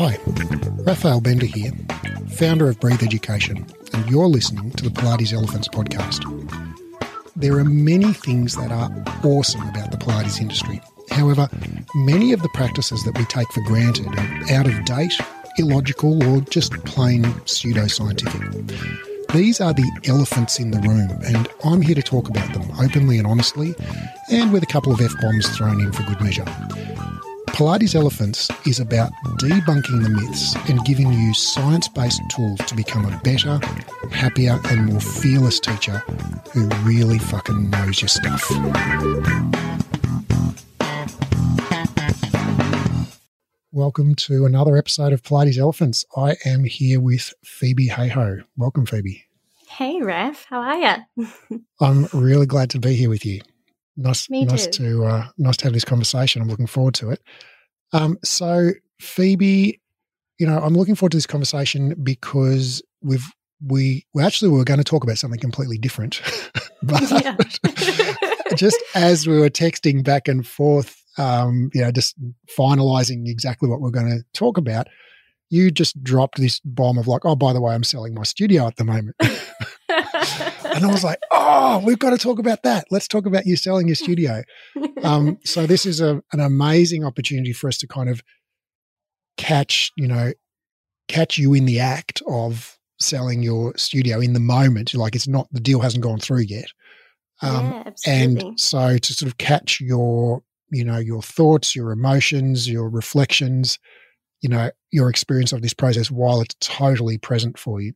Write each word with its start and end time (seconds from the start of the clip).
Hi, 0.00 0.16
Raphael 0.86 1.20
Bender 1.20 1.46
here, 1.46 1.72
founder 2.30 2.68
of 2.68 2.78
Breathe 2.78 3.02
Education, 3.02 3.66
and 3.92 4.08
you're 4.08 4.28
listening 4.28 4.70
to 4.70 4.84
the 4.84 4.90
Pilates 4.90 5.32
Elephants 5.32 5.66
podcast. 5.66 6.22
There 7.34 7.58
are 7.58 7.64
many 7.64 8.12
things 8.12 8.54
that 8.54 8.70
are 8.70 8.92
awesome 9.28 9.68
about 9.68 9.90
the 9.90 9.96
Pilates 9.96 10.40
industry. 10.40 10.80
However, 11.10 11.48
many 11.96 12.32
of 12.32 12.42
the 12.42 12.48
practices 12.50 13.02
that 13.02 13.18
we 13.18 13.24
take 13.24 13.50
for 13.50 13.60
granted 13.62 14.06
are 14.06 14.54
out 14.54 14.68
of 14.68 14.84
date, 14.84 15.20
illogical, 15.58 16.22
or 16.28 16.42
just 16.42 16.74
plain 16.84 17.24
pseudoscientific. 17.24 19.32
These 19.32 19.60
are 19.60 19.74
the 19.74 20.00
elephants 20.06 20.60
in 20.60 20.70
the 20.70 20.78
room, 20.78 21.10
and 21.26 21.48
I'm 21.64 21.82
here 21.82 21.96
to 21.96 22.04
talk 22.04 22.28
about 22.28 22.54
them 22.54 22.70
openly 22.78 23.18
and 23.18 23.26
honestly, 23.26 23.74
and 24.30 24.52
with 24.52 24.62
a 24.62 24.66
couple 24.66 24.92
of 24.92 25.00
F 25.00 25.20
bombs 25.20 25.48
thrown 25.56 25.80
in 25.80 25.90
for 25.90 26.04
good 26.04 26.20
measure. 26.20 26.44
Pilates 27.58 27.96
Elephants 27.96 28.48
is 28.68 28.78
about 28.78 29.10
debunking 29.38 30.00
the 30.00 30.08
myths 30.08 30.54
and 30.68 30.84
giving 30.84 31.12
you 31.12 31.34
science 31.34 31.88
based 31.88 32.22
tools 32.30 32.60
to 32.68 32.76
become 32.76 33.04
a 33.04 33.20
better, 33.24 33.58
happier, 34.12 34.60
and 34.66 34.86
more 34.86 35.00
fearless 35.00 35.58
teacher 35.58 35.98
who 36.52 36.68
really 36.84 37.18
fucking 37.18 37.68
knows 37.68 38.00
your 38.00 38.08
stuff. 38.08 38.48
Welcome 43.72 44.14
to 44.14 44.46
another 44.46 44.76
episode 44.76 45.12
of 45.12 45.24
Pilates 45.24 45.58
Elephants. 45.58 46.04
I 46.16 46.36
am 46.44 46.62
here 46.62 47.00
with 47.00 47.34
Phoebe 47.42 47.88
Hayho. 47.88 48.44
Welcome, 48.56 48.86
Phoebe. 48.86 49.24
Hey, 49.66 50.00
Raf. 50.00 50.46
How 50.48 50.60
are 50.60 51.04
you? 51.16 51.26
I'm 51.80 52.06
really 52.12 52.46
glad 52.46 52.70
to 52.70 52.78
be 52.78 52.94
here 52.94 53.10
with 53.10 53.26
you. 53.26 53.40
Nice, 54.00 54.30
Me 54.30 54.44
nice 54.44 54.68
too. 54.68 55.00
to 55.00 55.04
uh, 55.06 55.26
nice 55.38 55.56
to 55.58 55.64
have 55.64 55.72
this 55.72 55.84
conversation. 55.84 56.40
I'm 56.40 56.48
looking 56.48 56.68
forward 56.68 56.94
to 56.94 57.10
it. 57.10 57.20
Um, 57.92 58.16
so, 58.22 58.70
Phoebe, 59.00 59.80
you 60.38 60.46
know, 60.46 60.58
I'm 60.60 60.74
looking 60.74 60.94
forward 60.94 61.10
to 61.10 61.16
this 61.16 61.26
conversation 61.26 61.94
because 62.00 62.80
we've 63.02 63.26
we 63.66 64.06
we 64.14 64.22
actually 64.22 64.50
were 64.50 64.62
going 64.62 64.78
to 64.78 64.84
talk 64.84 65.02
about 65.02 65.18
something 65.18 65.40
completely 65.40 65.78
different, 65.78 66.22
but 66.82 67.02
just 68.56 68.80
as 68.94 69.26
we 69.26 69.36
were 69.36 69.50
texting 69.50 70.04
back 70.04 70.28
and 70.28 70.46
forth, 70.46 71.02
um, 71.18 71.68
you 71.74 71.80
know, 71.80 71.90
just 71.90 72.14
finalizing 72.56 73.28
exactly 73.28 73.68
what 73.68 73.80
we're 73.80 73.90
going 73.90 74.08
to 74.08 74.24
talk 74.32 74.58
about, 74.58 74.86
you 75.50 75.72
just 75.72 76.00
dropped 76.04 76.38
this 76.38 76.60
bomb 76.60 76.98
of 76.98 77.08
like, 77.08 77.24
oh, 77.24 77.34
by 77.34 77.52
the 77.52 77.60
way, 77.60 77.74
I'm 77.74 77.82
selling 77.82 78.14
my 78.14 78.22
studio 78.22 78.68
at 78.68 78.76
the 78.76 78.84
moment. 78.84 79.16
And 80.78 80.86
I 80.90 80.92
was 80.92 81.02
like, 81.02 81.18
oh, 81.32 81.82
we've 81.84 81.98
got 81.98 82.10
to 82.10 82.18
talk 82.18 82.38
about 82.38 82.62
that. 82.62 82.86
Let's 82.90 83.08
talk 83.08 83.26
about 83.26 83.46
you 83.46 83.56
selling 83.56 83.88
your 83.88 83.96
studio. 83.96 84.42
Um, 85.02 85.38
so 85.44 85.66
this 85.66 85.84
is 85.84 86.00
a, 86.00 86.22
an 86.32 86.40
amazing 86.40 87.04
opportunity 87.04 87.52
for 87.52 87.66
us 87.66 87.78
to 87.78 87.88
kind 87.88 88.08
of 88.08 88.22
catch, 89.36 89.90
you 89.96 90.06
know, 90.06 90.32
catch 91.08 91.36
you 91.36 91.52
in 91.54 91.64
the 91.64 91.80
act 91.80 92.22
of 92.28 92.78
selling 93.00 93.42
your 93.42 93.76
studio 93.76 94.20
in 94.20 94.34
the 94.34 94.40
moment. 94.40 94.94
Like 94.94 95.16
it's 95.16 95.28
not 95.28 95.48
the 95.50 95.60
deal 95.60 95.80
hasn't 95.80 96.04
gone 96.04 96.20
through 96.20 96.42
yet. 96.42 96.68
Um, 97.42 97.66
yeah, 97.66 97.90
and 98.06 98.60
so 98.60 98.98
to 98.98 99.14
sort 99.14 99.30
of 99.30 99.38
catch 99.38 99.80
your, 99.80 100.42
you 100.70 100.84
know, 100.84 100.98
your 100.98 101.22
thoughts, 101.22 101.74
your 101.74 101.90
emotions, 101.90 102.68
your 102.68 102.88
reflections, 102.88 103.78
you 104.40 104.48
know, 104.48 104.70
your 104.90 105.10
experience 105.10 105.52
of 105.52 105.62
this 105.62 105.74
process 105.74 106.10
while 106.10 106.40
it's 106.40 106.54
totally 106.60 107.18
present 107.18 107.58
for 107.58 107.80
you. 107.80 107.92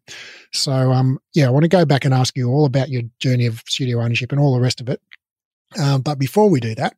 So, 0.53 0.73
um, 0.73 1.19
yeah, 1.35 1.47
I 1.47 1.51
want 1.51 1.65
to 1.65 1.69
go 1.69 1.85
back 1.85 2.05
and 2.05 2.13
ask 2.13 2.37
you 2.37 2.51
all 2.51 2.65
about 2.65 2.89
your 2.89 3.03
journey 3.21 3.47
of 3.47 3.63
studio 3.67 4.01
ownership 4.01 4.33
and 4.33 4.41
all 4.41 4.55
the 4.55 4.61
rest 4.61 4.81
of 4.81 4.89
it. 4.89 5.01
Um, 5.81 6.03
but 6.03 6.19
before 6.19 6.51
we 6.51 6.61
do 6.61 6.75
that, 6.75 6.97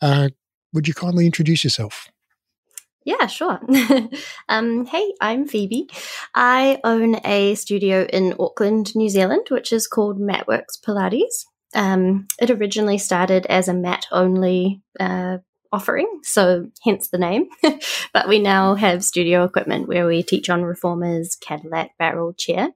uh, 0.00 0.30
would 0.72 0.88
you 0.88 0.94
kindly 0.94 1.26
introduce 1.26 1.62
yourself? 1.64 2.08
Yeah, 3.04 3.26
sure. 3.26 3.58
um, 4.48 4.86
hey, 4.86 5.14
I'm 5.20 5.46
Phoebe. 5.46 5.88
I 6.34 6.80
own 6.84 7.16
a 7.24 7.54
studio 7.54 8.06
in 8.12 8.34
Auckland, 8.38 8.94
New 8.94 9.08
Zealand, 9.08 9.46
which 9.48 9.72
is 9.72 9.86
called 9.86 10.20
Matworks 10.20 10.78
Pilates. 10.84 11.46
Um, 11.74 12.26
it 12.38 12.50
originally 12.50 12.98
started 12.98 13.46
as 13.46 13.68
a 13.68 13.74
mat 13.74 14.06
only 14.10 14.82
uh, 14.98 15.38
offering, 15.72 16.20
so 16.22 16.66
hence 16.84 17.08
the 17.08 17.18
name. 17.18 17.46
but 18.12 18.28
we 18.28 18.38
now 18.38 18.74
have 18.74 19.04
studio 19.04 19.44
equipment 19.44 19.88
where 19.88 20.06
we 20.06 20.22
teach 20.22 20.50
on 20.50 20.62
reformers, 20.62 21.36
Cadillac, 21.36 21.96
barrel, 21.98 22.32
chair. 22.32 22.70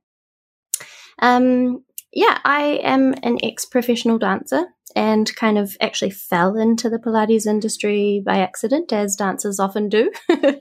Um, 1.20 1.84
yeah, 2.12 2.38
I 2.44 2.80
am 2.82 3.14
an 3.22 3.38
ex 3.42 3.64
professional 3.64 4.18
dancer 4.18 4.66
and 4.94 5.34
kind 5.34 5.58
of 5.58 5.76
actually 5.80 6.10
fell 6.10 6.56
into 6.56 6.88
the 6.88 6.98
Pilates 6.98 7.46
industry 7.46 8.22
by 8.24 8.38
accident, 8.38 8.92
as 8.92 9.16
dancers 9.16 9.58
often 9.58 9.88
do. 9.88 10.12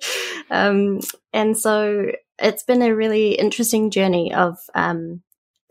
um, 0.49 0.99
and 1.31 1.57
so 1.57 2.07
it's 2.39 2.63
been 2.63 2.81
a 2.81 2.95
really 2.95 3.33
interesting 3.33 3.91
journey 3.91 4.33
of 4.33 4.57
um, 4.73 5.21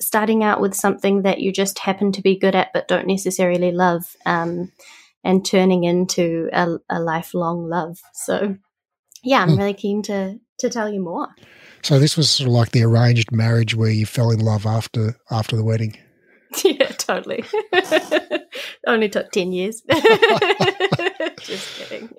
starting 0.00 0.44
out 0.44 0.60
with 0.60 0.74
something 0.74 1.22
that 1.22 1.40
you 1.40 1.52
just 1.52 1.80
happen 1.80 2.12
to 2.12 2.22
be 2.22 2.38
good 2.38 2.54
at 2.54 2.72
but 2.72 2.86
don't 2.88 3.06
necessarily 3.06 3.72
love, 3.72 4.04
um, 4.26 4.70
and 5.24 5.44
turning 5.44 5.84
into 5.84 6.48
a, 6.52 6.76
a 6.90 7.00
lifelong 7.00 7.68
love. 7.68 7.98
So, 8.14 8.56
yeah, 9.22 9.42
I'm 9.42 9.50
Hmm. 9.50 9.58
really 9.58 9.74
keen 9.74 10.02
to 10.04 10.38
to 10.58 10.70
tell 10.70 10.92
you 10.92 11.00
more. 11.02 11.28
So 11.82 11.98
this 11.98 12.16
was 12.16 12.30
sort 12.30 12.46
of 12.48 12.54
like 12.54 12.70
the 12.70 12.82
arranged 12.84 13.32
marriage 13.32 13.74
where 13.74 13.90
you 13.90 14.06
fell 14.06 14.30
in 14.30 14.40
love 14.40 14.66
after 14.66 15.16
after 15.30 15.56
the 15.56 15.64
wedding. 15.64 15.96
yeah, 16.64 16.88
totally. 16.88 17.44
Only 18.86 19.08
took 19.08 19.30
10 19.32 19.52
years. 19.52 19.82
Just 19.90 21.76
kidding. 21.76 22.10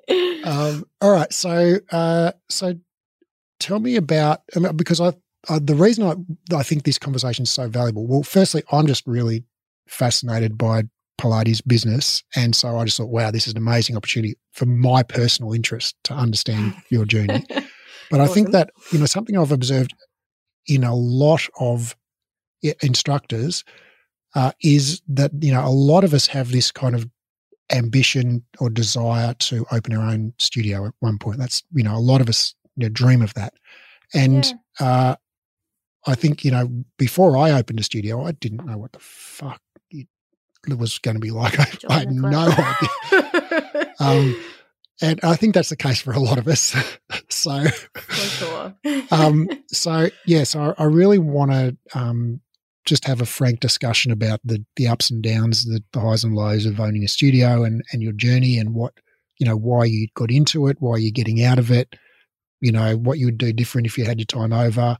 Um, 0.44 0.84
all 1.00 1.12
right, 1.12 1.32
so 1.32 1.76
uh, 1.90 2.32
so 2.48 2.74
tell 3.60 3.78
me 3.80 3.96
about 3.96 4.42
I 4.54 4.58
mean, 4.58 4.76
because 4.76 5.00
I, 5.00 5.12
I 5.48 5.58
the 5.58 5.74
reason 5.74 6.04
I 6.04 6.56
I 6.56 6.62
think 6.62 6.82
this 6.82 6.98
conversation 6.98 7.44
is 7.44 7.50
so 7.50 7.68
valuable. 7.68 8.06
Well, 8.06 8.22
firstly, 8.22 8.62
I'm 8.70 8.86
just 8.86 9.06
really 9.06 9.44
fascinated 9.88 10.58
by 10.58 10.84
Pilates 11.20 11.62
business, 11.66 12.22
and 12.34 12.54
so 12.54 12.76
I 12.76 12.84
just 12.84 12.96
thought, 12.96 13.08
wow, 13.08 13.30
this 13.30 13.46
is 13.46 13.52
an 13.52 13.58
amazing 13.58 13.96
opportunity 13.96 14.36
for 14.52 14.66
my 14.66 15.02
personal 15.02 15.52
interest 15.52 15.96
to 16.04 16.14
understand 16.14 16.74
your 16.90 17.04
journey. 17.04 17.44
But 18.10 18.20
I 18.20 18.26
think 18.26 18.50
that 18.50 18.70
you 18.92 18.98
know 18.98 19.06
something 19.06 19.36
I've 19.36 19.50
observed 19.50 19.94
in 20.66 20.84
a 20.84 20.94
lot 20.94 21.48
of 21.58 21.96
instructors 22.82 23.64
uh, 24.34 24.52
is 24.62 25.02
that 25.08 25.32
you 25.40 25.52
know 25.52 25.66
a 25.66 25.70
lot 25.70 26.04
of 26.04 26.14
us 26.14 26.26
have 26.28 26.52
this 26.52 26.70
kind 26.70 26.94
of 26.94 27.08
ambition 27.72 28.44
or 28.58 28.70
desire 28.70 29.34
to 29.34 29.64
open 29.72 29.94
our 29.94 30.06
own 30.08 30.32
studio 30.38 30.86
at 30.86 30.94
one 31.00 31.18
point. 31.18 31.38
That's 31.38 31.62
you 31.72 31.82
know 31.82 31.96
a 31.96 31.98
lot 31.98 32.20
of 32.20 32.28
us 32.28 32.54
you 32.76 32.84
know, 32.86 32.90
dream 32.90 33.22
of 33.22 33.34
that, 33.34 33.54
and 34.12 34.52
uh, 34.80 35.16
I 36.06 36.14
think 36.14 36.44
you 36.44 36.50
know 36.50 36.68
before 36.98 37.36
I 37.36 37.52
opened 37.52 37.80
a 37.80 37.84
studio, 37.84 38.24
I 38.24 38.32
didn't 38.32 38.64
know 38.64 38.78
what 38.78 38.92
the 38.92 39.00
fuck 39.00 39.60
was 40.68 40.98
going 40.98 41.16
to 41.16 41.20
be 41.20 41.30
like. 41.30 41.58
I, 41.58 41.66
I 41.88 41.98
had 42.00 42.12
no 42.12 42.28
idea. 43.12 43.94
Um, 44.00 44.36
and 45.02 45.20
I 45.22 45.34
think 45.36 45.54
that's 45.54 45.70
the 45.70 45.76
case 45.76 46.00
for 46.00 46.12
a 46.12 46.20
lot 46.20 46.38
of 46.38 46.46
us. 46.46 46.74
so, 47.28 47.64
For 47.94 48.12
sure. 48.14 48.74
um, 49.10 49.48
so 49.68 50.08
yeah, 50.26 50.44
so 50.44 50.74
I, 50.78 50.84
I 50.84 50.86
really 50.86 51.18
want 51.18 51.50
to 51.50 51.76
um, 51.94 52.40
just 52.84 53.04
have 53.06 53.20
a 53.20 53.26
frank 53.26 53.60
discussion 53.60 54.12
about 54.12 54.40
the 54.44 54.64
the 54.76 54.88
ups 54.88 55.10
and 55.10 55.22
downs, 55.22 55.64
the, 55.64 55.82
the 55.92 56.00
highs 56.00 56.24
and 56.24 56.34
lows 56.34 56.66
of 56.66 56.78
owning 56.78 57.04
a 57.04 57.08
studio, 57.08 57.64
and 57.64 57.82
and 57.92 58.02
your 58.02 58.12
journey, 58.12 58.58
and 58.58 58.74
what 58.74 58.94
you 59.38 59.46
know 59.46 59.56
why 59.56 59.84
you 59.84 60.06
got 60.14 60.30
into 60.30 60.68
it, 60.68 60.76
why 60.80 60.96
you're 60.96 61.10
getting 61.10 61.42
out 61.42 61.58
of 61.58 61.70
it, 61.70 61.96
you 62.60 62.70
know 62.70 62.96
what 62.96 63.18
you 63.18 63.26
would 63.26 63.38
do 63.38 63.52
different 63.52 63.86
if 63.86 63.98
you 63.98 64.04
had 64.04 64.18
your 64.18 64.26
time 64.26 64.52
over, 64.52 64.96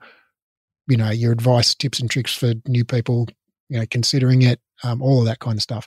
you 0.88 0.96
know 0.96 1.10
your 1.10 1.32
advice, 1.32 1.74
tips, 1.74 2.00
and 2.00 2.10
tricks 2.10 2.34
for 2.34 2.52
new 2.66 2.84
people, 2.84 3.28
you 3.68 3.78
know 3.78 3.86
considering 3.90 4.42
it, 4.42 4.60
um, 4.82 5.02
all 5.02 5.20
of 5.20 5.26
that 5.26 5.38
kind 5.38 5.56
of 5.56 5.62
stuff. 5.62 5.86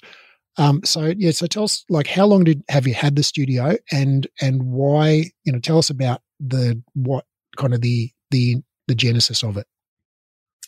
Um, 0.57 0.81
so 0.83 1.13
yeah, 1.15 1.31
so 1.31 1.45
tell 1.45 1.63
us 1.63 1.85
like 1.89 2.07
how 2.07 2.25
long 2.25 2.43
did 2.43 2.63
have 2.69 2.87
you 2.87 2.93
had 2.93 3.15
the 3.15 3.23
studio, 3.23 3.77
and 3.91 4.27
and 4.41 4.63
why 4.63 5.25
you 5.43 5.51
know 5.51 5.59
tell 5.59 5.77
us 5.77 5.89
about 5.89 6.21
the 6.39 6.81
what 6.93 7.25
kind 7.57 7.73
of 7.73 7.81
the 7.81 8.09
the 8.31 8.57
the 8.87 8.95
genesis 8.95 9.43
of 9.43 9.57
it. 9.57 9.67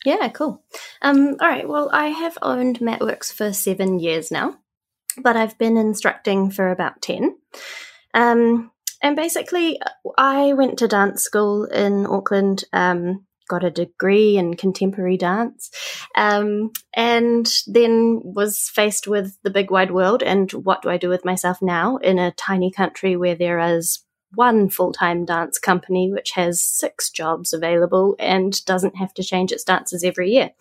yeah, 0.06 0.28
cool. 0.30 0.64
Um, 1.02 1.38
all 1.40 1.48
right. 1.48 1.68
Well, 1.68 1.90
I 1.92 2.08
have 2.08 2.38
owned 2.42 2.80
Matworks 2.80 3.32
for 3.34 3.52
seven 3.54 4.00
years 4.00 4.32
now, 4.32 4.56
but 5.22 5.36
I've 5.36 5.58
been 5.58 5.78
instructing 5.78 6.52
for 6.52 6.70
about 6.70 7.02
10. 7.02 7.36
Um, 8.14 8.72
and 9.02 9.16
basically, 9.16 9.80
I 10.18 10.54
went 10.54 10.80
to 10.80 10.88
dance 10.88 11.24
school 11.24 11.66
in 11.66 12.06
Auckland, 12.06 12.66
um, 12.74 13.26
got 13.50 13.66
a 13.66 13.72
degree 13.72 14.38
in 14.38 14.56
contemporary 14.56 15.18
dance, 15.18 15.70
um, 16.16 16.72
and 16.94 17.52
then 17.68 18.22
was 18.24 18.70
faced 18.74 19.08
with 19.08 19.38
the 19.44 19.50
big 19.50 19.72
wide 19.72 19.92
world 19.92 20.24
and 20.24 20.52
what 20.54 20.82
do 20.82 20.90
I 20.90 20.98
do 20.98 21.10
with 21.10 21.26
myself 21.26 21.62
now 21.62 21.98
in 21.98 22.18
a 22.18 22.32
tiny 22.32 22.72
country 22.72 23.18
where 23.18 23.36
there 23.36 23.60
is 23.60 24.06
one 24.34 24.70
full 24.70 24.92
time 24.92 25.26
dance 25.26 25.58
company 25.58 26.12
which 26.12 26.32
has 26.32 26.62
six 26.62 27.10
jobs 27.10 27.54
available 27.54 28.16
and 28.20 28.64
doesn't 28.66 28.96
have 28.96 29.14
to 29.16 29.24
change 29.24 29.52
its 29.52 29.64
dancers 29.64 30.04
every 30.04 30.32
year. 30.32 30.52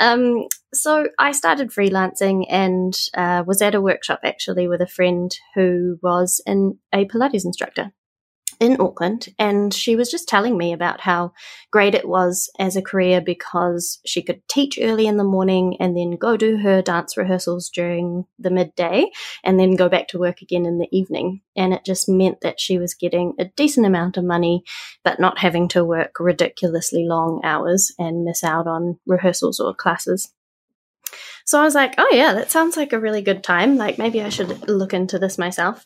Um, 0.00 0.46
so 0.72 1.08
I 1.18 1.32
started 1.32 1.70
freelancing 1.70 2.46
and 2.48 2.98
uh, 3.14 3.44
was 3.46 3.60
at 3.60 3.74
a 3.74 3.80
workshop 3.80 4.20
actually 4.24 4.66
with 4.68 4.80
a 4.80 4.86
friend 4.86 5.36
who 5.54 5.98
was 6.02 6.40
an, 6.46 6.78
a 6.92 7.04
Pilates 7.04 7.44
instructor. 7.44 7.92
In 8.62 8.80
Auckland, 8.80 9.26
and 9.40 9.74
she 9.74 9.96
was 9.96 10.08
just 10.08 10.28
telling 10.28 10.56
me 10.56 10.72
about 10.72 11.00
how 11.00 11.32
great 11.72 11.96
it 11.96 12.06
was 12.06 12.48
as 12.60 12.76
a 12.76 12.82
career 12.82 13.20
because 13.20 13.98
she 14.06 14.22
could 14.22 14.40
teach 14.46 14.78
early 14.80 15.08
in 15.08 15.16
the 15.16 15.24
morning 15.24 15.76
and 15.80 15.96
then 15.96 16.12
go 16.12 16.36
do 16.36 16.58
her 16.58 16.80
dance 16.80 17.16
rehearsals 17.16 17.68
during 17.68 18.24
the 18.38 18.50
midday 18.50 19.10
and 19.42 19.58
then 19.58 19.74
go 19.74 19.88
back 19.88 20.06
to 20.06 20.18
work 20.18 20.42
again 20.42 20.64
in 20.64 20.78
the 20.78 20.86
evening. 20.92 21.40
And 21.56 21.74
it 21.74 21.84
just 21.84 22.08
meant 22.08 22.40
that 22.42 22.60
she 22.60 22.78
was 22.78 22.94
getting 22.94 23.34
a 23.36 23.46
decent 23.46 23.84
amount 23.84 24.16
of 24.16 24.22
money, 24.22 24.62
but 25.02 25.18
not 25.18 25.38
having 25.38 25.66
to 25.68 25.84
work 25.84 26.20
ridiculously 26.20 27.04
long 27.04 27.40
hours 27.42 27.90
and 27.98 28.24
miss 28.24 28.44
out 28.44 28.68
on 28.68 29.00
rehearsals 29.06 29.58
or 29.58 29.74
classes. 29.74 30.32
So 31.44 31.60
I 31.60 31.64
was 31.64 31.74
like, 31.74 31.94
oh, 31.98 32.10
yeah, 32.12 32.32
that 32.34 32.52
sounds 32.52 32.76
like 32.76 32.92
a 32.92 33.00
really 33.00 33.22
good 33.22 33.42
time. 33.42 33.76
Like, 33.76 33.98
maybe 33.98 34.22
I 34.22 34.28
should 34.28 34.68
look 34.68 34.94
into 34.94 35.18
this 35.18 35.36
myself. 35.36 35.84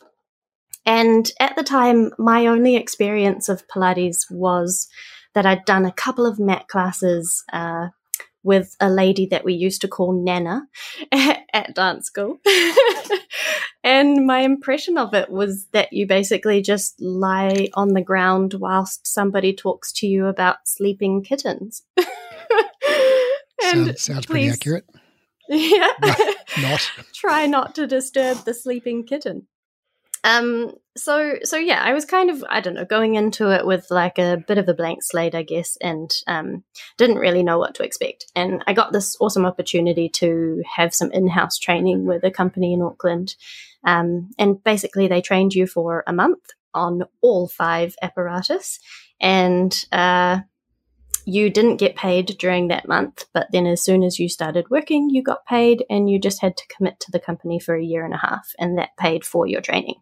And 0.87 1.29
at 1.41 1.57
the 1.57 1.63
time, 1.63 2.11
my 2.17 2.47
only 2.47 2.77
experience 2.77 3.49
of 3.49 3.67
Pilates 3.67 4.31
was 4.31 4.87
that 5.35 5.45
I'd 5.45 5.65
done 5.65 5.85
a 5.85 5.91
couple 5.91 6.25
of 6.25 6.39
mat 6.39 6.69
classes 6.69 7.43
uh, 7.51 7.89
with 8.41 8.73
a 8.79 8.89
lady 8.89 9.25
that 9.25 9.43
we 9.43 9.53
used 9.53 9.81
to 9.81 9.89
call 9.89 10.13
Nana 10.13 10.65
at, 11.11 11.75
dance 11.75 12.07
school. 12.07 12.37
and 13.83 14.25
my 14.25 14.39
impression 14.39 14.97
of 14.97 15.13
it 15.13 15.29
was 15.29 15.67
that 15.73 15.91
you 15.91 16.07
basically 16.07 16.61
just 16.61 16.95
lie 17.01 17.67
on 17.73 17.89
the 17.89 18.01
ground 18.01 18.53
whilst 18.53 19.05
somebody 19.05 19.53
talks 19.53 19.91
to 19.91 20.07
you 20.07 20.27
about 20.27 20.65
sleeping 20.65 21.21
kittens. 21.21 21.83
and 21.97 23.87
sounds, 23.87 24.01
sounds 24.01 24.25
pretty 24.25 24.47
accurate. 24.47 24.85
Yeah. 25.49 25.91
not. 26.61 26.91
Try 27.13 27.45
not 27.45 27.75
to 27.75 27.85
disturb 27.87 28.45
the 28.45 28.53
sleeping 28.53 29.05
kitten. 29.05 29.47
Um, 30.23 30.73
so 30.95 31.35
so 31.43 31.57
yeah, 31.57 31.81
I 31.83 31.93
was 31.93 32.05
kind 32.05 32.29
of 32.29 32.43
I 32.49 32.59
don't 32.59 32.73
know 32.73 32.85
going 32.85 33.15
into 33.15 33.51
it 33.51 33.65
with 33.65 33.87
like 33.91 34.17
a 34.17 34.43
bit 34.47 34.57
of 34.57 34.67
a 34.67 34.73
blank 34.73 35.03
slate, 35.03 35.35
I 35.35 35.43
guess, 35.43 35.77
and 35.81 36.11
um, 36.27 36.63
didn't 36.97 37.17
really 37.17 37.43
know 37.43 37.59
what 37.59 37.75
to 37.75 37.83
expect. 37.83 38.25
And 38.35 38.63
I 38.67 38.73
got 38.73 38.91
this 38.91 39.15
awesome 39.19 39.45
opportunity 39.45 40.09
to 40.09 40.63
have 40.75 40.93
some 40.93 41.11
in-house 41.11 41.59
training 41.59 42.05
with 42.05 42.23
a 42.23 42.31
company 42.31 42.73
in 42.73 42.81
Auckland, 42.81 43.35
um, 43.83 44.31
and 44.37 44.63
basically 44.63 45.07
they 45.07 45.21
trained 45.21 45.53
you 45.53 45.67
for 45.67 46.03
a 46.07 46.13
month 46.13 46.43
on 46.73 47.03
all 47.21 47.47
five 47.47 47.95
apparatus, 48.01 48.79
and 49.21 49.75
uh, 49.91 50.39
you 51.27 51.49
didn't 51.49 51.75
get 51.75 51.97
paid 51.97 52.25
during 52.39 52.69
that 52.69 52.87
month, 52.87 53.25
but 53.33 53.47
then 53.51 53.67
as 53.67 53.83
soon 53.83 54.01
as 54.01 54.17
you 54.17 54.29
started 54.29 54.69
working, 54.69 55.09
you 55.09 55.21
got 55.21 55.45
paid 55.45 55.83
and 55.89 56.09
you 56.09 56.17
just 56.17 56.39
had 56.39 56.55
to 56.55 56.63
commit 56.73 57.01
to 57.01 57.11
the 57.11 57.19
company 57.19 57.59
for 57.59 57.75
a 57.75 57.83
year 57.83 58.05
and 58.05 58.13
a 58.13 58.17
half 58.17 58.53
and 58.57 58.77
that 58.77 58.95
paid 58.97 59.25
for 59.25 59.45
your 59.45 59.59
training. 59.59 59.95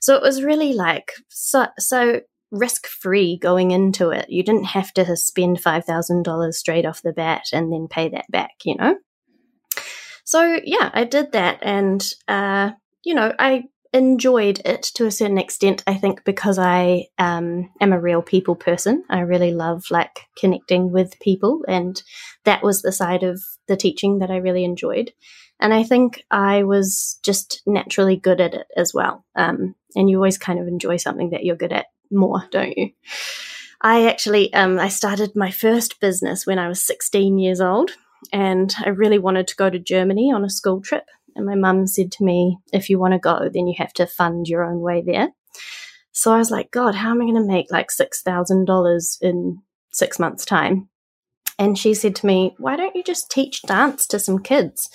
So 0.00 0.14
it 0.16 0.22
was 0.22 0.42
really 0.42 0.74
like 0.74 1.12
so 1.28 1.68
so 1.78 2.20
risk 2.50 2.86
free 2.86 3.38
going 3.38 3.70
into 3.70 4.10
it. 4.10 4.28
You 4.28 4.42
didn't 4.42 4.64
have 4.64 4.92
to 4.94 5.16
spend 5.16 5.62
$5,000 5.62 6.52
straight 6.52 6.84
off 6.84 7.00
the 7.00 7.14
bat 7.14 7.44
and 7.54 7.72
then 7.72 7.88
pay 7.88 8.10
that 8.10 8.30
back, 8.30 8.50
you 8.64 8.76
know? 8.76 8.98
So 10.24 10.60
yeah, 10.62 10.90
I 10.92 11.04
did 11.04 11.32
that 11.32 11.60
and 11.62 12.06
uh 12.28 12.72
you 13.02 13.14
know, 13.14 13.32
I 13.38 13.64
enjoyed 13.92 14.60
it 14.64 14.82
to 14.94 15.06
a 15.06 15.10
certain 15.10 15.38
extent, 15.38 15.82
I 15.86 15.94
think, 15.94 16.24
because 16.24 16.58
I 16.58 17.06
um, 17.18 17.70
am 17.80 17.92
a 17.92 18.00
real 18.00 18.22
people 18.22 18.54
person. 18.54 19.04
I 19.10 19.20
really 19.20 19.52
love 19.52 19.84
like 19.90 20.20
connecting 20.38 20.92
with 20.92 21.18
people, 21.20 21.64
and 21.66 22.00
that 22.44 22.62
was 22.62 22.82
the 22.82 22.92
side 22.92 23.22
of 23.22 23.40
the 23.68 23.76
teaching 23.76 24.18
that 24.18 24.30
I 24.30 24.36
really 24.36 24.64
enjoyed. 24.64 25.12
And 25.58 25.74
I 25.74 25.82
think 25.82 26.24
I 26.30 26.62
was 26.62 27.18
just 27.22 27.62
naturally 27.66 28.16
good 28.16 28.40
at 28.40 28.54
it 28.54 28.66
as 28.76 28.94
well. 28.94 29.24
Um, 29.36 29.74
and 29.94 30.08
you 30.08 30.16
always 30.16 30.38
kind 30.38 30.58
of 30.58 30.66
enjoy 30.66 30.96
something 30.96 31.30
that 31.30 31.44
you're 31.44 31.56
good 31.56 31.72
at 31.72 31.86
more, 32.10 32.46
don't 32.50 32.76
you? 32.76 32.90
I 33.82 34.06
actually 34.08 34.52
um, 34.52 34.78
I 34.78 34.88
started 34.88 35.34
my 35.34 35.50
first 35.50 36.00
business 36.00 36.46
when 36.46 36.58
I 36.58 36.68
was 36.68 36.86
16 36.86 37.38
years 37.38 37.60
old, 37.60 37.92
and 38.32 38.74
I 38.84 38.90
really 38.90 39.18
wanted 39.18 39.48
to 39.48 39.56
go 39.56 39.70
to 39.70 39.78
Germany 39.78 40.32
on 40.32 40.44
a 40.44 40.50
school 40.50 40.80
trip. 40.80 41.04
And 41.34 41.46
my 41.46 41.54
mum 41.54 41.86
said 41.86 42.12
to 42.12 42.24
me, 42.24 42.58
if 42.72 42.90
you 42.90 42.98
want 42.98 43.14
to 43.14 43.18
go, 43.18 43.48
then 43.52 43.66
you 43.66 43.74
have 43.78 43.92
to 43.94 44.06
fund 44.06 44.46
your 44.48 44.64
own 44.64 44.80
way 44.80 45.02
there. 45.04 45.28
So 46.12 46.32
I 46.32 46.38
was 46.38 46.50
like, 46.50 46.70
God, 46.70 46.94
how 46.94 47.10
am 47.10 47.22
I 47.22 47.24
going 47.24 47.34
to 47.34 47.40
make 47.44 47.70
like 47.70 47.88
$6,000 47.88 49.16
in 49.22 49.62
six 49.92 50.18
months' 50.18 50.44
time? 50.44 50.88
And 51.58 51.78
she 51.78 51.94
said 51.94 52.16
to 52.16 52.26
me, 52.26 52.54
Why 52.58 52.76
don't 52.76 52.96
you 52.96 53.04
just 53.04 53.30
teach 53.30 53.62
dance 53.62 54.06
to 54.08 54.18
some 54.18 54.38
kids? 54.38 54.88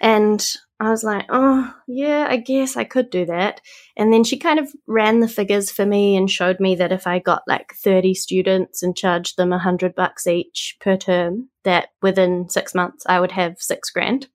And 0.00 0.44
I 0.78 0.90
was 0.90 1.02
like, 1.02 1.26
Oh, 1.28 1.74
yeah, 1.88 2.26
I 2.30 2.36
guess 2.36 2.76
I 2.76 2.84
could 2.84 3.10
do 3.10 3.26
that. 3.26 3.60
And 3.96 4.12
then 4.12 4.22
she 4.22 4.38
kind 4.38 4.60
of 4.60 4.70
ran 4.86 5.18
the 5.18 5.28
figures 5.28 5.70
for 5.70 5.84
me 5.84 6.16
and 6.16 6.30
showed 6.30 6.60
me 6.60 6.76
that 6.76 6.92
if 6.92 7.08
I 7.08 7.18
got 7.18 7.42
like 7.48 7.74
30 7.82 8.14
students 8.14 8.84
and 8.84 8.96
charged 8.96 9.36
them 9.36 9.52
a 9.52 9.58
hundred 9.58 9.96
bucks 9.96 10.28
each 10.28 10.76
per 10.80 10.96
term, 10.96 11.48
that 11.64 11.88
within 12.02 12.48
six 12.48 12.72
months 12.72 13.04
I 13.08 13.18
would 13.18 13.32
have 13.32 13.56
six 13.58 13.90
grand. 13.90 14.28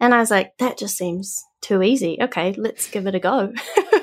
And 0.00 0.14
I 0.14 0.18
was 0.18 0.30
like, 0.30 0.56
that 0.58 0.78
just 0.78 0.96
seems 0.96 1.44
too 1.60 1.82
easy. 1.82 2.18
Okay, 2.20 2.54
let's 2.56 2.90
give 2.90 3.06
it 3.06 3.14
a 3.14 3.20
go. 3.20 3.52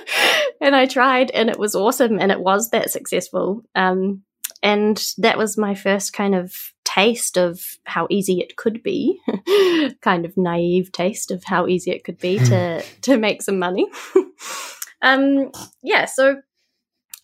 and 0.61 0.75
I 0.75 0.85
tried, 0.85 1.31
and 1.31 1.49
it 1.49 1.57
was 1.57 1.75
awesome, 1.75 2.19
and 2.19 2.31
it 2.31 2.39
was 2.39 2.69
that 2.69 2.91
successful. 2.91 3.63
Um, 3.75 4.23
and 4.61 5.03
that 5.17 5.37
was 5.37 5.57
my 5.57 5.75
first 5.75 6.13
kind 6.13 6.35
of 6.35 6.53
taste 6.83 7.37
of 7.37 7.61
how 7.83 8.07
easy 8.09 8.39
it 8.39 8.55
could 8.57 8.81
be, 8.83 9.19
kind 10.01 10.25
of 10.25 10.37
naive 10.37 10.91
taste 10.91 11.31
of 11.31 11.43
how 11.43 11.67
easy 11.67 11.91
it 11.91 12.03
could 12.03 12.17
be 12.17 12.39
to 12.39 12.83
to 13.01 13.17
make 13.17 13.41
some 13.41 13.59
money. 13.59 13.87
um, 15.01 15.51
yeah, 15.83 16.05
so 16.05 16.41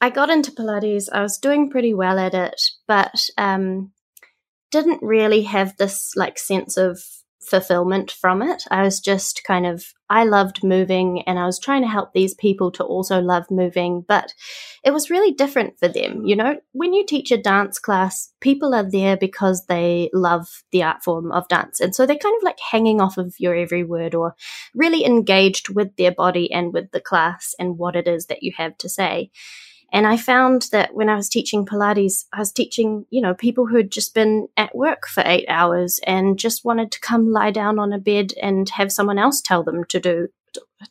I 0.01 0.09
got 0.09 0.29
into 0.29 0.51
Pilates. 0.51 1.09
I 1.11 1.21
was 1.21 1.37
doing 1.37 1.69
pretty 1.69 1.93
well 1.93 2.19
at 2.19 2.33
it, 2.33 2.61
but 2.87 3.15
um, 3.37 3.91
didn't 4.71 5.01
really 5.01 5.43
have 5.43 5.77
this 5.77 6.13
like 6.15 6.37
sense 6.37 6.77
of 6.77 6.99
fulfillment 7.47 8.11
from 8.11 8.41
it. 8.41 8.63
I 8.71 8.83
was 8.83 8.99
just 8.99 9.43
kind 9.43 9.65
of, 9.65 9.85
I 10.09 10.23
loved 10.23 10.63
moving 10.63 11.23
and 11.23 11.39
I 11.39 11.45
was 11.45 11.59
trying 11.59 11.81
to 11.81 11.87
help 11.87 12.13
these 12.13 12.33
people 12.33 12.71
to 12.73 12.83
also 12.83 13.19
love 13.19 13.45
moving, 13.49 14.05
but 14.07 14.33
it 14.83 14.91
was 14.91 15.09
really 15.09 15.31
different 15.31 15.79
for 15.79 15.87
them. 15.87 16.25
You 16.25 16.35
know, 16.35 16.59
when 16.71 16.93
you 16.93 17.05
teach 17.05 17.31
a 17.31 17.37
dance 17.37 17.79
class, 17.79 18.33
people 18.41 18.73
are 18.73 18.89
there 18.89 19.17
because 19.17 19.65
they 19.65 20.09
love 20.13 20.47
the 20.71 20.83
art 20.83 21.03
form 21.03 21.31
of 21.31 21.47
dance. 21.47 21.79
And 21.79 21.95
so 21.95 22.05
they're 22.05 22.17
kind 22.17 22.35
of 22.37 22.43
like 22.43 22.59
hanging 22.59 23.01
off 23.01 23.17
of 23.17 23.33
your 23.39 23.55
every 23.55 23.83
word 23.83 24.15
or 24.15 24.35
really 24.73 25.05
engaged 25.05 25.69
with 25.69 25.95
their 25.95 26.11
body 26.11 26.51
and 26.51 26.73
with 26.73 26.91
the 26.91 27.01
class 27.01 27.55
and 27.59 27.77
what 27.77 27.95
it 27.95 28.07
is 28.07 28.27
that 28.27 28.43
you 28.43 28.53
have 28.57 28.77
to 28.79 28.89
say. 28.89 29.31
And 29.93 30.07
I 30.07 30.17
found 30.17 30.69
that 30.71 30.95
when 30.95 31.07
I 31.07 31.15
was 31.15 31.29
teaching 31.29 31.67
Pilates, 31.67 32.25
I 32.33 32.39
was 32.39 32.51
teaching, 32.51 33.05
you 33.11 33.21
know, 33.21 33.35
people 33.35 33.67
who 33.67 33.77
had 33.77 33.91
just 33.91 34.15
been 34.15 34.47
at 34.57 34.75
work 34.75 35.07
for 35.07 35.21
eight 35.23 35.45
hours 35.47 35.99
and 36.07 36.39
just 36.39 36.65
wanted 36.65 36.91
to 36.91 36.99
come 36.99 37.31
lie 37.31 37.51
down 37.51 37.77
on 37.77 37.93
a 37.93 37.99
bed 37.99 38.33
and 38.41 38.67
have 38.69 38.91
someone 38.91 39.19
else 39.19 39.39
tell 39.39 39.63
them 39.63 39.83
to 39.89 39.99
do, 39.99 40.29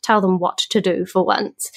tell 0.01 0.21
them 0.21 0.39
what 0.39 0.57
to 0.69 0.79
do 0.79 1.05
for 1.05 1.25
once. 1.25 1.69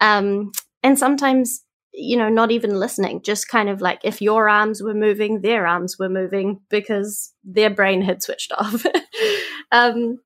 Um, 0.00 0.52
and 0.84 0.96
sometimes, 0.96 1.64
you 1.92 2.16
know, 2.16 2.28
not 2.28 2.52
even 2.52 2.78
listening, 2.78 3.22
just 3.22 3.48
kind 3.48 3.68
of 3.68 3.80
like 3.80 3.98
if 4.04 4.22
your 4.22 4.48
arms 4.48 4.80
were 4.80 4.94
moving, 4.94 5.40
their 5.40 5.66
arms 5.66 5.98
were 5.98 6.08
moving 6.08 6.60
because 6.70 7.34
their 7.42 7.70
brain 7.70 8.02
had 8.02 8.22
switched 8.22 8.52
off. 8.52 8.86
um, 9.72 10.20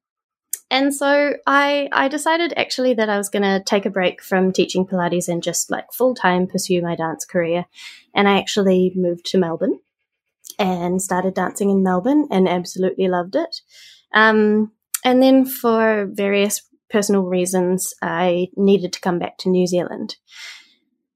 and 0.72 0.94
so 0.94 1.34
I 1.46 1.90
I 1.92 2.08
decided 2.08 2.54
actually 2.56 2.94
that 2.94 3.10
I 3.10 3.18
was 3.18 3.28
going 3.28 3.42
to 3.42 3.62
take 3.62 3.84
a 3.84 3.90
break 3.90 4.22
from 4.22 4.52
teaching 4.52 4.86
Pilates 4.86 5.28
and 5.28 5.42
just 5.42 5.70
like 5.70 5.92
full 5.92 6.14
time 6.14 6.46
pursue 6.46 6.80
my 6.80 6.96
dance 6.96 7.26
career. 7.26 7.66
And 8.14 8.26
I 8.26 8.38
actually 8.38 8.90
moved 8.96 9.26
to 9.26 9.38
Melbourne 9.38 9.80
and 10.58 11.02
started 11.02 11.34
dancing 11.34 11.68
in 11.68 11.82
Melbourne 11.82 12.26
and 12.30 12.48
absolutely 12.48 13.06
loved 13.06 13.36
it. 13.36 13.60
Um, 14.14 14.72
and 15.04 15.22
then 15.22 15.44
for 15.44 16.08
various 16.10 16.62
personal 16.88 17.24
reasons, 17.24 17.92
I 18.00 18.48
needed 18.56 18.94
to 18.94 19.00
come 19.00 19.18
back 19.18 19.36
to 19.38 19.50
New 19.50 19.66
Zealand. 19.66 20.16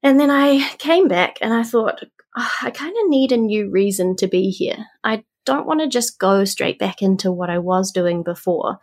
And 0.02 0.20
then 0.20 0.30
I 0.30 0.68
came 0.76 1.08
back 1.08 1.38
and 1.40 1.54
I 1.54 1.62
thought, 1.62 2.02
oh, 2.36 2.52
I 2.62 2.70
kind 2.70 2.94
of 3.02 3.08
need 3.08 3.32
a 3.32 3.38
new 3.38 3.70
reason 3.70 4.16
to 4.16 4.26
be 4.26 4.50
here. 4.50 4.84
I 5.02 5.24
don't 5.46 5.66
want 5.66 5.80
to 5.80 5.88
just 5.88 6.18
go 6.18 6.44
straight 6.44 6.78
back 6.78 7.00
into 7.00 7.32
what 7.32 7.48
I 7.48 7.58
was 7.58 7.90
doing 7.90 8.22
before. 8.22 8.80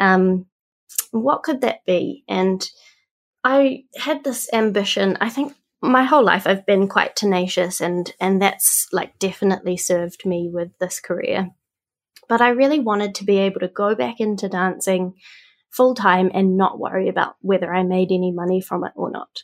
Um, 0.00 0.46
what 1.12 1.44
could 1.44 1.60
that 1.60 1.84
be? 1.86 2.24
And 2.28 2.68
I 3.44 3.84
had 3.96 4.24
this 4.24 4.52
ambition. 4.52 5.16
I 5.20 5.28
think 5.28 5.54
my 5.82 6.04
whole 6.04 6.24
life 6.24 6.46
I've 6.46 6.66
been 6.66 6.88
quite 6.88 7.16
tenacious, 7.16 7.80
and 7.80 8.12
and 8.20 8.42
that's 8.42 8.86
like 8.92 9.18
definitely 9.18 9.76
served 9.76 10.26
me 10.26 10.50
with 10.52 10.70
this 10.78 11.00
career. 11.00 11.50
But 12.28 12.40
I 12.40 12.50
really 12.50 12.80
wanted 12.80 13.14
to 13.16 13.24
be 13.24 13.38
able 13.38 13.60
to 13.60 13.68
go 13.68 13.94
back 13.94 14.20
into 14.20 14.48
dancing 14.48 15.14
full 15.70 15.94
time 15.94 16.30
and 16.34 16.56
not 16.56 16.78
worry 16.78 17.08
about 17.08 17.36
whether 17.40 17.72
I 17.72 17.82
made 17.82 18.10
any 18.10 18.32
money 18.32 18.60
from 18.60 18.84
it 18.84 18.92
or 18.94 19.10
not. 19.10 19.42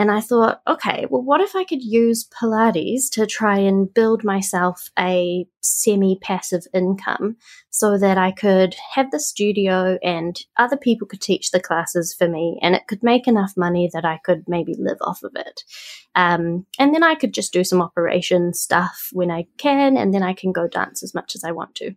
And 0.00 0.10
I 0.10 0.22
thought, 0.22 0.62
okay, 0.66 1.04
well, 1.10 1.20
what 1.20 1.42
if 1.42 1.54
I 1.54 1.62
could 1.62 1.82
use 1.82 2.26
Pilates 2.26 3.10
to 3.10 3.26
try 3.26 3.58
and 3.58 3.92
build 3.92 4.24
myself 4.24 4.88
a 4.98 5.46
semi 5.60 6.18
passive 6.22 6.62
income 6.72 7.36
so 7.68 7.98
that 7.98 8.16
I 8.16 8.30
could 8.30 8.74
have 8.94 9.10
the 9.10 9.20
studio 9.20 9.98
and 10.02 10.40
other 10.56 10.78
people 10.78 11.06
could 11.06 11.20
teach 11.20 11.50
the 11.50 11.60
classes 11.60 12.14
for 12.14 12.26
me 12.26 12.58
and 12.62 12.74
it 12.74 12.86
could 12.88 13.02
make 13.02 13.28
enough 13.28 13.52
money 13.58 13.90
that 13.92 14.06
I 14.06 14.20
could 14.24 14.44
maybe 14.48 14.74
live 14.78 14.96
off 15.02 15.22
of 15.22 15.32
it. 15.36 15.64
Um, 16.14 16.64
and 16.78 16.94
then 16.94 17.02
I 17.02 17.14
could 17.14 17.34
just 17.34 17.52
do 17.52 17.62
some 17.62 17.82
operation 17.82 18.54
stuff 18.54 19.10
when 19.12 19.30
I 19.30 19.48
can, 19.58 19.98
and 19.98 20.14
then 20.14 20.22
I 20.22 20.32
can 20.32 20.50
go 20.50 20.66
dance 20.66 21.02
as 21.02 21.12
much 21.12 21.34
as 21.34 21.44
I 21.44 21.52
want 21.52 21.74
to. 21.74 21.94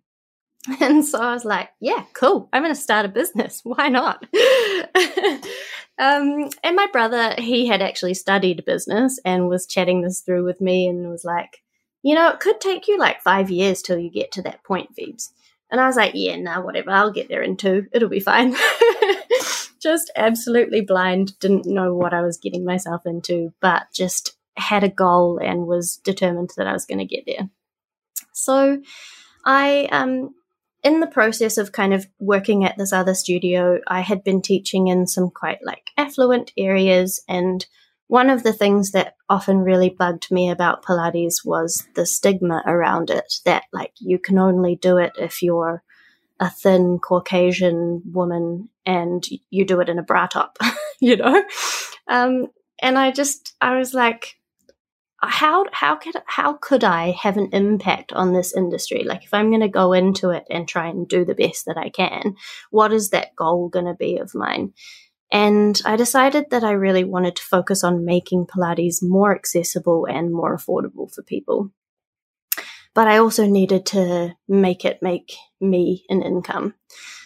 And 0.80 1.06
so 1.06 1.20
I 1.20 1.34
was 1.34 1.46
like, 1.46 1.70
yeah, 1.80 2.04
cool. 2.14 2.50
I'm 2.54 2.64
going 2.64 2.74
to 2.74 2.80
start 2.80 3.06
a 3.06 3.10
business. 3.10 3.62
Why 3.64 3.90
not? 3.90 4.26
um, 6.00 6.50
and 6.64 6.76
my 6.76 6.88
brother, 6.92 7.36
he 7.38 7.68
had 7.68 7.82
actually 7.82 8.16
studied 8.16 8.66
business 8.66 9.20
and 9.24 9.48
was 9.48 9.68
chatting 9.68 10.02
this 10.02 10.22
through 10.22 10.46
with 10.46 10.60
me 10.60 10.88
and 10.88 11.10
was 11.10 11.24
like, 11.24 11.62
you 12.02 12.16
know, 12.16 12.30
it 12.30 12.40
could 12.40 12.60
take 12.60 12.88
you 12.88 12.98
like 12.98 13.22
five 13.22 13.50
years 13.50 13.82
till 13.82 13.98
you 13.98 14.10
get 14.10 14.32
to 14.34 14.42
that 14.42 14.64
point, 14.64 14.96
Phoebes. 14.96 15.32
And 15.72 15.80
I 15.80 15.88
was 15.88 15.96
like, 15.96 16.12
yeah, 16.14 16.36
nah, 16.36 16.62
whatever. 16.62 16.92
I'll 16.92 17.12
get 17.12 17.30
there 17.30 17.42
in 17.42 17.58
two. 17.58 17.88
It'll 17.94 18.10
be 18.10 18.20
fine. 18.20 18.56
just 19.82 20.12
absolutely 20.16 20.82
blind, 20.82 21.38
didn't 21.40 21.66
know 21.66 21.94
what 21.94 22.14
I 22.14 22.22
was 22.22 22.38
getting 22.38 22.66
myself 22.66 23.06
into, 23.06 23.54
but 23.60 23.88
just 23.94 24.38
had 24.56 24.84
a 24.84 24.90
goal 24.90 25.40
and 25.40 25.66
was 25.68 25.98
determined 25.98 26.52
that 26.58 26.68
I 26.68 26.74
was 26.74 26.86
going 26.86 27.00
to 27.00 27.06
get 27.06 27.26
there. 27.26 27.50
So 28.34 28.82
I 29.46 29.88
um, 29.92 30.36
in 30.84 31.00
the 31.00 31.08
process 31.08 31.58
of 31.58 31.72
kind 31.72 31.94
of 31.94 32.08
working 32.20 32.66
at 32.66 32.78
this 32.78 32.92
other 32.92 33.14
studio, 33.14 33.80
I 33.88 34.02
had 34.02 34.24
been 34.24 34.42
teaching 34.42 34.88
in 34.88 35.08
some 35.08 35.30
quite 35.30 35.60
like 35.64 35.92
affluent 35.98 36.52
areas. 36.58 37.24
And 37.28 37.66
one 38.08 38.30
of 38.30 38.44
the 38.44 38.54
things 38.54 38.92
that 38.92 39.16
often 39.30 39.60
really 39.60 39.90
bugged 39.90 40.30
me 40.30 40.50
about 40.50 40.84
Pilates 40.84 41.46
was 41.46 41.88
the 41.96 42.06
stigma 42.06 42.62
around 42.66 43.10
it 43.10 43.34
that 43.46 43.64
like 43.72 43.94
you 44.00 44.20
can 44.20 44.38
only 44.38 44.76
do 44.76 44.98
it 44.98 45.14
if 45.18 45.42
you're 45.42 45.84
a 46.40 46.50
thin 46.50 47.00
Caucasian 47.00 48.02
woman 48.12 48.68
and 48.86 49.26
you 49.50 49.66
do 49.66 49.80
it 49.80 49.88
in 49.88 50.00
a 50.00 50.04
bra 50.04 50.28
top, 50.28 50.58
you 51.00 51.16
know? 51.16 51.44
Um, 52.10 52.48
and 52.82 52.98
I 52.98 53.12
just, 53.12 53.56
I 53.62 53.78
was 53.78 53.94
like, 53.94 54.36
how 55.28 55.66
how 55.72 55.96
could 55.96 56.16
how 56.26 56.54
could 56.54 56.84
I 56.84 57.12
have 57.12 57.38
an 57.38 57.50
impact 57.54 58.14
on 58.14 58.34
this 58.34 58.56
industry? 58.56 59.04
Like 59.04 59.24
if 59.24 59.34
I'm 59.34 59.50
going 59.50 59.62
to 59.62 59.68
go 59.68 59.94
into 59.94 60.30
it 60.30 60.46
and 60.50 60.68
try 60.68 60.88
and 60.88 61.08
do 61.08 61.26
the 61.26 61.36
best 61.36 61.66
that 61.66 61.78
I 61.78 61.90
can, 61.90 62.36
what 62.72 62.94
is 62.94 63.10
that 63.10 63.36
goal 63.36 63.70
going 63.70 63.86
to 63.86 63.94
be 63.94 64.18
of 64.18 64.34
mine? 64.34 64.74
And 65.32 65.82
I 65.86 65.96
decided 65.96 66.52
that 66.52 66.64
I 66.64 66.72
really 66.72 67.04
wanted 67.04 67.36
to 67.38 67.44
focus 67.44 67.84
on 67.84 68.06
making 68.06 68.46
Pilates 68.46 68.98
more 69.02 69.36
accessible 69.36 70.06
and 70.06 70.32
more 70.32 70.56
affordable 70.56 71.12
for 71.14 71.24
people. 71.24 71.72
But 72.94 73.08
I 73.08 73.18
also 73.18 73.48
needed 73.48 73.88
to 73.88 74.36
make 74.48 74.86
it 74.86 75.02
make 75.02 75.34
me 75.60 76.06
an 76.10 76.22
income. 76.22 76.76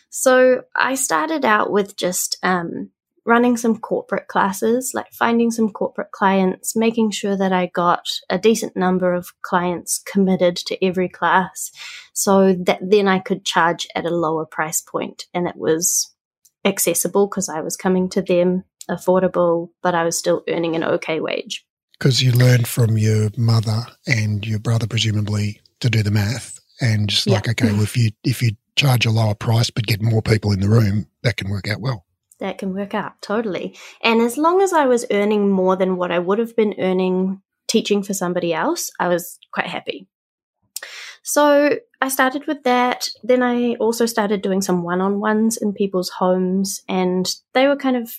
So 0.10 0.64
I 0.74 0.96
started 0.96 1.44
out 1.44 1.70
with 1.70 1.98
just 1.98 2.38
um, 2.42 2.92
running 3.28 3.58
some 3.58 3.78
corporate 3.78 4.28
classes, 4.30 4.94
like 4.96 5.12
finding 5.12 5.52
some 5.52 5.70
corporate 5.70 6.12
clients, 6.12 6.78
making 6.78 7.12
sure 7.12 7.36
that 7.36 7.52
I 7.52 7.70
got 7.76 8.08
a 8.30 8.40
decent 8.40 8.76
number 8.76 9.14
of 9.14 9.34
clients 9.42 10.00
committed 10.00 10.56
to 10.56 10.84
every 10.84 11.10
class 11.10 11.70
so 12.14 12.54
that 12.54 12.80
then 12.82 13.10
I 13.10 13.20
could 13.20 13.46
charge 13.46 13.86
at 13.94 14.06
a 14.06 14.16
lower 14.16 14.46
price 14.46 14.82
point 14.82 15.26
and 15.34 15.46
it 15.46 15.58
was 15.58 16.16
accessible 16.64 17.28
because 17.28 17.50
I 17.50 17.60
was 17.60 17.76
coming 17.76 18.08
to 18.10 18.22
them 18.22 18.64
affordable, 18.90 19.72
but 19.84 19.94
I 19.94 20.06
was 20.06 20.18
still 20.18 20.44
earning 20.48 20.78
an 20.78 20.86
okay 20.86 21.20
wage. 21.20 21.66
Because 22.00 22.24
you 22.24 22.32
learned 22.32 22.68
from 22.68 22.98
your 22.98 23.30
mother 23.38 23.82
and 24.08 24.48
your 24.48 24.60
brother, 24.60 24.88
presumably, 24.88 25.60
to 25.82 25.90
do 25.90 26.02
the 26.02 26.12
math, 26.12 26.60
and 26.80 27.10
just 27.10 27.28
like, 27.28 27.50
okay, 27.50 27.72
well, 27.72 27.82
if 27.82 27.98
you 27.98 28.12
if 28.24 28.42
you 28.42 28.52
charge 28.76 29.08
a 29.08 29.12
lower 29.12 29.34
price 29.34 29.72
but 29.72 29.88
get 29.88 30.00
more 30.00 30.22
people 30.22 30.52
in 30.52 30.60
the 30.60 30.70
room, 30.70 31.08
that 31.24 31.38
can 31.38 31.50
work 31.50 31.68
out 31.68 31.82
well 31.82 32.07
that 32.40 32.58
can 32.58 32.74
work 32.74 32.94
out 32.94 33.22
totally. 33.22 33.78
And 34.02 34.22
as 34.22 34.38
long 34.38 34.62
as 34.62 34.74
I 34.74 34.86
was 34.86 35.06
earning 35.12 35.50
more 35.52 35.76
than 35.76 35.98
what 35.98 36.12
I 36.12 36.20
would 36.20 36.40
have 36.40 36.56
been 36.56 36.76
earning 36.80 37.42
teaching 37.68 38.04
for 38.04 38.14
somebody 38.14 38.54
else, 38.54 38.92
I 39.00 39.08
was 39.08 39.40
quite 39.52 39.68
happy. 39.68 40.08
So 41.24 41.78
I 42.02 42.08
started 42.08 42.48
with 42.48 42.64
that. 42.64 43.10
Then 43.22 43.44
I 43.44 43.74
also 43.76 44.06
started 44.06 44.42
doing 44.42 44.62
some 44.62 44.84
one 44.84 45.02
on 45.02 45.20
ones 45.20 45.58
in 45.58 45.74
people's 45.74 46.10
homes, 46.10 46.82
and 46.88 47.30
they 47.54 47.68
were 47.68 47.76
kind 47.76 47.98
of, 47.98 48.14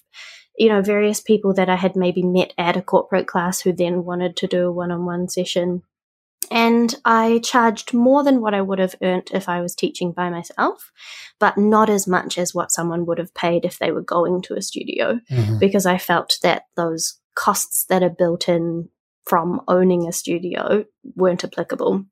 you 0.59 0.69
know, 0.69 0.83
various 0.83 1.21
people 1.21 1.55
that 1.55 1.71
I 1.71 1.77
had 1.77 1.97
maybe 1.97 2.23
met 2.23 2.53
at 2.59 2.77
a 2.77 2.83
corporate 2.83 3.27
class 3.27 3.61
who 3.61 3.73
then 3.73 4.05
wanted 4.05 4.37
to 4.37 4.47
do 4.47 4.67
a 4.67 4.73
one 4.73 4.91
on 4.91 5.07
one 5.07 5.29
session. 5.29 5.85
And 6.51 6.95
I 7.05 7.41
charged 7.45 7.93
more 7.93 8.23
than 8.25 8.41
what 8.41 8.55
I 8.55 8.61
would 8.61 8.79
have 8.79 8.95
earned 9.03 9.31
if 9.33 9.49
I 9.49 9.61
was 9.61 9.75
teaching 9.75 10.13
by 10.13 10.31
myself, 10.31 10.91
but 11.39 11.59
not 11.59 11.91
as 11.91 12.07
much 12.07 12.39
as 12.39 12.55
what 12.55 12.73
someone 12.73 13.07
would 13.07 13.19
have 13.19 13.35
paid 13.35 13.65
if 13.65 13.79
they 13.79 13.93
were 13.93 14.03
going 14.03 14.43
to 14.43 14.55
a 14.55 14.63
studio, 14.63 15.21
mm-hmm. 15.31 15.59
because 15.59 15.87
I 15.87 15.99
felt 15.99 16.39
that 16.43 16.65
those 16.77 17.19
costs 17.35 17.85
that 17.89 18.03
are 18.03 18.11
built 18.11 18.49
in 18.49 18.89
from 19.27 19.61
owning 19.69 20.09
a 20.09 20.13
studio 20.13 20.85
weren't 21.15 21.45
applicable. 21.45 22.05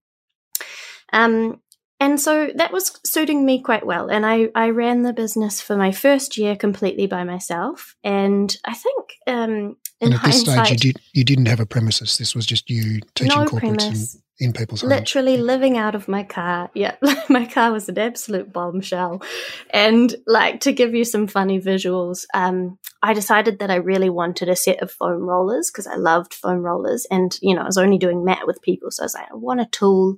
Um, 1.13 1.61
and 1.99 2.21
so 2.21 2.51
that 2.57 2.73
was 2.73 3.01
suiting 3.05 3.47
me 3.47 3.63
quite 3.63 3.87
well. 3.87 4.09
And 4.09 4.27
I, 4.27 4.49
I 4.55 4.69
ran 4.69 5.03
the 5.03 5.15
business 5.15 5.63
for 5.63 5.77
my 5.77 5.93
first 5.93 6.37
year 6.37 6.55
completely 6.55 7.07
by 7.07 7.25
myself. 7.25 7.97
And 8.05 8.55
I 8.67 8.75
think 8.75 9.13
um, 9.27 9.77
in 10.01 10.13
and 10.13 10.15
at 10.15 10.23
this 10.25 10.43
stage, 10.43 10.71
you 10.71 10.77
did 10.77 11.01
you 11.15 11.25
didn't 11.25 11.47
have 11.47 11.59
a 11.59 11.65
premises. 11.65 12.19
This 12.19 12.35
was 12.35 12.45
just 12.45 12.69
you 12.69 13.01
teaching 13.15 13.29
no 13.29 13.47
corporates 13.47 13.61
premise 13.61 14.19
in 14.39 14.53
people's 14.53 14.83
homes. 14.83 14.91
Literally 14.91 15.37
living 15.37 15.79
out 15.79 15.95
of 15.95 16.09
my 16.09 16.23
car. 16.23 16.71
Yeah, 16.75 16.97
my 17.29 17.47
car 17.47 17.73
was 17.73 17.89
an 17.89 17.99
absolute 17.99 18.53
bombshell. 18.53 19.23
And 19.71 20.15
like 20.27 20.61
to 20.61 20.73
give 20.73 20.95
you 20.95 21.05
some 21.05 21.27
funny 21.27 21.61
visuals, 21.61 22.27
um, 22.35 22.79
I 23.03 23.15
decided 23.15 23.61
that 23.61 23.71
I 23.71 23.77
really 23.77 24.11
wanted 24.11 24.49
a 24.49 24.57
set 24.57 24.83
of 24.83 24.91
foam 24.91 25.23
rollers 25.23 25.71
because 25.71 25.87
I 25.87 25.97
loved 25.97 26.35
foam 26.35 26.59
rollers. 26.59 27.07
And, 27.11 27.37
you 27.41 27.55
know, 27.55 27.63
I 27.63 27.67
was 27.67 27.79
only 27.79 27.99
doing 27.99 28.25
mat 28.25 28.47
with 28.47 28.63
people. 28.63 28.91
So 28.91 29.03
I 29.03 29.07
was 29.07 29.15
like, 29.15 29.31
I 29.31 29.37
want 29.37 29.61
a 29.61 29.67
tool. 29.67 30.17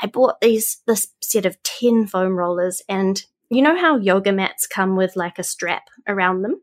I 0.00 0.06
bought 0.06 0.40
these, 0.40 0.80
this 0.86 1.08
set 1.20 1.46
of 1.46 1.60
10 1.62 2.06
foam 2.06 2.36
rollers. 2.36 2.82
And 2.88 3.20
you 3.50 3.62
know 3.62 3.76
how 3.76 3.96
yoga 3.96 4.32
mats 4.32 4.66
come 4.66 4.96
with 4.96 5.16
like 5.16 5.38
a 5.38 5.44
strap 5.44 5.88
around 6.06 6.42
them? 6.42 6.60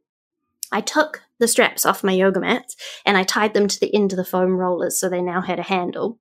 I 0.73 0.81
took 0.81 1.21
the 1.39 1.47
straps 1.47 1.85
off 1.85 2.03
my 2.03 2.11
yoga 2.11 2.39
mats 2.39 2.75
and 3.05 3.15
I 3.15 3.23
tied 3.23 3.53
them 3.53 3.67
to 3.67 3.79
the 3.79 3.93
end 3.93 4.11
of 4.11 4.17
the 4.17 4.25
foam 4.25 4.57
rollers 4.57 4.99
so 4.99 5.07
they 5.07 5.21
now 5.21 5.41
had 5.41 5.59
a 5.59 5.63
handle. 5.63 6.19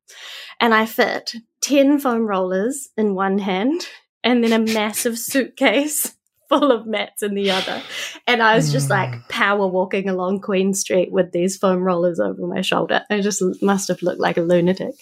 And 0.61 0.75
I 0.75 0.87
fit 0.87 1.35
10 1.62 1.99
foam 1.99 2.26
rollers 2.26 2.90
in 2.97 3.14
one 3.14 3.38
hand 3.38 3.87
and 4.23 4.44
then 4.44 4.52
a 4.52 4.59
massive 4.75 5.18
suitcase 5.18 6.14
full 6.50 6.71
of 6.71 6.87
mats 6.87 7.23
in 7.23 7.35
the 7.35 7.50
other. 7.50 7.82
And 8.26 8.42
I 8.42 8.54
was 8.56 8.71
just 8.71 8.90
like 8.90 9.11
mm. 9.11 9.28
power 9.30 9.66
walking 9.66 10.09
along 10.09 10.42
Queen 10.42 10.75
Street 10.75 11.11
with 11.11 11.32
these 11.32 11.56
foam 11.56 11.82
rollers 11.82 12.21
over 12.21 12.47
my 12.47 12.61
shoulder. 12.61 13.02
I 13.11 13.23
just 13.23 13.42
must 13.62 13.88
have 13.88 14.02
looked 14.02 14.21
like 14.21 14.37
a 14.37 14.42
lunatic. 14.42 14.94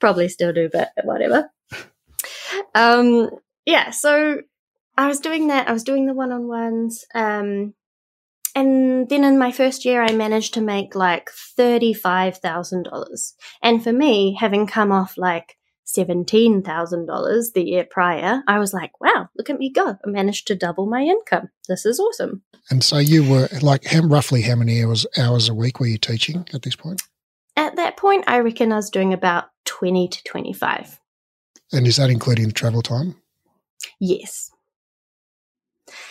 Probably 0.00 0.28
still 0.28 0.52
do, 0.52 0.68
but 0.72 0.90
whatever. 1.04 1.48
Um, 2.74 3.30
yeah, 3.66 3.90
so 3.90 4.40
I 4.96 5.06
was 5.06 5.20
doing 5.20 5.46
that. 5.48 5.68
I 5.68 5.72
was 5.72 5.84
doing 5.84 6.06
the 6.06 6.14
one 6.14 6.32
on 6.32 6.48
ones. 6.48 7.04
Um, 7.14 7.74
and 8.54 9.08
then 9.08 9.24
in 9.24 9.38
my 9.38 9.52
first 9.52 9.84
year, 9.84 10.02
I 10.02 10.12
managed 10.12 10.54
to 10.54 10.60
make 10.60 10.94
like 10.94 11.30
$35,000. 11.58 13.32
And 13.62 13.82
for 13.82 13.92
me, 13.92 14.36
having 14.38 14.66
come 14.66 14.92
off 14.92 15.16
like 15.16 15.56
$17,000 15.86 17.52
the 17.52 17.62
year 17.62 17.86
prior, 17.88 18.42
I 18.46 18.58
was 18.58 18.72
like, 18.72 19.00
wow, 19.00 19.28
look 19.36 19.50
at 19.50 19.58
me 19.58 19.70
go. 19.70 19.96
I 20.04 20.08
managed 20.08 20.46
to 20.48 20.54
double 20.54 20.86
my 20.86 21.02
income. 21.02 21.50
This 21.68 21.84
is 21.84 21.98
awesome. 22.00 22.42
And 22.70 22.84
so 22.84 22.98
you 22.98 23.28
were 23.28 23.48
like, 23.62 23.84
how, 23.84 24.00
roughly 24.00 24.42
how 24.42 24.54
many 24.54 24.82
hours, 24.82 25.06
hours 25.18 25.48
a 25.48 25.54
week 25.54 25.80
were 25.80 25.86
you 25.86 25.98
teaching 25.98 26.46
at 26.52 26.62
this 26.62 26.76
point? 26.76 27.02
At 27.56 27.76
that 27.76 27.96
point, 27.96 28.24
I 28.26 28.38
reckon 28.40 28.72
I 28.72 28.76
was 28.76 28.90
doing 28.90 29.12
about 29.12 29.46
20 29.64 30.08
to 30.08 30.22
25. 30.24 31.00
And 31.72 31.86
is 31.86 31.96
that 31.96 32.10
including 32.10 32.46
the 32.46 32.52
travel 32.52 32.82
time? 32.82 33.16
Yes. 33.98 34.49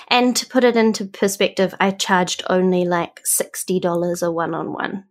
And 0.09 0.35
to 0.35 0.47
put 0.47 0.63
it 0.63 0.75
into 0.75 1.05
perspective, 1.05 1.75
I 1.79 1.91
charged 1.91 2.43
only 2.49 2.85
like 2.85 3.21
$60 3.23 4.23
a 4.23 4.31
one 4.31 4.55
on 4.55 4.73
one. 4.73 5.05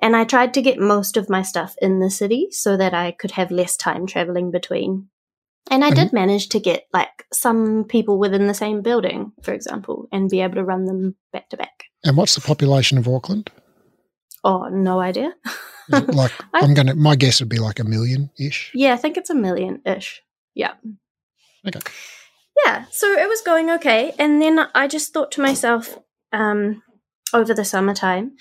And 0.00 0.16
I 0.16 0.24
tried 0.24 0.52
to 0.54 0.62
get 0.62 0.78
most 0.78 1.16
of 1.16 1.30
my 1.30 1.42
stuff 1.42 1.74
in 1.80 2.00
the 2.00 2.10
city 2.10 2.48
so 2.50 2.76
that 2.76 2.92
I 2.92 3.12
could 3.12 3.32
have 3.32 3.50
less 3.50 3.76
time 3.76 4.06
traveling 4.06 4.50
between. 4.50 5.08
And 5.70 5.84
I 5.84 5.88
mm-hmm. 5.90 6.00
did 6.00 6.12
manage 6.12 6.50
to 6.50 6.60
get 6.60 6.84
like 6.92 7.24
some 7.32 7.84
people 7.84 8.18
within 8.18 8.46
the 8.46 8.54
same 8.54 8.82
building, 8.82 9.32
for 9.42 9.52
example, 9.54 10.08
and 10.12 10.28
be 10.28 10.40
able 10.40 10.56
to 10.56 10.64
run 10.64 10.84
them 10.84 11.16
back 11.32 11.48
to 11.50 11.56
back. 11.56 11.84
And 12.04 12.16
what's 12.16 12.34
the 12.34 12.40
population 12.40 12.98
of 12.98 13.08
Auckland? 13.08 13.50
Oh, 14.44 14.68
no 14.68 15.00
idea. 15.00 15.34
like 15.88 16.32
I'm 16.54 16.74
gonna 16.74 16.94
my 16.94 17.16
guess 17.16 17.40
would 17.40 17.48
be 17.48 17.58
like 17.58 17.78
a 17.78 17.84
million 17.84 18.30
ish. 18.38 18.70
Yeah, 18.74 18.94
I 18.94 18.96
think 18.96 19.16
it's 19.16 19.30
a 19.30 19.34
million 19.34 19.80
ish. 19.84 20.22
Yeah. 20.54 20.72
Okay 21.66 21.80
yeah, 22.64 22.84
so 22.90 23.12
it 23.12 23.28
was 23.28 23.40
going 23.42 23.70
okay. 23.70 24.12
And 24.18 24.40
then 24.40 24.66
I 24.74 24.88
just 24.88 25.12
thought 25.12 25.32
to 25.32 25.40
myself 25.40 25.98
um, 26.32 26.82
over 27.32 27.54
the 27.54 27.64
summertime, 27.64 28.32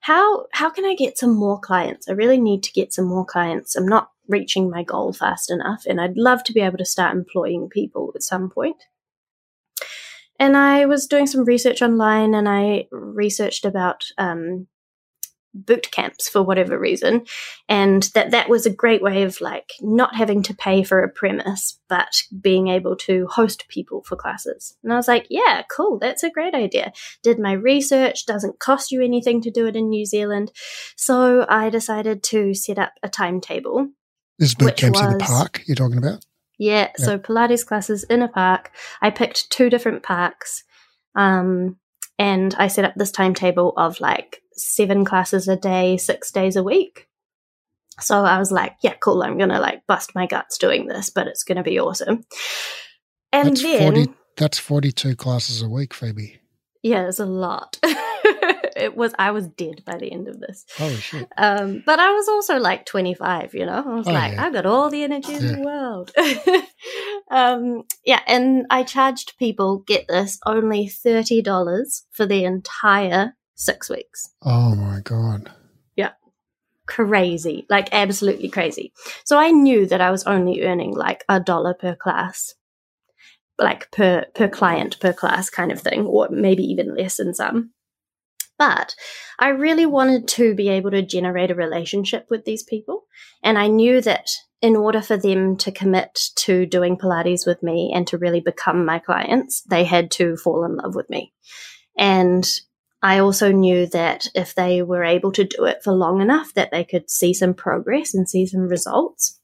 how 0.00 0.46
how 0.52 0.70
can 0.70 0.84
I 0.84 0.94
get 0.94 1.18
some 1.18 1.34
more 1.34 1.58
clients? 1.58 2.08
I 2.08 2.12
really 2.12 2.40
need 2.40 2.62
to 2.64 2.72
get 2.72 2.92
some 2.92 3.06
more 3.06 3.24
clients. 3.24 3.74
I'm 3.74 3.88
not 3.88 4.10
reaching 4.28 4.70
my 4.70 4.82
goal 4.82 5.12
fast 5.12 5.50
enough, 5.50 5.84
and 5.86 6.00
I'd 6.00 6.16
love 6.16 6.44
to 6.44 6.52
be 6.52 6.60
able 6.60 6.78
to 6.78 6.84
start 6.84 7.16
employing 7.16 7.68
people 7.70 8.12
at 8.14 8.22
some 8.22 8.50
point. 8.50 8.84
And 10.38 10.56
I 10.56 10.84
was 10.86 11.06
doing 11.06 11.26
some 11.26 11.44
research 11.44 11.80
online, 11.80 12.34
and 12.34 12.48
I 12.48 12.86
researched 12.90 13.64
about 13.64 14.04
um, 14.18 14.66
boot 15.54 15.90
camps 15.90 16.28
for 16.28 16.42
whatever 16.42 16.78
reason. 16.78 17.24
And 17.68 18.02
that 18.14 18.32
that 18.32 18.48
was 18.48 18.66
a 18.66 18.74
great 18.74 19.02
way 19.02 19.22
of 19.22 19.40
like 19.40 19.72
not 19.80 20.14
having 20.16 20.42
to 20.44 20.54
pay 20.54 20.82
for 20.82 21.02
a 21.02 21.08
premise 21.08 21.78
but 21.88 22.22
being 22.40 22.68
able 22.68 22.96
to 22.96 23.26
host 23.28 23.66
people 23.68 24.02
for 24.02 24.16
classes. 24.16 24.76
And 24.82 24.92
i 24.92 24.96
was 24.96 25.08
like 25.08 25.26
yeah 25.30 25.62
cool 25.70 25.98
that's 25.98 26.22
a 26.22 26.30
great 26.30 26.54
idea. 26.54 26.92
Did 27.22 27.38
my 27.38 27.52
research 27.52 28.26
doesn't 28.26 28.58
cost 28.58 28.90
you 28.90 29.02
anything 29.02 29.40
to 29.42 29.50
do 29.50 29.66
it 29.66 29.76
in 29.76 29.88
new 29.88 30.04
zealand. 30.04 30.50
So 30.96 31.46
i 31.48 31.70
decided 31.70 32.22
to 32.24 32.54
set 32.54 32.78
up 32.78 32.92
a 33.02 33.08
timetable 33.08 33.88
this 34.38 34.54
boot 34.54 34.76
camps 34.76 35.00
was, 35.00 35.12
in 35.12 35.18
the 35.18 35.24
park 35.24 35.62
you're 35.66 35.76
talking 35.76 35.98
about? 35.98 36.24
Yeah, 36.58 36.90
yeah. 36.98 37.04
so 37.04 37.18
pilates 37.18 37.66
classes 37.66 38.04
in 38.04 38.22
a 38.22 38.28
park. 38.28 38.70
I 39.00 39.10
picked 39.10 39.50
two 39.50 39.70
different 39.70 40.02
parks 40.02 40.64
um, 41.14 41.76
and 42.18 42.54
I 42.58 42.68
set 42.68 42.84
up 42.84 42.94
this 42.96 43.10
timetable 43.10 43.72
of 43.76 44.00
like 44.00 44.42
seven 44.56 45.04
classes 45.04 45.48
a 45.48 45.56
day, 45.56 45.96
six 45.96 46.30
days 46.30 46.56
a 46.56 46.62
week. 46.62 47.08
So 48.00 48.24
I 48.24 48.38
was 48.38 48.50
like, 48.50 48.76
yeah, 48.82 48.94
cool. 48.94 49.22
I'm 49.22 49.38
going 49.38 49.50
to 49.50 49.60
like 49.60 49.86
bust 49.86 50.14
my 50.14 50.26
guts 50.26 50.58
doing 50.58 50.86
this, 50.86 51.10
but 51.10 51.28
it's 51.28 51.44
going 51.44 51.56
to 51.56 51.62
be 51.62 51.78
awesome. 51.78 52.24
And 53.32 53.48
that's 53.48 53.62
then 53.62 53.94
40, 53.94 54.14
that's 54.36 54.58
42 54.58 55.16
classes 55.16 55.62
a 55.62 55.68
week, 55.68 55.94
Phoebe. 55.94 56.40
Yeah, 56.82 57.08
it's 57.08 57.20
a 57.20 57.26
lot. 57.26 57.78
it 58.76 58.96
was 58.96 59.14
I 59.18 59.30
was 59.30 59.46
dead 59.48 59.82
by 59.86 59.96
the 59.96 60.12
end 60.12 60.28
of 60.28 60.40
this. 60.40 60.66
Holy 60.76 60.96
shit! 60.96 61.28
Um, 61.36 61.82
but 61.86 61.98
I 61.98 62.10
was 62.12 62.28
also 62.28 62.58
like 62.58 62.84
25. 62.84 63.54
You 63.54 63.66
know, 63.66 63.82
I 63.86 63.94
was 63.94 64.06
oh, 64.06 64.12
like, 64.12 64.32
yeah. 64.32 64.44
I 64.44 64.50
got 64.50 64.66
all 64.66 64.90
the 64.90 65.02
energy 65.02 65.32
yeah. 65.32 65.38
in 65.38 65.46
the 65.46 65.62
world. 65.62 66.12
um, 67.30 67.84
yeah, 68.04 68.20
and 68.26 68.66
I 68.68 68.82
charged 68.82 69.38
people 69.38 69.78
get 69.78 70.06
this 70.08 70.38
only 70.44 70.88
thirty 70.88 71.40
dollars 71.40 72.04
for 72.12 72.26
the 72.26 72.44
entire 72.44 73.34
six 73.54 73.88
weeks. 73.88 74.30
Oh 74.42 74.74
my 74.74 75.00
god! 75.00 75.50
Yeah, 75.96 76.12
crazy, 76.86 77.66
like 77.68 77.88
absolutely 77.92 78.48
crazy. 78.48 78.92
So 79.24 79.38
I 79.38 79.50
knew 79.50 79.86
that 79.86 80.00
I 80.00 80.10
was 80.10 80.24
only 80.24 80.62
earning 80.62 80.94
like 80.94 81.24
a 81.28 81.40
dollar 81.40 81.74
per 81.74 81.94
class 81.94 82.54
like 83.56 83.88
per 83.92 84.26
per 84.34 84.48
client 84.48 84.98
per 84.98 85.12
class 85.12 85.48
kind 85.48 85.70
of 85.70 85.80
thing 85.80 86.06
or 86.06 86.28
maybe 86.28 86.64
even 86.64 86.96
less 86.96 87.20
in 87.20 87.32
some 87.32 87.70
but 88.58 88.94
I 89.38 89.48
really 89.48 89.86
wanted 89.86 90.28
to 90.28 90.54
be 90.54 90.68
able 90.68 90.90
to 90.92 91.02
generate 91.02 91.50
a 91.50 91.54
relationship 91.54 92.26
with 92.30 92.44
these 92.44 92.62
people. 92.62 93.04
And 93.42 93.58
I 93.58 93.66
knew 93.66 94.00
that 94.00 94.30
in 94.62 94.76
order 94.76 95.02
for 95.02 95.16
them 95.16 95.56
to 95.58 95.72
commit 95.72 96.30
to 96.36 96.64
doing 96.64 96.96
Pilates 96.96 97.46
with 97.46 97.62
me 97.62 97.92
and 97.94 98.06
to 98.06 98.18
really 98.18 98.40
become 98.40 98.86
my 98.86 98.98
clients, 98.98 99.62
they 99.62 99.84
had 99.84 100.10
to 100.12 100.36
fall 100.36 100.64
in 100.64 100.76
love 100.76 100.94
with 100.94 101.10
me. 101.10 101.32
And 101.98 102.48
I 103.04 103.18
also 103.18 103.52
knew 103.52 103.86
that 103.88 104.28
if 104.34 104.54
they 104.54 104.80
were 104.80 105.04
able 105.04 105.30
to 105.32 105.44
do 105.44 105.66
it 105.66 105.84
for 105.84 105.92
long 105.92 106.22
enough 106.22 106.54
that 106.54 106.70
they 106.70 106.84
could 106.84 107.10
see 107.10 107.34
some 107.34 107.52
progress 107.52 108.14
and 108.14 108.26
see 108.26 108.46
some 108.46 108.62
results, 108.62 109.38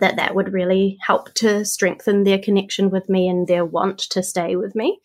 that 0.00 0.16
that 0.16 0.34
would 0.34 0.54
really 0.54 0.96
help 1.02 1.34
to 1.34 1.66
strengthen 1.66 2.24
their 2.24 2.38
connection 2.38 2.88
with 2.88 3.10
me 3.10 3.28
and 3.28 3.46
their 3.46 3.66
want 3.66 3.98
to 3.98 4.22
stay 4.22 4.56
with 4.56 4.74
me. 4.74 4.98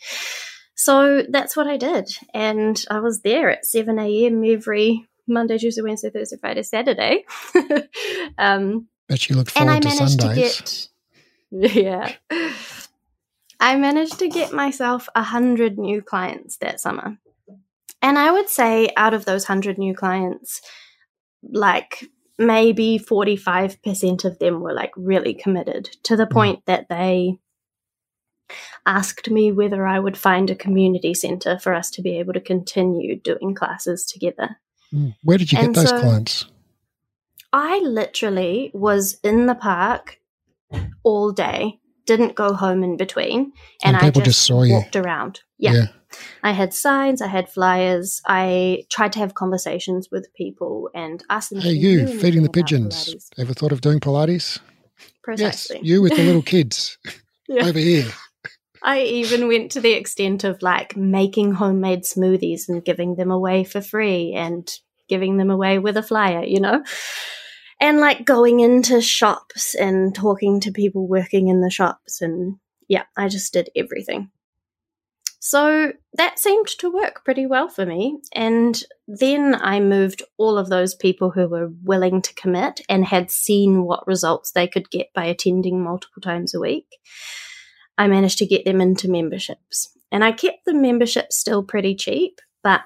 So 0.74 1.24
that's 1.30 1.58
what 1.58 1.68
I 1.68 1.76
did. 1.76 2.10
And 2.34 2.82
I 2.90 3.00
was 3.00 3.24
there 3.24 3.50
at 3.50 3.66
7 3.66 4.00
a.m. 4.00 4.42
every 4.46 5.06
Monday, 5.28 5.58
Tuesday, 5.58 5.82
Wednesday, 5.82 6.12
Thursday, 6.12 6.38
Friday, 6.40 6.64
Saturday. 6.64 7.26
um, 8.38 8.88
Bet 9.10 9.30
you 9.30 9.36
look 9.36 9.50
forward 9.50 9.70
and 9.70 9.76
I 9.76 9.80
to 9.82 9.88
managed 9.90 10.22
Sundays. 10.22 10.90
To 11.50 11.60
get, 11.60 11.76
yeah. 11.76 12.14
I 13.60 13.76
managed 13.76 14.20
to 14.20 14.30
get 14.30 14.54
myself 14.54 15.10
a 15.14 15.24
hundred 15.24 15.78
new 15.78 16.02
clients 16.02 16.56
that 16.60 16.80
summer. 16.80 17.18
And 18.02 18.18
I 18.18 18.32
would 18.32 18.50
say 18.50 18.90
out 18.98 19.14
of 19.14 19.26
those 19.26 19.46
hundred 19.46 19.78
new 19.78 19.96
clients, 19.96 20.62
like 21.44 22.04
maybe 22.38 23.00
45% 23.00 24.26
of 24.26 24.40
them 24.40 24.62
were 24.62 24.74
like 24.74 24.92
really 24.96 25.34
committed 25.34 25.86
to 26.04 26.16
the 26.16 26.26
hmm. 26.26 26.34
point 26.34 26.66
that 26.66 26.88
they 26.90 27.38
asked 28.86 29.30
me 29.30 29.52
whether 29.52 29.86
I 29.86 30.00
would 30.00 30.18
find 30.18 30.50
a 30.50 30.56
community 30.56 31.14
centre 31.14 31.60
for 31.60 31.74
us 31.74 31.90
to 31.92 32.02
be 32.02 32.18
able 32.20 32.34
to 32.34 32.42
continue 32.42 33.20
doing 33.20 33.54
classes 33.56 34.06
together. 34.06 34.58
Mm. 34.94 35.16
Where 35.24 35.38
did 35.38 35.52
you 35.52 35.60
and 35.60 35.74
get 35.74 35.82
those 35.82 35.90
so 35.90 36.02
clients? 36.02 36.46
I 37.54 37.80
literally 37.80 38.72
was 38.74 39.18
in 39.24 39.46
the 39.46 39.56
park 39.56 40.20
all 41.04 41.32
day, 41.32 41.80
didn't 42.18 42.36
go 42.36 42.54
home 42.54 42.84
in 42.84 42.98
between, 42.98 43.54
and, 43.84 43.96
and 43.96 43.98
I 43.98 44.10
just, 44.10 44.26
just 44.26 44.42
saw 44.42 44.64
you. 44.64 44.74
walked 44.74 44.98
around. 44.98 45.42
Yeah. 45.58 45.74
yeah. 45.74 45.86
I 46.44 46.52
had 46.52 46.74
signs, 46.74 47.22
I 47.22 47.28
had 47.28 47.48
flyers, 47.48 48.22
I 48.28 48.84
tried 48.90 49.14
to 49.14 49.20
have 49.20 49.34
conversations 49.34 50.10
with 50.12 50.34
people 50.34 50.90
and 50.94 51.24
ask 51.30 51.50
them. 51.50 51.62
Hey, 51.62 51.72
you 51.72 52.06
feeding 52.20 52.44
the 52.44 52.50
pigeons? 52.50 52.96
Pilates. 52.96 53.30
Ever 53.38 53.54
thought 53.54 53.72
of 53.72 53.80
doing 53.80 54.02
Pilates? 54.02 54.60
Precisely. 55.24 55.78
Yes, 55.78 55.86
you 55.86 56.02
with 56.02 56.18
the 56.18 56.24
little 56.24 56.42
kids 56.42 56.98
over 57.50 57.80
here. 57.80 58.12
I 58.84 59.02
even 59.04 59.48
went 59.48 59.72
to 59.72 59.82
the 59.82 59.94
extent 59.94 60.44
of 60.44 60.62
like 60.62 60.98
making 60.98 61.54
homemade 61.54 62.04
smoothies 62.04 62.68
and 62.68 62.84
giving 62.84 63.16
them 63.16 63.32
away 63.32 63.64
for 63.64 63.80
free 63.80 64.34
and 64.34 64.70
giving 65.08 65.38
them 65.38 65.50
away 65.50 65.80
with 65.80 65.96
a 65.96 66.04
flyer, 66.04 66.44
you 66.44 66.60
know? 66.60 66.84
And 67.82 68.00
like 68.00 68.26
going 68.26 68.62
into 68.62 69.02
shops 69.02 69.76
and 69.76 70.16
talking 70.16 70.62
to 70.62 70.72
people 70.72 71.08
working 71.08 71.50
in 71.50 71.60
the 71.60 71.70
shops. 71.70 72.22
And 72.22 72.56
yeah, 72.88 73.04
I 73.18 73.28
just 73.28 73.52
did 73.52 73.70
everything. 73.76 74.32
So 75.40 75.92
that 76.14 76.38
seemed 76.38 76.68
to 76.68 76.94
work 76.94 77.26
pretty 77.26 77.48
well 77.48 77.68
for 77.68 77.86
me. 77.86 78.20
And 78.34 78.82
then 79.08 79.56
I 79.56 79.80
moved 79.80 80.22
all 80.38 80.58
of 80.58 80.70
those 80.70 80.94
people 80.94 81.32
who 81.32 81.48
were 81.48 81.72
willing 81.84 82.22
to 82.22 82.34
commit 82.36 82.82
and 82.88 83.04
had 83.04 83.32
seen 83.32 83.84
what 83.84 84.06
results 84.06 84.52
they 84.52 84.68
could 84.68 84.90
get 84.92 85.08
by 85.16 85.26
attending 85.26 85.84
multiple 85.84 86.22
times 86.22 86.54
a 86.54 86.60
week 86.60 86.86
I 88.02 88.08
managed 88.08 88.40
to 88.40 88.48
get 88.48 88.66
them 88.66 88.82
into 88.82 89.10
memberships. 89.10 89.96
And 90.12 90.24
I 90.24 90.32
kept 90.32 90.66
the 90.66 90.74
membership 90.74 91.32
still 91.32 91.64
pretty 91.64 91.96
cheap, 91.96 92.40
but 92.64 92.82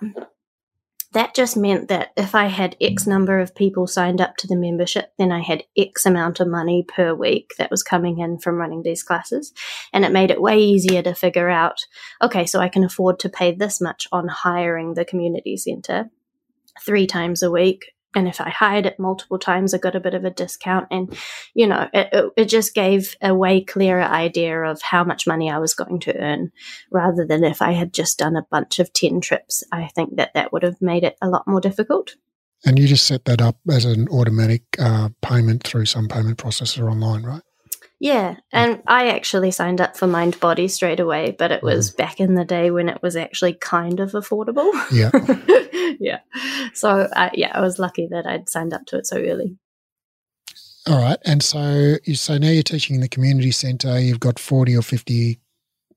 that 1.15 1.33
just 1.33 1.55
meant 1.55 1.87
that 1.87 2.11
if 2.17 2.35
I 2.35 2.47
had 2.47 2.75
X 2.81 3.07
number 3.07 3.39
of 3.39 3.55
people 3.55 3.87
signed 3.87 4.19
up 4.19 4.35
to 4.37 4.47
the 4.47 4.55
membership, 4.57 5.13
then 5.17 5.31
I 5.31 5.39
had 5.39 5.63
X 5.77 6.05
amount 6.05 6.41
of 6.41 6.49
money 6.49 6.83
per 6.83 7.13
week 7.13 7.53
that 7.57 7.71
was 7.71 7.83
coming 7.83 8.19
in 8.19 8.37
from 8.37 8.57
running 8.57 8.83
these 8.83 9.01
classes. 9.01 9.53
And 9.93 10.03
it 10.03 10.11
made 10.11 10.29
it 10.29 10.41
way 10.41 10.59
easier 10.59 11.01
to 11.03 11.15
figure 11.15 11.49
out 11.49 11.85
okay, 12.21 12.45
so 12.45 12.59
I 12.59 12.67
can 12.67 12.83
afford 12.83 13.19
to 13.19 13.29
pay 13.29 13.55
this 13.55 13.79
much 13.79 14.09
on 14.11 14.27
hiring 14.27 14.93
the 14.93 15.05
community 15.05 15.55
center 15.55 16.09
three 16.85 17.07
times 17.07 17.41
a 17.41 17.49
week 17.49 17.94
and 18.15 18.27
if 18.27 18.39
I 18.39 18.49
hired 18.49 18.85
it 18.85 18.99
multiple 18.99 19.37
times, 19.37 19.73
I 19.73 19.77
got 19.77 19.95
a 19.95 19.99
bit 19.99 20.13
of 20.13 20.23
a 20.23 20.29
discount. 20.29 20.87
And, 20.89 21.15
you 21.53 21.67
know, 21.67 21.89
it, 21.93 22.31
it, 22.37 22.45
just 22.45 22.73
gave 22.73 23.15
a 23.21 23.35
way 23.35 23.61
clearer 23.61 24.01
idea 24.01 24.61
of 24.61 24.81
how 24.81 25.03
much 25.03 25.27
money 25.27 25.51
I 25.51 25.59
was 25.59 25.73
going 25.73 25.99
to 26.01 26.17
earn 26.17 26.51
rather 26.91 27.25
than 27.25 27.43
if 27.43 27.61
I 27.61 27.73
had 27.73 27.93
just 27.93 28.17
done 28.17 28.37
a 28.37 28.47
bunch 28.49 28.79
of 28.79 28.93
10 28.93 29.19
trips. 29.19 29.63
I 29.71 29.87
think 29.87 30.15
that 30.15 30.33
that 30.33 30.53
would 30.53 30.63
have 30.63 30.81
made 30.81 31.03
it 31.03 31.17
a 31.21 31.27
lot 31.27 31.47
more 31.47 31.59
difficult. 31.59 32.15
And 32.65 32.79
you 32.79 32.87
just 32.87 33.05
set 33.05 33.25
that 33.25 33.41
up 33.41 33.57
as 33.69 33.83
an 33.83 34.07
automatic 34.07 34.63
uh, 34.79 35.09
payment 35.21 35.63
through 35.63 35.85
some 35.85 36.07
payment 36.07 36.37
processor 36.37 36.89
online, 36.89 37.23
right? 37.23 37.43
Yeah, 38.05 38.35
and 38.51 38.83
I 38.85 39.07
actually 39.07 39.49
signed 39.49 39.81
up 39.81 39.97
for 39.97 40.05
Mind 40.05 40.39
Body 40.39 40.67
straight 40.67 40.99
away, 40.99 41.35
but 41.35 41.51
it 41.51 41.63
was 41.63 41.89
mm. 41.89 41.97
back 41.97 42.19
in 42.19 42.35
the 42.35 42.45
day 42.45 42.69
when 42.69 42.87
it 42.87 43.01
was 43.01 43.15
actually 43.15 43.53
kind 43.53 43.99
of 43.99 44.11
affordable. 44.11 44.71
Yeah. 44.91 45.09
yeah. 45.99 46.19
So, 46.75 47.09
uh, 47.15 47.31
yeah, 47.33 47.49
I 47.55 47.61
was 47.61 47.79
lucky 47.79 48.07
that 48.11 48.27
I'd 48.27 48.47
signed 48.47 48.75
up 48.75 48.85
to 48.85 48.99
it 48.99 49.07
so 49.07 49.17
early. 49.17 49.57
All 50.87 51.01
right. 51.01 51.17
And 51.25 51.41
so, 51.41 51.95
you, 52.03 52.13
so 52.13 52.37
now 52.37 52.49
you're 52.49 52.61
teaching 52.61 52.93
in 52.93 53.01
the 53.01 53.09
community 53.09 53.49
centre, 53.49 53.99
you've 53.99 54.19
got 54.19 54.37
40 54.37 54.77
or 54.77 54.83
50, 54.83 55.39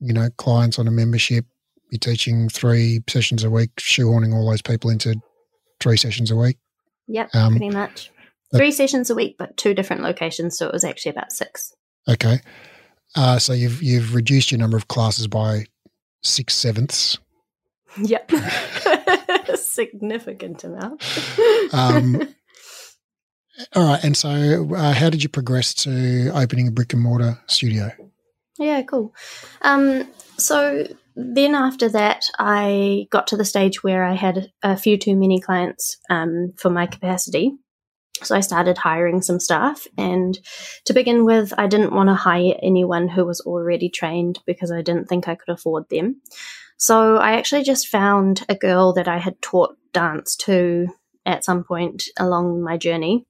you 0.01 0.13
know, 0.15 0.31
clients 0.39 0.79
on 0.79 0.89
a 0.89 0.91
membership. 0.91 1.45
You're 1.91 1.99
teaching 1.99 2.49
three 2.49 3.03
sessions 3.07 3.45
a 3.45 3.51
week, 3.51 3.77
shoehorning 3.77 4.33
all 4.33 4.49
those 4.49 4.63
people 4.63 4.89
into 4.89 5.21
three 5.79 5.99
sessions 5.99 6.31
a 6.31 6.37
week. 6.37 6.57
Yep, 7.07 7.35
um, 7.35 7.51
pretty 7.59 7.69
much. 7.69 8.11
Three 8.57 8.73
sessions 8.73 9.11
a 9.11 9.15
week, 9.15 9.37
but 9.39 9.59
two 9.59 9.75
different 9.75 10.01
locations. 10.01 10.57
So 10.57 10.67
it 10.69 10.73
was 10.73 10.85
actually 10.85 11.11
about 11.11 11.33
six. 11.33 11.75
Okay. 12.09 12.41
Uh, 13.15 13.39
so 13.39 13.53
you've 13.53 13.83
you've 13.83 14.15
reduced 14.15 14.51
your 14.51 14.59
number 14.59 14.77
of 14.77 14.89
classes 14.89 15.27
by 15.27 15.67
six 16.23 16.55
sevenths. 16.55 17.19
Yep. 18.01 18.33
Significant 19.55 20.65
amount. 20.65 21.03
um, 21.73 22.35
all 23.75 23.85
right. 23.85 24.03
And 24.05 24.17
so, 24.17 24.69
uh, 24.75 24.93
how 24.93 25.11
did 25.11 25.23
you 25.23 25.29
progress 25.29 25.75
to 25.75 26.31
opening 26.35 26.69
a 26.69 26.71
brick 26.71 26.93
and 26.93 27.03
mortar 27.03 27.39
studio? 27.47 27.91
Yeah, 28.59 28.83
cool. 28.83 29.15
Um, 29.63 30.09
so 30.37 30.87
then 31.15 31.55
after 31.55 31.89
that, 31.91 32.23
I 32.39 33.07
got 33.11 33.29
to 33.29 33.37
the 33.37 33.45
stage 33.45 33.83
where 33.83 34.05
I 34.05 34.15
had 34.15 34.53
a 34.63 34.77
few 34.77 34.97
too 34.97 35.17
many 35.17 35.41
clients 35.41 35.99
um, 36.11 36.53
for 36.57 36.71
my 36.71 36.87
capacity. 36.87 37.53
So 38.23 38.35
I 38.37 38.41
started 38.41 38.79
hiring 38.79 39.23
some 39.23 39.41
staff. 39.41 39.87
And 39.97 40.39
to 40.85 40.95
begin 40.95 41.25
with, 41.25 41.53
I 41.57 41.67
didn't 41.67 41.95
want 41.95 42.09
to 42.09 42.15
hire 42.15 42.55
anyone 42.63 43.09
who 43.09 43.25
was 43.25 43.41
already 43.41 43.89
trained 43.89 44.41
because 44.47 44.73
I 44.73 44.83
didn't 44.83 45.09
think 45.09 45.29
I 45.29 45.35
could 45.35 45.53
afford 45.53 45.89
them. 45.89 46.21
So 46.77 47.17
I 47.17 47.33
actually 47.33 47.65
just 47.65 47.89
found 47.89 48.45
a 48.49 48.55
girl 48.55 48.93
that 48.95 49.09
I 49.09 49.19
had 49.19 49.41
taught 49.43 49.77
dance 49.93 50.37
to 50.37 50.89
at 51.27 51.45
some 51.45 51.65
point 51.65 52.05
along 52.19 52.63
my 52.63 52.77
journey 52.77 53.27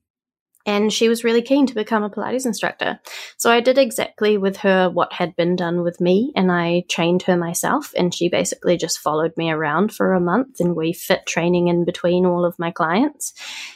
and 0.69 0.93
she 0.93 1.09
was 1.09 1.25
really 1.25 1.41
keen 1.41 1.67
to 1.67 1.75
become 1.75 2.05
a 2.05 2.11
Pilates 2.11 2.45
instructor. 2.45 3.01
So 3.39 3.51
I 3.51 3.61
did 3.61 3.79
exactly 3.79 4.37
with 4.37 4.59
her 4.59 4.91
what 4.91 5.15
had 5.15 5.35
been 5.35 5.57
done 5.57 5.83
with 5.83 5.99
me, 5.99 6.31
and 6.37 6.53
I 6.53 6.85
trained 6.91 7.23
her 7.23 7.39
myself. 7.39 7.95
And 7.97 8.15
she 8.15 8.29
basically 8.29 8.77
just 8.77 8.99
followed 8.99 9.35
me 9.39 9.51
around 9.51 9.95
for 9.95 10.13
a 10.13 10.21
month, 10.21 10.61
and 10.61 10.77
we 10.77 10.93
fit 10.93 11.25
training 11.25 11.69
in 11.69 11.87
between 11.87 12.27
all 12.27 12.45
of 12.45 12.59
my 12.59 12.71
clients. 12.71 13.33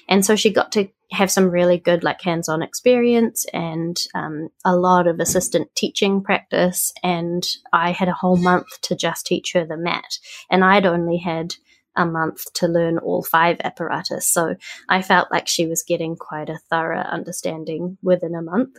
And 0.06 0.22
so 0.22 0.36
she 0.36 0.52
got 0.52 0.70
to 0.72 0.88
have 1.12 1.30
some 1.30 1.48
really 1.48 1.78
good, 1.78 2.04
like, 2.04 2.20
hands 2.20 2.46
on 2.46 2.62
experience 2.62 3.46
and 3.54 3.98
um, 4.14 4.50
a 4.62 4.76
lot 4.76 5.06
of 5.06 5.18
assistant 5.18 5.74
teaching 5.74 6.22
practice. 6.22 6.92
And 7.02 7.42
I 7.72 7.92
had 7.92 8.08
a 8.08 8.14
whole 8.20 8.36
month 8.36 8.80
to 8.82 8.94
just 8.94 9.24
teach 9.24 9.54
her 9.54 9.64
the 9.64 9.78
mat, 9.78 10.18
and 10.50 10.62
I'd 10.62 10.84
only 10.84 11.16
had 11.16 11.54
a 11.96 12.06
month 12.06 12.52
to 12.54 12.68
learn 12.68 12.98
all 12.98 13.22
five 13.22 13.58
apparatus. 13.64 14.26
So 14.26 14.56
I 14.88 15.02
felt 15.02 15.30
like 15.30 15.48
she 15.48 15.66
was 15.66 15.82
getting 15.82 16.16
quite 16.16 16.48
a 16.48 16.58
thorough 16.70 17.00
understanding 17.00 17.98
within 18.02 18.34
a 18.34 18.42
month. 18.42 18.76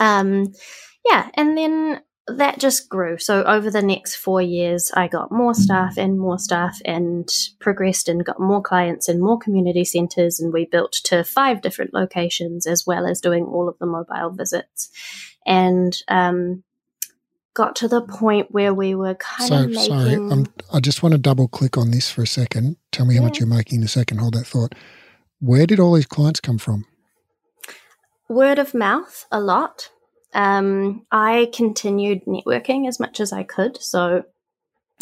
Um, 0.00 0.52
yeah, 1.04 1.30
and 1.34 1.56
then 1.56 2.00
that 2.28 2.58
just 2.58 2.88
grew. 2.88 3.18
So 3.18 3.44
over 3.44 3.70
the 3.70 3.82
next 3.82 4.16
four 4.16 4.42
years, 4.42 4.90
I 4.94 5.06
got 5.06 5.30
more 5.30 5.54
staff 5.54 5.96
and 5.96 6.18
more 6.18 6.38
staff 6.38 6.80
and 6.84 7.28
progressed 7.60 8.08
and 8.08 8.24
got 8.24 8.40
more 8.40 8.60
clients 8.60 9.08
and 9.08 9.20
more 9.20 9.38
community 9.38 9.84
centres. 9.84 10.40
And 10.40 10.52
we 10.52 10.66
built 10.66 10.92
to 11.04 11.22
five 11.22 11.62
different 11.62 11.94
locations 11.94 12.66
as 12.66 12.84
well 12.84 13.06
as 13.06 13.20
doing 13.20 13.44
all 13.44 13.68
of 13.68 13.78
the 13.78 13.86
mobile 13.86 14.30
visits. 14.30 14.90
And 15.46 15.96
um, 16.08 16.64
got 17.56 17.74
to 17.76 17.88
the 17.88 18.02
point 18.02 18.50
where 18.50 18.74
we 18.74 18.94
were 18.94 19.14
kind 19.14 19.48
so, 19.48 19.64
of 19.64 19.70
making. 19.70 19.84
Sorry, 19.84 20.14
I'm, 20.14 20.46
i 20.72 20.78
just 20.78 21.02
want 21.02 21.14
to 21.14 21.18
double 21.18 21.48
click 21.48 21.78
on 21.78 21.90
this 21.90 22.10
for 22.10 22.22
a 22.22 22.26
second. 22.26 22.76
Tell 22.92 23.06
me 23.06 23.14
yeah. 23.14 23.20
how 23.20 23.26
much 23.26 23.40
you're 23.40 23.48
making 23.48 23.78
in 23.78 23.84
a 23.84 23.88
second. 23.88 24.18
Hold 24.18 24.34
that 24.34 24.46
thought. 24.46 24.74
Where 25.40 25.66
did 25.66 25.80
all 25.80 25.94
these 25.94 26.06
clients 26.06 26.38
come 26.38 26.58
from? 26.58 26.84
Word 28.28 28.58
of 28.58 28.74
mouth, 28.74 29.24
a 29.32 29.40
lot. 29.40 29.88
Um, 30.34 31.06
I 31.10 31.50
continued 31.54 32.26
networking 32.26 32.86
as 32.86 33.00
much 33.00 33.20
as 33.20 33.32
I 33.32 33.42
could. 33.42 33.80
So 33.82 34.24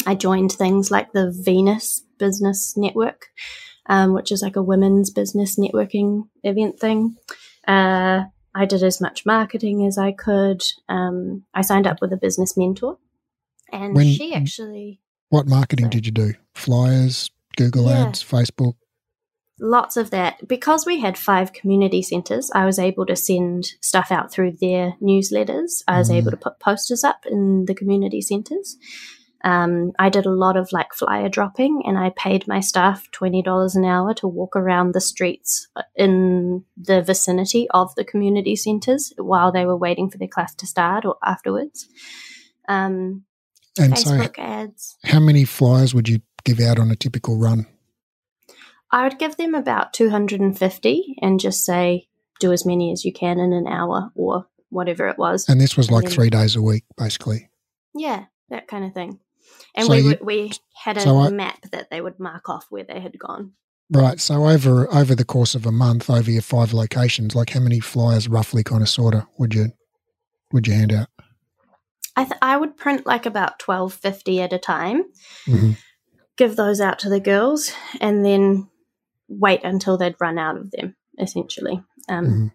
I 0.07 0.15
joined 0.15 0.53
things 0.53 0.89
like 0.89 1.11
the 1.11 1.33
Venus 1.35 2.05
Business 2.17 2.77
Network, 2.77 3.27
um, 3.87 4.13
which 4.13 4.31
is 4.31 4.41
like 4.41 4.55
a 4.55 4.63
women's 4.63 5.09
business 5.09 5.59
networking 5.59 6.29
event 6.43 6.79
thing. 6.79 7.17
Uh, 7.67 8.25
I 8.55 8.65
did 8.65 8.81
as 8.83 9.01
much 9.01 9.25
marketing 9.25 9.85
as 9.85 9.97
I 9.97 10.13
could. 10.13 10.63
Um, 10.87 11.43
I 11.53 11.61
signed 11.61 11.85
up 11.85 11.97
with 12.01 12.13
a 12.13 12.17
business 12.17 12.55
mentor, 12.55 12.97
and 13.71 13.95
when, 13.95 14.07
she 14.07 14.33
actually. 14.33 15.01
What 15.29 15.47
marketing 15.47 15.89
did 15.89 16.05
you 16.05 16.11
do? 16.11 16.33
Flyers, 16.53 17.29
Google 17.57 17.89
yeah. 17.89 18.07
Ads, 18.07 18.23
Facebook? 18.23 18.75
Lots 19.59 19.95
of 19.95 20.11
that. 20.11 20.47
Because 20.47 20.85
we 20.85 20.99
had 20.99 21.17
five 21.17 21.53
community 21.53 22.01
centres, 22.01 22.51
I 22.53 22.65
was 22.65 22.77
able 22.77 23.05
to 23.05 23.15
send 23.15 23.65
stuff 23.81 24.11
out 24.11 24.31
through 24.31 24.57
their 24.59 24.95
newsletters. 25.01 25.81
I 25.87 25.97
was 25.97 26.09
mm. 26.09 26.15
able 26.15 26.31
to 26.31 26.37
put 26.37 26.59
posters 26.59 27.03
up 27.03 27.25
in 27.25 27.65
the 27.65 27.75
community 27.75 28.21
centres. 28.21 28.77
Um, 29.45 29.91
I 29.99 30.09
did 30.09 30.25
a 30.25 30.31
lot 30.31 30.57
of 30.57 30.71
like 30.71 30.91
flyer 30.91 31.29
dropping 31.29 31.83
and 31.85 31.99
I 31.99 32.09
paid 32.17 32.47
my 32.47 32.61
staff 32.61 33.07
$20 33.11 33.75
an 33.75 33.85
hour 33.85 34.15
to 34.15 34.27
walk 34.27 34.55
around 34.55 34.93
the 34.93 34.99
streets 34.99 35.67
uh, 35.75 35.83
in 35.95 36.65
the 36.75 37.03
vicinity 37.03 37.67
of 37.69 37.93
the 37.93 38.03
community 38.03 38.55
centres 38.55 39.13
while 39.17 39.51
they 39.51 39.67
were 39.67 39.77
waiting 39.77 40.09
for 40.09 40.17
their 40.17 40.27
class 40.27 40.55
to 40.55 40.65
start 40.65 41.05
or 41.05 41.17
afterwards. 41.23 41.87
Um, 42.67 43.23
and 43.77 43.93
Facebook 43.93 44.35
so 44.35 44.41
ads. 44.41 44.97
How 45.03 45.19
many 45.19 45.45
flyers 45.45 45.93
would 45.93 46.09
you 46.09 46.21
give 46.43 46.59
out 46.59 46.79
on 46.79 46.89
a 46.89 46.95
typical 46.95 47.37
run? 47.37 47.67
I 48.89 49.03
would 49.03 49.19
give 49.19 49.37
them 49.37 49.53
about 49.53 49.93
250 49.93 51.17
and 51.21 51.39
just 51.39 51.63
say, 51.63 52.07
do 52.39 52.51
as 52.51 52.65
many 52.65 52.91
as 52.91 53.05
you 53.05 53.13
can 53.13 53.39
in 53.39 53.53
an 53.53 53.67
hour 53.67 54.09
or 54.15 54.47
whatever 54.69 55.07
it 55.07 55.19
was. 55.19 55.47
And 55.47 55.61
this 55.61 55.77
was 55.77 55.91
like 55.91 56.05
then, 56.05 56.13
three 56.13 56.29
days 56.31 56.55
a 56.55 56.63
week, 56.63 56.85
basically. 56.97 57.49
Yeah, 57.93 58.25
that 58.49 58.67
kind 58.67 58.83
of 58.85 58.93
thing. 58.93 59.19
And 59.75 59.87
so 59.87 59.93
we 59.93 60.01
you, 60.01 60.17
we 60.21 60.51
had 60.73 60.97
a 60.97 61.01
so 61.01 61.17
I, 61.19 61.29
map 61.29 61.59
that 61.71 61.89
they 61.89 62.01
would 62.01 62.19
mark 62.19 62.49
off 62.49 62.65
where 62.69 62.83
they 62.83 62.99
had 62.99 63.17
gone. 63.19 63.53
Right. 63.91 64.19
So 64.19 64.47
over 64.47 64.91
over 64.93 65.13
the 65.13 65.25
course 65.25 65.53
of 65.53 65.65
a 65.65 65.71
month, 65.71 66.09
over 66.09 66.31
your 66.31 66.41
five 66.41 66.73
locations, 66.73 67.35
like 67.35 67.51
how 67.51 67.59
many 67.59 67.79
flyers 67.79 68.27
roughly, 68.27 68.63
kind 68.63 68.81
of, 68.81 68.89
sorta, 68.89 69.27
would 69.37 69.53
you 69.53 69.73
would 70.51 70.67
you 70.67 70.73
hand 70.73 70.93
out? 70.93 71.07
I 72.15 72.23
th- 72.23 72.39
I 72.41 72.57
would 72.57 72.77
print 72.77 73.05
like 73.05 73.25
about 73.25 73.59
twelve 73.59 73.93
fifty 73.93 74.41
at 74.41 74.53
a 74.53 74.57
time. 74.57 75.03
Mm-hmm. 75.47 75.71
Give 76.37 76.55
those 76.55 76.81
out 76.81 76.99
to 76.99 77.09
the 77.09 77.19
girls, 77.19 77.71
and 78.01 78.25
then 78.25 78.69
wait 79.27 79.63
until 79.63 79.97
they'd 79.97 80.15
run 80.19 80.37
out 80.39 80.57
of 80.57 80.71
them. 80.71 80.95
Essentially, 81.19 81.81
um, 82.09 82.25
mm-hmm. 82.25 82.47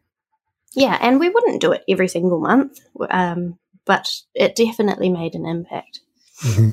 yeah. 0.75 0.99
And 1.01 1.21
we 1.21 1.29
wouldn't 1.29 1.61
do 1.61 1.73
it 1.73 1.85
every 1.89 2.09
single 2.09 2.41
month, 2.41 2.79
um, 3.09 3.59
but 3.85 4.11
it 4.35 4.57
definitely 4.57 5.11
made 5.11 5.35
an 5.35 5.47
impact. 5.47 6.01
Mm-hmm 6.43 6.71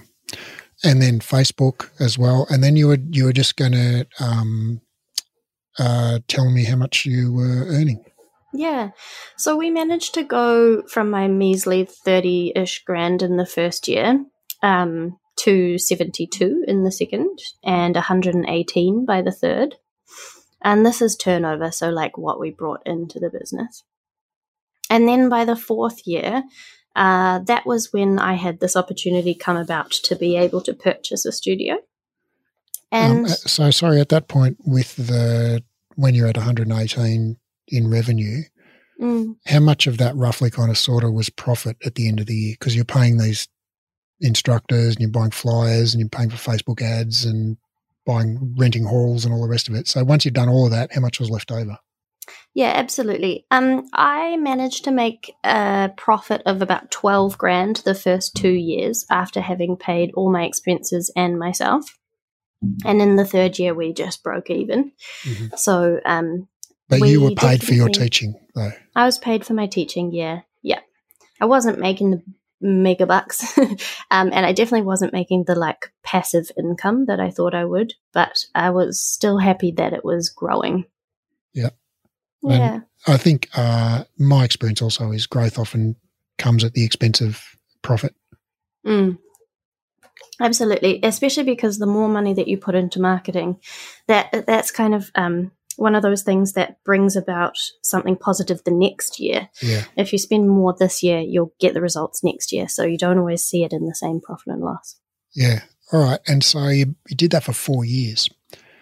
and 0.84 1.01
then 1.01 1.19
Facebook 1.19 1.89
as 1.99 2.17
well. 2.17 2.47
And 2.49 2.63
then 2.63 2.75
you 2.75 2.88
were 2.88 2.99
you 3.10 3.25
were 3.25 3.34
just 3.34 3.56
going 3.56 3.73
to 3.73 4.08
um, 4.19 4.82
uh, 5.80 6.19
tell 6.27 6.49
me 6.49 6.65
how 6.65 6.75
much 6.75 7.06
you 7.06 7.34
were 7.34 7.65
earning. 7.67 8.03
Yeah, 8.53 8.91
so 9.36 9.56
we 9.56 9.69
managed 9.69 10.13
to 10.15 10.23
go 10.23 10.84
from 10.88 11.10
my 11.10 11.27
measly 11.27 11.86
thirty-ish 11.86 12.84
grand 12.86 13.21
in 13.21 13.38
the 13.38 13.45
first 13.45 13.88
year 13.88 14.25
um, 14.63 15.17
to 15.39 15.77
seventy-two 15.77 16.63
in 16.67 16.84
the 16.84 16.91
second, 16.91 17.39
and 17.63 17.95
one 17.95 18.03
hundred 18.03 18.36
and 18.36 18.47
eighteen 18.47 19.06
by 19.06 19.21
the 19.21 19.32
third. 19.32 19.75
And 20.63 20.86
this 20.86 21.01
is 21.01 21.15
turnover, 21.15 21.71
so 21.71 21.89
like 21.89 22.17
what 22.17 22.39
we 22.39 22.49
brought 22.49 22.82
into 22.86 23.19
the 23.19 23.30
business. 23.30 23.84
And 24.89 25.08
then 25.08 25.30
by 25.30 25.45
the 25.45 25.56
fourth 25.56 26.08
year, 26.08 26.43
uh, 26.97 27.39
that 27.45 27.65
was 27.65 27.93
when 27.93 28.17
I 28.17 28.33
had 28.33 28.60
this 28.60 28.75
opportunity 28.75 29.36
come 29.36 29.55
about 29.55 29.91
to 29.91 30.15
be 30.15 30.36
able 30.36 30.62
to 30.62 30.73
purchase 30.73 31.25
a 31.25 31.31
studio. 31.31 31.75
Um, 32.91 33.12
and 33.12 33.19
um, 33.19 33.27
so, 33.27 33.69
sorry, 33.69 34.01
at 34.01 34.10
that 34.10 34.27
point, 34.27 34.57
with 34.65 34.95
the 34.95 35.63
when 35.95 36.15
you're 36.15 36.27
at 36.27 36.38
118 36.38 37.38
in 37.67 37.89
revenue, 37.89 38.41
mm. 38.99 39.36
how 39.45 39.60
much 39.60 39.86
of 39.86 39.99
that 39.99 40.15
roughly 40.15 40.49
kind 40.49 40.71
of 40.71 40.77
sort 40.77 41.03
of 41.03 41.13
was 41.13 41.29
profit 41.29 41.77
at 41.86 41.95
the 41.95 42.07
end 42.07 42.19
of 42.19 42.25
the 42.25 42.36
year? 42.36 42.55
Because 42.60 42.75
you're 42.75 42.83
paying 42.83 43.17
these 43.17 43.47
instructors 44.19 44.95
and 44.95 44.99
you're 44.99 45.12
buying 45.12 45.31
flyers 45.31 45.93
and 45.93 46.01
you're 46.01 46.10
paying 46.10 46.31
for 46.31 46.38
Facebook 46.38 46.81
ads 46.81 47.25
and 47.25 47.57
buying 48.07 48.55
renting 48.57 48.86
halls 48.86 49.23
and 49.23 49.33
all 49.33 49.43
the 49.43 49.49
rest 49.49 49.69
of 49.69 49.75
it. 49.75 49.88
So 49.88 50.03
once 50.03 50.25
you've 50.25 50.33
done 50.33 50.49
all 50.49 50.65
of 50.65 50.71
that, 50.71 50.91
how 50.93 51.01
much 51.01 51.19
was 51.19 51.29
left 51.29 51.51
over? 51.51 51.77
Yeah, 52.53 52.71
absolutely. 52.75 53.45
Um, 53.51 53.87
I 53.93 54.37
managed 54.37 54.83
to 54.85 54.91
make 54.91 55.33
a 55.43 55.91
profit 55.95 56.41
of 56.45 56.61
about 56.61 56.91
12 56.91 57.37
grand 57.37 57.77
the 57.77 57.95
first 57.95 58.35
two 58.35 58.51
years 58.51 59.05
after 59.09 59.41
having 59.41 59.77
paid 59.77 60.11
all 60.15 60.31
my 60.31 60.43
expenses 60.43 61.11
and 61.15 61.37
myself. 61.37 61.97
And 62.85 63.01
in 63.01 63.15
the 63.15 63.25
third 63.25 63.59
year, 63.59 63.73
we 63.73 63.93
just 63.93 64.23
broke 64.23 64.49
even. 64.49 64.91
Mm-hmm. 65.23 65.55
So, 65.55 65.99
um, 66.05 66.47
but 66.89 67.01
we 67.01 67.11
you 67.11 67.21
were 67.21 67.31
paid 67.31 67.63
for 67.63 67.73
your 67.73 67.89
teaching, 67.89 68.35
though. 68.55 68.71
I 68.95 69.05
was 69.05 69.17
paid 69.17 69.45
for 69.45 69.53
my 69.53 69.67
teaching. 69.67 70.11
Yeah, 70.11 70.41
yeah. 70.63 70.79
I 71.39 71.45
wasn't 71.45 71.79
making 71.79 72.11
the 72.11 72.23
mega 72.59 73.05
bucks, 73.05 73.57
um, 73.57 73.77
and 74.09 74.45
I 74.45 74.53
definitely 74.53 74.85
wasn't 74.85 75.13
making 75.13 75.43
the 75.43 75.55
like 75.55 75.91
passive 76.03 76.49
income 76.57 77.05
that 77.05 77.19
I 77.19 77.29
thought 77.29 77.53
I 77.53 77.65
would. 77.65 77.93
But 78.13 78.45
I 78.55 78.71
was 78.71 78.99
still 78.99 79.37
happy 79.37 79.71
that 79.73 79.93
it 79.93 80.03
was 80.05 80.29
growing. 80.29 80.85
Yeah. 81.53 81.69
Yeah. 82.43 82.73
And 82.73 82.84
I 83.08 83.17
think 83.17 83.50
uh, 83.56 84.04
my 84.17 84.43
experience 84.45 84.82
also 84.82 85.12
is 85.12 85.28
growth 85.28 85.58
often 85.58 85.95
comes 86.38 86.63
at 86.63 86.73
the 86.73 86.86
expense 86.86 87.21
of 87.21 87.41
profit. 87.82 88.13
Mm. 88.86 89.17
Absolutely, 90.39 91.00
especially 91.04 91.43
because 91.43 91.80
the 91.80 91.88
more 91.88 92.08
money 92.08 92.34
that 92.34 92.47
you 92.47 92.58
put 92.58 92.76
into 92.76 93.02
marketing, 93.02 93.60
that 94.08 94.45
that's 94.45 94.69
kind 94.69 94.93
of 94.93 95.10
um, 95.15 95.52
one 95.78 95.95
of 95.95 96.04
those 96.04 96.21
things 96.21 96.54
that 96.54 96.84
brings 96.84 97.15
about 97.15 97.58
something 97.82 98.15
positive 98.15 98.63
the 98.63 98.71
next 98.71 99.19
year. 99.19 99.50
Yeah. 99.62 99.86
If 99.95 100.13
you 100.13 100.19
spend 100.19 100.50
more 100.50 100.76
this 100.78 101.02
year, 101.02 101.19
you'll 101.19 101.54
get 101.60 101.73
the 101.73 101.82
results 101.82 102.23
next 102.23 102.52
year. 102.52 102.67
So 102.67 102.84
you 102.84 103.00
don't 103.00 103.17
always 103.17 103.43
see 103.43 103.63
it 103.63 103.73
in 103.73 103.86
the 103.86 103.95
same 103.95 104.21
profit 104.21 104.54
and 104.54 104.62
loss. 104.62 105.00
Yeah. 105.34 105.62
All 105.91 106.04
right. 106.04 106.19
And 106.28 106.43
so 106.43 106.67
you, 106.67 106.95
you 107.10 107.15
did 107.15 107.32
that 107.32 107.43
for 107.43 107.54
four 107.54 107.84
years. 107.84 108.30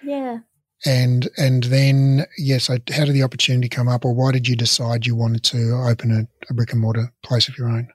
Yeah 0.04 0.40
and 0.86 1.30
and 1.38 1.64
then 1.64 2.26
yes, 2.38 2.68
how 2.68 2.78
did 2.78 3.14
the 3.14 3.24
opportunity 3.24 3.70
come 3.70 3.88
up, 3.88 4.06
or 4.06 4.14
why 4.14 4.32
did 4.32 4.48
you 4.48 4.56
decide 4.56 5.06
you 5.06 5.16
wanted 5.16 5.44
to 5.46 5.74
open 5.88 6.12
a, 6.12 6.28
a 6.50 6.54
brick 6.54 6.72
and 6.72 6.82
mortar 6.82 7.14
place 7.24 7.48
of 7.48 7.58
your 7.58 7.70
own? 7.70 7.90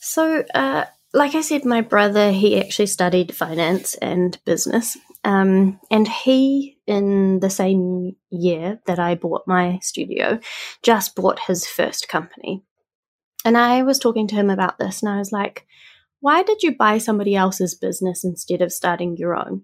So 0.00 0.44
uh, 0.54 0.84
like 1.12 1.34
I 1.34 1.40
said, 1.40 1.64
my 1.64 1.80
brother, 1.80 2.32
he 2.32 2.60
actually 2.60 2.86
studied 2.86 3.34
finance 3.34 3.94
and 3.96 4.38
business. 4.44 4.96
Um, 5.24 5.80
and 5.90 6.06
he, 6.06 6.78
in 6.86 7.40
the 7.40 7.50
same 7.50 8.16
year 8.30 8.80
that 8.86 8.98
I 8.98 9.14
bought 9.14 9.42
my 9.46 9.78
studio, 9.82 10.38
just 10.82 11.16
bought 11.16 11.40
his 11.40 11.66
first 11.66 12.08
company. 12.08 12.62
And 13.44 13.56
I 13.56 13.82
was 13.82 13.98
talking 13.98 14.28
to 14.28 14.34
him 14.34 14.50
about 14.50 14.78
this, 14.78 15.02
and 15.02 15.10
I 15.10 15.18
was 15.18 15.32
like, 15.32 15.66
why 16.20 16.42
did 16.42 16.62
you 16.62 16.76
buy 16.76 16.98
somebody 16.98 17.36
else's 17.36 17.74
business 17.74 18.24
instead 18.24 18.60
of 18.60 18.72
starting 18.72 19.16
your 19.16 19.36
own? 19.36 19.62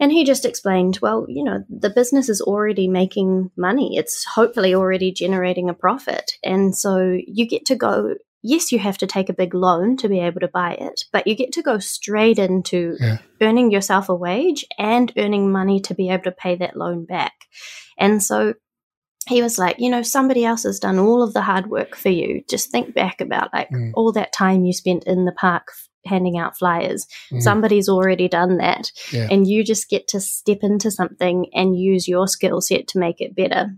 And 0.00 0.10
he 0.10 0.24
just 0.24 0.44
explained, 0.44 0.98
well, 1.00 1.24
you 1.28 1.44
know, 1.44 1.64
the 1.68 1.90
business 1.90 2.28
is 2.28 2.40
already 2.40 2.88
making 2.88 3.50
money. 3.56 3.96
It's 3.96 4.24
hopefully 4.24 4.74
already 4.74 5.12
generating 5.12 5.70
a 5.70 5.74
profit. 5.74 6.32
And 6.42 6.76
so 6.76 7.16
you 7.26 7.46
get 7.46 7.64
to 7.66 7.76
go 7.76 8.14
yes, 8.44 8.70
you 8.70 8.78
have 8.78 8.98
to 8.98 9.06
take 9.06 9.30
a 9.30 9.34
big 9.34 9.54
loan 9.54 9.96
to 9.96 10.08
be 10.08 10.20
able 10.20 10.40
to 10.40 10.48
buy 10.48 10.74
it, 10.74 11.06
but 11.10 11.26
you 11.26 11.34
get 11.34 11.50
to 11.52 11.62
go 11.62 11.78
straight 11.78 12.38
into 12.38 12.94
yeah. 13.00 13.18
earning 13.40 13.70
yourself 13.72 14.10
a 14.10 14.14
wage 14.14 14.66
and 14.78 15.10
earning 15.16 15.50
money 15.50 15.80
to 15.80 15.94
be 15.94 16.10
able 16.10 16.24
to 16.24 16.30
pay 16.30 16.54
that 16.54 16.76
loan 16.76 17.06
back. 17.06 17.32
And 17.98 18.22
so 18.22 18.52
he 19.26 19.40
was 19.40 19.58
like, 19.58 19.76
you 19.78 19.88
know, 19.88 20.02
somebody 20.02 20.44
else 20.44 20.64
has 20.64 20.78
done 20.78 20.98
all 20.98 21.22
of 21.22 21.32
the 21.32 21.40
hard 21.40 21.68
work 21.68 21.96
for 21.96 22.10
you. 22.10 22.44
Just 22.48 22.70
think 22.70 22.94
back 22.94 23.22
about 23.22 23.48
like 23.54 23.70
mm. 23.70 23.92
all 23.94 24.12
that 24.12 24.34
time 24.34 24.66
you 24.66 24.74
spent 24.74 25.04
in 25.04 25.24
the 25.24 25.32
park 25.32 25.68
handing 26.06 26.38
out 26.38 26.58
flyers. 26.58 27.06
Mm. 27.30 27.42
Somebody's 27.42 27.88
already 27.88 28.28
done 28.28 28.58
that. 28.58 28.92
Yeah. 29.12 29.28
And 29.30 29.46
you 29.46 29.64
just 29.64 29.88
get 29.88 30.08
to 30.08 30.20
step 30.20 30.58
into 30.62 30.90
something 30.90 31.46
and 31.54 31.78
use 31.78 32.08
your 32.08 32.28
skill 32.28 32.60
set 32.60 32.88
to 32.88 32.98
make 32.98 33.20
it 33.20 33.36
better 33.36 33.76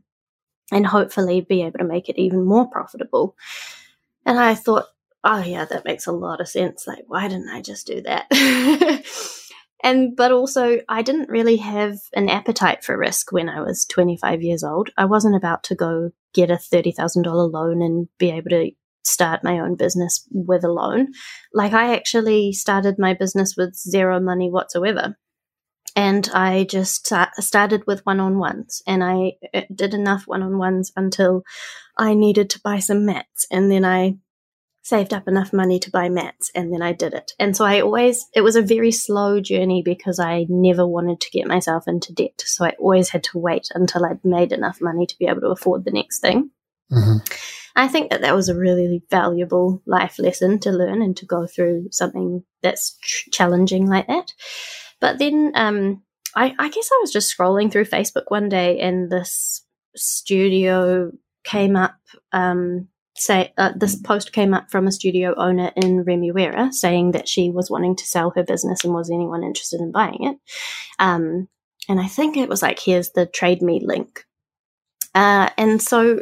and 0.73 0.87
hopefully 0.87 1.41
be 1.41 1.63
able 1.63 1.79
to 1.79 1.85
make 1.85 2.09
it 2.09 2.21
even 2.21 2.45
more 2.45 2.69
profitable. 2.69 3.37
And 4.25 4.39
I 4.39 4.55
thought, 4.55 4.87
oh, 5.23 5.43
yeah, 5.43 5.65
that 5.65 5.85
makes 5.85 6.07
a 6.07 6.13
lot 6.13 6.41
of 6.41 6.49
sense. 6.49 6.87
Like, 6.87 7.05
why 7.07 7.29
didn't 7.29 7.51
I 7.51 7.61
just 7.61 7.87
do 7.87 8.01
that? 8.03 8.27
and, 9.83 10.17
but 10.17 10.33
also, 10.33 10.79
I 10.89 11.03
didn't 11.03 11.29
really 11.29 11.57
have 11.57 11.99
an 12.15 12.29
appetite 12.29 12.85
for 12.85 12.97
risk 12.97 13.33
when 13.33 13.49
I 13.49 13.61
was 13.61 13.85
25 13.87 14.43
years 14.43 14.65
old. 14.65 14.91
I 14.97 15.05
wasn't 15.05 15.37
about 15.37 15.65
to 15.65 15.75
go 15.75 16.11
get 16.35 16.51
a 16.51 16.55
$30,000 16.55 17.53
loan 17.53 17.83
and 17.83 18.09
be 18.19 18.31
able 18.31 18.51
to 18.51 18.71
start 19.07 19.45
my 19.45 19.59
own 19.59 19.77
business 19.77 20.27
with 20.31 20.65
a 20.65 20.73
loan. 20.73 21.09
Like, 21.53 21.73
I 21.73 21.95
actually 21.95 22.53
started 22.53 22.97
my 22.99 23.15
business 23.15 23.55
with 23.57 23.75
zero 23.75 24.21
money 24.21 24.51
whatsoever 24.51 25.17
and 25.97 26.29
I 26.35 26.65
just 26.65 27.11
started 27.39 27.87
with 27.87 28.05
one 28.05 28.21
on 28.21 28.39
ones 28.39 28.83
and 28.87 29.03
I 29.03 29.33
uh, 29.55 29.63
did 29.75 29.95
enough 29.95 30.25
one 30.27 30.43
on 30.43 30.59
ones 30.59 30.93
until 30.95 31.43
I 31.97 32.13
needed 32.13 32.51
to 32.51 32.61
buy 32.61 32.81
some 32.81 33.07
mats 33.07 33.47
and 33.51 33.73
then 33.73 33.85
I 33.85 34.19
saved 34.83 35.15
up 35.15 35.27
enough 35.27 35.55
money 35.55 35.81
to 35.81 35.91
buy 35.91 36.11
mats 36.11 36.51
and 36.55 36.73
then 36.73 36.83
I 36.83 36.93
did 36.93 37.15
it. 37.15 37.33
And 37.41 37.57
so 37.57 37.65
I 37.65 37.81
always, 37.81 38.27
it 38.35 38.43
was 38.43 38.57
a 38.57 38.63
very 38.63 38.93
slow 38.93 39.41
journey 39.41 39.83
because 39.83 40.21
I 40.21 40.45
never 40.51 40.87
wanted 40.87 41.21
to 41.23 41.31
get 41.31 41.49
myself 41.49 41.89
into 41.89 42.13
debt. 42.13 42.43
So 42.45 42.67
I 42.67 42.75
always 42.79 43.09
had 43.09 43.25
to 43.25 43.39
wait 43.39 43.69
until 43.75 44.05
I'd 44.05 44.25
made 44.25 44.53
enough 44.53 44.81
money 44.83 45.07
to 45.07 45.19
be 45.19 45.27
able 45.27 45.41
to 45.41 45.49
afford 45.49 45.85
the 45.85 45.91
next 45.91 46.21
thing. 46.21 46.51
Mm-hmm. 46.93 47.19
I 47.77 47.89
think 47.89 48.11
that 48.11 48.23
that 48.23 48.35
was 48.35 48.49
a 48.49 48.57
really 48.57 49.03
valuable 49.11 49.83
life 49.87 50.19
lesson 50.19 50.59
to 50.61 50.71
learn 50.71 51.03
and 51.03 51.17
to 51.19 51.27
go 51.27 51.47
through 51.47 51.89
something 51.91 52.43
that's 52.63 52.97
challenging 53.33 53.87
like 53.87 54.07
that. 54.07 54.33
But 55.01 55.19
then 55.19 55.53
um, 55.55 56.03
I, 56.35 56.55
I 56.59 56.71
guess 56.71 56.89
I 56.91 56.99
was 57.03 57.13
just 57.13 57.37
scrolling 57.37 57.71
through 57.71 57.85
Facebook 57.85 58.25
one 58.29 58.49
day 58.49 58.81
and 58.81 59.11
this 59.11 59.63
studio 59.95 61.13
came 61.45 61.77
up. 61.77 61.97
Um, 62.33 62.89
say 63.19 63.53
uh, 63.57 63.73
this 63.75 63.97
post 63.97 64.33
came 64.33 64.53
up 64.53 64.71
from 64.71 64.87
a 64.87 64.93
studio 64.93 65.35
owner 65.37 65.73
in 65.75 66.05
Remuera 66.05 66.73
saying 66.73 67.13
that 67.13 67.29
she 67.29 67.51
was 67.51 67.71
wanting 67.71 67.97
to 67.97 68.05
sell 68.05 68.31
her 68.37 68.43
business 68.43 68.85
and 68.85 68.93
was 68.93 69.11
anyone 69.11 69.43
interested 69.43 69.81
in 69.81 69.91
buying 69.91 70.19
it. 70.21 70.37
Um, 70.99 71.49
and 71.89 72.01
I 72.01 72.09
think 72.09 72.37
it 72.37 72.49
was 72.49 72.63
like, 72.63 72.79
here's 72.79 73.11
the 73.11 73.27
trade 73.27 73.63
me 73.63 73.81
link. 73.83 74.25
Uh, 75.17 75.49
and 75.57 75.81
so 75.81 76.21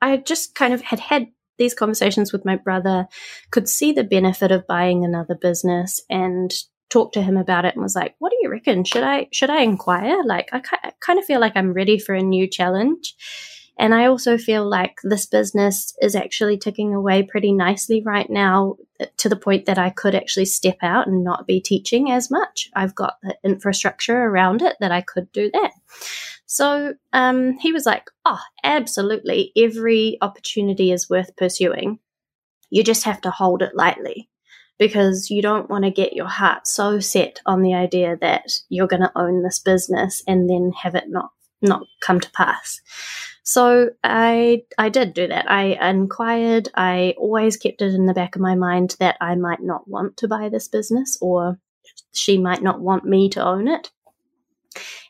I 0.00 0.18
just 0.18 0.54
kind 0.54 0.72
of 0.72 0.80
had 0.80 1.00
had 1.00 1.26
these 1.58 1.74
conversations 1.74 2.32
with 2.32 2.44
my 2.44 2.54
brother, 2.54 3.08
could 3.50 3.68
see 3.68 3.90
the 3.90 4.04
benefit 4.04 4.52
of 4.52 4.66
buying 4.66 5.04
another 5.04 5.34
business 5.34 6.00
and 6.08 6.54
talked 6.88 7.14
to 7.14 7.22
him 7.22 7.36
about 7.36 7.64
it 7.64 7.74
and 7.74 7.82
was 7.82 7.96
like, 7.96 8.14
"What 8.20 8.30
do 8.30 8.36
you 8.40 8.50
reckon? 8.50 8.84
Should 8.84 9.02
I 9.02 9.26
should 9.32 9.50
I 9.50 9.62
inquire? 9.62 10.22
Like, 10.24 10.48
I 10.52 10.60
kind 11.00 11.18
of 11.18 11.24
feel 11.24 11.40
like 11.40 11.54
I'm 11.56 11.72
ready 11.72 11.98
for 11.98 12.14
a 12.14 12.22
new 12.22 12.46
challenge." 12.46 13.16
And 13.78 13.94
I 13.94 14.06
also 14.06 14.38
feel 14.38 14.66
like 14.66 14.96
this 15.02 15.26
business 15.26 15.94
is 16.00 16.14
actually 16.14 16.56
ticking 16.56 16.94
away 16.94 17.22
pretty 17.22 17.52
nicely 17.52 18.02
right 18.02 18.28
now 18.30 18.76
to 19.18 19.28
the 19.28 19.36
point 19.36 19.66
that 19.66 19.76
I 19.76 19.90
could 19.90 20.14
actually 20.14 20.46
step 20.46 20.78
out 20.82 21.06
and 21.06 21.22
not 21.22 21.46
be 21.46 21.60
teaching 21.60 22.10
as 22.10 22.30
much. 22.30 22.70
I've 22.74 22.94
got 22.94 23.16
the 23.22 23.36
infrastructure 23.44 24.16
around 24.16 24.62
it 24.62 24.76
that 24.80 24.92
I 24.92 25.02
could 25.02 25.30
do 25.32 25.50
that. 25.52 25.72
So 26.46 26.94
um, 27.12 27.58
he 27.58 27.72
was 27.72 27.86
like, 27.86 28.04
Oh, 28.24 28.40
absolutely. 28.64 29.52
Every 29.56 30.18
opportunity 30.20 30.92
is 30.92 31.10
worth 31.10 31.36
pursuing. 31.36 31.98
You 32.70 32.82
just 32.82 33.04
have 33.04 33.20
to 33.22 33.30
hold 33.30 33.62
it 33.62 33.74
lightly 33.74 34.28
because 34.78 35.30
you 35.30 35.42
don't 35.42 35.70
want 35.70 35.84
to 35.84 35.90
get 35.90 36.12
your 36.12 36.28
heart 36.28 36.66
so 36.66 37.00
set 37.00 37.40
on 37.46 37.62
the 37.62 37.74
idea 37.74 38.16
that 38.20 38.50
you're 38.68 38.86
going 38.86 39.02
to 39.02 39.12
own 39.16 39.42
this 39.42 39.58
business 39.58 40.22
and 40.26 40.48
then 40.50 40.72
have 40.82 40.94
it 40.94 41.04
not 41.08 41.30
not 41.62 41.86
come 42.00 42.20
to 42.20 42.30
pass. 42.32 42.80
So 43.42 43.90
I 44.04 44.62
I 44.76 44.88
did 44.88 45.14
do 45.14 45.28
that. 45.28 45.50
I 45.50 45.90
inquired. 45.90 46.68
I 46.74 47.14
always 47.16 47.56
kept 47.56 47.80
it 47.80 47.94
in 47.94 48.06
the 48.06 48.14
back 48.14 48.36
of 48.36 48.42
my 48.42 48.54
mind 48.54 48.96
that 49.00 49.16
I 49.20 49.34
might 49.36 49.62
not 49.62 49.88
want 49.88 50.16
to 50.18 50.28
buy 50.28 50.48
this 50.48 50.68
business 50.68 51.16
or 51.20 51.58
she 52.12 52.38
might 52.38 52.62
not 52.62 52.80
want 52.80 53.04
me 53.04 53.28
to 53.30 53.44
own 53.44 53.68
it. 53.68 53.90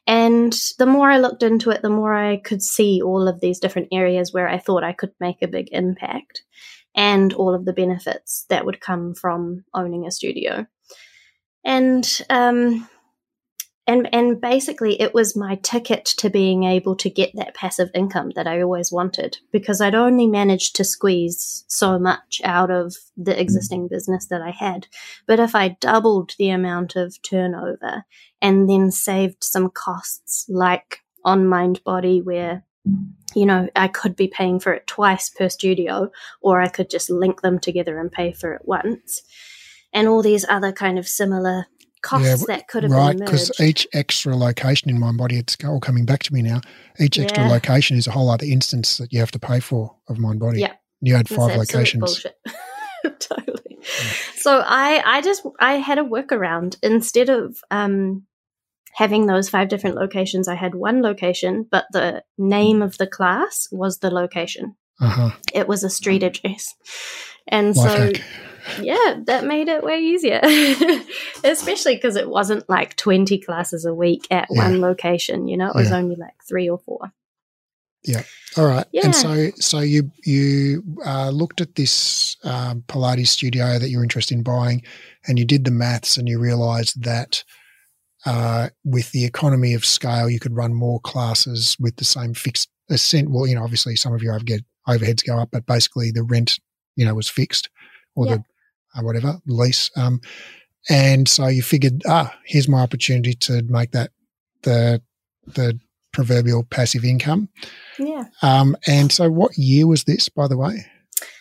And 0.06 0.54
the 0.78 0.86
more 0.86 1.10
I 1.10 1.18
looked 1.18 1.42
into 1.42 1.70
it, 1.70 1.82
the 1.82 1.90
more 1.90 2.14
I 2.14 2.36
could 2.36 2.62
see 2.62 3.02
all 3.02 3.26
of 3.26 3.40
these 3.40 3.58
different 3.58 3.88
areas 3.92 4.32
where 4.32 4.48
I 4.48 4.58
thought 4.58 4.84
I 4.84 4.92
could 4.92 5.12
make 5.18 5.42
a 5.42 5.48
big 5.48 5.68
impact 5.72 6.44
and 6.94 7.32
all 7.34 7.54
of 7.54 7.64
the 7.64 7.72
benefits 7.72 8.46
that 8.48 8.64
would 8.64 8.80
come 8.80 9.14
from 9.14 9.64
owning 9.74 10.06
a 10.06 10.10
studio. 10.10 10.66
And 11.64 12.20
um, 12.30 12.88
and 13.86 14.08
and 14.12 14.40
basically 14.40 15.00
it 15.00 15.14
was 15.14 15.36
my 15.36 15.56
ticket 15.62 16.04
to 16.04 16.28
being 16.28 16.64
able 16.64 16.96
to 16.96 17.10
get 17.10 17.30
that 17.34 17.54
passive 17.54 17.90
income 17.94 18.32
that 18.34 18.46
I 18.46 18.60
always 18.60 18.90
wanted 18.90 19.38
because 19.52 19.80
I'd 19.80 19.94
only 19.94 20.26
managed 20.26 20.76
to 20.76 20.84
squeeze 20.84 21.64
so 21.68 21.98
much 21.98 22.40
out 22.44 22.70
of 22.70 22.96
the 23.16 23.32
mm. 23.32 23.38
existing 23.38 23.88
business 23.88 24.26
that 24.26 24.42
I 24.42 24.50
had. 24.50 24.86
But 25.26 25.40
if 25.40 25.54
I 25.54 25.76
doubled 25.80 26.34
the 26.38 26.50
amount 26.50 26.96
of 26.96 27.20
turnover 27.22 28.04
and 28.42 28.68
then 28.68 28.90
saved 28.90 29.44
some 29.44 29.70
costs 29.70 30.46
like 30.48 31.00
on 31.24 31.46
Mind 31.46 31.82
Body 31.84 32.20
where 32.20 32.64
you 33.34 33.44
know, 33.44 33.68
I 33.76 33.88
could 33.88 34.16
be 34.16 34.28
paying 34.28 34.60
for 34.60 34.72
it 34.72 34.86
twice 34.86 35.28
per 35.28 35.48
studio, 35.48 36.10
or 36.40 36.60
I 36.60 36.68
could 36.68 36.88
just 36.88 37.10
link 37.10 37.42
them 37.42 37.58
together 37.58 37.98
and 37.98 38.10
pay 38.10 38.32
for 38.32 38.54
it 38.54 38.62
once. 38.64 39.22
And 39.92 40.08
all 40.08 40.22
these 40.22 40.46
other 40.48 40.72
kind 40.72 40.98
of 40.98 41.08
similar 41.08 41.66
costs 42.02 42.46
yeah, 42.48 42.56
that 42.56 42.68
could 42.68 42.82
have 42.82 42.92
right, 42.92 43.18
because 43.18 43.50
each 43.60 43.86
extra 43.92 44.36
location 44.36 44.90
in 44.90 44.98
Mind 44.98 45.18
Body, 45.18 45.38
it's 45.38 45.56
all 45.64 45.80
coming 45.80 46.04
back 46.04 46.22
to 46.24 46.34
me 46.34 46.42
now. 46.42 46.60
Each 46.98 47.18
extra 47.18 47.44
yeah. 47.44 47.50
location 47.50 47.96
is 47.96 48.06
a 48.06 48.12
whole 48.12 48.30
other 48.30 48.46
instance 48.46 48.98
that 48.98 49.12
you 49.12 49.20
have 49.20 49.30
to 49.32 49.38
pay 49.38 49.60
for 49.60 49.94
of 50.08 50.18
Mind 50.18 50.40
Body. 50.40 50.60
Yeah, 50.60 50.74
you 51.00 51.14
had 51.14 51.28
five 51.28 51.56
locations. 51.56 52.24
totally. 53.18 53.78
Yeah. 53.80 54.04
So 54.36 54.62
I, 54.64 55.02
I 55.04 55.22
just, 55.22 55.46
I 55.60 55.74
had 55.74 55.98
a 55.98 56.04
workaround 56.04 56.76
instead 56.82 57.28
of 57.28 57.58
um, 57.70 58.24
having 58.96 59.26
those 59.26 59.48
five 59.48 59.68
different 59.68 59.96
locations, 59.96 60.48
I 60.48 60.54
had 60.54 60.74
one 60.74 61.02
location, 61.02 61.66
but 61.70 61.84
the 61.92 62.22
name 62.38 62.80
of 62.80 62.96
the 62.98 63.06
class 63.06 63.68
was 63.70 63.98
the 63.98 64.10
location. 64.10 64.76
Uh-huh. 65.00 65.30
It 65.52 65.68
was 65.68 65.84
a 65.84 65.90
street 65.90 66.22
address. 66.22 66.74
And 67.46 67.76
Life 67.76 67.90
so, 67.90 67.98
hack. 67.98 68.22
yeah, 68.80 69.16
that 69.26 69.44
made 69.44 69.68
it 69.68 69.84
way 69.84 70.00
easier, 70.00 70.40
especially 71.46 71.94
because 71.94 72.16
it 72.16 72.28
wasn't 72.28 72.68
like 72.68 72.96
20 72.96 73.38
classes 73.38 73.84
a 73.84 73.94
week 73.94 74.26
at 74.30 74.48
yeah. 74.50 74.64
one 74.64 74.80
location, 74.80 75.48
you 75.48 75.56
know, 75.56 75.68
it 75.68 75.74
was 75.74 75.90
yeah. 75.90 75.96
only 75.96 76.16
like 76.16 76.34
three 76.46 76.68
or 76.68 76.78
four. 76.78 77.12
Yeah. 78.04 78.22
All 78.56 78.66
right. 78.66 78.86
Yeah. 78.92 79.06
And 79.06 79.14
so, 79.14 79.50
so 79.56 79.80
you 79.80 80.10
you 80.24 80.82
uh, 81.04 81.30
looked 81.30 81.60
at 81.60 81.74
this 81.74 82.36
um, 82.44 82.84
Pilates 82.86 83.28
studio 83.28 83.78
that 83.78 83.90
you're 83.90 84.04
interested 84.04 84.34
in 84.34 84.44
buying, 84.44 84.82
and 85.26 85.38
you 85.38 85.44
did 85.44 85.64
the 85.64 85.72
maths, 85.72 86.16
and 86.16 86.28
you 86.28 86.38
realised 86.38 87.02
that 87.02 87.42
uh, 88.24 88.68
with 88.84 89.10
the 89.10 89.24
economy 89.24 89.74
of 89.74 89.84
scale, 89.84 90.30
you 90.30 90.38
could 90.38 90.54
run 90.54 90.72
more 90.72 91.00
classes 91.00 91.76
with 91.80 91.96
the 91.96 92.04
same 92.04 92.32
fixed 92.32 92.68
ascent. 92.88 93.30
Well, 93.30 93.46
you 93.46 93.56
know, 93.56 93.64
obviously 93.64 93.96
some 93.96 94.14
of 94.14 94.22
your 94.22 94.34
overhead, 94.34 94.64
overheads 94.86 95.26
go 95.26 95.38
up, 95.38 95.50
but 95.50 95.66
basically 95.66 96.12
the 96.12 96.22
rent, 96.22 96.60
you 96.94 97.04
know, 97.04 97.14
was 97.14 97.28
fixed 97.28 97.70
or 98.14 98.26
the 98.26 98.44
uh, 98.96 99.02
whatever 99.02 99.40
lease. 99.46 99.90
Um, 99.96 100.20
and 100.88 101.28
so 101.28 101.46
you 101.48 101.62
figured, 101.62 102.02
ah, 102.06 102.34
here's 102.44 102.68
my 102.68 102.80
opportunity 102.80 103.34
to 103.34 103.62
make 103.62 103.92
that 103.92 104.10
the 104.62 105.02
the 105.46 105.78
proverbial 106.12 106.64
passive 106.64 107.04
income. 107.04 107.48
Yeah. 107.98 108.24
Um, 108.42 108.76
and 108.86 109.12
so, 109.12 109.30
what 109.30 109.56
year 109.56 109.86
was 109.86 110.04
this, 110.04 110.28
by 110.28 110.48
the 110.48 110.56
way? 110.56 110.86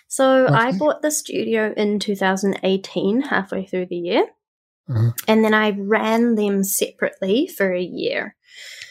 So 0.08 0.48
I 0.48 0.72
bought 0.72 1.02
the 1.02 1.12
studio 1.12 1.74
in 1.76 2.00
2018, 2.00 3.22
halfway 3.22 3.66
through 3.66 3.88
the 3.88 3.98
year. 3.98 4.28
Uh-huh. 4.90 5.12
And 5.28 5.44
then 5.44 5.54
I 5.54 5.72
ran 5.72 6.36
them 6.36 6.64
separately 6.64 7.48
for 7.48 7.74
a 7.74 7.82
year. 7.82 8.36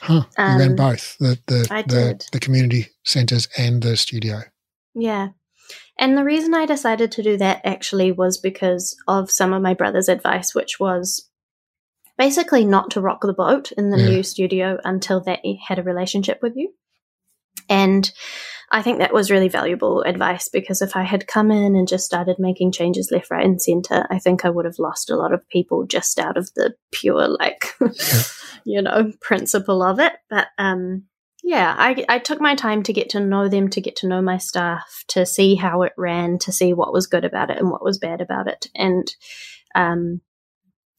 Huh. 0.02 0.24
You 0.36 0.44
um, 0.44 0.58
ran 0.58 0.76
both 0.76 1.16
the 1.18 1.38
the, 1.46 1.62
the, 1.86 2.28
the 2.32 2.40
community 2.40 2.88
centres 3.04 3.48
and 3.56 3.82
the 3.82 3.96
studio. 3.96 4.42
Yeah. 4.94 5.28
And 5.98 6.16
the 6.16 6.24
reason 6.24 6.54
I 6.54 6.66
decided 6.66 7.12
to 7.12 7.22
do 7.22 7.36
that 7.36 7.60
actually 7.64 8.10
was 8.10 8.38
because 8.38 8.96
of 9.06 9.30
some 9.30 9.52
of 9.52 9.62
my 9.62 9.74
brother's 9.74 10.08
advice, 10.08 10.54
which 10.54 10.80
was 10.80 11.30
basically 12.18 12.64
not 12.64 12.90
to 12.92 13.00
rock 13.00 13.20
the 13.22 13.32
boat 13.32 13.72
in 13.72 13.90
the 13.90 13.98
yeah. 13.98 14.08
new 14.08 14.22
studio 14.22 14.78
until 14.84 15.20
they 15.20 15.58
had 15.66 15.78
a 15.78 15.84
relationship 15.84 16.40
with 16.42 16.54
you. 16.56 16.72
And 17.68 18.10
I 18.70 18.82
think 18.82 18.98
that 18.98 19.12
was 19.12 19.30
really 19.30 19.48
valuable 19.48 20.02
advice 20.02 20.48
because 20.48 20.82
if 20.82 20.96
I 20.96 21.02
had 21.02 21.28
come 21.28 21.50
in 21.50 21.76
and 21.76 21.86
just 21.86 22.04
started 22.04 22.36
making 22.38 22.72
changes 22.72 23.10
left, 23.12 23.30
right, 23.30 23.44
and 23.44 23.60
center, 23.60 24.06
I 24.10 24.18
think 24.18 24.44
I 24.44 24.50
would 24.50 24.64
have 24.64 24.78
lost 24.78 25.10
a 25.10 25.16
lot 25.16 25.32
of 25.32 25.48
people 25.48 25.86
just 25.86 26.18
out 26.18 26.36
of 26.36 26.52
the 26.54 26.74
pure, 26.90 27.28
like, 27.28 27.74
you 28.64 28.82
know, 28.82 29.12
principle 29.20 29.82
of 29.82 30.00
it. 30.00 30.12
But 30.28 30.48
um, 30.58 31.04
yeah, 31.46 31.74
I, 31.76 32.04
I 32.08 32.18
took 32.20 32.40
my 32.40 32.54
time 32.54 32.82
to 32.84 32.92
get 32.94 33.10
to 33.10 33.20
know 33.20 33.48
them, 33.48 33.68
to 33.68 33.80
get 33.82 33.96
to 33.96 34.08
know 34.08 34.22
my 34.22 34.38
staff, 34.38 35.04
to 35.08 35.26
see 35.26 35.54
how 35.54 35.82
it 35.82 35.92
ran, 35.98 36.38
to 36.38 36.52
see 36.52 36.72
what 36.72 36.92
was 36.92 37.06
good 37.06 37.24
about 37.24 37.50
it 37.50 37.58
and 37.58 37.70
what 37.70 37.84
was 37.84 37.98
bad 37.98 38.22
about 38.22 38.48
it. 38.48 38.68
And 38.74 39.14
um, 39.74 40.22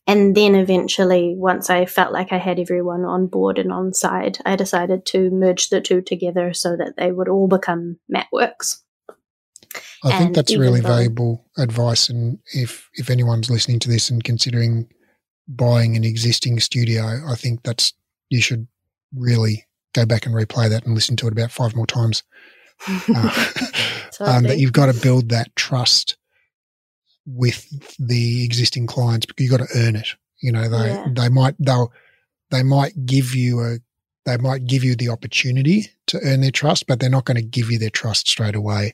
and 0.06 0.36
then 0.36 0.54
eventually, 0.54 1.34
once 1.36 1.72
I 1.72 1.88
felt 1.88 2.14
like 2.14 2.32
I 2.32 2.38
had 2.38 2.60
everyone 2.60 3.06
on 3.06 3.26
board 3.26 3.58
and 3.58 3.72
on 3.72 3.92
side, 3.92 4.38
I 4.46 4.56
decided 4.56 5.08
to 5.08 5.32
merge 5.32 5.70
the 5.70 5.82
two 5.82 6.02
together 6.02 6.54
so 6.54 6.78
that 6.78 6.94
they 6.96 7.12
would 7.12 7.28
all 7.28 7.48
become 7.48 7.98
MatWorks. 8.14 8.82
I 10.04 10.12
and 10.12 10.20
think 10.20 10.36
that's 10.36 10.56
really 10.56 10.82
though, 10.82 10.90
valuable 10.90 11.46
advice. 11.58 12.08
And 12.08 12.38
if, 12.54 12.88
if 12.94 13.10
anyone's 13.10 13.50
listening 13.50 13.80
to 13.80 13.90
this 13.90 14.12
and 14.12 14.24
considering 14.24 14.88
buying 15.48 15.98
an 15.98 16.04
existing 16.04 16.60
studio, 16.60 17.22
I 17.28 17.34
think 17.34 17.64
that's 17.64 17.92
you 18.30 18.42
should 18.42 18.68
really 19.16 19.65
go 19.96 20.06
back 20.06 20.26
and 20.26 20.36
replay 20.36 20.70
that 20.70 20.86
and 20.86 20.94
listen 20.94 21.16
to 21.18 21.28
it 21.28 21.34
about 21.34 21.52
five 21.52 21.76
more 21.76 21.88
times. 21.88 22.24
Uh, 24.18 24.26
um, 24.32 24.44
that 24.44 24.60
you've 24.60 24.72
got 24.72 24.86
to 24.86 25.02
build 25.02 25.28
that 25.28 25.54
trust 25.58 26.16
with 27.26 27.68
the 28.00 28.46
existing 28.46 28.88
clients 28.88 29.26
because 29.26 29.44
you 29.44 29.50
got 29.50 29.66
to 29.66 29.78
earn 29.78 29.96
it. 29.96 30.08
You 30.42 30.54
know, 30.54 30.70
they 30.70 30.88
yeah. 30.88 31.08
they 31.12 31.28
might 31.28 31.56
they'll 31.60 31.92
they 32.50 32.64
might 32.64 33.06
give 33.06 33.36
you 33.36 33.62
a 33.62 33.78
they 34.26 34.38
might 34.38 34.66
give 34.66 34.84
you 34.84 34.96
the 34.96 35.10
opportunity 35.10 35.88
to 36.08 36.20
earn 36.24 36.42
their 36.42 36.52
trust, 36.52 36.88
but 36.88 37.00
they're 37.00 37.10
not 37.10 37.26
going 37.26 37.36
to 37.36 37.44
give 37.44 37.70
you 37.70 37.78
their 37.78 37.90
trust 37.90 38.30
straight 38.30 38.56
away. 38.56 38.94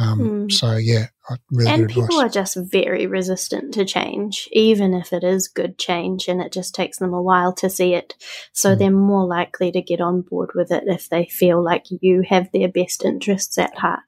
Um, 0.00 0.18
mm. 0.18 0.52
So 0.52 0.76
yeah, 0.76 1.08
really 1.50 1.70
and 1.70 1.88
people 1.88 2.20
advice. 2.20 2.24
are 2.24 2.28
just 2.28 2.56
very 2.56 3.06
resistant 3.06 3.74
to 3.74 3.84
change, 3.84 4.48
even 4.50 4.94
if 4.94 5.12
it 5.12 5.22
is 5.22 5.46
good 5.46 5.78
change, 5.78 6.26
and 6.26 6.40
it 6.40 6.52
just 6.52 6.74
takes 6.74 6.98
them 6.98 7.12
a 7.12 7.22
while 7.22 7.52
to 7.56 7.68
see 7.68 7.92
it. 7.92 8.14
So 8.52 8.74
mm. 8.74 8.78
they're 8.78 8.90
more 8.90 9.26
likely 9.26 9.70
to 9.72 9.82
get 9.82 10.00
on 10.00 10.22
board 10.22 10.52
with 10.54 10.72
it 10.72 10.84
if 10.86 11.10
they 11.10 11.26
feel 11.26 11.62
like 11.62 11.84
you 11.90 12.22
have 12.26 12.50
their 12.52 12.68
best 12.68 13.04
interests 13.04 13.58
at 13.58 13.76
heart. 13.76 14.00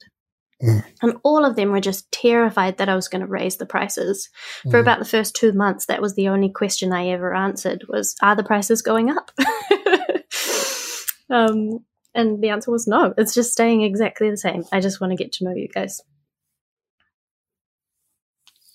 Mm. 0.63 0.85
And 1.03 1.17
all 1.25 1.45
of 1.45 1.57
them 1.57 1.73
were 1.73 1.81
just 1.81 2.11
terrified 2.11 2.79
that 2.79 2.89
I 2.89 2.95
was 2.95 3.09
going 3.09 3.23
to 3.23 3.27
raise 3.27 3.57
the 3.57 3.67
prices. 3.67 4.31
For 4.71 4.79
about 4.79 5.01
the 5.01 5.05
first 5.05 5.35
two 5.35 5.53
months, 5.53 5.87
that 5.87 6.01
was 6.01 6.15
the 6.15 6.29
only 6.29 6.51
question 6.51 6.93
I 6.93 7.09
ever 7.09 7.35
answered 7.35 7.85
was, 7.89 8.15
are 8.23 8.37
the 8.37 8.45
prices 8.45 8.81
going 8.81 9.11
up? 9.11 9.33
um, 11.31 11.85
and 12.15 12.43
the 12.43 12.51
answer 12.51 12.71
was 12.71 12.87
no. 12.87 13.15
It's 13.17 13.35
just 13.35 13.53
staying 13.53 13.83
exactly 13.83 14.31
the 14.31 14.37
same. 14.37 14.65
I 14.73 14.81
just 14.81 15.01
want 15.01 15.13
to 15.13 15.17
get 15.17 15.33
to 15.35 15.45
know 15.45 15.55
you 15.55 15.69
guys. 15.69 16.01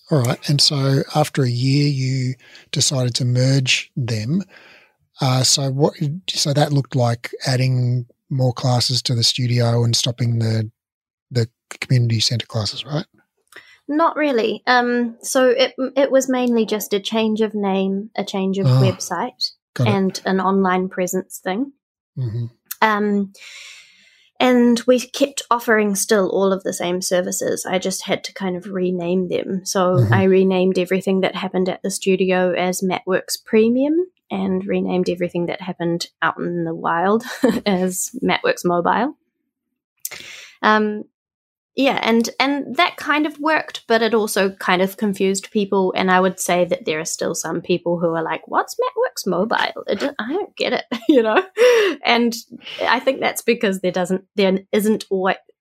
All 0.10 0.24
right. 0.24 0.50
And 0.50 0.62
so 0.62 1.02
after 1.16 1.44
a 1.44 1.50
year, 1.50 1.88
you 1.88 2.36
decided 2.72 3.14
to 3.16 3.26
merge 3.26 3.92
them. 3.96 4.42
Uh, 5.20 5.44
so 5.44 5.70
what? 5.70 5.96
So 6.30 6.54
that 6.54 6.72
looked 6.72 6.96
like 6.96 7.32
adding 7.46 8.06
more 8.30 8.54
classes 8.54 9.02
to 9.04 9.16
the 9.16 9.24
studio 9.24 9.84
and 9.84 9.96
stopping 9.96 10.40
the 10.40 10.72
the 11.32 11.50
community 11.82 12.20
center 12.20 12.46
classes, 12.46 12.86
right? 12.86 13.06
Not 13.90 14.16
really. 14.16 14.64
Um, 14.68 15.18
so 15.22 15.50
it 15.50 15.74
it 15.96 16.12
was 16.12 16.30
mainly 16.30 16.66
just 16.66 16.94
a 16.94 17.00
change 17.00 17.42
of 17.42 17.54
name, 17.54 18.10
a 18.16 18.24
change 18.24 18.58
of 18.60 18.66
oh, 18.66 18.82
website, 18.82 19.52
and 19.80 20.22
an 20.26 20.40
online 20.40 20.90
presence 20.90 21.40
thing. 21.44 21.74
Mm-hmm. 22.18 22.46
Um, 22.82 23.34
and 24.40 24.80
we 24.86 25.00
kept 25.00 25.42
offering 25.50 25.96
still 25.96 26.30
all 26.30 26.54
of 26.54 26.64
the 26.64 26.74
same 26.74 27.02
services. 27.02 27.66
I 27.66 27.80
just 27.80 28.06
had 28.06 28.24
to 28.26 28.34
kind 28.34 28.56
of 28.56 28.68
rename 28.68 29.30
them. 29.30 29.66
So 29.66 29.96
mm-hmm. 29.96 30.14
I 30.14 30.24
renamed 30.24 30.78
everything 30.78 31.22
that 31.22 31.36
happened 31.36 31.70
at 31.70 31.82
the 31.82 31.90
studio 31.90 32.54
as 32.54 32.82
MatWorks 32.82 33.44
Premium 33.44 33.96
and 34.30 34.66
renamed 34.66 35.10
everything 35.10 35.48
that 35.48 35.62
happened 35.62 36.08
out 36.22 36.38
in 36.38 36.66
the 36.66 36.76
wild 36.76 37.24
as 37.66 38.12
MatWorks 38.24 38.64
Mobile. 38.64 39.18
Um, 40.62 41.06
yeah, 41.78 42.00
and 42.02 42.28
and 42.40 42.76
that 42.78 42.98
kind 42.98 43.28
of 43.28 43.40
worked, 43.40 43.84
but 43.88 44.02
it 44.02 44.16
also 44.16 44.50
kind 44.50 44.82
of 44.82 44.98
confused 44.98 45.52
people. 45.52 45.94
And 45.96 46.10
I 46.10 46.20
would 46.20 46.40
say 46.40 46.66
that 46.66 46.86
there 46.86 47.00
are 47.00 47.06
still 47.06 47.36
some 47.36 47.62
people 47.62 48.00
who 48.00 48.16
are 48.16 48.24
like, 48.24 48.48
"What's 48.48 48.76
MatWorks 48.76 49.28
Mobile? 49.28 49.84
I 49.88 50.34
don't 50.34 50.56
get 50.56 50.74
it," 50.74 50.86
you 51.08 51.22
know. 51.22 51.46
And 52.04 52.36
I 52.82 53.00
think 53.00 53.20
that's 53.20 53.44
because 53.44 53.82
there 53.82 53.92
doesn't 53.92 54.26
there 54.36 54.58
isn't 54.72 55.06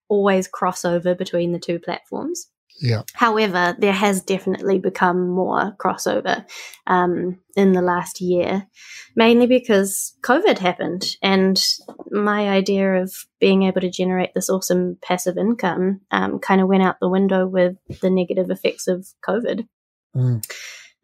always 0.09 0.48
crossover 0.48 1.16
between 1.16 1.52
the 1.52 1.59
two 1.59 1.79
platforms. 1.79 2.46
Yeah. 2.81 3.03
However, 3.15 3.75
there 3.79 3.93
has 3.93 4.23
definitely 4.23 4.79
become 4.79 5.29
more 5.29 5.75
crossover 5.79 6.45
um, 6.87 7.39
in 7.57 7.73
the 7.73 7.81
last 7.81 8.21
year, 8.21 8.67
mainly 9.15 9.47
because 9.47 10.15
COVID 10.23 10.59
happened, 10.59 11.17
and 11.23 11.62
my 12.11 12.49
idea 12.49 13.03
of 13.03 13.15
being 13.41 13.62
able 13.62 13.81
to 13.81 13.91
generate 13.91 14.35
this 14.35 14.51
awesome 14.51 14.99
passive 15.03 15.39
income 15.39 16.03
um, 16.11 16.39
kind 16.39 16.61
of 16.61 16.69
went 16.69 16.83
out 16.83 16.97
the 17.01 17.09
window 17.09 17.47
with 17.47 17.77
the 18.01 18.11
negative 18.11 18.51
effects 18.51 18.89
of 18.89 19.07
COVID. 19.27 19.67
Mm. 20.15 20.45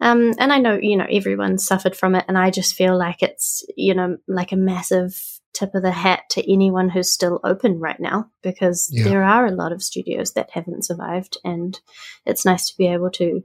Um, 0.00 0.34
and 0.38 0.52
I 0.52 0.58
know, 0.58 0.78
you 0.80 0.96
know, 0.96 1.06
everyone 1.10 1.58
suffered 1.58 1.96
from 1.96 2.14
it, 2.16 2.24
and 2.28 2.36
I 2.36 2.50
just 2.50 2.74
feel 2.74 2.98
like 2.98 3.22
it's, 3.22 3.64
you 3.76 3.94
know, 3.94 4.18
like 4.28 4.52
a 4.52 4.56
massive 4.56 5.40
tip 5.52 5.74
of 5.74 5.82
the 5.82 5.92
hat 5.92 6.22
to 6.30 6.52
anyone 6.52 6.88
who's 6.88 7.12
still 7.12 7.40
open 7.44 7.78
right 7.78 8.00
now 8.00 8.30
because 8.42 8.88
yeah. 8.90 9.04
there 9.04 9.22
are 9.22 9.46
a 9.46 9.52
lot 9.52 9.72
of 9.72 9.82
studios 9.82 10.32
that 10.32 10.50
haven't 10.50 10.84
survived 10.84 11.36
and 11.44 11.80
it's 12.26 12.44
nice 12.44 12.68
to 12.68 12.76
be 12.76 12.86
able 12.86 13.10
to 13.10 13.42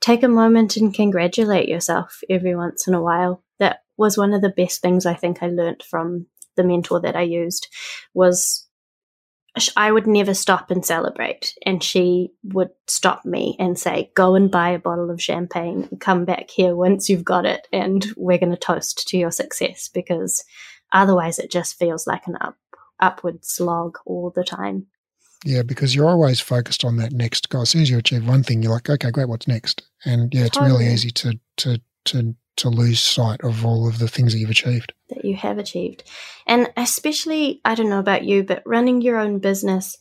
take 0.00 0.22
a 0.22 0.28
moment 0.28 0.76
and 0.76 0.94
congratulate 0.94 1.68
yourself 1.68 2.20
every 2.28 2.54
once 2.54 2.86
in 2.86 2.94
a 2.94 3.02
while 3.02 3.42
that 3.58 3.80
was 3.96 4.16
one 4.16 4.32
of 4.32 4.42
the 4.42 4.48
best 4.48 4.80
things 4.80 5.06
i 5.06 5.14
think 5.14 5.42
i 5.42 5.46
learned 5.46 5.82
from 5.82 6.26
the 6.56 6.64
mentor 6.64 7.00
that 7.00 7.16
i 7.16 7.22
used 7.22 7.68
was 8.14 8.66
I 9.76 9.90
would 9.90 10.06
never 10.06 10.32
stop 10.32 10.70
and 10.70 10.84
celebrate. 10.84 11.54
And 11.66 11.82
she 11.82 12.30
would 12.44 12.70
stop 12.86 13.24
me 13.24 13.56
and 13.58 13.78
say, 13.78 14.10
Go 14.14 14.34
and 14.36 14.50
buy 14.50 14.70
a 14.70 14.78
bottle 14.78 15.10
of 15.10 15.20
champagne 15.20 15.88
and 15.90 16.00
come 16.00 16.24
back 16.24 16.50
here 16.50 16.76
once 16.76 17.08
you've 17.08 17.24
got 17.24 17.46
it. 17.46 17.66
And 17.72 18.06
we're 18.16 18.38
going 18.38 18.52
to 18.52 18.56
toast 18.56 19.08
to 19.08 19.18
your 19.18 19.32
success 19.32 19.88
because 19.92 20.44
Otherwise, 20.92 21.38
it 21.38 21.50
just 21.50 21.78
feels 21.78 22.06
like 22.06 22.26
an 22.26 22.36
up 22.40 22.56
upward 22.98 23.44
slog 23.44 23.98
all 24.04 24.30
the 24.34 24.44
time. 24.44 24.86
Yeah, 25.44 25.62
because 25.62 25.94
you're 25.94 26.08
always 26.08 26.38
focused 26.38 26.84
on 26.84 26.96
that 26.96 27.12
next 27.12 27.48
goal. 27.48 27.62
As 27.62 27.70
soon 27.70 27.82
as 27.82 27.90
you 27.90 27.96
achieve 27.96 28.28
one 28.28 28.42
thing, 28.42 28.62
you're 28.62 28.72
like, 28.72 28.90
okay, 28.90 29.10
great, 29.10 29.28
what's 29.28 29.48
next? 29.48 29.82
And 30.04 30.32
yeah, 30.34 30.44
it's 30.44 30.56
totally. 30.56 30.80
really 30.80 30.92
easy 30.92 31.10
to 31.10 31.40
to 31.58 31.80
to 32.06 32.34
to 32.56 32.68
lose 32.68 33.00
sight 33.00 33.40
of 33.42 33.64
all 33.64 33.88
of 33.88 33.98
the 33.98 34.08
things 34.08 34.32
that 34.32 34.38
you've 34.38 34.50
achieved. 34.50 34.92
That 35.08 35.24
you 35.24 35.34
have 35.36 35.56
achieved. 35.56 36.02
And 36.46 36.70
especially, 36.76 37.60
I 37.64 37.74
don't 37.74 37.88
know 37.88 37.98
about 37.98 38.24
you, 38.24 38.42
but 38.42 38.62
running 38.66 39.00
your 39.00 39.16
own 39.16 39.38
business 39.38 39.96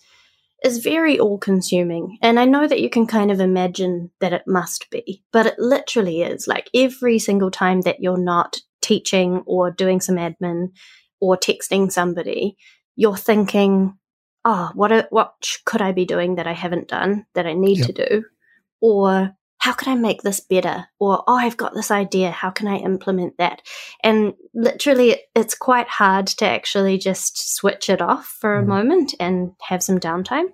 is 0.64 0.80
very 0.80 1.18
all 1.18 1.38
consuming. 1.38 2.18
And 2.22 2.38
I 2.38 2.44
know 2.44 2.68
that 2.68 2.82
you 2.82 2.90
can 2.90 3.08
kind 3.08 3.32
of 3.32 3.40
imagine 3.40 4.12
that 4.20 4.34
it 4.34 4.44
must 4.46 4.90
be, 4.90 5.24
but 5.32 5.46
it 5.46 5.58
literally 5.58 6.22
is. 6.22 6.48
Like 6.48 6.70
every 6.74 7.18
single 7.18 7.50
time 7.50 7.82
that 7.82 8.02
you're 8.02 8.18
not 8.18 8.58
teaching 8.82 9.44
or 9.46 9.72
doing 9.72 10.02
some 10.02 10.16
admin 10.16 10.72
or 11.20 11.38
texting 11.38 11.92
somebody, 11.92 12.58
you're 12.96 13.18
thinking, 13.18 13.98
oh, 14.46 14.72
what, 14.74 15.08
what 15.12 15.34
could 15.66 15.82
I 15.82 15.92
be 15.92 16.06
doing 16.06 16.36
that 16.36 16.48
I 16.48 16.54
haven't 16.54 16.88
done 16.88 17.26
that 17.36 17.46
I 17.46 17.54
need 17.54 17.80
yep. 17.80 17.88
to 17.88 17.94
do? 17.94 18.26
Or 18.82 19.36
how 19.58 19.74
can 19.74 19.92
I 19.92 19.96
make 19.96 20.22
this 20.22 20.40
better? 20.40 20.86
Or, 21.00 21.24
oh, 21.28 21.36
I've 21.36 21.58
got 21.58 21.74
this 21.74 21.92
idea. 21.92 22.32
How 22.32 22.50
can 22.50 22.68
I 22.68 22.78
implement 22.78 23.38
that? 23.38 23.62
And 24.04 24.34
literally, 24.54 25.18
it's 25.36 25.54
quite 25.54 25.90
hard 25.90 26.28
to 26.28 26.46
actually 26.46 26.98
just 26.98 27.56
switch 27.56 27.90
it 27.90 28.02
off 28.02 28.26
for 28.40 28.58
a 28.58 28.64
mm. 28.64 28.68
moment 28.68 29.16
and 29.20 29.52
have 29.62 29.84
some 29.84 30.00
downtime. 30.00 30.46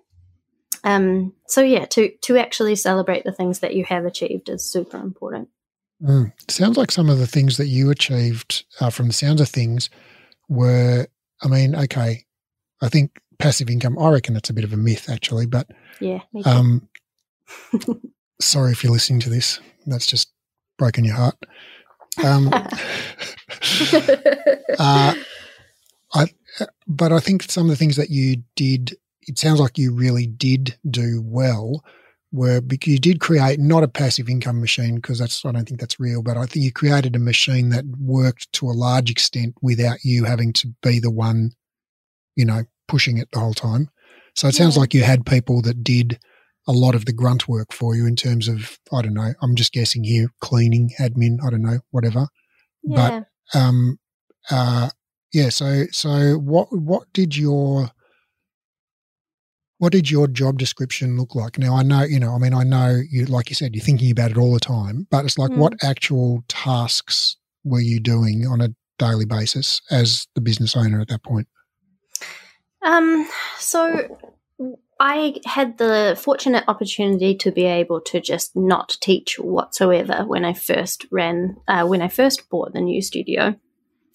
Um, 0.84 1.34
so 1.48 1.62
yeah, 1.62 1.86
to 1.86 2.12
to 2.24 2.38
actually 2.38 2.76
celebrate 2.76 3.24
the 3.24 3.32
things 3.32 3.60
that 3.60 3.74
you 3.74 3.86
have 3.86 4.06
achieved 4.06 4.50
is 4.50 4.72
super 4.72 4.98
important. 4.98 5.50
Mm. 6.02 6.32
Sounds 6.50 6.78
like 6.78 6.92
some 6.92 7.10
of 7.10 7.20
the 7.20 7.28
things 7.28 7.58
that 7.58 7.68
you 7.68 7.90
achieved 7.90 8.66
uh, 8.80 8.90
from 8.90 9.08
the 9.08 9.14
sounds 9.14 9.42
of 9.42 9.50
things 9.50 9.90
were, 10.50 11.08
I 11.42 11.48
mean, 11.48 11.76
okay, 11.76 12.26
I 12.82 12.90
think 12.90 13.20
passive 13.40 13.70
income. 13.70 13.98
I 13.98 14.10
reckon 14.10 14.34
that's 14.34 14.50
a 14.50 14.54
bit 14.54 14.64
of 14.64 14.74
a 14.74 14.78
myth, 14.78 15.10
actually. 15.10 15.46
But 15.46 15.68
yeah, 16.00 16.22
um, 16.46 16.88
sorry 18.42 18.72
if 18.72 18.84
you're 18.84 18.94
listening 18.94 19.20
to 19.22 19.30
this. 19.30 19.60
That's 19.86 20.08
just 20.08 20.32
broken 20.78 21.06
your 21.06 21.16
heart. 21.16 21.38
Um, 22.24 22.48
uh, 24.80 25.16
I, 26.14 26.28
but 26.88 27.12
I 27.12 27.20
think 27.20 27.44
some 27.44 27.66
of 27.66 27.70
the 27.70 27.76
things 27.76 27.98
that 27.98 28.10
you 28.10 28.44
did, 28.56 28.96
it 29.22 29.38
sounds 29.38 29.60
like 29.60 29.78
you 29.78 29.94
really 29.94 30.28
did 30.28 30.78
do 30.90 31.22
well. 31.24 31.84
Were 32.36 32.60
because 32.60 32.92
you 32.92 33.00
did 33.00 33.22
create 33.22 33.60
not 33.60 33.84
a 33.84 33.88
passive 33.88 34.28
income 34.28 34.60
machine 34.60 34.96
because 34.96 35.20
that's 35.20 35.46
I 35.46 35.54
don't 35.54 35.66
think 35.66 35.80
that's 35.80 36.02
real, 36.02 36.22
but 36.22 36.36
I 36.36 36.46
think 36.46 36.66
you 36.66 36.72
created 36.72 37.16
a 37.16 37.20
machine 37.20 37.70
that 37.70 37.86
worked 37.98 38.52
to 38.54 38.68
a 38.68 38.76
large 38.76 39.10
extent 39.10 39.56
without 39.62 40.04
you 40.04 40.26
having 40.26 40.52
to 40.54 40.74
be 40.82 41.00
the 41.00 41.10
one, 41.12 41.52
you 42.36 42.44
know, 42.44 42.64
pushing 42.90 43.18
it 43.18 43.30
the 43.32 43.40
whole 43.40 43.54
time. 43.54 43.90
So 44.36 44.50
it 44.50 44.56
sounds 44.56 44.76
like 44.76 44.94
you 44.94 45.04
had 45.04 45.26
people 45.26 45.62
that 45.62 45.82
did 45.82 46.20
a 46.68 46.74
lot 46.74 46.94
of 46.94 47.06
the 47.06 47.14
grunt 47.14 47.48
work 47.48 47.72
for 47.72 47.96
you 47.96 48.06
in 48.06 48.18
terms 48.18 48.50
of 48.50 48.80
I 48.92 49.02
don't 49.02 49.14
know. 49.14 49.34
I'm 49.42 49.56
just 49.56 49.72
guessing 49.72 50.04
here, 50.04 50.28
cleaning, 50.42 50.92
admin, 51.00 51.38
I 51.46 51.50
don't 51.50 51.62
know, 51.62 51.80
whatever. 51.92 52.28
yeah. 52.84 53.24
But 53.54 53.58
um, 53.58 53.98
uh, 54.52 54.90
yeah. 55.32 55.50
So 55.50 55.86
so 55.92 56.34
what 56.34 56.68
what 56.72 57.08
did 57.14 57.38
your 57.38 57.92
what 59.78 59.92
did 59.92 60.10
your 60.10 60.28
job 60.28 60.58
description 60.58 61.18
look 61.18 61.36
like? 61.36 61.58
Now 61.58 61.76
I 61.76 61.84
know 61.84 62.04
you 62.04 62.20
know. 62.20 62.34
I 62.34 62.38
mean, 62.38 62.54
I 62.54 62.64
know 62.64 63.02
you 63.10 63.26
like 63.26 63.50
you 63.50 63.56
said, 63.56 63.76
you're 63.76 63.84
thinking 63.84 64.12
about 64.12 64.32
it 64.32 64.38
all 64.38 64.54
the 64.54 64.60
time. 64.60 65.08
But 65.10 65.26
it's 65.26 65.38
like, 65.38 65.52
Mm. 65.52 65.58
what 65.58 65.74
actual 65.84 66.44
tasks 66.48 67.38
were 67.64 67.82
you 67.82 68.00
doing 68.00 68.46
on 68.48 68.62
a 68.62 68.70
daily 68.98 69.26
basis 69.26 69.82
as 69.92 70.28
the 70.36 70.42
business 70.42 70.76
owner 70.76 71.02
at 71.02 71.10
that 71.10 71.24
point? 71.24 71.48
Um, 72.82 73.28
so 73.58 74.18
I 75.00 75.36
had 75.46 75.78
the 75.78 76.18
fortunate 76.20 76.64
opportunity 76.68 77.36
to 77.36 77.52
be 77.52 77.66
able 77.66 78.00
to 78.02 78.22
just 78.22 78.56
not 78.56 78.98
teach 79.02 79.38
whatsoever 79.40 80.24
when 80.26 80.46
I 80.46 80.54
first 80.54 81.06
ran, 81.12 81.58
uh, 81.68 81.86
when 81.86 82.02
I 82.02 82.08
first 82.08 82.50
bought 82.50 82.74
the 82.74 82.82
new 82.82 83.02
studio. 83.02 83.56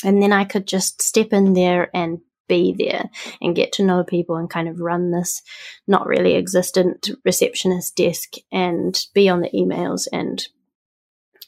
And 0.02 0.22
then 0.22 0.32
I 0.32 0.44
could 0.44 0.66
just 0.66 1.02
step 1.02 1.32
in 1.32 1.52
there 1.52 1.90
and 1.94 2.20
be 2.50 2.74
there 2.76 3.04
and 3.40 3.56
get 3.56 3.72
to 3.74 3.82
know 3.84 4.02
people 4.04 4.36
and 4.36 4.50
kind 4.50 4.68
of 4.68 4.80
run 4.80 5.10
this 5.12 5.40
not 5.86 6.06
really 6.06 6.34
existent 6.34 7.08
receptionist 7.24 7.96
desk 7.96 8.34
and 8.52 9.06
be 9.14 9.28
on 9.28 9.40
the 9.40 9.50
emails 9.62 10.06
and 10.12 10.48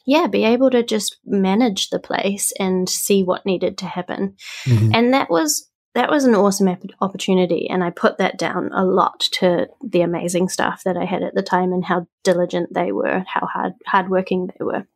yeah, 0.05 0.27
be 0.27 0.43
able 0.43 0.69
to 0.71 0.83
just 0.83 1.17
manage 1.25 1.89
the 1.89 1.99
place 1.99 2.51
and 2.59 2.89
see 2.89 3.23
what 3.23 3.45
needed 3.45 3.77
to 3.77 3.85
happen 3.85 4.35
Mhm. 4.65 4.91
and 4.93 5.13
that 5.13 5.29
was 5.29 5.69
that 5.95 6.09
was 6.09 6.25
an 6.25 6.33
awesome 6.35 6.67
op- 6.69 6.91
opportunity 7.01 7.69
and 7.69 7.83
i 7.83 7.89
put 7.91 8.17
that 8.17 8.35
down 8.39 8.69
a 8.73 8.83
lot 8.83 9.19
to 9.39 9.67
the 9.93 10.01
amazing 10.01 10.49
staff 10.49 10.81
that 10.83 10.97
i 10.97 11.05
had 11.05 11.21
at 11.23 11.35
the 11.35 11.43
time 11.43 11.71
and 11.71 11.85
how 11.85 11.99
diligent 12.23 12.73
they 12.73 12.91
were 12.91 13.23
how 13.33 13.45
hard 13.45 13.73
hardworking 13.85 14.47
they 14.47 14.65
were 14.65 14.87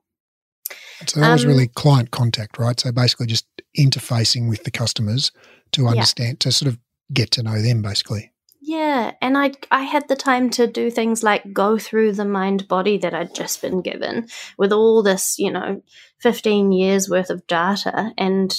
So 1.06 1.20
that 1.20 1.32
was 1.32 1.44
Um, 1.44 1.50
really 1.50 1.68
client 1.68 2.12
contact, 2.12 2.58
right? 2.58 2.80
So 2.80 2.92
basically, 2.92 3.28
just 3.28 3.46
interfacing 3.78 4.50
with 4.50 4.64
the 4.64 4.72
customers 4.72 5.32
to 5.74 5.84
Yeah. 5.84 5.92
understand, 5.92 6.40
to 6.42 6.52
sort 6.52 6.72
of 6.72 6.80
get 7.14 7.32
to 7.32 7.44
know 7.44 7.62
them, 7.62 7.82
basically. 7.82 8.32
Yeah 8.68 9.14
and 9.22 9.38
i 9.38 9.54
i 9.72 9.84
had 9.84 10.10
the 10.10 10.16
time 10.18 10.50
to 10.52 10.68
do 10.68 10.92
things 10.92 11.24
like 11.24 11.54
go 11.54 11.78
through 11.78 12.12
the 12.12 12.26
Mind 12.26 12.68
Body 12.68 12.98
that 12.98 13.14
i'd 13.14 13.34
just 13.34 13.62
been 13.62 13.82
given 13.82 14.28
with 14.58 14.74
all 14.74 15.02
this 15.02 15.40
you 15.40 15.50
know 15.50 15.82
15 16.20 16.74
years 16.74 17.10
worth 17.10 17.30
of 17.30 17.48
data 17.48 18.12
and 18.18 18.54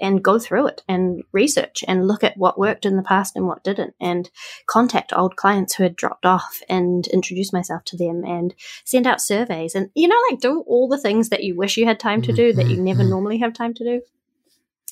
and 0.00 0.24
go 0.24 0.38
through 0.38 0.68
it 0.68 0.82
and 0.88 1.22
research 1.32 1.84
and 1.86 2.08
look 2.08 2.24
at 2.24 2.38
what 2.38 2.58
worked 2.58 2.86
in 2.86 2.96
the 2.96 3.02
past 3.02 3.36
and 3.36 3.46
what 3.46 3.62
didn't 3.62 3.94
and 4.00 4.30
contact 4.66 5.12
old 5.14 5.36
clients 5.36 5.74
who 5.74 5.82
had 5.82 5.94
dropped 5.96 6.24
off 6.24 6.60
and 6.70 7.06
introduce 7.08 7.52
myself 7.52 7.84
to 7.84 7.98
them 7.98 8.24
and 8.24 8.54
send 8.86 9.06
out 9.06 9.20
surveys 9.20 9.74
and 9.74 9.90
you 9.94 10.08
know 10.08 10.20
like 10.30 10.40
do 10.40 10.64
all 10.66 10.88
the 10.88 10.96
things 11.06 11.28
that 11.28 11.44
you 11.44 11.54
wish 11.54 11.76
you 11.76 11.84
had 11.84 12.00
time 12.00 12.22
to 12.22 12.32
do 12.32 12.54
that 12.54 12.70
you 12.70 12.80
never 12.80 13.02
Mhm. 13.04 13.10
normally 13.10 13.38
have 13.38 13.52
time 13.52 13.74
to 13.74 13.84
do 13.84 14.00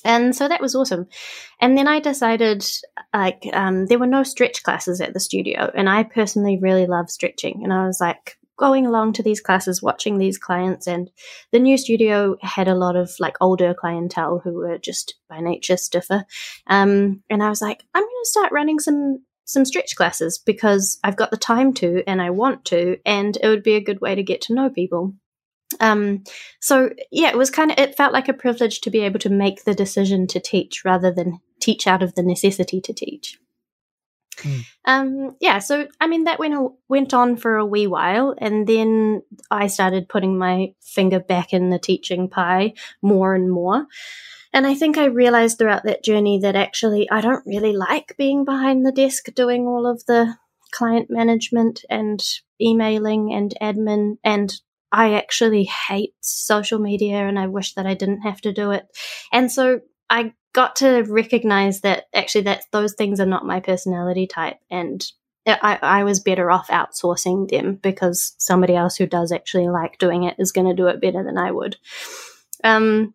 and 0.03 0.35
so 0.35 0.47
that 0.47 0.61
was 0.61 0.75
awesome. 0.75 1.07
And 1.59 1.77
then 1.77 1.87
i 1.87 1.99
decided 1.99 2.65
like 3.13 3.47
um, 3.53 3.85
there 3.87 3.99
were 3.99 4.07
no 4.07 4.23
stretch 4.23 4.63
classes 4.63 5.01
at 5.01 5.13
the 5.13 5.19
studio 5.19 5.71
and 5.73 5.89
i 5.89 6.03
personally 6.03 6.57
really 6.57 6.85
love 6.85 7.09
stretching. 7.09 7.61
And 7.63 7.73
i 7.73 7.85
was 7.85 7.99
like 7.99 8.37
going 8.57 8.85
along 8.85 9.13
to 9.13 9.23
these 9.23 9.41
classes 9.41 9.81
watching 9.81 10.17
these 10.17 10.37
clients 10.37 10.87
and 10.87 11.09
the 11.51 11.59
new 11.59 11.77
studio 11.77 12.37
had 12.41 12.67
a 12.67 12.75
lot 12.75 12.95
of 12.95 13.11
like 13.19 13.35
older 13.41 13.73
clientele 13.73 14.39
who 14.43 14.53
were 14.53 14.77
just 14.77 15.15
by 15.27 15.39
nature 15.39 15.77
stiffer. 15.77 16.25
Um, 16.67 17.23
and 17.29 17.41
i 17.41 17.49
was 17.49 17.61
like 17.61 17.83
i'm 17.93 18.03
going 18.03 18.23
to 18.23 18.29
start 18.29 18.51
running 18.51 18.79
some 18.79 19.23
some 19.45 19.65
stretch 19.65 19.95
classes 19.95 20.37
because 20.37 20.99
i've 21.03 21.17
got 21.17 21.31
the 21.31 21.37
time 21.37 21.73
to 21.73 22.03
and 22.07 22.21
i 22.21 22.29
want 22.29 22.63
to 22.65 22.97
and 23.05 23.37
it 23.41 23.47
would 23.47 23.63
be 23.63 23.75
a 23.75 23.83
good 23.83 23.99
way 23.99 24.15
to 24.15 24.23
get 24.23 24.41
to 24.41 24.53
know 24.53 24.69
people 24.69 25.13
um, 25.79 26.23
so 26.59 26.89
yeah 27.11 27.29
it 27.29 27.37
was 27.37 27.49
kind 27.49 27.71
of 27.71 27.77
it 27.79 27.95
felt 27.95 28.13
like 28.13 28.27
a 28.27 28.33
privilege 28.33 28.81
to 28.81 28.89
be 28.89 29.01
able 29.01 29.19
to 29.19 29.29
make 29.29 29.63
the 29.63 29.73
decision 29.73 30.27
to 30.27 30.39
teach 30.39 30.83
rather 30.85 31.11
than 31.11 31.39
teach 31.59 31.87
out 31.87 32.03
of 32.03 32.15
the 32.15 32.23
necessity 32.23 32.81
to 32.81 32.93
teach 32.93 33.37
Hmm. 34.41 34.59
um, 34.85 35.35
yeah 35.39 35.59
so 35.59 35.87
i 36.01 36.07
mean 36.07 36.23
that 36.23 36.39
went, 36.39 36.71
went 36.89 37.13
on 37.13 37.37
for 37.37 37.57
a 37.57 37.65
wee 37.65 37.87
while 37.87 38.33
and 38.37 38.65
then 38.65 39.21
i 39.51 39.67
started 39.67 40.09
putting 40.09 40.37
my 40.37 40.73
finger 40.81 41.19
back 41.19 41.53
in 41.53 41.69
the 41.69 41.79
teaching 41.79 42.29
pie 42.29 42.73
more 43.01 43.35
and 43.35 43.51
more 43.51 43.85
and 44.51 44.65
i 44.65 44.73
think 44.73 44.97
i 44.97 45.05
realized 45.05 45.57
throughout 45.57 45.83
that 45.83 46.03
journey 46.03 46.39
that 46.39 46.55
actually 46.55 47.09
i 47.11 47.21
don't 47.21 47.45
really 47.45 47.73
like 47.73 48.15
being 48.17 48.43
behind 48.43 48.85
the 48.85 48.91
desk 48.91 49.25
doing 49.35 49.67
all 49.67 49.85
of 49.85 50.03
the 50.07 50.35
client 50.71 51.09
management 51.09 51.85
and 51.89 52.23
emailing 52.59 53.31
and 53.31 53.53
admin 53.61 54.17
and 54.23 54.61
I 54.93 55.15
actually 55.15 55.63
hate 55.63 56.13
social 56.21 56.77
media 56.79 57.27
and 57.27 57.39
I 57.39 57.47
wish 57.47 57.73
that 57.73 57.87
I 57.87 57.95
didn't 57.95 58.21
have 58.21 58.39
to 58.41 58.53
do 58.53 58.71
it. 58.71 58.85
And 59.31 59.51
so 59.51 59.81
I 60.09 60.33
got 60.53 60.75
to 60.77 61.01
recognize 61.07 61.81
that 61.81 62.05
actually 62.13 62.43
that 62.43 62.65
those 62.71 62.93
things 62.93 63.19
are 63.19 63.25
not 63.25 63.45
my 63.45 63.59
personality 63.59 64.27
type 64.27 64.59
and 64.69 65.03
I, 65.45 65.79
I 65.81 66.03
was 66.03 66.21
better 66.21 66.49
off 66.49 66.67
outsourcing 66.69 67.49
them 67.49 67.75
because 67.75 68.33
somebody 68.37 68.75
else 68.75 68.95
who 68.95 69.07
does 69.07 69.31
actually 69.31 69.67
like 69.67 69.97
doing 69.97 70.23
it 70.23 70.35
is 70.39 70.53
going 70.53 70.67
to 70.67 70.75
do 70.75 70.87
it 70.87 71.01
better 71.01 71.23
than 71.23 71.37
I 71.37 71.51
would. 71.51 71.75
Um, 72.63 73.13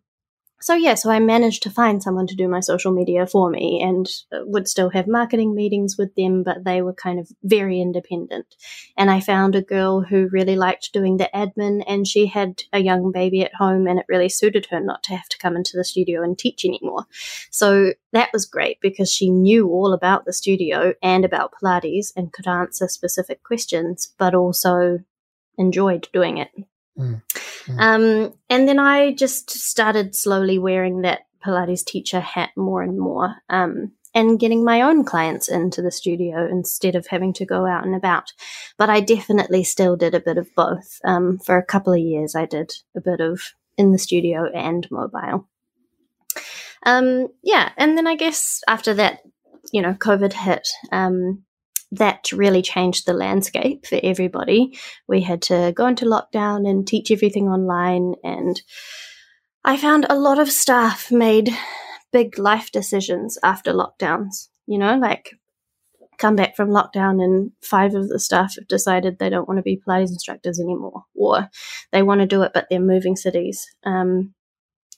so 0.61 0.73
yeah, 0.73 0.95
so 0.95 1.09
I 1.09 1.19
managed 1.19 1.63
to 1.63 1.69
find 1.69 2.03
someone 2.03 2.27
to 2.27 2.35
do 2.35 2.47
my 2.47 2.59
social 2.59 2.91
media 2.91 3.25
for 3.25 3.49
me 3.49 3.81
and 3.81 4.07
uh, 4.31 4.39
would 4.45 4.67
still 4.67 4.89
have 4.89 5.07
marketing 5.07 5.55
meetings 5.55 5.97
with 5.97 6.13
them, 6.15 6.43
but 6.43 6.65
they 6.65 6.81
were 6.81 6.93
kind 6.93 7.19
of 7.19 7.29
very 7.43 7.79
independent. 7.79 8.55
And 8.97 9.09
I 9.09 9.21
found 9.21 9.55
a 9.55 9.61
girl 9.61 10.01
who 10.01 10.27
really 10.31 10.55
liked 10.55 10.91
doing 10.91 11.17
the 11.17 11.29
admin 11.33 11.83
and 11.87 12.05
she 12.05 12.27
had 12.27 12.63
a 12.73 12.79
young 12.79 13.11
baby 13.11 13.41
at 13.41 13.55
home 13.55 13.87
and 13.87 13.99
it 13.99 14.05
really 14.09 14.29
suited 14.29 14.67
her 14.69 14.79
not 14.79 15.01
to 15.03 15.15
have 15.15 15.29
to 15.29 15.37
come 15.37 15.55
into 15.55 15.77
the 15.77 15.85
studio 15.85 16.23
and 16.23 16.37
teach 16.37 16.65
anymore. 16.65 17.05
So 17.51 17.93
that 18.11 18.29
was 18.33 18.45
great 18.45 18.81
because 18.81 19.11
she 19.11 19.29
knew 19.29 19.69
all 19.69 19.93
about 19.93 20.25
the 20.25 20.33
studio 20.33 20.93
and 21.01 21.23
about 21.23 21.53
Pilates 21.53 22.11
and 22.15 22.33
could 22.33 22.47
answer 22.47 22.87
specific 22.87 23.43
questions, 23.43 24.13
but 24.17 24.35
also 24.35 24.99
enjoyed 25.57 26.07
doing 26.11 26.37
it. 26.37 26.49
Mm. 26.99 27.21
Mm. 27.65 27.79
Um, 27.79 28.33
and 28.49 28.67
then 28.67 28.79
I 28.79 29.13
just 29.13 29.49
started 29.49 30.15
slowly 30.15 30.59
wearing 30.59 31.01
that 31.01 31.21
Pilates 31.45 31.85
teacher 31.85 32.19
hat 32.19 32.49
more 32.57 32.81
and 32.81 32.99
more. 32.99 33.35
Um, 33.49 33.93
and 34.15 34.39
getting 34.39 34.63
my 34.63 34.81
own 34.81 35.03
clients 35.03 35.47
into 35.47 35.81
the 35.81 35.91
studio 35.91 36.47
instead 36.49 36.95
of 36.95 37.07
having 37.07 37.31
to 37.33 37.45
go 37.45 37.65
out 37.65 37.85
and 37.85 37.95
about. 37.95 38.33
But 38.77 38.89
I 38.89 39.01
definitely 39.01 39.63
still 39.63 39.95
did 39.95 40.15
a 40.15 40.19
bit 40.19 40.37
of 40.37 40.53
both. 40.55 40.99
Um, 41.05 41.37
for 41.37 41.57
a 41.57 41.65
couple 41.65 41.93
of 41.93 41.99
years, 41.99 42.35
I 42.35 42.45
did 42.45 42.71
a 42.97 43.01
bit 43.01 43.19
of 43.19 43.39
in 43.77 43.91
the 43.91 43.99
studio 43.99 44.49
and 44.53 44.87
mobile. 44.91 45.47
Um, 46.85 47.27
yeah, 47.43 47.71
and 47.77 47.97
then 47.97 48.07
I 48.07 48.15
guess 48.15 48.61
after 48.67 48.93
that, 48.95 49.19
you 49.71 49.81
know, 49.81 49.93
COVID 49.93 50.33
hit. 50.33 50.67
Um, 50.91 51.43
that 51.91 52.31
really 52.31 52.61
changed 52.61 53.05
the 53.05 53.13
landscape 53.13 53.85
for 53.85 53.99
everybody. 54.03 54.77
We 55.07 55.21
had 55.21 55.41
to 55.43 55.73
go 55.75 55.87
into 55.87 56.05
lockdown 56.05 56.69
and 56.69 56.87
teach 56.87 57.11
everything 57.11 57.47
online. 57.47 58.13
And 58.23 58.61
I 59.63 59.77
found 59.77 60.05
a 60.09 60.19
lot 60.19 60.39
of 60.39 60.51
staff 60.51 61.11
made 61.11 61.49
big 62.11 62.37
life 62.37 62.71
decisions 62.71 63.37
after 63.43 63.73
lockdowns, 63.73 64.49
you 64.67 64.77
know, 64.77 64.97
like 64.97 65.31
come 66.19 66.35
back 66.35 66.55
from 66.55 66.69
lockdown 66.69 67.23
and 67.23 67.51
five 67.63 67.95
of 67.95 68.09
the 68.09 68.19
staff 68.19 68.55
have 68.55 68.67
decided 68.67 69.17
they 69.17 69.29
don't 69.29 69.47
want 69.47 69.57
to 69.57 69.63
be 69.63 69.81
Pilates 69.87 70.09
instructors 70.09 70.59
anymore, 70.59 71.05
or 71.15 71.49
they 71.91 72.03
want 72.03 72.19
to 72.21 72.27
do 72.27 72.41
it, 72.43 72.51
but 72.53 72.67
they're 72.69 72.79
moving 72.79 73.15
cities. 73.15 73.65
Um, 73.85 74.33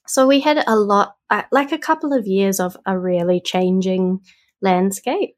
so 0.08 0.28
we 0.28 0.42
had 0.42 0.64
a 0.66 0.76
lot, 0.76 1.16
uh, 1.30 1.44
like 1.52 1.72
a 1.72 1.78
couple 1.78 2.12
of 2.12 2.28
years 2.28 2.60
of 2.60 2.76
a 2.86 2.98
really 2.98 3.40
changing 3.40 4.20
landscape. 4.62 5.36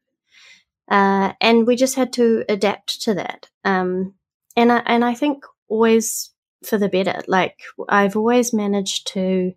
Uh, 0.88 1.32
and 1.40 1.66
we 1.66 1.76
just 1.76 1.96
had 1.96 2.12
to 2.14 2.44
adapt 2.48 3.02
to 3.02 3.14
that. 3.14 3.48
Um, 3.64 4.14
and 4.56 4.70
I, 4.70 4.82
and 4.86 5.04
I 5.04 5.14
think 5.14 5.44
always 5.68 6.30
for 6.64 6.78
the 6.78 6.88
better. 6.88 7.22
Like 7.26 7.58
I've 7.88 8.16
always 8.16 8.52
managed 8.52 9.08
to 9.08 9.52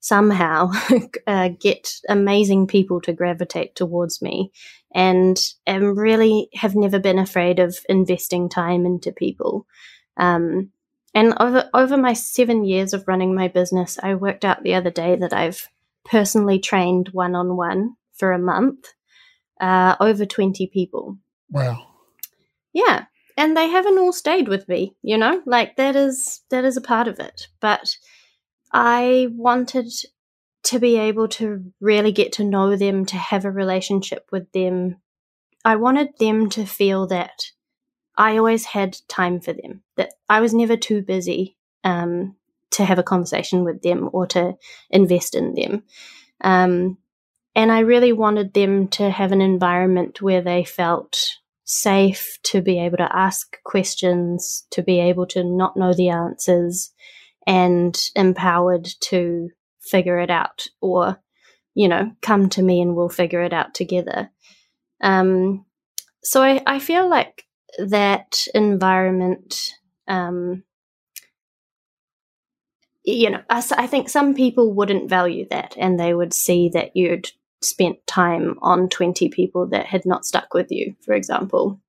somehow 0.00 0.72
uh, 1.26 1.50
get 1.60 1.92
amazing 2.08 2.66
people 2.66 3.00
to 3.02 3.12
gravitate 3.12 3.74
towards 3.74 4.22
me 4.22 4.50
and 4.94 5.38
am 5.66 5.96
really 5.96 6.48
have 6.54 6.74
never 6.74 6.98
been 6.98 7.18
afraid 7.18 7.58
of 7.58 7.78
investing 7.88 8.48
time 8.48 8.86
into 8.86 9.12
people. 9.12 9.66
Um, 10.16 10.70
and 11.14 11.34
over 11.40 11.68
over 11.74 11.96
my 11.96 12.12
seven 12.12 12.64
years 12.64 12.92
of 12.92 13.06
running 13.08 13.34
my 13.34 13.48
business, 13.48 13.98
I 14.02 14.14
worked 14.14 14.44
out 14.44 14.62
the 14.62 14.74
other 14.74 14.90
day 14.90 15.16
that 15.16 15.32
I've 15.32 15.68
personally 16.04 16.58
trained 16.58 17.10
one 17.12 17.34
on 17.34 17.56
one 17.56 17.96
for 18.14 18.32
a 18.32 18.38
month, 18.38 18.92
uh, 19.60 19.96
over 20.00 20.26
twenty 20.26 20.66
people. 20.66 21.18
Wow. 21.50 21.86
Yeah, 22.72 23.06
and 23.36 23.56
they 23.56 23.68
haven't 23.68 23.98
all 23.98 24.12
stayed 24.12 24.48
with 24.48 24.68
me. 24.68 24.94
You 25.02 25.18
know, 25.18 25.42
like 25.46 25.76
that 25.76 25.96
is 25.96 26.42
that 26.50 26.64
is 26.64 26.76
a 26.76 26.82
part 26.82 27.08
of 27.08 27.18
it. 27.18 27.48
But 27.60 27.96
I 28.72 29.28
wanted 29.32 29.92
to 30.62 30.78
be 30.78 30.96
able 30.96 31.28
to 31.28 31.72
really 31.80 32.12
get 32.12 32.32
to 32.32 32.44
know 32.44 32.76
them, 32.76 33.06
to 33.06 33.16
have 33.16 33.44
a 33.44 33.50
relationship 33.50 34.28
with 34.30 34.50
them. 34.52 34.96
I 35.64 35.76
wanted 35.76 36.10
them 36.18 36.48
to 36.50 36.64
feel 36.64 37.06
that 37.08 37.50
I 38.16 38.36
always 38.36 38.66
had 38.66 38.98
time 39.08 39.40
for 39.40 39.52
them, 39.52 39.82
that 39.96 40.12
I 40.28 40.40
was 40.40 40.52
never 40.52 40.76
too 40.76 41.02
busy 41.02 41.56
um, 41.84 42.36
to 42.72 42.84
have 42.84 42.98
a 42.98 43.02
conversation 43.02 43.64
with 43.64 43.82
them 43.82 44.10
or 44.12 44.26
to 44.28 44.56
invest 44.90 45.34
in 45.34 45.54
them. 45.54 45.82
Um, 46.42 46.98
and 47.54 47.72
I 47.72 47.80
really 47.80 48.12
wanted 48.12 48.54
them 48.54 48.88
to 48.88 49.10
have 49.10 49.32
an 49.32 49.40
environment 49.40 50.22
where 50.22 50.42
they 50.42 50.64
felt 50.64 51.18
safe 51.64 52.38
to 52.42 52.60
be 52.60 52.80
able 52.80 52.96
to 52.98 53.16
ask 53.16 53.56
questions, 53.64 54.66
to 54.70 54.82
be 54.82 55.00
able 55.00 55.26
to 55.26 55.44
not 55.44 55.76
know 55.76 55.92
the 55.92 56.08
answers, 56.08 56.92
and 57.46 57.98
empowered 58.16 58.88
to 59.00 59.50
figure 59.80 60.18
it 60.18 60.30
out 60.30 60.66
or, 60.80 61.20
you 61.74 61.88
know, 61.88 62.12
come 62.22 62.48
to 62.50 62.62
me 62.62 62.80
and 62.80 62.94
we'll 62.94 63.08
figure 63.08 63.42
it 63.42 63.52
out 63.52 63.74
together. 63.74 64.30
Um, 65.00 65.64
so 66.22 66.42
I, 66.42 66.62
I 66.66 66.78
feel 66.78 67.08
like 67.08 67.44
that 67.78 68.46
environment, 68.54 69.74
um, 70.06 70.64
you 73.04 73.30
know, 73.30 73.42
I, 73.48 73.64
I 73.76 73.86
think 73.86 74.08
some 74.08 74.34
people 74.34 74.74
wouldn't 74.74 75.08
value 75.08 75.46
that 75.50 75.74
and 75.78 75.98
they 75.98 76.14
would 76.14 76.34
see 76.34 76.68
that 76.74 76.94
you'd 76.94 77.30
spent 77.62 77.98
time 78.06 78.58
on 78.62 78.88
20 78.88 79.28
people 79.28 79.66
that 79.68 79.86
had 79.86 80.06
not 80.06 80.24
stuck 80.24 80.54
with 80.54 80.70
you, 80.70 80.94
for 81.04 81.14
example. 81.14 81.80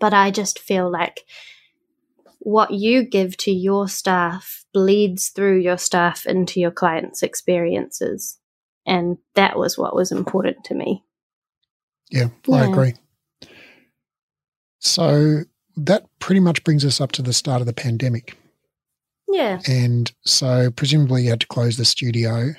But 0.00 0.12
I 0.12 0.30
just 0.30 0.58
feel 0.58 0.90
like 0.90 1.22
what 2.40 2.70
you 2.70 3.02
give 3.02 3.36
to 3.38 3.50
your 3.50 3.88
staff 3.88 4.64
bleeds 4.72 5.30
through 5.30 5.58
your 5.58 5.78
staff 5.78 6.26
into 6.26 6.60
your 6.60 6.70
clients' 6.70 7.22
experiences. 7.22 8.38
And 8.86 9.18
that 9.34 9.58
was 9.58 9.76
what 9.76 9.96
was 9.96 10.12
important 10.12 10.64
to 10.64 10.74
me. 10.74 11.02
Yeah, 12.10 12.28
I 12.52 12.64
agree. 12.64 12.94
So 14.78 15.40
that 15.76 16.04
pretty 16.20 16.40
much 16.40 16.62
brings 16.62 16.84
us 16.84 17.00
up 17.00 17.12
to 17.12 17.22
the 17.22 17.32
start 17.32 17.60
of 17.60 17.66
the 17.66 17.72
pandemic. 17.72 18.36
Yeah. 19.28 19.60
And 19.66 20.12
so 20.24 20.70
presumably 20.70 21.24
you 21.24 21.30
had 21.30 21.40
to 21.40 21.46
close 21.48 21.76
the 21.76 21.84
studio 21.84 22.52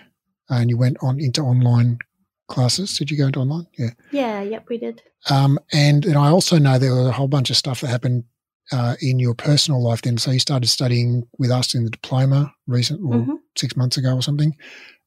and 0.50 0.70
you 0.70 0.78
went 0.78 0.98
on 1.02 1.20
into 1.20 1.42
online 1.42 2.00
classes. 2.48 2.98
Did 2.98 3.12
you 3.12 3.18
go 3.18 3.28
into 3.28 3.40
online? 3.40 3.68
Yeah. 3.78 3.92
Yeah, 4.12 4.42
yep, 4.42 4.66
we 4.70 4.78
did. 4.78 5.02
Um, 5.30 5.60
and, 5.72 6.06
and 6.06 6.18
I 6.18 6.30
also 6.30 6.58
know 6.58 6.78
there 6.78 6.96
was 6.96 7.08
a 7.08 7.12
whole 7.12 7.28
bunch 7.28 7.50
of 7.50 7.58
stuff 7.58 7.82
that 7.82 7.88
happened 7.88 8.24
uh, 8.72 8.96
in 9.02 9.20
your 9.20 9.34
personal 9.34 9.82
life 9.82 10.02
then. 10.02 10.18
So 10.18 10.32
you 10.32 10.40
started 10.40 10.68
studying 10.68 11.28
with 11.38 11.52
us 11.52 11.74
in 11.74 11.84
the 11.84 11.90
diploma 11.90 12.54
recent, 12.68 13.02
or 13.02 13.16
mm-hmm. 13.16 13.36
six 13.58 13.76
months 13.76 13.98
ago 13.98 14.16
or 14.16 14.22
something, 14.22 14.56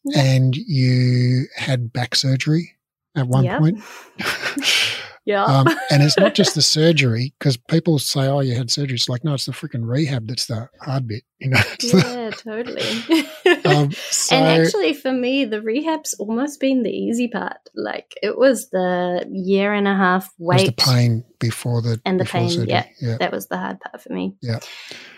yeah. 0.04 0.20
and 0.20 0.56
you 0.56 1.44
had 1.56 1.92
back 1.92 2.14
surgery 2.14 2.76
at 3.16 3.26
one 3.26 3.44
yep. 3.44 3.58
point. 3.58 3.82
Yeah. 5.30 5.44
Um, 5.44 5.68
and 5.90 6.02
it's 6.02 6.18
not 6.18 6.34
just 6.34 6.56
the 6.56 6.62
surgery 6.62 7.32
because 7.38 7.56
people 7.56 8.00
say, 8.00 8.26
"Oh, 8.26 8.40
you 8.40 8.56
had 8.56 8.68
surgery." 8.68 8.96
It's 8.96 9.08
like, 9.08 9.22
no, 9.22 9.34
it's 9.34 9.46
the 9.46 9.52
freaking 9.52 9.86
rehab 9.88 10.26
that's 10.26 10.46
the 10.46 10.68
hard 10.80 11.06
bit. 11.06 11.22
You 11.38 11.50
know. 11.50 11.60
yeah, 11.80 12.30
totally. 12.30 12.82
um, 13.64 13.92
so, 13.92 14.34
and 14.34 14.60
actually, 14.60 14.92
for 14.92 15.12
me, 15.12 15.44
the 15.44 15.62
rehab's 15.62 16.14
almost 16.14 16.58
been 16.58 16.82
the 16.82 16.90
easy 16.90 17.28
part. 17.28 17.58
Like 17.76 18.12
it 18.22 18.36
was 18.36 18.70
the 18.70 19.24
year 19.30 19.72
and 19.72 19.86
a 19.86 19.94
half 19.94 20.28
wait, 20.38 20.66
the 20.66 20.72
pain 20.72 21.24
before 21.38 21.80
the 21.80 22.00
and 22.04 22.18
the 22.18 22.24
pain. 22.24 22.64
Yeah, 22.66 22.86
yeah, 23.00 23.16
that 23.18 23.30
was 23.30 23.46
the 23.46 23.56
hard 23.56 23.78
part 23.80 24.02
for 24.02 24.12
me. 24.12 24.34
Yeah. 24.42 24.58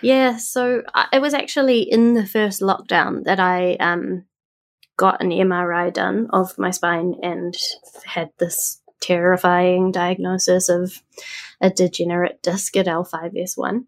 Yeah. 0.02 0.36
So 0.36 0.82
I, 0.94 1.06
it 1.14 1.22
was 1.22 1.32
actually 1.32 1.80
in 1.80 2.12
the 2.12 2.26
first 2.26 2.60
lockdown 2.60 3.24
that 3.24 3.40
I 3.40 3.76
um 3.76 4.26
got 4.98 5.22
an 5.22 5.30
MRI 5.30 5.90
done 5.92 6.28
of 6.34 6.58
my 6.58 6.70
spine 6.70 7.14
and 7.22 7.54
had 8.04 8.28
this 8.38 8.81
terrifying 9.02 9.92
diagnosis 9.92 10.68
of 10.68 11.02
a 11.60 11.70
degenerate 11.70 12.42
disc 12.42 12.76
at 12.76 12.86
L5S1. 12.86 13.84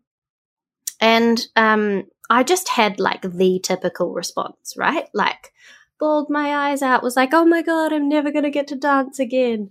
And 1.01 1.47
um, 1.57 2.05
I 2.29 2.43
just 2.43 2.69
had 2.69 3.01
like 3.01 3.23
the 3.23 3.61
typical 3.62 4.12
response, 4.12 4.75
right? 4.77 5.09
Like, 5.15 5.53
bawled 5.99 6.29
my 6.29 6.71
eyes 6.71 6.83
out, 6.83 7.03
was 7.03 7.17
like, 7.17 7.33
oh 7.33 7.45
my 7.45 7.62
god, 7.62 7.93
I'm 7.93 8.09
never 8.09 8.31
going 8.31 8.45
to 8.45 8.51
get 8.51 8.69
to 8.69 8.77
dance 8.77 9.19
again, 9.19 9.71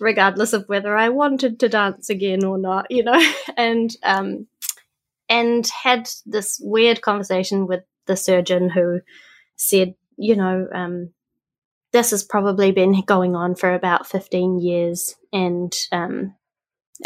regardless 0.00 0.52
of 0.52 0.68
whether 0.68 0.96
I 0.96 1.08
wanted 1.08 1.60
to 1.60 1.68
dance 1.68 2.08
again 2.08 2.44
or 2.44 2.58
not, 2.58 2.86
you 2.90 3.02
know? 3.02 3.20
and, 3.56 3.94
um, 4.02 4.46
and 5.28 5.66
had 5.66 6.08
this 6.24 6.60
weird 6.62 7.02
conversation 7.02 7.66
with 7.66 7.82
the 8.06 8.16
surgeon 8.16 8.70
who 8.70 9.00
said, 9.56 9.94
you 10.16 10.36
know, 10.36 10.68
um, 10.72 11.10
this 11.96 12.10
has 12.10 12.22
probably 12.22 12.72
been 12.72 13.00
going 13.06 13.34
on 13.34 13.54
for 13.54 13.72
about 13.72 14.06
15 14.06 14.60
years, 14.60 15.14
and 15.32 15.74
um, 15.90 16.34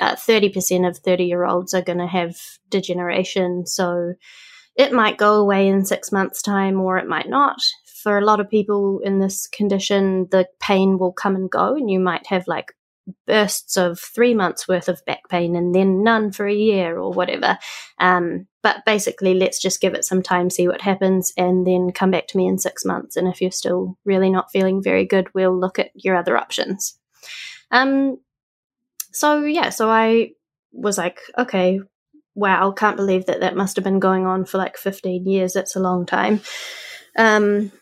uh, 0.00 0.16
30% 0.16 0.88
of 0.88 0.98
30 0.98 1.24
year 1.24 1.44
olds 1.44 1.74
are 1.74 1.82
going 1.82 1.98
to 1.98 2.08
have 2.08 2.36
degeneration. 2.70 3.66
So 3.66 4.14
it 4.74 4.92
might 4.92 5.16
go 5.16 5.34
away 5.34 5.68
in 5.68 5.84
six 5.84 6.10
months' 6.10 6.42
time, 6.42 6.80
or 6.80 6.98
it 6.98 7.06
might 7.06 7.28
not. 7.28 7.58
For 8.02 8.18
a 8.18 8.24
lot 8.24 8.40
of 8.40 8.50
people 8.50 9.00
in 9.04 9.20
this 9.20 9.46
condition, 9.46 10.26
the 10.32 10.48
pain 10.58 10.98
will 10.98 11.12
come 11.12 11.36
and 11.36 11.48
go, 11.48 11.76
and 11.76 11.88
you 11.88 12.00
might 12.00 12.26
have 12.26 12.48
like 12.48 12.72
bursts 13.28 13.76
of 13.76 14.00
three 14.00 14.34
months 14.34 14.66
worth 14.66 14.88
of 14.88 15.04
back 15.04 15.28
pain 15.28 15.54
and 15.54 15.72
then 15.72 16.02
none 16.02 16.32
for 16.32 16.48
a 16.48 16.54
year 16.54 16.98
or 16.98 17.12
whatever. 17.12 17.58
Um, 17.98 18.48
but 18.62 18.84
basically, 18.84 19.34
let's 19.34 19.60
just 19.60 19.80
give 19.80 19.94
it 19.94 20.04
some 20.04 20.22
time, 20.22 20.50
see 20.50 20.68
what 20.68 20.82
happens, 20.82 21.32
and 21.36 21.66
then 21.66 21.92
come 21.92 22.10
back 22.10 22.26
to 22.28 22.36
me 22.36 22.46
in 22.46 22.58
six 22.58 22.84
months. 22.84 23.16
And 23.16 23.26
if 23.26 23.40
you're 23.40 23.50
still 23.50 23.96
really 24.04 24.30
not 24.30 24.50
feeling 24.52 24.82
very 24.82 25.06
good, 25.06 25.28
we'll 25.34 25.58
look 25.58 25.78
at 25.78 25.90
your 25.94 26.16
other 26.16 26.36
options. 26.36 26.98
Um, 27.70 28.18
so 29.12 29.44
yeah, 29.44 29.70
so 29.70 29.88
I 29.88 30.32
was 30.72 30.98
like, 30.98 31.18
okay, 31.38 31.80
wow, 32.34 32.70
can't 32.70 32.96
believe 32.96 33.26
that 33.26 33.40
that 33.40 33.56
must 33.56 33.76
have 33.76 33.84
been 33.84 33.98
going 33.98 34.26
on 34.26 34.44
for 34.44 34.58
like 34.58 34.76
15 34.76 35.26
years. 35.26 35.52
That's 35.52 35.76
a 35.76 35.80
long 35.80 36.06
time. 36.06 36.40
Um, 37.16 37.72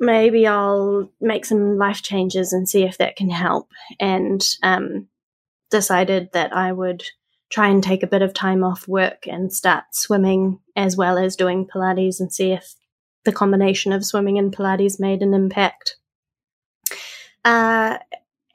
maybe 0.00 0.46
I'll 0.46 1.10
make 1.20 1.44
some 1.44 1.78
life 1.78 2.02
changes 2.02 2.52
and 2.52 2.68
see 2.68 2.84
if 2.84 2.98
that 2.98 3.16
can 3.16 3.30
help. 3.30 3.70
And 4.00 4.44
um, 4.62 5.08
decided 5.70 6.30
that 6.32 6.54
I 6.54 6.72
would 6.72 7.04
try 7.52 7.68
and 7.68 7.82
take 7.82 8.02
a 8.02 8.08
bit 8.08 8.22
of 8.22 8.32
time 8.32 8.64
off 8.64 8.88
work 8.88 9.26
and 9.26 9.52
start 9.52 9.84
swimming 9.92 10.58
as 10.74 10.96
well 10.96 11.18
as 11.18 11.36
doing 11.36 11.66
Pilates 11.66 12.18
and 12.18 12.32
see 12.32 12.52
if 12.52 12.74
the 13.24 13.32
combination 13.32 13.92
of 13.92 14.04
swimming 14.04 14.38
and 14.38 14.56
Pilates 14.56 14.98
made 14.98 15.22
an 15.22 15.34
impact. 15.34 15.96
Uh, 17.44 17.98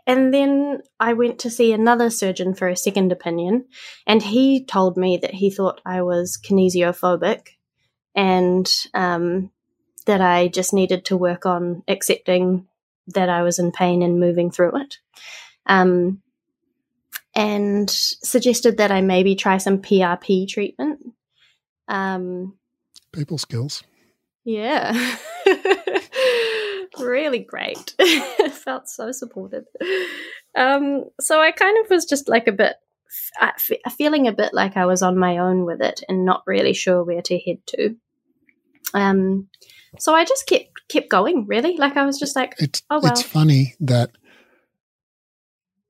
and 0.08 0.34
then 0.34 0.82
I 1.00 1.14
went 1.14 1.40
to 1.40 1.50
see 1.52 1.74
another 1.74 2.10
surgeon 2.10 2.56
for 2.56 2.68
a 2.68 2.76
second 2.76 3.12
opinion, 3.12 3.66
and 4.08 4.24
he 4.24 4.66
told 4.66 4.98
me 4.98 5.18
that 5.18 5.34
he 5.34 5.52
thought 5.52 5.82
I 5.86 6.02
was 6.02 6.40
kinesiophobic 6.44 7.50
and 8.16 8.74
um, 8.94 9.52
that 10.08 10.22
I 10.22 10.48
just 10.48 10.74
needed 10.74 11.06
to 11.06 11.18
work 11.18 11.46
on 11.46 11.84
accepting 11.88 12.68
that 13.08 13.30
I 13.30 13.44
was 13.44 13.60
in 13.60 13.72
pain 13.72 14.02
and 14.02 14.20
moving 14.20 14.50
through 14.50 14.82
it. 14.82 14.98
Um, 15.68 16.24
and 17.38 17.88
suggested 17.88 18.78
that 18.78 18.92
I 18.92 19.02
maybe 19.02 19.36
try 19.36 19.60
some 19.60 19.78
PRP 19.78 20.48
treatment. 20.50 21.00
Um, 21.88 22.58
People 23.12 23.38
skills. 23.38 23.84
Yeah. 24.44 25.16
really 27.00 27.40
great. 27.40 27.94
Felt 28.52 28.90
so 28.90 29.12
supported. 29.12 29.66
Um, 30.56 31.06
so 31.22 31.40
I 31.40 31.52
kind 31.52 31.78
of 31.84 31.92
was 31.92 32.06
just 32.06 32.28
like 32.28 32.48
a 32.48 32.52
bit, 32.52 32.76
feeling 33.96 34.28
a 34.28 34.34
bit 34.34 34.52
like 34.54 34.76
I 34.76 34.88
was 34.88 35.04
on 35.04 35.16
my 35.16 35.38
own 35.38 35.64
with 35.64 35.80
it 35.80 36.02
and 36.10 36.26
not 36.26 36.42
really 36.48 36.74
sure 36.74 37.04
where 37.04 37.22
to 37.22 37.38
head 37.38 37.60
to. 37.68 37.96
Um, 38.96 39.48
so 40.00 40.16
I 40.16 40.26
just 40.26 40.48
kept 40.48 40.72
kept 40.90 41.10
going. 41.10 41.46
Really, 41.46 41.78
like 41.78 41.98
I 41.98 42.06
was 42.06 42.20
just 42.20 42.36
like, 42.36 42.56
it's, 42.58 42.82
oh 42.90 43.00
well. 43.02 43.12
It's 43.12 43.22
funny 43.22 43.76
that 43.82 44.12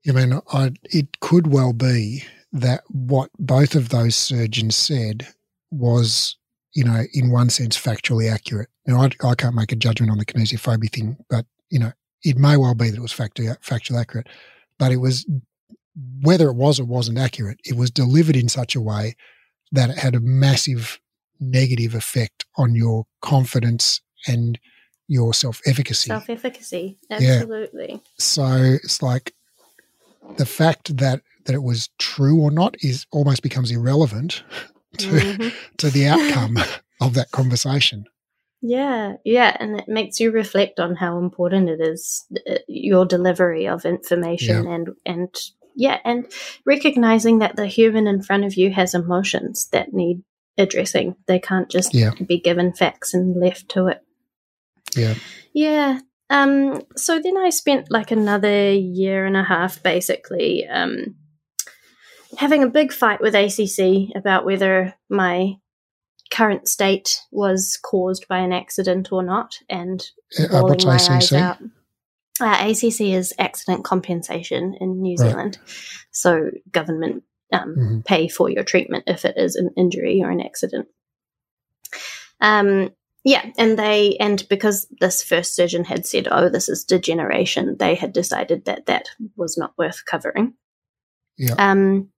I 0.06 0.12
mean, 0.12 0.40
I, 0.52 0.72
it 0.84 1.20
could 1.20 1.48
well 1.48 1.72
be 1.72 2.24
that 2.52 2.82
what 2.88 3.30
both 3.38 3.74
of 3.74 3.90
those 3.90 4.16
surgeons 4.16 4.76
said 4.76 5.26
was, 5.70 6.36
you 6.74 6.84
know, 6.84 7.02
in 7.12 7.30
one 7.30 7.50
sense, 7.50 7.76
factually 7.76 8.32
accurate. 8.32 8.68
Now, 8.86 9.02
I, 9.02 9.10
I 9.26 9.34
can't 9.34 9.54
make 9.54 9.72
a 9.72 9.76
judgment 9.76 10.10
on 10.10 10.18
the 10.18 10.24
kinesiophobia 10.24 10.90
thing, 10.90 11.16
but 11.28 11.44
you 11.70 11.78
know, 11.78 11.92
it 12.24 12.36
may 12.36 12.56
well 12.56 12.74
be 12.74 12.90
that 12.90 12.96
it 12.96 13.02
was 13.02 13.12
factually, 13.12 13.54
factually 13.60 14.00
accurate, 14.00 14.28
but 14.78 14.92
it 14.92 14.96
was 14.96 15.26
whether 16.22 16.48
it 16.48 16.54
was 16.54 16.78
or 16.78 16.84
wasn't 16.84 17.18
accurate, 17.18 17.60
it 17.64 17.76
was 17.76 17.90
delivered 17.90 18.36
in 18.36 18.48
such 18.48 18.76
a 18.76 18.80
way 18.80 19.16
that 19.72 19.90
it 19.90 19.98
had 19.98 20.14
a 20.14 20.20
massive 20.20 21.00
negative 21.40 21.94
effect 21.94 22.46
on 22.56 22.74
your 22.74 23.06
confidence 23.20 24.00
and 24.26 24.58
your 25.08 25.34
self 25.34 25.60
efficacy. 25.66 26.08
Self 26.08 26.30
efficacy, 26.30 26.98
absolutely. 27.10 27.92
Yeah. 27.92 27.98
So 28.18 28.76
it's 28.82 29.02
like 29.02 29.34
the 30.36 30.46
fact 30.46 30.96
that 30.98 31.22
that 31.44 31.54
it 31.54 31.62
was 31.62 31.88
true 31.98 32.40
or 32.40 32.50
not 32.50 32.76
is 32.80 33.06
almost 33.10 33.42
becomes 33.42 33.70
irrelevant 33.70 34.42
to 34.98 35.08
mm-hmm. 35.08 35.48
to 35.78 35.90
the 35.90 36.06
outcome 36.06 36.58
of 37.00 37.14
that 37.14 37.30
conversation. 37.30 38.04
Yeah, 38.60 39.14
yeah, 39.24 39.56
and 39.60 39.78
it 39.78 39.88
makes 39.88 40.18
you 40.18 40.32
reflect 40.32 40.80
on 40.80 40.96
how 40.96 41.18
important 41.18 41.68
it 41.68 41.80
is 41.80 42.26
uh, 42.50 42.58
your 42.66 43.06
delivery 43.06 43.68
of 43.68 43.84
information 43.84 44.64
yeah. 44.64 44.74
and 44.74 44.88
and 45.06 45.34
yeah, 45.76 45.98
and 46.04 46.26
recognizing 46.66 47.38
that 47.38 47.54
the 47.54 47.66
human 47.66 48.08
in 48.08 48.20
front 48.20 48.44
of 48.44 48.56
you 48.56 48.72
has 48.72 48.94
emotions 48.94 49.68
that 49.68 49.92
need 49.92 50.24
addressing. 50.58 51.14
They 51.26 51.38
can't 51.38 51.68
just 51.68 51.94
yeah. 51.94 52.10
be 52.26 52.40
given 52.40 52.72
facts 52.72 53.14
and 53.14 53.40
left 53.40 53.68
to 53.70 53.86
it. 53.86 54.02
Yeah. 54.96 55.14
Yeah. 55.52 56.00
Um, 56.30 56.82
so 56.96 57.20
then 57.20 57.36
I 57.36 57.50
spent 57.50 57.90
like 57.90 58.10
another 58.10 58.72
year 58.72 59.24
and 59.24 59.36
a 59.36 59.42
half 59.42 59.82
basically 59.82 60.66
um, 60.66 61.16
having 62.36 62.62
a 62.62 62.68
big 62.68 62.92
fight 62.92 63.20
with 63.20 63.34
ACC 63.34 64.14
about 64.14 64.44
whether 64.44 64.94
my 65.08 65.54
current 66.30 66.68
state 66.68 67.22
was 67.30 67.78
caused 67.82 68.28
by 68.28 68.38
an 68.38 68.52
accident 68.52 69.10
or 69.10 69.22
not 69.22 69.54
and 69.70 70.06
uh, 70.38 70.48
bawling 70.48 70.80
my 70.84 70.96
ACC? 70.96 71.10
eyes 71.10 71.32
out. 71.32 71.58
Uh, 72.40 72.70
ACC 72.70 73.00
is 73.00 73.34
accident 73.38 73.84
compensation 73.84 74.76
in 74.80 75.00
New 75.02 75.16
right. 75.18 75.30
Zealand. 75.30 75.58
So 76.12 76.50
government 76.70 77.24
um, 77.52 77.74
mm-hmm. 77.76 78.00
pay 78.02 78.28
for 78.28 78.48
your 78.48 78.62
treatment 78.62 79.04
if 79.06 79.24
it 79.24 79.36
is 79.36 79.56
an 79.56 79.70
injury 79.76 80.20
or 80.22 80.30
an 80.30 80.40
accident. 80.40 80.86
Um, 82.40 82.90
yeah, 83.24 83.50
and 83.58 83.78
they 83.78 84.16
and 84.20 84.46
because 84.48 84.86
this 85.00 85.22
first 85.22 85.54
surgeon 85.54 85.84
had 85.84 86.06
said, 86.06 86.28
"Oh, 86.30 86.48
this 86.48 86.68
is 86.68 86.84
degeneration," 86.84 87.76
they 87.78 87.94
had 87.94 88.12
decided 88.12 88.64
that 88.64 88.86
that 88.86 89.08
was 89.36 89.58
not 89.58 89.72
worth 89.76 90.04
covering. 90.04 90.54
Yeah. 91.36 91.54
Um. 91.58 92.10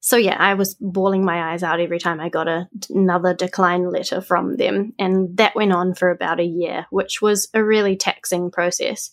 So 0.00 0.16
yeah, 0.16 0.36
I 0.38 0.54
was 0.54 0.74
bawling 0.74 1.24
my 1.24 1.52
eyes 1.52 1.62
out 1.62 1.80
every 1.80 1.98
time 1.98 2.20
I 2.20 2.28
got 2.28 2.48
a, 2.48 2.68
another 2.88 3.34
decline 3.34 3.90
letter 3.90 4.20
from 4.20 4.56
them, 4.56 4.94
and 4.98 5.36
that 5.36 5.54
went 5.54 5.72
on 5.72 5.94
for 5.94 6.10
about 6.10 6.40
a 6.40 6.44
year, 6.44 6.86
which 6.90 7.20
was 7.20 7.48
a 7.52 7.62
really 7.62 7.96
taxing 7.96 8.50
process. 8.50 9.10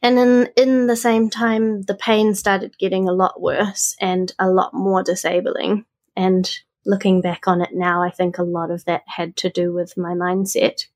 And 0.00 0.18
in 0.18 0.48
in 0.56 0.86
the 0.86 0.96
same 0.96 1.30
time, 1.30 1.82
the 1.82 1.94
pain 1.94 2.34
started 2.34 2.78
getting 2.78 3.08
a 3.08 3.12
lot 3.12 3.40
worse 3.40 3.96
and 4.00 4.32
a 4.38 4.50
lot 4.50 4.74
more 4.74 5.02
disabling. 5.02 5.86
And 6.16 6.48
looking 6.84 7.20
back 7.20 7.46
on 7.46 7.60
it 7.60 7.70
now, 7.72 8.02
I 8.02 8.10
think 8.10 8.38
a 8.38 8.42
lot 8.42 8.70
of 8.70 8.84
that 8.84 9.02
had 9.06 9.36
to 9.38 9.50
do 9.50 9.72
with 9.72 9.96
my 9.96 10.12
mindset. 10.12 10.86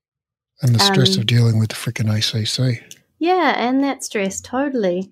And 0.61 0.73
the 0.73 0.79
stress 0.79 1.15
um, 1.15 1.21
of 1.21 1.25
dealing 1.27 1.59
with 1.59 1.69
the 1.69 1.75
freaking 1.75 2.09
ACC. 2.09 2.83
Yeah, 3.19 3.53
and 3.57 3.83
that 3.83 4.03
stress, 4.03 4.41
totally. 4.41 5.11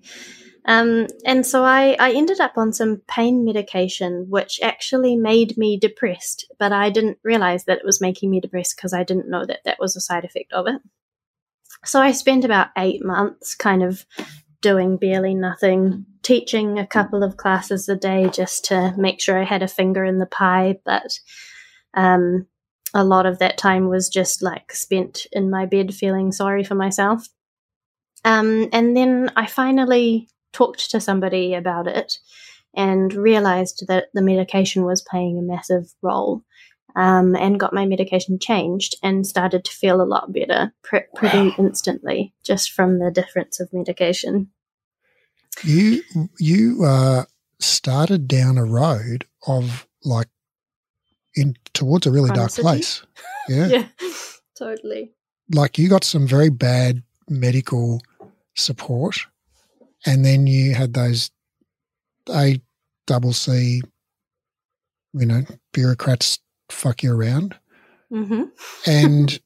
Um, 0.66 1.06
and 1.24 1.46
so 1.46 1.64
I, 1.64 1.96
I 1.98 2.12
ended 2.12 2.40
up 2.40 2.54
on 2.56 2.72
some 2.72 3.02
pain 3.06 3.44
medication, 3.44 4.26
which 4.28 4.58
actually 4.62 5.16
made 5.16 5.56
me 5.56 5.78
depressed, 5.78 6.52
but 6.58 6.72
I 6.72 6.90
didn't 6.90 7.18
realize 7.22 7.64
that 7.64 7.78
it 7.78 7.84
was 7.84 8.00
making 8.00 8.30
me 8.30 8.40
depressed 8.40 8.76
because 8.76 8.92
I 8.92 9.04
didn't 9.04 9.30
know 9.30 9.46
that 9.46 9.60
that 9.64 9.78
was 9.78 9.94
a 9.94 10.00
side 10.00 10.24
effect 10.24 10.52
of 10.52 10.66
it. 10.66 10.82
So 11.84 12.00
I 12.00 12.10
spent 12.10 12.44
about 12.44 12.68
eight 12.76 13.04
months 13.04 13.54
kind 13.54 13.84
of 13.84 14.04
doing 14.60 14.96
barely 14.96 15.34
nothing, 15.34 16.06
teaching 16.26 16.76
a 16.76 16.86
couple 16.86 17.22
of 17.22 17.36
classes 17.36 17.88
a 17.88 17.94
day 17.94 18.28
just 18.32 18.64
to 18.64 18.92
make 18.98 19.20
sure 19.20 19.40
I 19.40 19.44
had 19.44 19.62
a 19.62 19.68
finger 19.68 20.04
in 20.04 20.18
the 20.18 20.26
pie. 20.26 20.76
But 20.84 21.20
um, 21.94 22.48
a 22.92 23.04
lot 23.04 23.26
of 23.26 23.38
that 23.38 23.56
time 23.56 23.88
was 23.88 24.08
just 24.08 24.42
like 24.42 24.72
spent 24.72 25.28
in 25.30 25.50
my 25.50 25.66
bed 25.66 25.94
feeling 25.94 26.32
sorry 26.32 26.64
for 26.64 26.74
myself. 26.74 27.28
Um, 28.24 28.68
and 28.72 28.96
then 28.96 29.30
I 29.36 29.46
finally 29.46 30.28
talked 30.52 30.90
to 30.90 31.00
somebody 31.00 31.54
about 31.54 31.86
it 31.86 32.18
and 32.74 33.14
realized 33.14 33.84
that 33.86 34.06
the 34.12 34.20
medication 34.20 34.84
was 34.84 35.06
playing 35.08 35.38
a 35.38 35.42
massive 35.42 35.94
role 36.02 36.42
um, 36.96 37.36
and 37.36 37.60
got 37.60 37.72
my 37.72 37.86
medication 37.86 38.40
changed 38.40 38.96
and 39.00 39.24
started 39.24 39.64
to 39.64 39.70
feel 39.70 40.02
a 40.02 40.02
lot 40.02 40.32
better 40.32 40.74
pr- 40.82 41.06
pretty 41.14 41.50
wow. 41.50 41.54
instantly 41.58 42.34
just 42.42 42.72
from 42.72 42.98
the 42.98 43.12
difference 43.12 43.60
of 43.60 43.72
medication. 43.72 44.50
You 45.64 46.02
you 46.38 46.84
uh, 46.84 47.24
started 47.60 48.28
down 48.28 48.58
a 48.58 48.64
road 48.64 49.26
of 49.46 49.86
like 50.04 50.28
in 51.34 51.56
towards 51.72 52.06
a 52.06 52.12
really 52.12 52.30
dark 52.30 52.52
place. 52.52 53.02
Yeah, 53.48 53.66
yeah, 53.68 53.86
totally. 54.58 55.12
Like 55.52 55.78
you 55.78 55.88
got 55.88 56.04
some 56.04 56.26
very 56.26 56.50
bad 56.50 57.02
medical 57.28 58.02
support, 58.54 59.16
and 60.04 60.24
then 60.24 60.46
you 60.46 60.74
had 60.74 60.94
those 60.94 61.30
A 62.28 62.60
double 63.06 63.32
C, 63.32 63.82
you 65.12 65.26
know, 65.26 65.42
bureaucrats 65.72 66.38
fuck 66.68 67.02
you 67.02 67.12
around. 67.12 67.56
Mm-hmm. 68.12 68.44
and, 68.88 69.40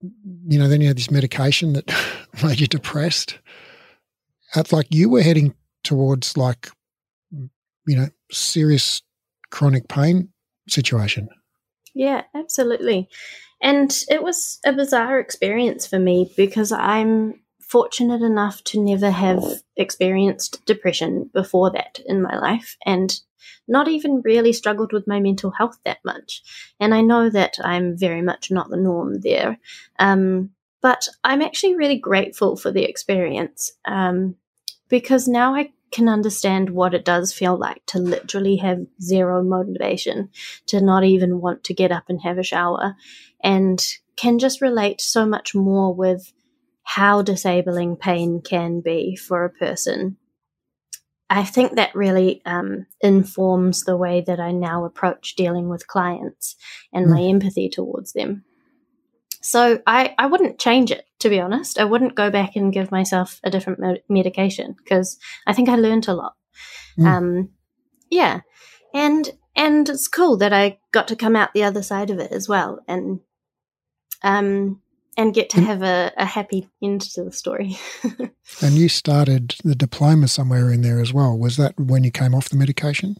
you 0.00 0.58
know, 0.58 0.66
then 0.66 0.80
you 0.80 0.88
had 0.88 0.96
this 0.96 1.10
medication 1.10 1.74
that 1.74 1.84
made 2.42 2.60
you 2.60 2.66
depressed. 2.66 3.38
It's 4.56 4.72
like 4.72 4.86
you 4.90 5.08
were 5.08 5.22
heading 5.22 5.54
towards 5.82 6.36
like, 6.36 6.70
you 7.30 7.96
know, 7.96 8.08
serious 8.30 9.02
chronic 9.50 9.88
pain 9.88 10.30
situation. 10.68 11.28
Yeah, 11.94 12.22
absolutely. 12.34 13.08
And 13.60 13.96
it 14.08 14.22
was 14.22 14.58
a 14.64 14.72
bizarre 14.72 15.18
experience 15.18 15.86
for 15.86 15.98
me 15.98 16.32
because 16.36 16.72
I'm 16.72 17.40
fortunate 17.60 18.22
enough 18.22 18.62
to 18.64 18.82
never 18.82 19.10
have 19.10 19.42
experienced 19.76 20.64
depression 20.66 21.30
before 21.32 21.70
that 21.70 22.00
in 22.06 22.22
my 22.22 22.36
life. 22.38 22.76
And 22.84 23.18
not 23.66 23.88
even 23.88 24.22
really 24.22 24.52
struggled 24.52 24.92
with 24.92 25.06
my 25.06 25.20
mental 25.20 25.50
health 25.50 25.78
that 25.84 25.98
much. 26.04 26.42
And 26.80 26.94
I 26.94 27.00
know 27.00 27.30
that 27.30 27.56
I'm 27.62 27.96
very 27.96 28.22
much 28.22 28.50
not 28.50 28.68
the 28.70 28.76
norm 28.76 29.20
there. 29.20 29.58
Um, 29.98 30.50
but 30.82 31.08
I'm 31.24 31.40
actually 31.40 31.76
really 31.76 31.98
grateful 31.98 32.56
for 32.56 32.70
the 32.70 32.84
experience 32.84 33.72
um, 33.86 34.36
because 34.88 35.28
now 35.28 35.54
I 35.54 35.72
can 35.92 36.08
understand 36.08 36.70
what 36.70 36.94
it 36.94 37.04
does 37.04 37.32
feel 37.32 37.56
like 37.56 37.84
to 37.86 37.98
literally 37.98 38.56
have 38.56 38.84
zero 39.00 39.42
motivation, 39.42 40.30
to 40.66 40.80
not 40.80 41.04
even 41.04 41.40
want 41.40 41.64
to 41.64 41.74
get 41.74 41.92
up 41.92 42.04
and 42.08 42.20
have 42.22 42.38
a 42.38 42.42
shower, 42.42 42.96
and 43.42 43.84
can 44.16 44.38
just 44.38 44.60
relate 44.60 45.00
so 45.00 45.24
much 45.26 45.54
more 45.54 45.94
with 45.94 46.32
how 46.82 47.22
disabling 47.22 47.96
pain 47.96 48.40
can 48.42 48.80
be 48.80 49.16
for 49.16 49.44
a 49.44 49.50
person 49.50 50.16
I 51.30 51.44
think 51.44 51.76
that 51.76 51.94
really 51.94 52.42
um, 52.44 52.86
informs 53.00 53.82
the 53.82 53.96
way 53.96 54.22
that 54.26 54.40
I 54.40 54.52
now 54.52 54.84
approach 54.84 55.34
dealing 55.36 55.68
with 55.68 55.86
clients 55.86 56.56
and 56.92 57.06
mm. 57.06 57.10
my 57.10 57.22
empathy 57.22 57.68
towards 57.68 58.12
them. 58.12 58.44
So 59.40 59.80
I, 59.86 60.14
I 60.18 60.26
wouldn't 60.26 60.58
change 60.58 60.90
it, 60.90 61.06
to 61.24 61.30
be 61.30 61.40
honest. 61.40 61.78
I 61.78 61.84
wouldn't 61.84 62.14
go 62.14 62.30
back 62.30 62.54
and 62.54 62.70
give 62.70 62.90
myself 62.92 63.40
a 63.42 63.50
different 63.50 63.80
med- 63.80 64.02
medication 64.10 64.76
because 64.76 65.18
I 65.46 65.54
think 65.54 65.70
I 65.70 65.76
learned 65.76 66.06
a 66.06 66.12
lot. 66.12 66.34
Mm. 66.98 67.06
Um, 67.06 67.50
yeah, 68.10 68.40
and 68.92 69.30
and 69.56 69.88
it's 69.88 70.06
cool 70.06 70.36
that 70.36 70.52
I 70.52 70.78
got 70.92 71.08
to 71.08 71.16
come 71.16 71.34
out 71.34 71.54
the 71.54 71.64
other 71.64 71.82
side 71.82 72.10
of 72.10 72.18
it 72.18 72.30
as 72.30 72.46
well, 72.46 72.80
and 72.86 73.20
um, 74.22 74.82
and 75.16 75.32
get 75.32 75.48
to 75.50 75.62
have 75.62 75.82
a, 75.82 76.12
a 76.18 76.26
happy 76.26 76.68
end 76.82 77.00
to 77.00 77.24
the 77.24 77.32
story. 77.32 77.78
and 78.60 78.74
you 78.74 78.90
started 78.90 79.56
the 79.64 79.74
diploma 79.74 80.28
somewhere 80.28 80.70
in 80.70 80.82
there 80.82 81.00
as 81.00 81.14
well. 81.14 81.38
Was 81.38 81.56
that 81.56 81.80
when 81.80 82.04
you 82.04 82.10
came 82.10 82.34
off 82.34 82.50
the 82.50 82.56
medication? 82.56 83.16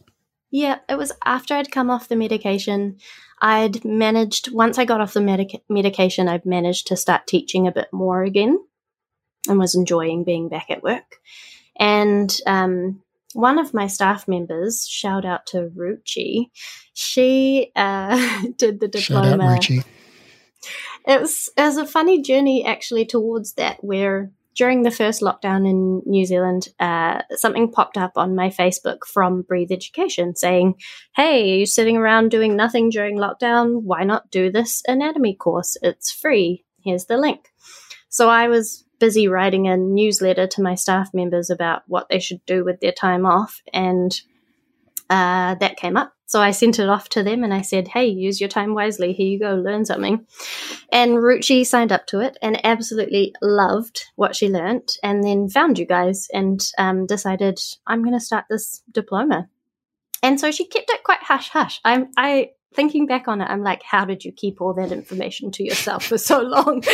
Yeah, 0.51 0.77
it 0.87 0.99
was 0.99 1.11
after 1.25 1.55
I'd 1.55 1.71
come 1.71 1.89
off 1.89 2.07
the 2.07 2.15
medication. 2.15 2.99
I'd 3.45 3.85
managed, 3.85 4.51
once 4.51 4.79
I 4.79 4.85
got 4.85 5.01
off 5.01 5.13
the 5.13 5.21
medic- 5.21 5.61
medication, 5.69 6.27
I'd 6.27 6.45
managed 6.45 6.87
to 6.87 6.97
start 6.97 7.27
teaching 7.27 7.67
a 7.67 7.71
bit 7.71 7.89
more 7.93 8.23
again 8.23 8.57
and 9.47 9.59
was 9.59 9.75
enjoying 9.75 10.23
being 10.23 10.49
back 10.49 10.71
at 10.71 10.81
work. 10.81 11.19
And 11.79 12.35
um, 12.47 13.03
one 13.33 13.59
of 13.59 13.71
my 13.71 13.85
staff 13.85 14.27
members, 14.27 14.87
shout 14.87 15.25
out 15.25 15.45
to 15.47 15.69
Ruchi, 15.77 16.49
she 16.93 17.71
uh, 17.75 18.41
did 18.57 18.79
the 18.79 18.87
diploma. 18.87 19.29
Shout 19.29 19.41
out 19.41 19.61
Ruchi 19.61 19.85
it 21.07 21.21
was 21.21 21.49
it 21.55 21.61
was 21.61 21.77
a 21.77 21.85
funny 21.85 22.21
journey 22.21 22.65
actually 22.65 23.05
towards 23.05 23.53
that 23.53 23.83
where 23.83 24.31
during 24.55 24.83
the 24.83 24.91
first 24.91 25.21
lockdown 25.21 25.69
in 25.69 26.01
New 26.05 26.25
Zealand, 26.25 26.69
uh, 26.79 27.21
something 27.31 27.71
popped 27.71 27.97
up 27.97 28.13
on 28.15 28.35
my 28.35 28.49
Facebook 28.49 28.99
from 29.05 29.41
Breathe 29.41 29.71
Education 29.71 30.35
saying, 30.35 30.75
Hey, 31.15 31.57
you're 31.57 31.65
sitting 31.65 31.97
around 31.97 32.31
doing 32.31 32.55
nothing 32.55 32.89
during 32.89 33.17
lockdown. 33.17 33.81
Why 33.83 34.03
not 34.03 34.31
do 34.31 34.51
this 34.51 34.81
anatomy 34.87 35.35
course? 35.35 35.77
It's 35.81 36.11
free. 36.11 36.63
Here's 36.83 37.05
the 37.05 37.17
link. 37.17 37.49
So 38.09 38.29
I 38.29 38.47
was 38.47 38.85
busy 38.99 39.27
writing 39.27 39.67
a 39.67 39.75
newsletter 39.75 40.47
to 40.47 40.61
my 40.61 40.75
staff 40.75 41.09
members 41.13 41.49
about 41.49 41.83
what 41.87 42.07
they 42.09 42.19
should 42.19 42.43
do 42.45 42.63
with 42.63 42.79
their 42.79 42.93
time 42.93 43.25
off, 43.25 43.61
and 43.73 44.19
uh, 45.09 45.55
that 45.55 45.75
came 45.75 45.97
up. 45.97 46.14
So 46.27 46.41
I 46.41 46.51
sent 46.51 46.79
it 46.79 46.89
off 46.89 47.09
to 47.09 47.23
them 47.23 47.43
and 47.43 47.53
I 47.53 47.61
said, 47.61 47.87
hey, 47.87 48.07
use 48.07 48.39
your 48.41 48.49
time 48.49 48.73
wisely. 48.73 49.13
Here 49.13 49.27
you 49.27 49.39
go, 49.39 49.53
learn 49.55 49.85
something. 49.85 50.25
And 50.91 51.17
Ruchi 51.17 51.65
signed 51.65 51.91
up 51.91 52.07
to 52.07 52.19
it 52.19 52.37
and 52.41 52.59
absolutely 52.65 53.33
loved 53.41 54.05
what 54.15 54.35
she 54.35 54.49
learnt 54.49 54.97
and 55.03 55.23
then 55.23 55.49
found 55.49 55.77
you 55.77 55.85
guys 55.85 56.27
and 56.33 56.59
um, 56.77 57.05
decided, 57.05 57.59
I'm 57.85 58.03
going 58.03 58.17
to 58.17 58.25
start 58.25 58.45
this 58.49 58.81
diploma. 58.91 59.47
And 60.23 60.39
so 60.39 60.49
she 60.49 60.65
kept 60.65 60.89
it 60.89 61.03
quite 61.03 61.21
hush 61.21 61.49
hush. 61.49 61.79
I'm, 61.85 62.09
I, 62.17 62.51
thinking 62.73 63.05
back 63.05 63.27
on 63.27 63.41
it, 63.41 63.45
I'm 63.49 63.63
like, 63.63 63.83
how 63.83 64.05
did 64.05 64.25
you 64.25 64.31
keep 64.31 64.61
all 64.61 64.73
that 64.73 64.91
information 64.91 65.51
to 65.51 65.63
yourself 65.63 66.05
for 66.05 66.17
so 66.17 66.41
long? 66.41 66.83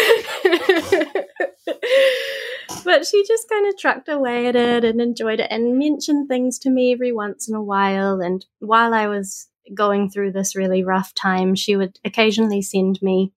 but 2.86 3.06
she 3.06 3.24
just 3.28 3.50
kind 3.50 3.68
of 3.68 3.78
trucked 3.78 4.10
away 4.10 4.48
at 4.48 4.56
it 4.56 4.84
and 4.84 5.02
enjoyed 5.02 5.40
it 5.40 5.48
and 5.50 5.78
mentioned 5.78 6.28
things 6.28 6.60
to 6.60 6.70
me 6.70 6.94
every 6.94 7.12
once 7.12 7.48
in 7.48 7.56
a 7.56 7.62
while. 7.62 8.22
And 8.22 8.46
while 8.60 8.94
I 8.94 9.08
was 9.08 9.48
going 9.74 10.10
through 10.10 10.32
this 10.32 10.56
really 10.56 10.84
rough 10.84 11.14
time, 11.14 11.56
she 11.56 11.76
would 11.76 12.00
occasionally 12.04 12.62
send 12.62 13.02
me 13.02 13.34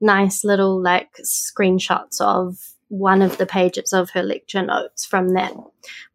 nice 0.00 0.44
little 0.44 0.80
like 0.80 1.10
screenshots 1.22 2.20
of 2.20 2.56
one 2.88 3.22
of 3.22 3.38
the 3.38 3.46
pages 3.46 3.92
of 3.92 4.10
her 4.10 4.22
lecture 4.22 4.62
notes 4.62 5.04
from 5.04 5.28
that 5.34 5.52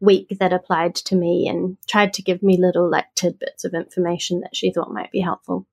week 0.00 0.36
that 0.38 0.52
applied 0.52 0.94
to 0.94 1.16
me 1.16 1.48
and 1.48 1.78
tried 1.88 2.12
to 2.12 2.22
give 2.22 2.42
me 2.42 2.58
little 2.60 2.90
like 2.90 3.06
tidbits 3.14 3.64
of 3.64 3.72
information 3.72 4.40
that 4.40 4.54
she 4.54 4.70
thought 4.70 4.92
might 4.92 5.10
be 5.10 5.20
helpful. 5.20 5.66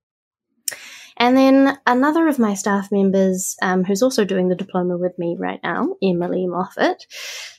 And 1.17 1.37
then 1.37 1.77
another 1.85 2.27
of 2.27 2.39
my 2.39 2.53
staff 2.53 2.91
members, 2.91 3.55
um, 3.61 3.83
who's 3.83 4.01
also 4.01 4.25
doing 4.25 4.49
the 4.49 4.55
diploma 4.55 4.97
with 4.97 5.17
me 5.17 5.35
right 5.37 5.59
now, 5.63 5.95
Emily 6.01 6.47
Moffat, 6.47 7.05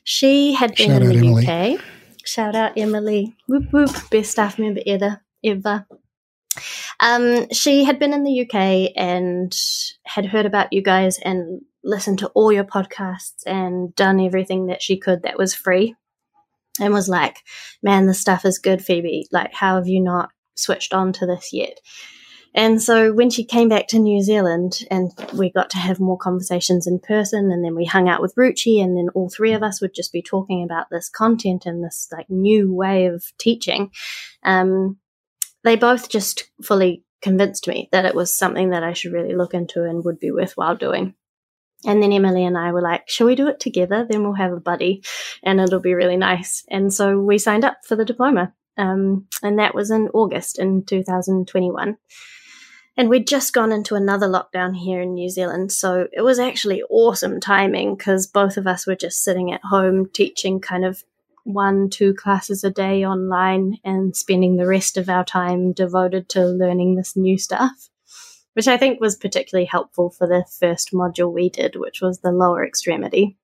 she 0.05 0.55
had 0.55 0.75
been 0.75 0.91
Shout 0.91 1.03
in 1.03 1.09
the 1.09 1.27
Emily. 1.27 1.75
UK. 1.75 1.81
Shout 2.25 2.57
out 2.57 2.77
Emily. 2.77 3.37
Whoop 3.49 3.71
whoop. 3.73 3.91
Best 4.11 4.33
staff 4.33 4.59
member 4.59 4.81
ever. 4.87 5.21
Ever. 5.45 5.87
Um, 7.01 7.49
she 7.51 7.85
had 7.85 7.99
been 7.99 8.13
in 8.13 8.25
the 8.25 8.41
UK 8.43 8.93
and 8.97 9.55
had 10.05 10.27
heard 10.27 10.47
about 10.47 10.73
you 10.73 10.83
guys 10.83 11.19
and 11.19 11.61
listened 11.83 12.19
to 12.21 12.29
all 12.29 12.53
your 12.53 12.65
podcasts 12.65 13.43
and 13.47 13.95
done 13.95 14.21
everything 14.21 14.67
that 14.67 14.83
she 14.83 14.99
could 14.99 15.23
that 15.23 15.39
was 15.39 15.55
free 15.55 15.95
and 16.81 16.93
was 16.95 17.09
like, 17.09 17.39
man, 17.83 18.07
this 18.07 18.21
stuff 18.21 18.45
is 18.45 18.59
good, 18.59 18.83
Phoebe. 18.83 19.29
Like, 19.31 19.53
how 19.53 19.77
have 19.77 19.87
you 19.87 20.01
not 20.01 20.31
switched 20.57 20.95
on 20.95 21.13
to 21.15 21.27
this 21.27 21.51
yet? 21.53 21.79
And 22.55 22.81
so 22.81 23.13
when 23.13 23.31
she 23.31 23.45
came 23.45 23.69
back 23.69 23.89
to 23.89 23.99
New 23.99 24.23
Zealand 24.23 24.81
and 24.91 25.11
we 25.35 25.51
got 25.51 25.71
to 25.71 25.79
have 25.79 25.99
more 25.99 26.17
conversations 26.17 26.87
in 26.87 27.01
person 27.01 27.51
and 27.51 27.65
then 27.65 27.75
we 27.75 27.85
hung 27.85 28.09
out 28.09 28.23
with 28.23 28.35
Ruchi 28.37 28.83
and 28.83 28.97
then 28.97 29.09
all 29.15 29.29
three 29.29 29.53
of 29.55 29.63
us 29.65 29.81
would 29.81 29.93
just 29.93 30.13
be 30.13 30.23
talking 30.23 30.63
about 30.63 30.89
this 30.89 31.09
content 31.09 31.67
and 31.67 31.83
this 31.83 32.09
like 32.13 32.31
new 32.31 32.73
way 32.73 33.07
of 33.07 33.25
teaching. 33.39 33.91
Um, 34.45 34.99
they 35.65 35.75
both 35.75 36.09
just 36.09 36.49
fully 36.63 37.03
convinced 37.23 37.67
me 37.67 37.89
that 37.91 38.05
it 38.05 38.15
was 38.15 38.37
something 38.37 38.71
that 38.71 38.85
I 38.85 38.93
should 38.93 39.13
really 39.13 39.35
look 39.35 39.55
into 39.55 39.83
and 39.83 40.05
would 40.05 40.21
be 40.21 40.31
worthwhile 40.31 40.77
doing. 40.77 41.15
And 41.85 42.03
then 42.03 42.13
Emily 42.13 42.45
and 42.45 42.57
I 42.57 42.71
were 42.71 42.83
like, 42.83 43.09
shall 43.09 43.27
we 43.27 43.35
do 43.35 43.49
it 43.49 43.59
together? 43.59 44.07
Then 44.09 44.23
we'll 44.23 44.35
have 44.35 44.53
a 44.53 44.61
buddy 44.61 45.03
and 45.43 45.61
it'll 45.61 45.81
be 45.81 45.95
really 45.95 46.17
nice. 46.17 46.65
And 46.71 46.95
so 46.95 47.19
we 47.19 47.39
signed 47.39 47.65
up 47.65 47.79
for 47.85 47.97
the 47.97 48.05
diploma. 48.05 48.55
Um, 48.77 49.27
and 49.43 49.59
that 49.59 49.75
was 49.75 49.91
in 49.91 50.09
August 50.15 50.59
in 50.59 50.85
2021. 50.85 51.97
And 52.97 53.09
we'd 53.09 53.27
just 53.27 53.53
gone 53.53 53.73
into 53.73 53.97
another 53.97 54.29
lockdown 54.29 54.77
here 54.77 55.01
in 55.01 55.15
New 55.15 55.29
Zealand. 55.29 55.73
So 55.73 56.07
it 56.13 56.21
was 56.21 56.39
actually 56.39 56.83
awesome 56.89 57.41
timing 57.41 57.97
because 57.97 58.27
both 58.27 58.57
of 58.57 58.67
us 58.67 58.87
were 58.87 58.95
just 58.95 59.23
sitting 59.23 59.53
at 59.53 59.61
home 59.65 60.09
teaching 60.13 60.61
kind 60.61 60.85
of 60.85 61.03
one, 61.43 61.91
two 61.91 62.15
classes 62.15 62.65
a 62.65 62.71
day 62.71 63.05
online 63.05 63.79
and 63.85 64.17
spending 64.17 64.57
the 64.57 64.67
rest 64.67 64.97
of 64.97 65.09
our 65.09 65.25
time 65.25 65.73
devoted 65.73 66.29
to 66.31 66.47
learning 66.47 66.95
this 66.95 67.17
new 67.17 67.37
stuff, 67.37 67.91
which 68.55 68.69
I 68.69 68.77
think 68.77 69.01
was 69.01 69.17
particularly 69.17 69.67
helpful 69.67 70.11
for 70.11 70.27
the 70.27 70.45
first 70.59 70.93
module 70.93 71.33
we 71.33 71.51
did, 71.51 71.77
which 71.77 72.01
was 72.01 72.21
the 72.21 72.33
lower 72.33 72.65
extremity. 72.65 73.37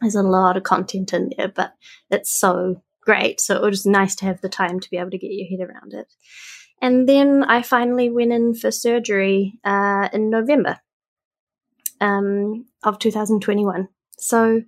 There's 0.00 0.14
a 0.14 0.22
lot 0.22 0.56
of 0.56 0.62
content 0.62 1.12
in 1.12 1.30
there, 1.36 1.48
but 1.48 1.72
it's 2.10 2.38
so 2.38 2.82
great. 3.00 3.40
So 3.40 3.56
it 3.56 3.68
was 3.68 3.86
nice 3.86 4.14
to 4.16 4.26
have 4.26 4.40
the 4.40 4.48
time 4.48 4.80
to 4.80 4.90
be 4.90 4.98
able 4.98 5.10
to 5.10 5.18
get 5.18 5.30
your 5.30 5.48
head 5.48 5.66
around 5.66 5.94
it. 5.94 6.06
And 6.80 7.08
then 7.08 7.44
I 7.44 7.62
finally 7.62 8.10
went 8.10 8.32
in 8.32 8.54
for 8.54 8.70
surgery 8.70 9.58
uh, 9.64 10.08
in 10.12 10.30
November 10.30 10.78
um, 12.00 12.66
of 12.82 12.98
2021. 12.98 13.88
So 14.18 14.62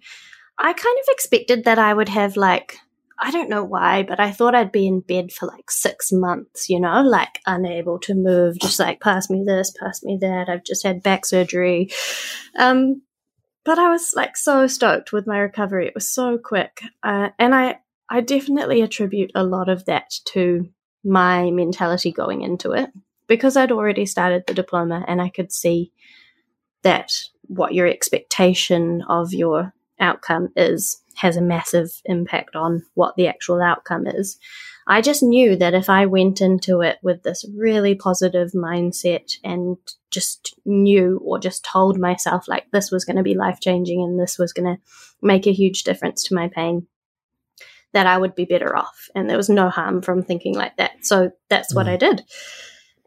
I 0.58 0.72
kind 0.72 0.98
of 0.98 1.04
expected 1.08 1.64
that 1.64 1.78
I 1.78 1.94
would 1.94 2.08
have 2.08 2.36
like, 2.36 2.76
I 3.18 3.30
don't 3.30 3.50
know 3.50 3.64
why, 3.64 4.02
but 4.02 4.18
I 4.18 4.32
thought 4.32 4.54
I'd 4.54 4.72
be 4.72 4.86
in 4.86 5.00
bed 5.00 5.32
for 5.32 5.46
like 5.46 5.70
six 5.70 6.10
months, 6.10 6.68
you 6.68 6.80
know, 6.80 7.02
like 7.02 7.38
unable 7.46 7.98
to 8.00 8.14
move, 8.14 8.58
just 8.58 8.80
like 8.80 9.00
pass 9.00 9.30
me 9.30 9.44
this, 9.46 9.72
pass 9.78 10.02
me 10.02 10.18
that. 10.20 10.48
I've 10.48 10.64
just 10.64 10.84
had 10.84 11.02
back 11.02 11.26
surgery. 11.26 11.90
Um, 12.58 13.02
but 13.64 13.78
I 13.78 13.90
was 13.90 14.14
like 14.16 14.36
so 14.36 14.66
stoked 14.66 15.12
with 15.12 15.26
my 15.26 15.38
recovery. 15.38 15.86
It 15.86 15.94
was 15.94 16.12
so 16.12 16.38
quick. 16.38 16.80
Uh, 17.02 17.28
and 17.38 17.54
I, 17.54 17.80
I 18.08 18.20
definitely 18.20 18.80
attribute 18.80 19.30
a 19.34 19.44
lot 19.44 19.68
of 19.68 19.84
that 19.84 20.10
to 20.32 20.68
my 21.04 21.50
mentality 21.50 22.12
going 22.12 22.42
into 22.42 22.72
it 22.72 22.90
because 23.26 23.56
I'd 23.56 23.72
already 23.72 24.06
started 24.06 24.44
the 24.46 24.54
diploma 24.54 25.04
and 25.06 25.20
I 25.22 25.28
could 25.28 25.52
see 25.52 25.92
that 26.82 27.12
what 27.42 27.74
your 27.74 27.86
expectation 27.86 29.02
of 29.08 29.32
your 29.32 29.72
outcome 29.98 30.48
is 30.56 31.02
has 31.16 31.36
a 31.36 31.42
massive 31.42 31.90
impact 32.06 32.56
on 32.56 32.82
what 32.94 33.14
the 33.16 33.28
actual 33.28 33.60
outcome 33.60 34.06
is. 34.06 34.38
I 34.86 35.02
just 35.02 35.22
knew 35.22 35.54
that 35.56 35.74
if 35.74 35.90
I 35.90 36.06
went 36.06 36.40
into 36.40 36.80
it 36.80 36.98
with 37.02 37.22
this 37.22 37.44
really 37.54 37.94
positive 37.94 38.52
mindset 38.52 39.32
and 39.44 39.76
just 40.10 40.54
knew 40.64 41.20
or 41.24 41.38
just 41.38 41.64
told 41.64 41.98
myself 41.98 42.48
like 42.48 42.70
this 42.70 42.90
was 42.90 43.04
going 43.04 43.16
to 43.16 43.22
be 43.22 43.34
life 43.34 43.60
changing 43.60 44.02
and 44.02 44.18
this 44.18 44.38
was 44.38 44.52
going 44.52 44.74
to 44.76 44.82
make 45.22 45.46
a 45.46 45.52
huge 45.52 45.84
difference 45.84 46.24
to 46.24 46.34
my 46.34 46.48
pain, 46.48 46.86
that 47.92 48.06
I 48.06 48.18
would 48.18 48.34
be 48.34 48.44
better 48.44 48.76
off. 48.76 49.08
And 49.14 49.28
there 49.28 49.36
was 49.36 49.48
no 49.48 49.68
harm 49.68 50.02
from 50.02 50.22
thinking 50.22 50.54
like 50.54 50.76
that. 50.76 51.04
So 51.04 51.32
that's 51.48 51.74
what 51.74 51.88
I 51.88 51.96
did. 51.96 52.22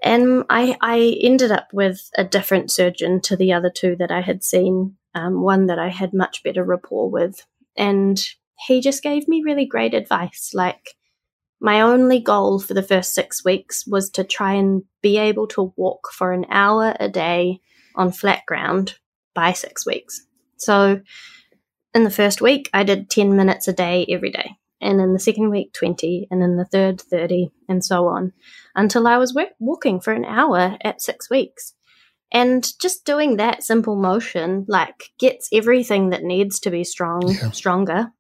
And 0.02 0.44
I, 0.50 0.78
I 0.82 1.18
ended 1.22 1.52
up 1.52 1.70
with 1.72 2.10
a 2.18 2.26
different 2.26 2.72
surgeon 2.72 3.22
to 3.22 3.38
the 3.38 3.54
other 3.54 3.70
two 3.70 3.96
that 3.98 4.12
I 4.12 4.22
had 4.22 4.44
seen, 4.44 4.98
um, 5.16 5.42
one 5.42 5.68
that 5.68 5.80
I 5.80 5.90
had 5.90 6.14
much 6.14 6.44
better 6.44 6.64
rapport 6.64 7.10
with. 7.10 7.46
And 7.78 8.22
he 8.68 8.82
just 8.82 9.02
gave 9.02 9.28
me 9.28 9.44
really 9.44 9.66
great 9.66 9.94
advice. 9.94 10.52
Like, 10.54 10.96
my 11.62 11.80
only 11.80 12.20
goal 12.20 12.60
for 12.60 12.74
the 12.74 12.84
first 12.84 13.14
six 13.14 13.46
weeks 13.46 13.88
was 13.88 14.10
to 14.12 14.26
try 14.26 14.54
and 14.54 14.84
be 15.02 15.18
able 15.18 15.48
to 15.48 15.74
walk 15.78 16.10
for 16.12 16.34
an 16.34 16.46
hour 16.50 16.94
a 17.00 17.08
day 17.08 17.62
on 17.96 18.12
flat 18.12 18.46
ground 18.46 18.96
by 19.34 19.54
six 19.54 19.86
weeks. 19.86 20.28
So, 20.58 21.00
in 21.96 22.04
the 22.04 22.10
first 22.10 22.42
week, 22.42 22.70
I 22.74 22.84
did 22.84 23.10
10 23.10 23.38
minutes 23.38 23.70
a 23.70 23.74
day 23.74 24.06
every 24.10 24.32
day 24.32 24.58
and 24.84 25.02
in 25.02 25.14
the 25.14 25.20
second 25.20 25.50
week 25.50 25.74
20 25.74 26.28
and 26.30 26.44
in 26.44 26.58
the 26.58 26.66
third 26.66 27.02
30 27.02 27.52
and 27.68 27.84
so 27.84 28.08
on 28.08 28.34
until 28.76 29.08
i 29.08 29.18
was 29.18 29.36
walking 29.60 30.00
for 30.00 30.14
an 30.14 30.26
hour 30.26 30.78
at 30.84 31.02
six 31.02 31.30
weeks. 31.30 31.74
And 32.36 32.68
just 32.80 33.06
doing 33.06 33.38
that 33.38 33.64
simple 33.64 33.96
motion 33.96 34.66
like 34.68 35.12
gets 35.20 35.50
everything 35.54 36.10
that 36.10 36.24
needs 36.24 36.60
to 36.62 36.72
be 36.72 36.84
strong 36.84 37.22
Yeah. 37.28 37.52
stronger 37.52 38.12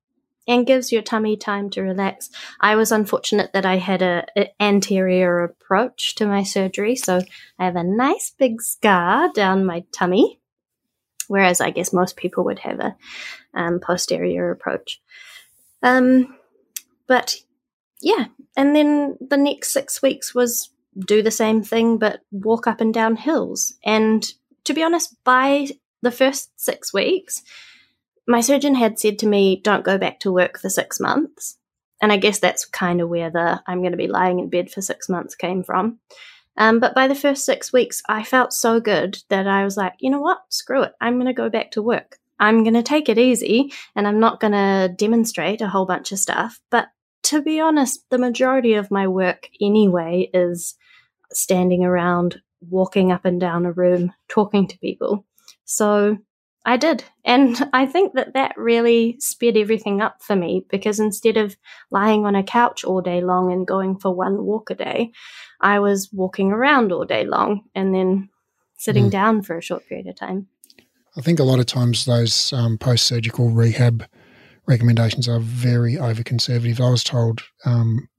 and 0.47 0.67
gives 0.67 0.91
your 0.91 1.01
tummy 1.01 1.35
time 1.35 1.69
to 1.71 1.81
relax. 1.81 2.29
I 2.59 2.75
was 2.75 2.91
unfortunate 2.91 3.53
that 3.53 3.65
i 3.65 3.77
had 3.77 4.01
a, 4.01 4.25
a 4.37 4.53
anterior 4.61 5.43
approach 5.43 6.15
to 6.15 6.27
my 6.27 6.43
surgery 6.43 6.95
so 6.95 7.21
i 7.57 7.65
have 7.65 7.75
a 7.75 7.83
nice 7.83 8.31
big 8.37 8.61
scar 8.61 9.31
down 9.33 9.65
my 9.65 9.83
tummy 9.91 10.39
whereas 11.27 11.59
i 11.61 11.71
guess 11.71 11.91
most 11.93 12.15
people 12.15 12.43
would 12.43 12.59
have 12.59 12.79
a 12.79 12.95
um, 13.55 13.79
posterior 13.79 14.51
approach. 14.51 15.01
Um, 15.81 16.35
but 17.07 17.35
yeah, 18.01 18.25
and 18.55 18.75
then 18.75 19.17
the 19.19 19.37
next 19.37 19.71
six 19.71 20.01
weeks 20.01 20.35
was 20.35 20.69
do 21.07 21.23
the 21.23 21.31
same 21.31 21.63
thing 21.63 21.97
but 21.97 22.21
walk 22.31 22.67
up 22.67 22.81
and 22.81 22.93
down 22.93 23.15
hills. 23.15 23.73
And 23.83 24.23
to 24.65 24.73
be 24.73 24.83
honest, 24.83 25.15
by 25.23 25.67
the 26.01 26.11
first 26.11 26.51
six 26.59 26.93
weeks, 26.93 27.41
my 28.27 28.41
surgeon 28.41 28.75
had 28.75 28.99
said 28.99 29.19
to 29.19 29.27
me, 29.27 29.59
don't 29.63 29.83
go 29.83 29.97
back 29.97 30.19
to 30.21 30.31
work 30.31 30.59
for 30.59 30.69
six 30.69 30.99
months. 30.99 31.57
And 32.01 32.11
I 32.11 32.17
guess 32.17 32.39
that's 32.39 32.65
kind 32.65 33.01
of 33.01 33.09
where 33.09 33.29
the 33.29 33.61
I'm 33.65 33.79
going 33.79 33.91
to 33.91 33.97
be 33.97 34.07
lying 34.07 34.39
in 34.39 34.49
bed 34.49 34.69
for 34.69 34.81
six 34.81 35.07
months 35.09 35.35
came 35.35 35.63
from. 35.63 35.99
Um, 36.57 36.79
but 36.79 36.93
by 36.93 37.07
the 37.07 37.15
first 37.15 37.45
six 37.45 37.73
weeks, 37.73 38.01
I 38.07 38.23
felt 38.23 38.53
so 38.53 38.79
good 38.79 39.17
that 39.29 39.47
I 39.47 39.63
was 39.63 39.77
like, 39.77 39.93
you 39.99 40.09
know 40.09 40.19
what? 40.19 40.39
Screw 40.49 40.83
it. 40.83 40.93
I'm 41.01 41.15
going 41.15 41.27
to 41.27 41.33
go 41.33 41.49
back 41.49 41.71
to 41.71 41.81
work. 41.81 42.17
I'm 42.39 42.63
going 42.63 42.73
to 42.73 42.83
take 42.83 43.09
it 43.09 43.17
easy 43.17 43.71
and 43.95 44.07
I'm 44.07 44.19
not 44.19 44.39
going 44.39 44.53
to 44.53 44.93
demonstrate 44.95 45.61
a 45.61 45.69
whole 45.69 45.85
bunch 45.85 46.11
of 46.11 46.19
stuff. 46.19 46.59
But 46.69 46.87
to 47.23 47.41
be 47.41 47.59
honest, 47.59 48.05
the 48.09 48.17
majority 48.17 48.73
of 48.73 48.91
my 48.91 49.07
work 49.07 49.47
anyway 49.61 50.29
is 50.33 50.75
standing 51.31 51.83
around, 51.83 52.41
walking 52.69 53.11
up 53.11 53.25
and 53.25 53.39
down 53.39 53.65
a 53.65 53.71
room, 53.71 54.13
talking 54.27 54.67
to 54.67 54.77
people. 54.79 55.25
So 55.65 56.17
I 56.65 56.77
did. 56.77 57.03
And 57.25 57.69
I 57.73 57.85
think 57.85 58.13
that 58.13 58.33
that 58.33 58.57
really 58.57 59.17
sped 59.19 59.57
everything 59.57 60.01
up 60.01 60.21
for 60.21 60.35
me 60.35 60.65
because 60.69 60.99
instead 60.99 61.37
of 61.37 61.55
lying 61.91 62.25
on 62.25 62.35
a 62.35 62.43
couch 62.43 62.83
all 62.83 63.01
day 63.01 63.21
long 63.21 63.51
and 63.51 63.67
going 63.67 63.97
for 63.97 64.13
one 64.13 64.43
walk 64.43 64.69
a 64.69 64.75
day, 64.75 65.11
I 65.61 65.79
was 65.79 66.09
walking 66.11 66.51
around 66.51 66.91
all 66.91 67.05
day 67.05 67.25
long 67.25 67.61
and 67.73 67.93
then 67.93 68.29
sitting 68.77 69.07
mm. 69.07 69.11
down 69.11 69.43
for 69.43 69.57
a 69.57 69.61
short 69.61 69.87
period 69.87 70.07
of 70.07 70.15
time. 70.15 70.47
I 71.17 71.21
think 71.21 71.39
a 71.39 71.43
lot 71.43 71.59
of 71.59 71.65
times 71.65 72.05
those 72.05 72.51
um, 72.53 72.77
post 72.77 73.05
surgical 73.05 73.49
rehab 73.49 74.05
recommendations 74.65 75.27
are 75.27 75.39
very 75.39 75.97
over 75.97 76.23
conservative. 76.23 76.81
I 76.81 76.89
was 76.89 77.03
told 77.03 77.41
um, 77.65 78.09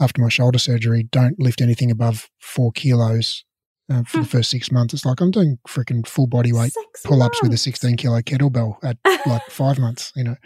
after 0.00 0.20
my 0.20 0.28
shoulder 0.28 0.58
surgery, 0.58 1.04
don't 1.04 1.38
lift 1.38 1.60
anything 1.60 1.90
above 1.90 2.28
four 2.38 2.72
kilos 2.72 3.44
uh, 3.90 4.02
for 4.04 4.18
the 4.18 4.24
hmm. 4.24 4.28
first 4.28 4.50
six 4.50 4.72
months. 4.72 4.94
It's 4.94 5.04
like 5.04 5.20
I'm 5.20 5.30
doing 5.30 5.58
freaking 5.68 6.06
full 6.06 6.26
body 6.26 6.52
weight 6.52 6.72
pull 7.04 7.22
ups 7.22 7.42
with 7.42 7.52
a 7.52 7.58
16 7.58 7.96
kilo 7.96 8.20
kettlebell 8.20 8.76
at 8.82 8.96
like 9.26 9.42
five 9.50 9.78
months, 9.78 10.12
you 10.16 10.24
know. 10.24 10.36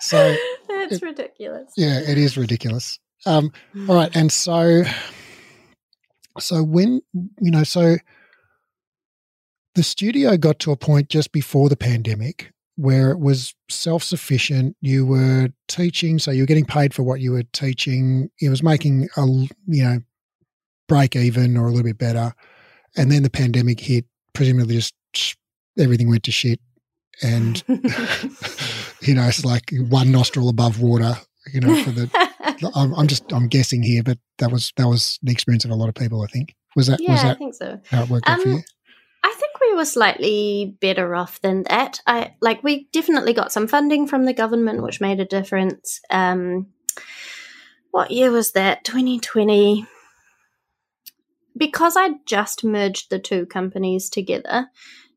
So 0.00 0.34
that's 0.68 0.94
it, 0.94 1.02
ridiculous. 1.02 1.72
Yeah, 1.76 2.00
it 2.00 2.18
is 2.18 2.36
ridiculous. 2.36 2.98
Um, 3.26 3.52
all 3.88 3.94
right. 3.96 4.10
And 4.16 4.32
so, 4.32 4.82
so 6.38 6.62
when, 6.62 7.02
you 7.12 7.50
know, 7.50 7.64
so 7.64 7.96
the 9.74 9.82
studio 9.82 10.36
got 10.36 10.58
to 10.60 10.72
a 10.72 10.76
point 10.76 11.08
just 11.08 11.32
before 11.32 11.68
the 11.68 11.76
pandemic 11.76 12.52
where 12.76 13.10
it 13.10 13.18
was 13.18 13.54
self 13.68 14.02
sufficient. 14.02 14.76
You 14.80 15.04
were 15.04 15.50
teaching, 15.68 16.18
so 16.18 16.30
you 16.30 16.42
were 16.42 16.46
getting 16.46 16.64
paid 16.64 16.94
for 16.94 17.02
what 17.02 17.20
you 17.20 17.32
were 17.32 17.42
teaching. 17.52 18.30
It 18.40 18.48
was 18.48 18.62
making 18.62 19.08
a, 19.16 19.26
you 19.66 19.84
know, 19.84 19.98
break 20.88 21.14
even 21.14 21.56
or 21.56 21.66
a 21.66 21.70
little 21.70 21.84
bit 21.84 21.98
better. 21.98 22.32
And 22.96 23.12
then 23.12 23.22
the 23.22 23.30
pandemic 23.30 23.80
hit, 23.80 24.06
presumably 24.32 24.76
just 24.76 24.94
everything 25.78 26.08
went 26.08 26.24
to 26.24 26.32
shit. 26.32 26.60
And, 27.22 27.62
you 27.68 29.14
know, 29.14 29.26
it's 29.26 29.44
like 29.44 29.70
one 29.88 30.10
nostril 30.10 30.48
above 30.48 30.80
water, 30.80 31.14
you 31.52 31.60
know, 31.60 31.82
for 31.84 31.90
the, 31.90 32.10
I'm, 32.96 33.06
just, 33.06 33.30
I'm 33.32 33.46
guessing 33.46 33.82
here, 33.82 34.02
but 34.02 34.18
that 34.38 34.50
was, 34.50 34.72
that 34.76 34.88
was 34.88 35.18
the 35.22 35.30
experience 35.30 35.64
of 35.64 35.70
a 35.70 35.74
lot 35.74 35.88
of 35.88 35.94
people, 35.94 36.22
I 36.22 36.26
think. 36.26 36.54
Was 36.76 36.86
that, 36.86 37.00
yeah, 37.00 37.12
was 37.12 37.22
that 37.22 37.36
I 37.36 37.38
think 37.38 37.54
so. 37.54 37.80
how 37.90 38.04
it 38.04 38.08
worked 38.08 38.28
um, 38.28 38.34
out 38.34 38.42
for 38.42 38.48
you? 38.48 38.62
I 39.70 39.72
we 39.72 39.76
were 39.76 39.84
slightly 39.84 40.76
better 40.80 41.14
off 41.14 41.40
than 41.40 41.64
that. 41.64 42.00
I 42.06 42.34
like 42.40 42.62
we 42.62 42.88
definitely 42.92 43.32
got 43.32 43.52
some 43.52 43.68
funding 43.68 44.06
from 44.06 44.24
the 44.24 44.32
government, 44.32 44.82
which 44.82 45.00
made 45.00 45.20
a 45.20 45.24
difference. 45.24 46.00
Um, 46.10 46.68
what 47.90 48.10
year 48.10 48.30
was 48.30 48.52
that? 48.52 48.84
2020 48.84 49.86
because 51.56 51.96
I'd 51.96 52.26
just 52.26 52.64
merged 52.64 53.10
the 53.10 53.18
two 53.18 53.46
companies 53.46 54.08
together, 54.08 54.68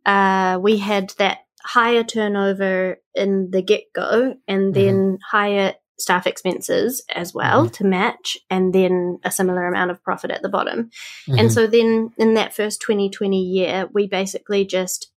uh, 0.06 0.60
we 0.62 0.78
had 0.78 1.12
that 1.18 1.40
higher 1.64 2.04
turnover 2.04 2.98
in 3.16 3.50
the 3.52 3.62
get 3.62 3.84
go 3.94 4.36
and 4.48 4.62
mm-hmm. 4.62 4.72
then 4.74 4.96
mm-hmm. 4.96 5.16
higher 5.38 5.76
staff 6.04 6.28
expenses 6.28 7.02
as 7.10 7.34
well 7.34 7.64
mm-hmm. 7.64 7.72
to 7.72 7.84
match, 7.86 8.38
and 8.50 8.74
then 8.74 9.20
a 9.24 9.32
similar 9.32 9.66
amount 9.66 9.90
of 9.90 10.04
profit 10.04 10.30
at 10.30 10.42
the 10.42 10.50
bottom. 10.50 10.92
Mm-hmm. 11.28 11.40
And 11.40 11.52
so 11.52 11.66
then 11.66 12.12
in 12.18 12.36
that 12.36 12.54
first 12.54 12.82
2020 12.82 13.42
year, 13.42 13.90
we 13.92 14.08
basically 14.08 14.66
just 14.66 15.10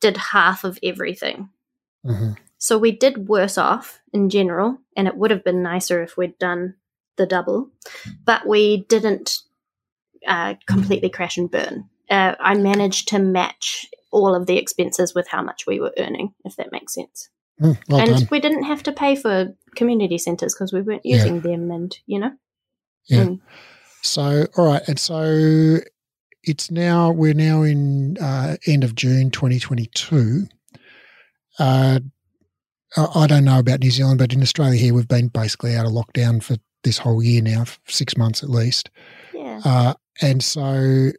did 0.00 0.16
half 0.18 0.62
of 0.62 0.78
everything. 0.82 1.48
Mm-hmm. 2.06 2.32
So 2.58 2.78
we 2.78 2.92
did 2.92 3.26
worse 3.28 3.58
off 3.58 4.00
in 4.12 4.30
general, 4.30 4.78
and 4.96 5.08
it 5.08 5.16
would 5.16 5.30
have 5.30 5.42
been 5.42 5.62
nicer 5.62 6.02
if 6.02 6.16
we'd 6.16 6.38
done 6.38 6.74
the 7.16 7.26
double, 7.26 7.70
but 8.24 8.46
we 8.46 8.84
didn't 8.88 9.38
uh, 10.26 10.54
completely 10.66 11.08
crash 11.08 11.38
and 11.38 11.50
burn. 11.50 11.88
Uh, 12.10 12.34
I 12.38 12.54
managed 12.54 13.08
to 13.08 13.18
match 13.18 13.86
all 14.10 14.34
of 14.34 14.46
the 14.46 14.58
expenses 14.58 15.14
with 15.14 15.28
how 15.28 15.42
much 15.42 15.66
we 15.66 15.80
were 15.80 15.94
earning, 15.98 16.34
if 16.44 16.56
that 16.56 16.72
makes 16.72 16.94
sense. 16.94 17.30
Mm, 17.62 17.78
well 17.88 18.00
and 18.00 18.10
done. 18.10 18.28
we 18.30 18.40
didn't 18.40 18.64
have 18.64 18.82
to 18.84 18.92
pay 18.92 19.14
for 19.16 19.54
community 19.76 20.18
centres 20.18 20.54
because 20.54 20.72
we 20.72 20.82
weren't 20.82 21.04
using 21.04 21.36
yeah. 21.36 21.40
them, 21.42 21.70
and 21.70 21.96
you 22.06 22.18
know. 22.18 22.32
Yeah. 23.06 23.24
Mm. 23.24 23.40
So, 24.02 24.46
all 24.56 24.66
right, 24.66 24.82
and 24.88 24.98
so 24.98 25.78
it's 26.42 26.70
now 26.70 27.10
we're 27.10 27.34
now 27.34 27.62
in 27.62 28.18
uh, 28.18 28.56
end 28.66 28.84
of 28.84 28.94
June, 28.94 29.30
twenty 29.30 29.58
twenty 29.58 29.86
two. 29.94 30.46
Uh, 31.58 32.00
I 32.96 33.26
don't 33.26 33.44
know 33.44 33.58
about 33.58 33.80
New 33.80 33.90
Zealand, 33.90 34.18
but 34.18 34.32
in 34.32 34.42
Australia 34.42 34.78
here, 34.78 34.94
we've 34.94 35.08
been 35.08 35.28
basically 35.28 35.74
out 35.76 35.86
of 35.86 35.92
lockdown 35.92 36.42
for 36.42 36.56
this 36.84 36.98
whole 36.98 37.22
year 37.22 37.42
now, 37.42 37.64
six 37.88 38.16
months 38.16 38.42
at 38.42 38.50
least. 38.50 38.90
Yeah. 39.32 39.60
Uh, 39.64 39.94
and 40.22 40.44
so, 40.44 41.10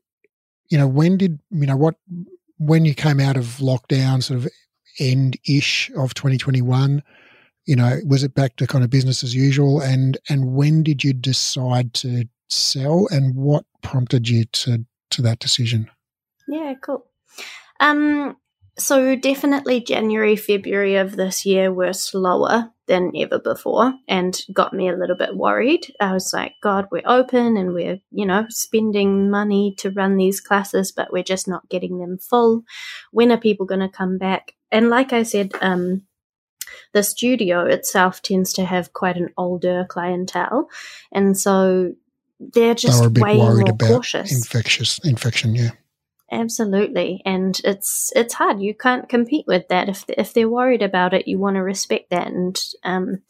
you 0.70 0.78
know, 0.78 0.88
when 0.88 1.18
did, 1.18 1.40
you 1.50 1.68
know, 1.68 1.76
what, 1.76 1.96
when 2.58 2.86
you 2.86 2.94
came 2.94 3.20
out 3.20 3.36
of 3.36 3.46
lockdown, 3.58 4.24
sort 4.24 4.40
of 4.40 4.48
end 5.00 5.38
ish 5.48 5.92
of 5.98 6.14
2021, 6.14 7.04
you 7.66 7.76
know, 7.76 8.00
was 8.06 8.24
it 8.24 8.34
back 8.34 8.56
to 8.58 8.68
kind 8.68 8.84
of 8.84 8.90
business 8.90 9.24
as 9.24 9.36
usual? 9.36 9.82
And, 9.82 10.18
and 10.30 10.54
when 10.54 10.84
did 10.84 11.04
you 11.04 11.14
decide 11.14 11.94
to 11.96 12.26
sell 12.50 13.08
and 13.10 13.36
what 13.36 13.66
prompted 13.82 14.30
you 14.30 14.46
to, 14.46 14.86
to 15.12 15.22
that 15.24 15.40
decision? 15.40 15.90
Yeah, 16.48 16.74
cool. 16.82 17.06
Um, 17.80 18.38
so 18.78 19.16
definitely 19.16 19.82
January, 19.82 20.36
February 20.36 20.96
of 20.96 21.16
this 21.16 21.46
year 21.46 21.74
were 21.74 21.94
slower 21.94 22.72
than 22.88 23.12
ever 23.16 23.40
before 23.40 23.94
and 24.08 24.40
got 24.54 24.74
me 24.74 24.90
a 24.90 24.96
little 24.96 25.16
bit 25.16 25.36
worried. 25.36 25.92
I 26.00 26.14
was 26.14 26.32
like, 26.34 26.54
God, 26.62 26.88
we're 26.92 27.02
open 27.06 27.58
and 27.58 27.74
we're, 27.74 28.00
you 28.12 28.26
know, 28.26 28.46
spending 28.50 29.32
money 29.32 29.74
to 29.80 29.92
run 29.92 30.18
these 30.18 30.42
classes, 30.42 30.92
but 30.92 31.12
we're 31.12 31.24
just 31.24 31.48
not 31.48 31.70
getting 31.70 32.00
them 32.00 32.18
full. 32.18 32.64
When 33.12 33.32
are 33.32 33.40
people 33.40 33.66
going 33.66 33.80
to 33.82 33.90
come 33.90 34.18
back? 34.18 34.54
And 34.76 34.90
like 34.90 35.14
I 35.14 35.24
said, 35.24 35.54
um, 35.62 36.02
the 36.92 37.02
studio 37.02 37.66
itself 37.66 38.22
tends 38.22 38.52
to 38.54 38.66
have 38.66 38.92
quite 38.92 39.16
an 39.16 39.30
older 39.38 39.86
clientele. 39.88 40.68
And 41.14 41.38
so 41.38 41.94
they're 42.42 42.76
just 42.76 43.14
they 43.14 43.22
way 43.22 43.38
more 43.38 43.64
cautious. 43.80 44.34
Infectious 44.34 45.00
infection, 45.06 45.56
yeah. 45.56 45.70
Absolutely, 46.30 47.22
and 47.26 47.62
it's 47.64 48.12
it's 48.18 48.34
hard. 48.34 48.60
You 48.60 48.74
can't 48.74 49.08
compete 49.08 49.46
with 49.48 49.66
that. 49.70 49.88
If 49.88 50.04
if 50.10 50.34
they're 50.34 50.50
worried 50.50 50.82
about 50.82 51.14
it, 51.14 51.26
you 51.26 51.40
want 51.40 51.56
to 51.56 51.64
respect 51.64 52.10
that 52.10 52.28
and 52.28 52.60
um, 52.84 53.22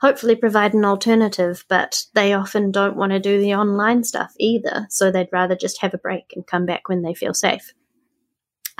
hopefully 0.00 0.36
provide 0.36 0.72
an 0.72 0.86
alternative. 0.86 1.66
But 1.68 2.04
they 2.14 2.32
often 2.32 2.70
don't 2.70 2.96
want 2.96 3.12
to 3.12 3.18
do 3.18 3.38
the 3.38 3.54
online 3.56 4.04
stuff 4.04 4.32
either, 4.38 4.86
so 4.88 5.10
they'd 5.10 5.28
rather 5.32 5.56
just 5.56 5.82
have 5.82 5.92
a 5.92 5.98
break 5.98 6.32
and 6.34 6.46
come 6.46 6.64
back 6.64 6.88
when 6.88 7.02
they 7.02 7.12
feel 7.12 7.34
safe. 7.34 7.74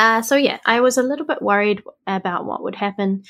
Uh, 0.03 0.21
so 0.21 0.35
yeah, 0.35 0.59
I 0.67 0.81
was 0.81 0.99
a 0.99 1.03
little 1.03 1.25
bit 1.25 1.41
worried 1.41 1.85
about 2.09 2.45
what 2.45 2.65
would 2.65 2.75
happen. 2.75 3.23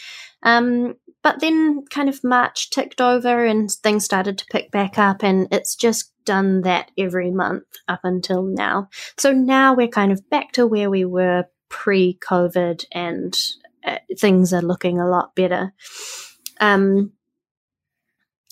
Um, 0.42 0.94
but 1.22 1.38
then 1.40 1.84
kind 1.90 2.08
of 2.08 2.24
March 2.24 2.70
ticked 2.70 2.98
over 2.98 3.44
and 3.44 3.70
things 3.70 4.06
started 4.06 4.38
to 4.38 4.46
pick 4.50 4.70
back 4.70 4.98
up, 4.98 5.22
and 5.22 5.48
it's 5.52 5.76
just 5.76 6.12
done 6.24 6.62
that 6.62 6.90
every 6.96 7.30
month 7.30 7.66
up 7.88 8.00
until 8.04 8.42
now. 8.42 8.88
So 9.18 9.32
now 9.32 9.74
we're 9.74 9.88
kind 9.88 10.12
of 10.12 10.30
back 10.30 10.52
to 10.52 10.66
where 10.66 10.88
we 10.88 11.04
were 11.04 11.44
pre 11.68 12.18
COVID, 12.26 12.86
and 12.90 13.36
uh, 13.84 13.98
things 14.18 14.54
are 14.54 14.62
looking 14.62 14.98
a 14.98 15.06
lot 15.06 15.34
better. 15.34 15.74
Um, 16.58 17.12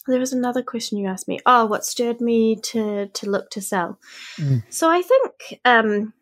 there 0.06 0.20
was 0.20 0.34
another 0.34 0.62
question 0.62 0.98
you 0.98 1.08
asked 1.08 1.26
me. 1.26 1.38
Oh, 1.46 1.64
what 1.64 1.86
stirred 1.86 2.20
me 2.20 2.56
to 2.64 3.06
to 3.06 3.30
look 3.30 3.48
to 3.52 3.62
sell? 3.62 3.98
Mm. 4.36 4.62
So 4.68 4.90
I 4.90 5.00
think 5.00 5.60
um, 5.64 6.12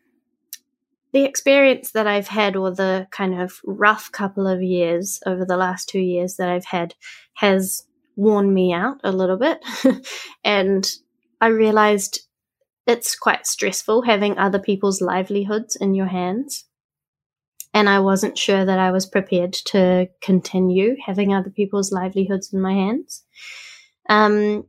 the 1.13 1.25
experience 1.25 1.93
that 1.93 2.07
I've 2.07 2.29
had, 2.29 2.57
or 2.57 2.71
the 2.71 3.07
kind 3.11 3.41
of 3.41 3.61
rough 3.65 4.13
couple 4.13 4.47
of 4.47 4.63
years 4.63 5.21
over 5.27 5.45
the 5.45 5.57
last 5.57 5.89
two 5.89 6.01
years 6.01 6.37
that 6.37 6.49
I've 6.49 6.67
had, 6.67 6.95
has 7.35 7.85
worn 8.17 8.53
me 8.53 8.73
out 8.73 9.01
a 9.05 9.13
little 9.13 9.39
bit. 9.39 9.65
and 10.45 10.87
I 11.41 11.47
realized 11.49 12.21
it's 12.87 13.15
quite 13.15 13.47
stressful 13.47 14.03
having 14.03 14.39
other 14.39 14.59
people's 14.59 15.01
livelihoods 15.01 15.77
in 15.77 15.95
your 15.95 16.07
hands. 16.07 16.65
And 17.75 17.89
I 17.89 18.01
wasn't 18.01 18.39
sure 18.39 18.65
that 18.65 18.79
I 18.79 18.91
was 18.91 19.07
prepared 19.07 19.53
to 19.67 20.09
continue 20.23 20.97
having 21.05 21.35
other 21.35 21.51
people's 21.51 21.93
livelihoods 21.93 22.53
in 22.53 22.61
my 22.61 22.73
hands. 22.73 23.25
Um, 24.09 24.67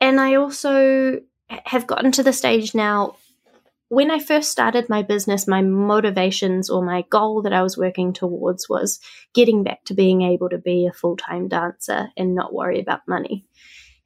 and 0.00 0.20
I 0.20 0.34
also 0.34 1.20
have 1.48 1.86
gotten 1.86 2.10
to 2.12 2.22
the 2.22 2.32
stage 2.32 2.74
now 2.74 3.16
when 3.92 4.10
I 4.10 4.20
first 4.20 4.50
started 4.50 4.88
my 4.88 5.02
business, 5.02 5.46
my 5.46 5.60
motivations 5.60 6.70
or 6.70 6.82
my 6.82 7.04
goal 7.10 7.42
that 7.42 7.52
I 7.52 7.62
was 7.62 7.76
working 7.76 8.14
towards 8.14 8.66
was 8.66 8.98
getting 9.34 9.64
back 9.64 9.84
to 9.84 9.92
being 9.92 10.22
able 10.22 10.48
to 10.48 10.56
be 10.56 10.86
a 10.86 10.94
full 10.94 11.14
time 11.14 11.46
dancer 11.46 12.08
and 12.16 12.34
not 12.34 12.54
worry 12.54 12.80
about 12.80 13.06
money. 13.06 13.44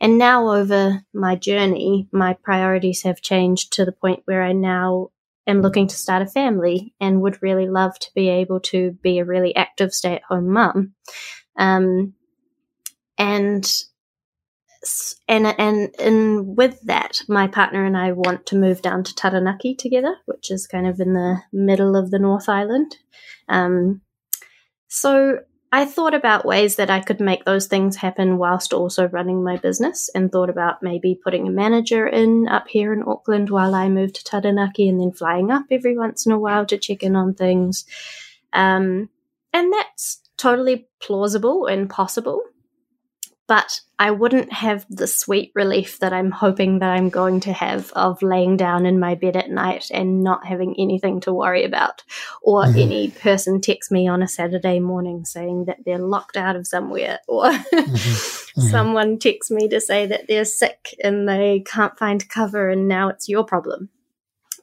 And 0.00 0.18
now, 0.18 0.48
over 0.50 1.04
my 1.14 1.36
journey, 1.36 2.08
my 2.10 2.34
priorities 2.42 3.04
have 3.04 3.22
changed 3.22 3.74
to 3.74 3.84
the 3.84 3.92
point 3.92 4.22
where 4.24 4.42
I 4.42 4.50
now 4.50 5.10
am 5.46 5.62
looking 5.62 5.86
to 5.86 5.94
start 5.94 6.20
a 6.20 6.26
family 6.26 6.92
and 7.00 7.20
would 7.20 7.40
really 7.40 7.68
love 7.68 7.96
to 8.00 8.10
be 8.12 8.28
able 8.28 8.58
to 8.72 8.90
be 9.02 9.20
a 9.20 9.24
really 9.24 9.54
active 9.54 9.94
stay 9.94 10.16
at 10.16 10.24
home 10.24 10.50
mum. 10.50 10.94
Um, 11.56 12.14
and 13.16 13.64
and 15.28 15.46
and 15.46 15.94
and 15.98 16.56
with 16.56 16.80
that, 16.82 17.22
my 17.28 17.46
partner 17.46 17.84
and 17.84 17.96
I 17.96 18.12
want 18.12 18.46
to 18.46 18.56
move 18.56 18.82
down 18.82 19.04
to 19.04 19.14
Taranaki 19.14 19.74
together, 19.74 20.16
which 20.26 20.50
is 20.50 20.66
kind 20.66 20.86
of 20.86 21.00
in 21.00 21.12
the 21.12 21.42
middle 21.52 21.96
of 21.96 22.10
the 22.10 22.18
North 22.18 22.48
Island. 22.48 22.96
Um, 23.48 24.02
so 24.88 25.40
I 25.72 25.84
thought 25.84 26.14
about 26.14 26.46
ways 26.46 26.76
that 26.76 26.90
I 26.90 27.00
could 27.00 27.20
make 27.20 27.44
those 27.44 27.66
things 27.66 27.96
happen 27.96 28.38
whilst 28.38 28.72
also 28.72 29.08
running 29.08 29.42
my 29.42 29.56
business, 29.56 30.08
and 30.14 30.30
thought 30.30 30.50
about 30.50 30.82
maybe 30.82 31.18
putting 31.22 31.46
a 31.46 31.50
manager 31.50 32.06
in 32.06 32.48
up 32.48 32.68
here 32.68 32.92
in 32.92 33.02
Auckland 33.06 33.50
while 33.50 33.74
I 33.74 33.88
moved 33.88 34.16
to 34.16 34.24
Taranaki, 34.24 34.88
and 34.88 35.00
then 35.00 35.12
flying 35.12 35.50
up 35.50 35.66
every 35.70 35.96
once 35.96 36.26
in 36.26 36.32
a 36.32 36.38
while 36.38 36.66
to 36.66 36.78
check 36.78 37.02
in 37.02 37.16
on 37.16 37.34
things. 37.34 37.84
Um, 38.52 39.10
and 39.52 39.72
that's 39.72 40.22
totally 40.36 40.88
plausible 41.00 41.66
and 41.66 41.90
possible 41.90 42.42
but 43.48 43.80
I 43.98 44.10
wouldn't 44.10 44.52
have 44.52 44.84
the 44.90 45.06
sweet 45.06 45.52
relief 45.54 46.00
that 46.00 46.12
I'm 46.12 46.30
hoping 46.30 46.80
that 46.80 46.90
I'm 46.90 47.08
going 47.08 47.40
to 47.40 47.52
have 47.52 47.92
of 47.92 48.20
laying 48.22 48.56
down 48.56 48.86
in 48.86 48.98
my 48.98 49.14
bed 49.14 49.36
at 49.36 49.50
night 49.50 49.86
and 49.90 50.22
not 50.22 50.44
having 50.44 50.74
anything 50.78 51.20
to 51.20 51.32
worry 51.32 51.64
about, 51.64 52.02
or 52.42 52.64
mm-hmm. 52.64 52.78
any 52.78 53.10
person 53.10 53.60
text 53.60 53.90
me 53.92 54.08
on 54.08 54.22
a 54.22 54.28
Saturday 54.28 54.80
morning 54.80 55.24
saying 55.24 55.66
that 55.66 55.78
they're 55.84 55.98
locked 55.98 56.36
out 56.36 56.56
of 56.56 56.66
somewhere, 56.66 57.20
or 57.28 57.44
mm-hmm. 57.50 57.84
Mm-hmm. 57.84 58.60
someone 58.68 59.18
texts 59.18 59.50
me 59.50 59.68
to 59.68 59.80
say 59.80 60.06
that 60.06 60.26
they're 60.28 60.44
sick 60.44 60.94
and 61.02 61.28
they 61.28 61.62
can't 61.66 61.98
find 61.98 62.28
cover 62.28 62.68
and 62.68 62.88
now 62.88 63.08
it's 63.08 63.28
your 63.28 63.44
problem. 63.44 63.90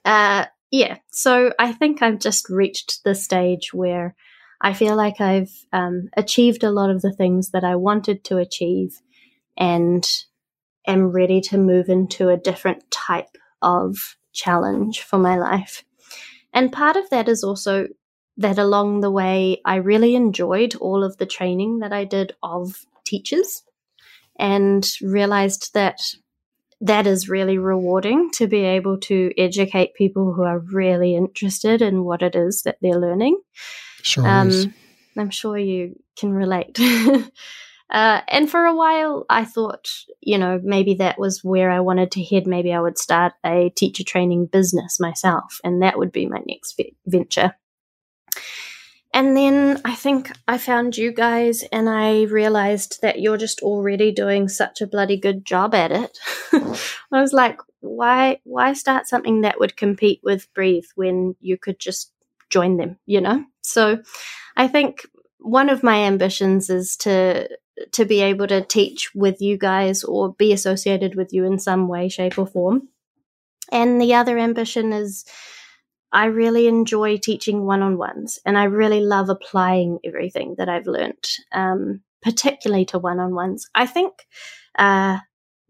Uh, 0.03 0.45
yeah, 0.71 0.97
so 1.11 1.53
I 1.59 1.71
think 1.71 2.01
I've 2.01 2.19
just 2.19 2.49
reached 2.49 3.03
the 3.03 3.15
stage 3.15 3.73
where 3.73 4.15
I 4.63 4.73
feel 4.73 4.95
like 4.95 5.19
I've 5.19 5.51
um, 5.73 6.09
achieved 6.15 6.63
a 6.63 6.71
lot 6.71 6.89
of 6.89 7.01
the 7.01 7.11
things 7.11 7.51
that 7.51 7.65
I 7.65 7.75
wanted 7.75 8.23
to 8.25 8.37
achieve 8.37 9.01
and 9.57 10.09
am 10.87 11.11
ready 11.11 11.41
to 11.41 11.57
move 11.57 11.89
into 11.89 12.29
a 12.29 12.37
different 12.37 12.89
type 12.89 13.37
of 13.61 14.15
challenge 14.31 15.01
for 15.01 15.19
my 15.19 15.37
life. 15.37 15.83
And 16.53 16.71
part 16.71 16.95
of 16.95 17.09
that 17.09 17.27
is 17.27 17.43
also 17.43 17.87
that 18.37 18.57
along 18.57 19.01
the 19.01 19.11
way, 19.11 19.61
I 19.65 19.75
really 19.75 20.15
enjoyed 20.15 20.75
all 20.75 21.03
of 21.03 21.17
the 21.17 21.25
training 21.25 21.79
that 21.79 21.91
I 21.91 22.05
did 22.05 22.33
of 22.41 22.85
teachers 23.05 23.63
and 24.39 24.89
realized 25.01 25.73
that 25.73 25.99
that 26.81 27.05
is 27.05 27.29
really 27.29 27.57
rewarding 27.57 28.29
to 28.31 28.47
be 28.47 28.61
able 28.61 28.97
to 28.99 29.31
educate 29.37 29.93
people 29.93 30.33
who 30.33 30.43
are 30.43 30.59
really 30.59 31.15
interested 31.15 31.81
in 31.81 32.03
what 32.03 32.21
it 32.21 32.35
is 32.35 32.63
that 32.63 32.77
they're 32.81 32.99
learning. 32.99 33.39
Sure 34.03 34.27
um. 34.27 34.73
I'm 35.17 35.29
sure 35.29 35.57
you 35.57 35.95
can 36.17 36.33
relate. 36.33 36.79
uh, 37.89 38.21
and 38.27 38.49
for 38.49 38.65
a 38.65 38.75
while, 38.75 39.25
I 39.29 39.45
thought, 39.45 39.89
you 40.21 40.37
know, 40.37 40.59
maybe 40.63 40.95
that 40.95 41.19
was 41.19 41.43
where 41.43 41.69
I 41.69 41.79
wanted 41.81 42.11
to 42.11 42.23
head. 42.23 42.47
Maybe 42.47 42.73
I 42.73 42.79
would 42.79 42.97
start 42.97 43.33
a 43.45 43.69
teacher 43.75 44.03
training 44.03 44.47
business 44.47 44.99
myself, 44.99 45.59
and 45.63 45.81
that 45.81 45.97
would 45.97 46.11
be 46.11 46.25
my 46.25 46.41
next 46.47 46.79
venture. 47.05 47.55
And 49.15 49.37
then 49.37 49.79
I 49.85 49.93
think 49.93 50.31
I 50.47 50.57
found 50.57 50.97
you 50.97 51.11
guys, 51.11 51.63
and 51.71 51.87
I 51.87 52.23
realized 52.23 53.01
that 53.03 53.19
you're 53.21 53.37
just 53.37 53.61
already 53.61 54.11
doing 54.11 54.49
such 54.49 54.81
a 54.81 54.87
bloody 54.87 55.17
good 55.17 55.45
job 55.45 55.75
at 55.75 55.91
it. 55.91 56.17
I 56.53 57.21
was 57.21 57.31
like, 57.31 57.59
why, 57.81 58.39
why 58.43 58.73
start 58.73 59.07
something 59.07 59.41
that 59.41 59.59
would 59.59 59.77
compete 59.77 60.21
with 60.23 60.51
Breathe 60.55 60.85
when 60.95 61.35
you 61.41 61.59
could 61.59 61.77
just 61.77 62.12
join 62.49 62.77
them, 62.77 62.97
you 63.05 63.21
know? 63.21 63.43
So 63.61 64.01
I 64.55 64.67
think 64.67 65.05
one 65.39 65.69
of 65.69 65.83
my 65.83 65.97
ambitions 66.03 66.69
is 66.69 66.95
to 66.97 67.49
to 67.91 68.05
be 68.05 68.21
able 68.21 68.47
to 68.47 68.63
teach 68.63 69.13
with 69.15 69.41
you 69.41 69.57
guys 69.57 70.03
or 70.03 70.33
be 70.33 70.53
associated 70.53 71.15
with 71.15 71.33
you 71.33 71.43
in 71.43 71.57
some 71.57 71.87
way, 71.87 72.07
shape, 72.07 72.37
or 72.37 72.45
form. 72.45 72.87
And 73.71 73.99
the 73.99 74.13
other 74.13 74.37
ambition 74.37 74.93
is 74.93 75.25
I 76.11 76.25
really 76.25 76.67
enjoy 76.67 77.17
teaching 77.17 77.65
one 77.65 77.81
on 77.81 77.97
ones 77.97 78.37
and 78.45 78.57
I 78.57 78.65
really 78.65 79.01
love 79.01 79.29
applying 79.29 79.99
everything 80.05 80.55
that 80.59 80.69
I've 80.69 80.85
learned, 80.85 81.27
um, 81.51 82.01
particularly 82.21 82.85
to 82.85 82.99
one 82.99 83.19
on 83.19 83.33
ones. 83.33 83.67
I 83.73 83.87
think 83.87 84.13
uh, 84.77 85.17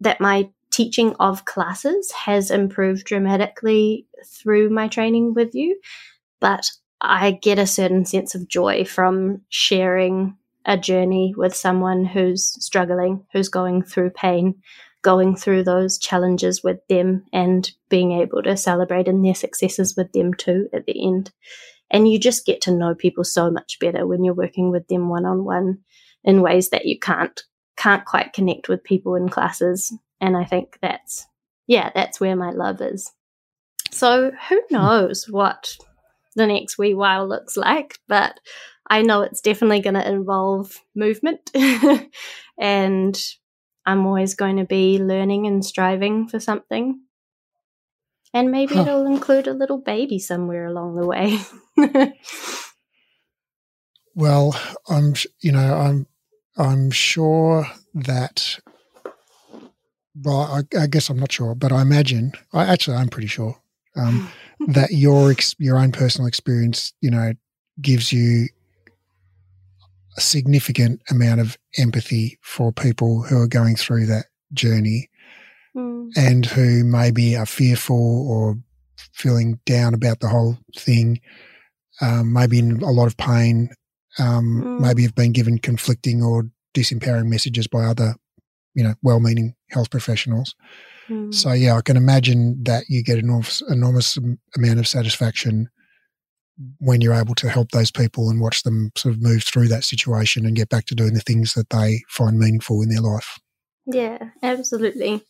that 0.00 0.20
my 0.20 0.50
teaching 0.70 1.14
of 1.20 1.46
classes 1.46 2.10
has 2.12 2.50
improved 2.50 3.06
dramatically 3.06 4.06
through 4.26 4.68
my 4.68 4.88
training 4.88 5.32
with 5.32 5.54
you, 5.54 5.80
but 6.44 6.70
I 7.00 7.30
get 7.30 7.58
a 7.58 7.66
certain 7.66 8.04
sense 8.04 8.34
of 8.34 8.50
joy 8.50 8.84
from 8.84 9.40
sharing 9.48 10.36
a 10.66 10.76
journey 10.76 11.32
with 11.34 11.56
someone 11.56 12.04
who's 12.04 12.62
struggling, 12.62 13.24
who's 13.32 13.48
going 13.48 13.82
through 13.82 14.10
pain, 14.10 14.56
going 15.00 15.36
through 15.36 15.64
those 15.64 15.96
challenges 15.96 16.62
with 16.62 16.86
them, 16.90 17.24
and 17.32 17.70
being 17.88 18.12
able 18.12 18.42
to 18.42 18.58
celebrate 18.58 19.08
in 19.08 19.22
their 19.22 19.34
successes 19.34 19.96
with 19.96 20.12
them 20.12 20.34
too 20.34 20.68
at 20.74 20.84
the 20.84 21.06
end. 21.06 21.32
And 21.90 22.06
you 22.12 22.18
just 22.18 22.44
get 22.44 22.60
to 22.62 22.76
know 22.76 22.94
people 22.94 23.24
so 23.24 23.50
much 23.50 23.78
better 23.80 24.06
when 24.06 24.22
you're 24.22 24.34
working 24.34 24.70
with 24.70 24.86
them 24.88 25.08
one 25.08 25.24
on 25.24 25.44
one 25.44 25.78
in 26.24 26.42
ways 26.42 26.68
that 26.70 26.84
you 26.84 26.98
can't 26.98 27.40
can't 27.78 28.04
quite 28.04 28.34
connect 28.34 28.68
with 28.68 28.84
people 28.84 29.14
in 29.14 29.30
classes. 29.30 29.96
And 30.20 30.36
I 30.36 30.44
think 30.44 30.76
that's 30.82 31.26
yeah, 31.66 31.90
that's 31.94 32.20
where 32.20 32.36
my 32.36 32.50
love 32.50 32.82
is. 32.82 33.10
So 33.90 34.30
who 34.50 34.60
hmm. 34.68 34.74
knows 34.74 35.24
what 35.26 35.78
the 36.34 36.46
next 36.46 36.78
wee 36.78 36.94
while 36.94 37.28
looks 37.28 37.56
like, 37.56 37.98
but 38.08 38.38
I 38.88 39.02
know 39.02 39.22
it's 39.22 39.40
definitely 39.40 39.80
going 39.80 39.94
to 39.94 40.08
involve 40.08 40.80
movement. 40.94 41.50
and 42.58 43.20
I'm 43.86 44.06
always 44.06 44.34
going 44.34 44.56
to 44.56 44.64
be 44.64 44.98
learning 44.98 45.46
and 45.46 45.64
striving 45.64 46.28
for 46.28 46.38
something. 46.38 47.00
And 48.32 48.50
maybe 48.50 48.74
huh. 48.74 48.82
it'll 48.82 49.06
include 49.06 49.46
a 49.46 49.54
little 49.54 49.78
baby 49.78 50.18
somewhere 50.18 50.66
along 50.66 50.96
the 50.96 51.06
way. 51.06 51.38
well, 54.14 54.58
I'm, 54.88 55.14
you 55.40 55.52
know, 55.52 55.74
I'm, 55.74 56.06
I'm 56.56 56.90
sure 56.90 57.66
that. 57.94 58.58
Well, 60.16 60.40
I, 60.40 60.78
I 60.78 60.86
guess 60.86 61.10
I'm 61.10 61.18
not 61.18 61.32
sure, 61.32 61.54
but 61.54 61.72
I 61.72 61.82
imagine. 61.82 62.32
I 62.52 62.64
actually, 62.64 62.96
I'm 62.96 63.08
pretty 63.08 63.28
sure 63.28 63.60
um, 63.96 64.28
that 64.68 64.92
your 64.92 65.30
ex- 65.30 65.56
your 65.58 65.78
own 65.78 65.92
personal 65.92 66.26
experience, 66.26 66.92
you 67.00 67.10
know, 67.10 67.32
gives 67.80 68.12
you 68.12 68.48
a 70.16 70.20
significant 70.20 71.02
amount 71.10 71.40
of 71.40 71.58
empathy 71.76 72.38
for 72.40 72.72
people 72.72 73.22
who 73.22 73.38
are 73.38 73.48
going 73.48 73.74
through 73.74 74.06
that 74.06 74.26
journey 74.52 75.10
mm. 75.76 76.08
and 76.16 76.46
who 76.46 76.84
maybe 76.84 77.36
are 77.36 77.46
fearful 77.46 78.30
or 78.30 78.56
feeling 79.12 79.58
down 79.66 79.94
about 79.94 80.20
the 80.20 80.28
whole 80.28 80.56
thing, 80.76 81.20
um, 82.00 82.32
maybe 82.32 82.58
in 82.58 82.82
a 82.82 82.90
lot 82.90 83.06
of 83.06 83.16
pain, 83.16 83.70
um, 84.18 84.62
mm. 84.64 84.80
maybe 84.80 85.02
have 85.02 85.14
been 85.14 85.32
given 85.32 85.58
conflicting 85.58 86.22
or 86.22 86.48
disempowering 86.74 87.26
messages 87.26 87.66
by 87.66 87.84
other, 87.84 88.14
you 88.74 88.84
know, 88.84 88.94
well-meaning 89.02 89.54
health 89.70 89.90
professionals. 89.90 90.54
Hmm. 91.06 91.32
So 91.32 91.52
yeah, 91.52 91.76
I 91.76 91.80
can 91.82 91.96
imagine 91.96 92.62
that 92.64 92.84
you 92.88 93.02
get 93.02 93.18
an 93.18 93.24
enormous, 93.24 93.62
enormous 93.68 94.18
amount 94.56 94.78
of 94.78 94.88
satisfaction 94.88 95.68
when 96.78 97.00
you're 97.00 97.14
able 97.14 97.34
to 97.34 97.48
help 97.48 97.70
those 97.72 97.90
people 97.90 98.30
and 98.30 98.40
watch 98.40 98.62
them 98.62 98.92
sort 98.96 99.14
of 99.14 99.22
move 99.22 99.42
through 99.42 99.68
that 99.68 99.84
situation 99.84 100.46
and 100.46 100.56
get 100.56 100.68
back 100.68 100.86
to 100.86 100.94
doing 100.94 101.14
the 101.14 101.20
things 101.20 101.54
that 101.54 101.70
they 101.70 102.02
find 102.08 102.38
meaningful 102.38 102.80
in 102.80 102.88
their 102.88 103.00
life. 103.00 103.38
Yeah, 103.86 104.18
absolutely. 104.42 105.22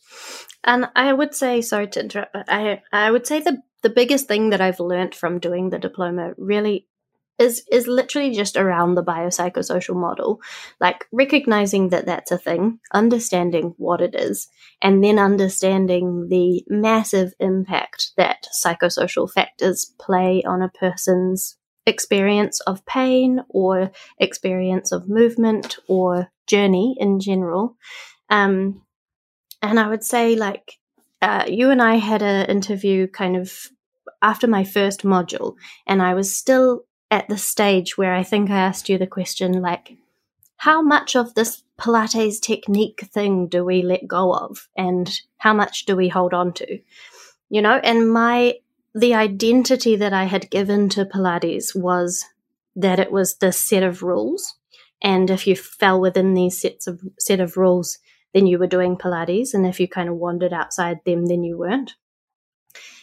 And 0.63 0.87
I 0.95 1.11
would 1.11 1.35
say, 1.35 1.61
sorry 1.61 1.87
to 1.89 1.99
interrupt, 1.99 2.33
but 2.33 2.45
I 2.47 2.81
I 2.91 3.11
would 3.11 3.27
say 3.27 3.41
the 3.41 3.61
the 3.83 3.89
biggest 3.89 4.27
thing 4.27 4.49
that 4.49 4.61
I've 4.61 4.79
learned 4.79 5.13
from 5.13 5.39
doing 5.39 5.69
the 5.69 5.79
diploma 5.79 6.33
really 6.37 6.87
is 7.37 7.63
is 7.71 7.87
literally 7.87 8.31
just 8.31 8.55
around 8.55 8.95
the 8.95 9.03
biopsychosocial 9.03 9.95
model 9.95 10.39
like 10.79 11.05
recognizing 11.11 11.89
that 11.89 12.05
that's 12.05 12.31
a 12.31 12.37
thing 12.37 12.79
understanding 12.93 13.73
what 13.77 14.01
it 14.01 14.15
is 14.15 14.47
and 14.81 15.03
then 15.03 15.19
understanding 15.19 16.27
the 16.29 16.63
massive 16.67 17.33
impact 17.39 18.11
that 18.17 18.47
psychosocial 18.63 19.29
factors 19.31 19.93
play 19.99 20.43
on 20.45 20.61
a 20.61 20.69
person's 20.69 21.57
experience 21.85 22.59
of 22.61 22.85
pain 22.85 23.41
or 23.49 23.91
experience 24.19 24.91
of 24.91 25.07
movement 25.07 25.77
or 25.87 26.31
journey 26.47 26.95
in 26.99 27.19
general. 27.19 27.77
Um, 28.31 28.81
and 29.61 29.79
i 29.79 29.87
would 29.87 30.03
say 30.03 30.35
like 30.35 30.73
uh, 31.21 31.45
you 31.47 31.69
and 31.71 31.81
i 31.81 31.95
had 31.95 32.21
an 32.21 32.45
interview 32.47 33.07
kind 33.07 33.35
of 33.35 33.69
after 34.21 34.47
my 34.47 34.63
first 34.63 35.03
module 35.03 35.55
and 35.87 36.01
i 36.01 36.13
was 36.13 36.35
still 36.35 36.83
at 37.15 37.29
the 37.29 37.37
stage 37.37 37.97
where 37.97 38.13
I 38.13 38.23
think 38.23 38.49
I 38.49 38.57
asked 38.57 38.89
you 38.89 38.97
the 38.97 39.07
question 39.07 39.61
like, 39.61 39.95
how 40.57 40.81
much 40.81 41.15
of 41.15 41.33
this 41.33 41.63
Pilates 41.79 42.41
technique 42.41 43.07
thing 43.13 43.47
do 43.47 43.63
we 43.63 43.81
let 43.81 44.05
go 44.05 44.33
of? 44.33 44.67
And 44.75 45.09
how 45.37 45.53
much 45.53 45.85
do 45.85 45.95
we 45.95 46.09
hold 46.09 46.33
on 46.33 46.51
to? 46.53 46.79
You 47.49 47.61
know, 47.61 47.79
and 47.83 48.11
my 48.11 48.55
the 48.93 49.13
identity 49.13 49.95
that 49.95 50.13
I 50.13 50.25
had 50.25 50.49
given 50.49 50.89
to 50.89 51.05
Pilates 51.05 51.73
was 51.73 52.25
that 52.75 52.99
it 52.99 53.11
was 53.11 53.35
this 53.35 53.57
set 53.57 53.83
of 53.83 54.03
rules. 54.03 54.53
And 55.01 55.29
if 55.29 55.47
you 55.47 55.55
fell 55.55 55.99
within 56.01 56.33
these 56.33 56.59
sets 56.59 56.85
of 56.85 57.01
set 57.17 57.39
of 57.39 57.55
rules, 57.55 57.97
then 58.33 58.45
you 58.45 58.59
were 58.59 58.67
doing 58.67 58.97
Pilates. 58.97 59.53
And 59.53 59.65
if 59.65 59.79
you 59.79 59.87
kind 59.87 60.09
of 60.09 60.15
wandered 60.15 60.53
outside 60.53 60.99
them, 61.05 61.27
then 61.27 61.43
you 61.43 61.57
weren't. 61.57 61.93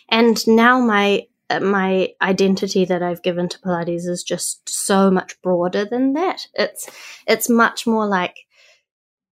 And 0.08 0.36
now 0.46 0.80
my 0.80 1.26
Uh, 1.53 1.61
my 1.61 2.09
identity 2.22 2.84
that 2.86 3.03
I've 3.03 3.22
given 3.22 3.48
to 3.48 3.59
Pilates 3.59 4.09
is 4.09 4.22
just 4.22 4.68
so 4.68 5.11
much 5.11 5.40
broader 5.42 5.84
than 5.84 6.14
that. 6.14 6.46
It's 6.55 6.88
it's 7.26 7.48
much 7.48 7.86
more 7.86 8.07
like 8.07 8.36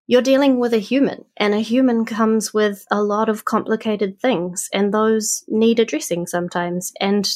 you're 0.06 0.22
dealing 0.22 0.58
with 0.58 0.74
a 0.74 0.78
human 0.78 1.24
and 1.36 1.54
a 1.54 1.60
human 1.60 2.04
comes 2.04 2.52
with 2.52 2.84
a 2.90 3.02
lot 3.02 3.28
of 3.28 3.44
complicated 3.44 4.20
things 4.20 4.68
and 4.72 4.92
those 4.92 5.44
need 5.48 5.78
addressing 5.78 6.26
sometimes 6.26 6.92
and 7.00 7.28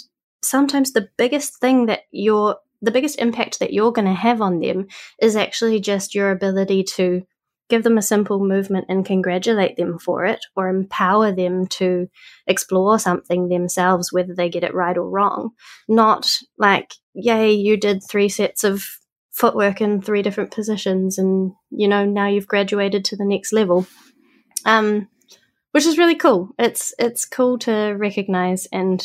sometimes 0.42 0.92
the 0.92 1.08
biggest 1.16 1.60
thing 1.60 1.86
that 1.86 2.00
you're 2.10 2.56
the 2.82 2.90
biggest 2.90 3.20
impact 3.20 3.60
that 3.60 3.72
you're 3.72 3.92
going 3.92 4.08
to 4.08 4.12
have 4.12 4.42
on 4.42 4.58
them 4.58 4.88
is 5.22 5.36
actually 5.36 5.80
just 5.80 6.14
your 6.14 6.32
ability 6.32 6.82
to 6.82 7.22
give 7.68 7.82
them 7.82 7.96
a 7.96 8.02
simple 8.02 8.44
movement 8.44 8.86
and 8.88 9.06
congratulate 9.06 9.76
them 9.76 9.98
for 9.98 10.24
it 10.24 10.40
or 10.54 10.68
empower 10.68 11.32
them 11.32 11.66
to 11.66 12.08
explore 12.46 12.98
something 12.98 13.48
themselves, 13.48 14.12
whether 14.12 14.34
they 14.34 14.48
get 14.48 14.64
it 14.64 14.74
right 14.74 14.96
or 14.96 15.08
wrong. 15.08 15.50
Not 15.88 16.30
like, 16.58 16.92
yay, 17.14 17.52
you 17.52 17.76
did 17.76 18.02
three 18.02 18.28
sets 18.28 18.64
of 18.64 18.84
footwork 19.32 19.80
in 19.80 20.00
three 20.00 20.22
different 20.22 20.50
positions 20.50 21.18
and, 21.18 21.52
you 21.70 21.88
know, 21.88 22.04
now 22.04 22.28
you've 22.28 22.46
graduated 22.46 23.04
to 23.06 23.16
the 23.16 23.24
next 23.24 23.52
level. 23.52 23.86
Um, 24.64 25.08
which 25.72 25.86
is 25.86 25.98
really 25.98 26.14
cool. 26.14 26.50
It's, 26.58 26.94
it's 26.98 27.24
cool 27.24 27.58
to 27.60 27.94
recognize 27.98 28.66
and 28.66 29.02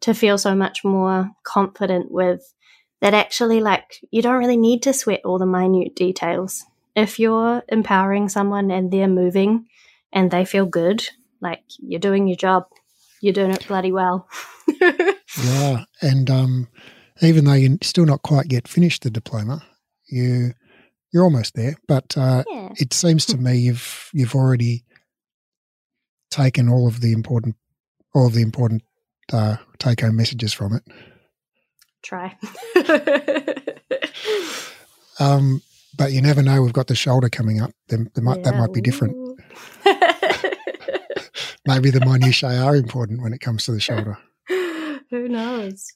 to 0.00 0.14
feel 0.14 0.38
so 0.38 0.54
much 0.54 0.82
more 0.82 1.30
confident 1.42 2.10
with 2.10 2.54
that 3.00 3.14
actually 3.14 3.60
like 3.60 4.00
you 4.10 4.22
don't 4.22 4.38
really 4.38 4.56
need 4.56 4.82
to 4.82 4.92
sweat 4.92 5.20
all 5.24 5.38
the 5.38 5.46
minute 5.46 5.94
details 5.94 6.64
if 6.96 7.20
you're 7.20 7.62
empowering 7.68 8.28
someone 8.28 8.70
and 8.70 8.90
they're 8.90 9.06
moving 9.06 9.66
and 10.12 10.30
they 10.30 10.44
feel 10.44 10.64
good, 10.64 11.06
like 11.40 11.62
you're 11.78 12.00
doing 12.00 12.26
your 12.26 12.36
job, 12.36 12.64
you're 13.20 13.34
doing 13.34 13.52
it 13.52 13.68
bloody 13.68 13.92
well. 13.92 14.26
yeah, 14.80 15.84
and 16.00 16.30
um, 16.30 16.68
even 17.20 17.44
though 17.44 17.52
you're 17.52 17.76
still 17.82 18.06
not 18.06 18.22
quite 18.22 18.50
yet 18.50 18.66
finished 18.66 19.02
the 19.02 19.10
diploma, 19.10 19.62
you 20.08 20.54
you're 21.12 21.24
almost 21.24 21.54
there. 21.54 21.76
But 21.86 22.16
uh, 22.16 22.44
yeah. 22.48 22.72
it 22.76 22.94
seems 22.94 23.26
to 23.26 23.36
me 23.36 23.58
you've 23.58 24.10
you've 24.12 24.34
already 24.34 24.84
taken 26.30 26.68
all 26.68 26.88
of 26.88 27.00
the 27.00 27.12
important 27.12 27.56
all 28.14 28.26
of 28.26 28.34
the 28.34 28.42
important 28.42 28.82
uh, 29.32 29.56
take 29.78 30.00
home 30.00 30.16
messages 30.16 30.54
from 30.54 30.74
it. 30.74 30.82
Try. 32.02 32.36
um, 35.20 35.60
but 35.96 36.12
you 36.12 36.20
never 36.20 36.42
know. 36.42 36.62
We've 36.62 36.72
got 36.72 36.86
the 36.86 36.94
shoulder 36.94 37.28
coming 37.28 37.60
up. 37.60 37.72
There, 37.88 38.06
there 38.14 38.24
might, 38.24 38.38
yeah. 38.38 38.50
That 38.50 38.56
might 38.56 38.72
be 38.72 38.80
different. 38.80 39.16
Maybe 41.66 41.90
the 41.90 42.00
minutiae 42.00 42.62
are 42.62 42.76
important 42.76 43.22
when 43.22 43.32
it 43.32 43.40
comes 43.40 43.64
to 43.64 43.72
the 43.72 43.80
shoulder. 43.80 44.18
Who 44.48 45.28
knows? 45.28 45.92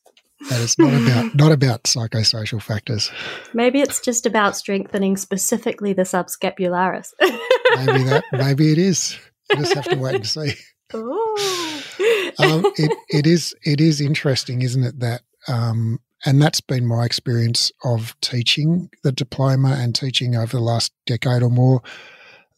And 0.51 0.63
it's 0.63 0.79
not 0.79 0.95
about 0.95 1.35
not 1.35 1.53
about 1.53 1.83
psychosocial 1.85 2.63
factors. 2.63 3.11
Maybe 3.53 3.81
it's 3.81 4.01
just 4.01 4.25
about 4.25 4.57
strengthening 4.57 5.17
specifically 5.17 5.93
the 5.93 6.03
subscapularis. 6.03 7.13
maybe 7.21 8.05
that. 8.05 8.25
Maybe 8.33 8.73
it 8.73 8.79
is. 8.79 9.19
You 9.51 9.57
just 9.57 9.75
have 9.75 9.85
to 9.85 9.97
wait 9.97 10.15
and 10.15 10.27
see. 10.27 10.55
Um, 10.95 12.65
it, 12.77 12.97
it 13.09 13.27
is. 13.27 13.55
It 13.65 13.81
is 13.81 14.01
interesting, 14.01 14.63
isn't 14.63 14.83
it? 14.83 14.99
That 15.01 15.23
um, 15.47 16.01
and 16.25 16.41
that's 16.41 16.61
been 16.61 16.87
my 16.87 17.05
experience 17.05 17.73
of 17.85 18.15
teaching 18.21 18.91
the 19.03 19.13
diploma 19.13 19.77
and 19.79 19.95
teaching 19.95 20.37
over 20.37 20.57
the 20.57 20.63
last 20.63 20.93
decade 21.07 21.43
or 21.43 21.51
more. 21.51 21.83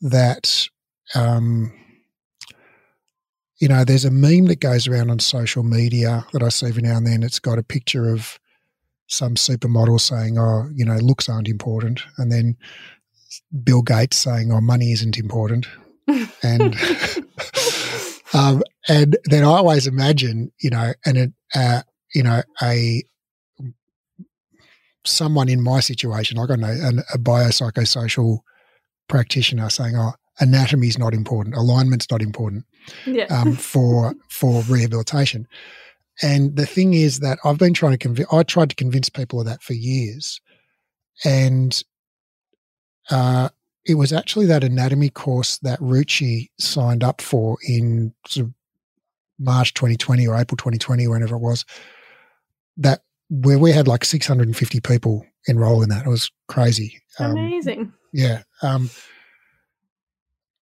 That, 0.00 0.68
um, 1.14 1.72
you 3.60 3.68
know, 3.68 3.84
there's 3.84 4.04
a 4.04 4.10
meme 4.10 4.46
that 4.46 4.58
goes 4.58 4.88
around 4.88 5.10
on 5.10 5.20
social 5.20 5.62
media 5.62 6.26
that 6.32 6.42
I 6.42 6.48
see 6.48 6.66
every 6.66 6.82
now 6.82 6.96
and 6.96 7.06
then. 7.06 7.22
It's 7.22 7.38
got 7.38 7.58
a 7.58 7.62
picture 7.62 8.12
of 8.12 8.40
some 9.06 9.36
supermodel 9.36 10.00
saying, 10.00 10.38
oh, 10.38 10.68
you 10.74 10.84
know, 10.84 10.96
looks 10.96 11.28
aren't 11.28 11.46
important. 11.46 12.02
And 12.18 12.32
then 12.32 12.56
Bill 13.62 13.82
Gates 13.82 14.16
saying, 14.16 14.50
oh, 14.50 14.60
money 14.60 14.90
isn't 14.90 15.16
important. 15.18 15.68
and, 16.42 16.74
um, 18.34 18.62
and 18.88 19.16
then 19.26 19.44
I 19.44 19.48
always 19.48 19.86
imagine, 19.86 20.50
you 20.60 20.70
know, 20.70 20.94
and, 21.06 21.32
uh, 21.54 21.82
you 22.12 22.24
know, 22.24 22.42
a, 22.60 23.04
someone 25.04 25.48
in 25.48 25.62
my 25.62 25.80
situation, 25.80 26.36
like 26.36 26.50
I 26.50 26.56
know 26.56 26.68
an, 26.68 27.02
a 27.12 27.18
biopsychosocial 27.18 28.38
practitioner 29.08 29.68
saying, 29.70 29.96
"Oh, 29.96 30.12
anatomy 30.40 30.88
is 30.88 30.98
not 30.98 31.14
important, 31.14 31.56
alignment's 31.56 32.10
not 32.10 32.22
important 32.22 32.64
yeah. 33.06 33.24
um, 33.24 33.56
for 33.56 34.14
for 34.28 34.62
rehabilitation." 34.62 35.46
And 36.22 36.56
the 36.56 36.66
thing 36.66 36.94
is 36.94 37.20
that 37.20 37.38
I've 37.44 37.58
been 37.58 37.74
trying 37.74 37.92
to 37.92 37.98
convince. 37.98 38.32
I 38.32 38.42
tried 38.42 38.70
to 38.70 38.76
convince 38.76 39.08
people 39.08 39.40
of 39.40 39.46
that 39.46 39.62
for 39.62 39.74
years, 39.74 40.40
and 41.24 41.82
uh, 43.10 43.48
it 43.84 43.94
was 43.94 44.12
actually 44.12 44.46
that 44.46 44.64
anatomy 44.64 45.10
course 45.10 45.58
that 45.58 45.80
Ruchi 45.80 46.50
signed 46.58 47.02
up 47.02 47.20
for 47.20 47.58
in 47.66 48.14
sort 48.26 48.46
of 48.46 48.52
March 49.38 49.74
2020 49.74 50.26
or 50.26 50.36
April 50.36 50.56
2020, 50.56 51.08
whenever 51.08 51.34
it 51.34 51.40
was, 51.40 51.64
that 52.76 53.02
where 53.32 53.58
we 53.58 53.72
had 53.72 53.88
like 53.88 54.04
650 54.04 54.80
people 54.80 55.26
enroll 55.46 55.82
in 55.82 55.88
that. 55.88 56.04
It 56.04 56.10
was 56.10 56.30
crazy. 56.48 57.00
Um, 57.18 57.32
Amazing. 57.32 57.92
Yeah. 58.12 58.42
Um, 58.60 58.90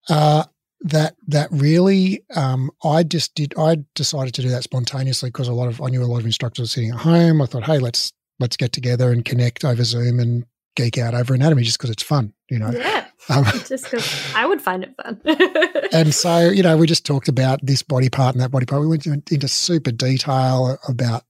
uh, 0.08 0.44
that 0.80 1.14
that 1.28 1.48
really 1.50 2.22
um, 2.34 2.70
I 2.84 3.02
just 3.02 3.34
did 3.34 3.54
I 3.56 3.78
decided 3.94 4.34
to 4.34 4.42
do 4.42 4.50
that 4.50 4.62
spontaneously 4.62 5.30
because 5.30 5.48
a 5.48 5.52
lot 5.52 5.68
of 5.68 5.80
I 5.80 5.86
knew 5.86 6.02
a 6.02 6.06
lot 6.06 6.18
of 6.18 6.26
instructors 6.26 6.64
were 6.64 6.68
sitting 6.68 6.90
at 6.90 6.98
home. 6.98 7.40
I 7.40 7.46
thought, 7.46 7.64
hey, 7.64 7.78
let's 7.78 8.12
let's 8.40 8.56
get 8.56 8.72
together 8.72 9.10
and 9.10 9.24
connect 9.24 9.64
over 9.64 9.82
Zoom 9.84 10.20
and 10.20 10.44
geek 10.74 10.98
out 10.98 11.14
over 11.14 11.34
anatomy 11.34 11.62
just 11.62 11.78
because 11.78 11.90
it's 11.90 12.02
fun, 12.02 12.32
you 12.50 12.58
know. 12.58 12.70
Yeah. 12.70 13.06
Um, 13.28 13.44
just 13.66 13.84
because 13.84 14.34
I 14.36 14.46
would 14.46 14.60
find 14.60 14.84
it 14.84 14.94
fun. 15.02 15.20
and 15.92 16.14
so, 16.14 16.48
you 16.50 16.62
know, 16.62 16.76
we 16.76 16.86
just 16.86 17.06
talked 17.06 17.28
about 17.28 17.58
this 17.64 17.82
body 17.82 18.08
part 18.08 18.34
and 18.34 18.42
that 18.42 18.50
body 18.50 18.66
part. 18.66 18.82
We 18.82 18.86
went 18.86 19.06
into 19.06 19.48
super 19.48 19.90
detail 19.90 20.78
about 20.86 21.24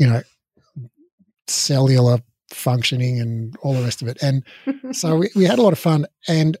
you 0.00 0.06
know, 0.08 0.22
cellular 1.46 2.18
functioning 2.50 3.20
and 3.20 3.54
all 3.62 3.74
the 3.74 3.82
rest 3.82 4.02
of 4.02 4.08
it. 4.08 4.18
And 4.22 4.42
so 4.92 5.16
we, 5.16 5.30
we 5.36 5.44
had 5.44 5.58
a 5.58 5.62
lot 5.62 5.74
of 5.74 5.78
fun. 5.78 6.06
And 6.26 6.56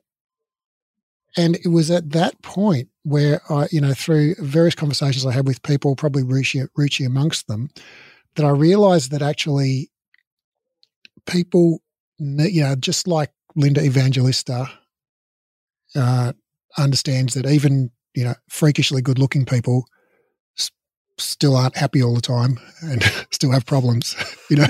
and 1.36 1.56
it 1.56 1.68
was 1.68 1.90
at 1.90 2.10
that 2.10 2.42
point 2.42 2.88
where 3.04 3.40
I, 3.48 3.68
you 3.70 3.80
know, 3.80 3.94
through 3.94 4.34
various 4.40 4.74
conversations 4.74 5.24
I 5.24 5.32
had 5.32 5.46
with 5.46 5.62
people, 5.62 5.94
probably 5.94 6.24
Ruchi, 6.24 6.66
Ruchi 6.76 7.06
amongst 7.06 7.46
them, 7.46 7.70
that 8.34 8.44
I 8.44 8.50
realized 8.50 9.12
that 9.12 9.22
actually 9.22 9.90
people, 11.26 11.82
you 12.18 12.62
know, 12.62 12.74
just 12.74 13.06
like 13.06 13.30
Linda 13.54 13.80
Evangelista 13.80 14.68
uh, 15.94 16.32
understands 16.76 17.34
that 17.34 17.46
even, 17.46 17.92
you 18.14 18.24
know, 18.24 18.34
freakishly 18.48 19.00
good 19.00 19.20
looking 19.20 19.44
people 19.44 19.86
still 21.20 21.56
aren't 21.56 21.76
happy 21.76 22.02
all 22.02 22.14
the 22.14 22.20
time 22.20 22.58
and 22.82 23.02
still 23.30 23.50
have 23.50 23.66
problems, 23.66 24.16
you 24.50 24.56
know. 24.56 24.66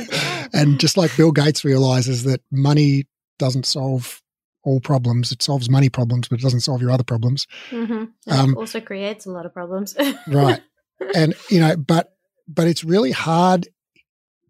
and 0.52 0.78
just 0.78 0.96
like 0.96 1.16
Bill 1.16 1.32
Gates 1.32 1.64
realizes 1.64 2.24
that 2.24 2.40
money 2.50 3.06
doesn't 3.38 3.66
solve 3.66 4.20
all 4.62 4.80
problems, 4.80 5.32
it 5.32 5.42
solves 5.42 5.70
money 5.70 5.88
problems, 5.88 6.28
but 6.28 6.38
it 6.38 6.42
doesn't 6.42 6.60
solve 6.60 6.82
your 6.82 6.90
other 6.90 7.04
problems. 7.04 7.46
Mm-hmm. 7.70 8.04
Um, 8.30 8.56
also 8.56 8.80
creates 8.80 9.26
a 9.26 9.30
lot 9.30 9.46
of 9.46 9.54
problems, 9.54 9.96
right? 10.26 10.60
And 11.14 11.32
you 11.48 11.60
know, 11.60 11.78
but 11.78 12.12
but 12.46 12.66
it's 12.66 12.84
really 12.84 13.10
hard 13.10 13.66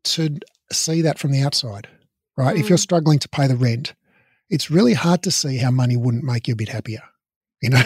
to 0.03 0.37
see 0.73 1.03
that 1.03 1.16
from 1.16 1.31
the 1.31 1.43
outside, 1.43 1.87
right? 2.37 2.57
Mm. 2.57 2.59
If 2.61 2.69
you're 2.69 2.77
mm. 2.77 2.83
struggling 2.83 3.20
to 3.20 3.29
pay 3.29 3.47
the 3.47 3.55
rent, 3.55 3.95
it's 4.49 4.69
really 4.69 4.95
hard 4.95 5.23
to 5.23 5.31
see 5.31 5.59
how 5.59 5.70
money 5.70 5.97
wouldn't 5.97 6.25
make 6.25 6.49
you 6.49 6.55
a 6.55 6.57
bit 6.57 6.69
happier, 6.69 7.03
you 7.62 7.70
know. 7.70 7.83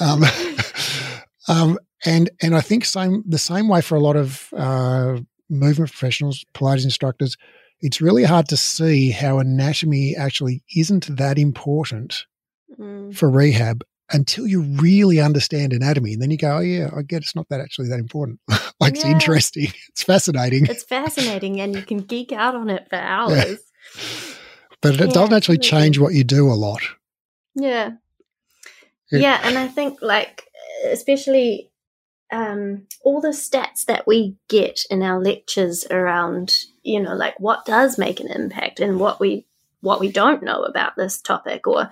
um, 0.00 0.24
um, 1.48 1.78
and 2.04 2.30
and 2.42 2.54
I 2.54 2.60
think 2.60 2.84
same 2.84 3.22
the 3.26 3.38
same 3.38 3.68
way 3.68 3.80
for 3.80 3.94
a 3.94 4.00
lot 4.00 4.16
of 4.16 4.48
uh, 4.56 5.18
movement 5.48 5.90
professionals, 5.90 6.44
Pilates 6.54 6.84
instructors, 6.84 7.36
it's 7.80 8.00
really 8.00 8.24
hard 8.24 8.48
to 8.48 8.56
see 8.56 9.10
how 9.10 9.38
anatomy 9.38 10.16
actually 10.16 10.62
isn't 10.74 11.16
that 11.16 11.38
important 11.38 12.26
mm. 12.78 13.14
for 13.14 13.30
rehab 13.30 13.84
until 14.12 14.46
you 14.46 14.62
really 14.62 15.20
understand 15.20 15.72
anatomy. 15.72 16.14
And 16.14 16.22
then 16.22 16.30
you 16.30 16.38
go, 16.38 16.56
oh, 16.56 16.60
yeah, 16.60 16.90
I 16.96 17.02
get 17.02 17.22
it's 17.22 17.34
not 17.34 17.48
that 17.48 17.60
actually 17.60 17.88
that 17.88 17.98
important. 17.98 18.40
like 18.80 18.94
yeah. 18.94 19.00
it's 19.00 19.04
interesting. 19.04 19.68
It's 19.88 20.02
fascinating. 20.02 20.66
It's 20.66 20.84
fascinating 20.84 21.60
and 21.60 21.74
you 21.74 21.82
can 21.82 21.98
geek 21.98 22.30
out 22.32 22.54
on 22.54 22.68
it 22.68 22.86
for 22.90 22.96
hours. 22.96 23.34
Yeah. 23.34 24.34
But 24.82 24.94
it 24.94 25.00
yeah, 25.00 25.06
doesn't 25.06 25.32
actually 25.34 25.58
change 25.58 25.98
what 25.98 26.12
you 26.12 26.22
do 26.22 26.48
a 26.48 26.54
lot. 26.54 26.82
Yeah. 27.54 27.92
Yeah. 29.10 29.40
And 29.42 29.56
I 29.56 29.68
think 29.68 30.02
like, 30.02 30.44
especially 30.84 31.70
um, 32.30 32.86
all 33.02 33.20
the 33.20 33.28
stats 33.28 33.84
that 33.86 34.06
we 34.06 34.36
get 34.48 34.80
in 34.90 35.02
our 35.02 35.22
lectures 35.22 35.86
around, 35.90 36.54
you 36.82 37.00
know, 37.00 37.14
like 37.14 37.38
what 37.38 37.64
does 37.64 37.98
make 37.98 38.20
an 38.20 38.30
impact 38.30 38.80
and 38.80 38.98
what 38.98 39.20
we 39.20 39.46
what 39.80 40.00
we 40.00 40.10
don't 40.10 40.42
know 40.42 40.62
about 40.62 40.96
this 40.96 41.20
topic 41.20 41.66
or 41.66 41.90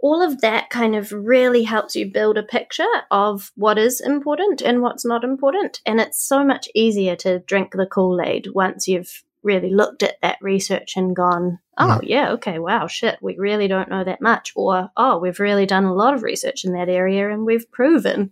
all 0.00 0.22
of 0.22 0.40
that 0.40 0.70
kind 0.70 0.94
of 0.94 1.10
really 1.10 1.64
helps 1.64 1.96
you 1.96 2.10
build 2.10 2.38
a 2.38 2.42
picture 2.42 2.86
of 3.10 3.50
what 3.56 3.78
is 3.78 4.00
important 4.00 4.62
and 4.62 4.80
what's 4.80 5.04
not 5.04 5.24
important. 5.24 5.80
And 5.84 6.00
it's 6.00 6.22
so 6.22 6.44
much 6.44 6.68
easier 6.74 7.16
to 7.16 7.40
drink 7.40 7.72
the 7.72 7.86
Kool 7.86 8.20
Aid 8.20 8.48
once 8.54 8.86
you've 8.86 9.24
really 9.42 9.70
looked 9.70 10.02
at 10.02 10.20
that 10.22 10.38
research 10.40 10.96
and 10.96 11.16
gone, 11.16 11.58
oh, 11.78 12.00
yeah. 12.02 12.26
yeah, 12.26 12.32
okay, 12.32 12.58
wow, 12.58 12.86
shit, 12.86 13.18
we 13.20 13.36
really 13.36 13.66
don't 13.66 13.88
know 13.88 14.04
that 14.04 14.20
much. 14.20 14.52
Or, 14.54 14.90
oh, 14.96 15.18
we've 15.18 15.40
really 15.40 15.66
done 15.66 15.84
a 15.84 15.94
lot 15.94 16.14
of 16.14 16.22
research 16.22 16.64
in 16.64 16.72
that 16.74 16.88
area 16.88 17.30
and 17.30 17.44
we've 17.44 17.70
proven 17.72 18.30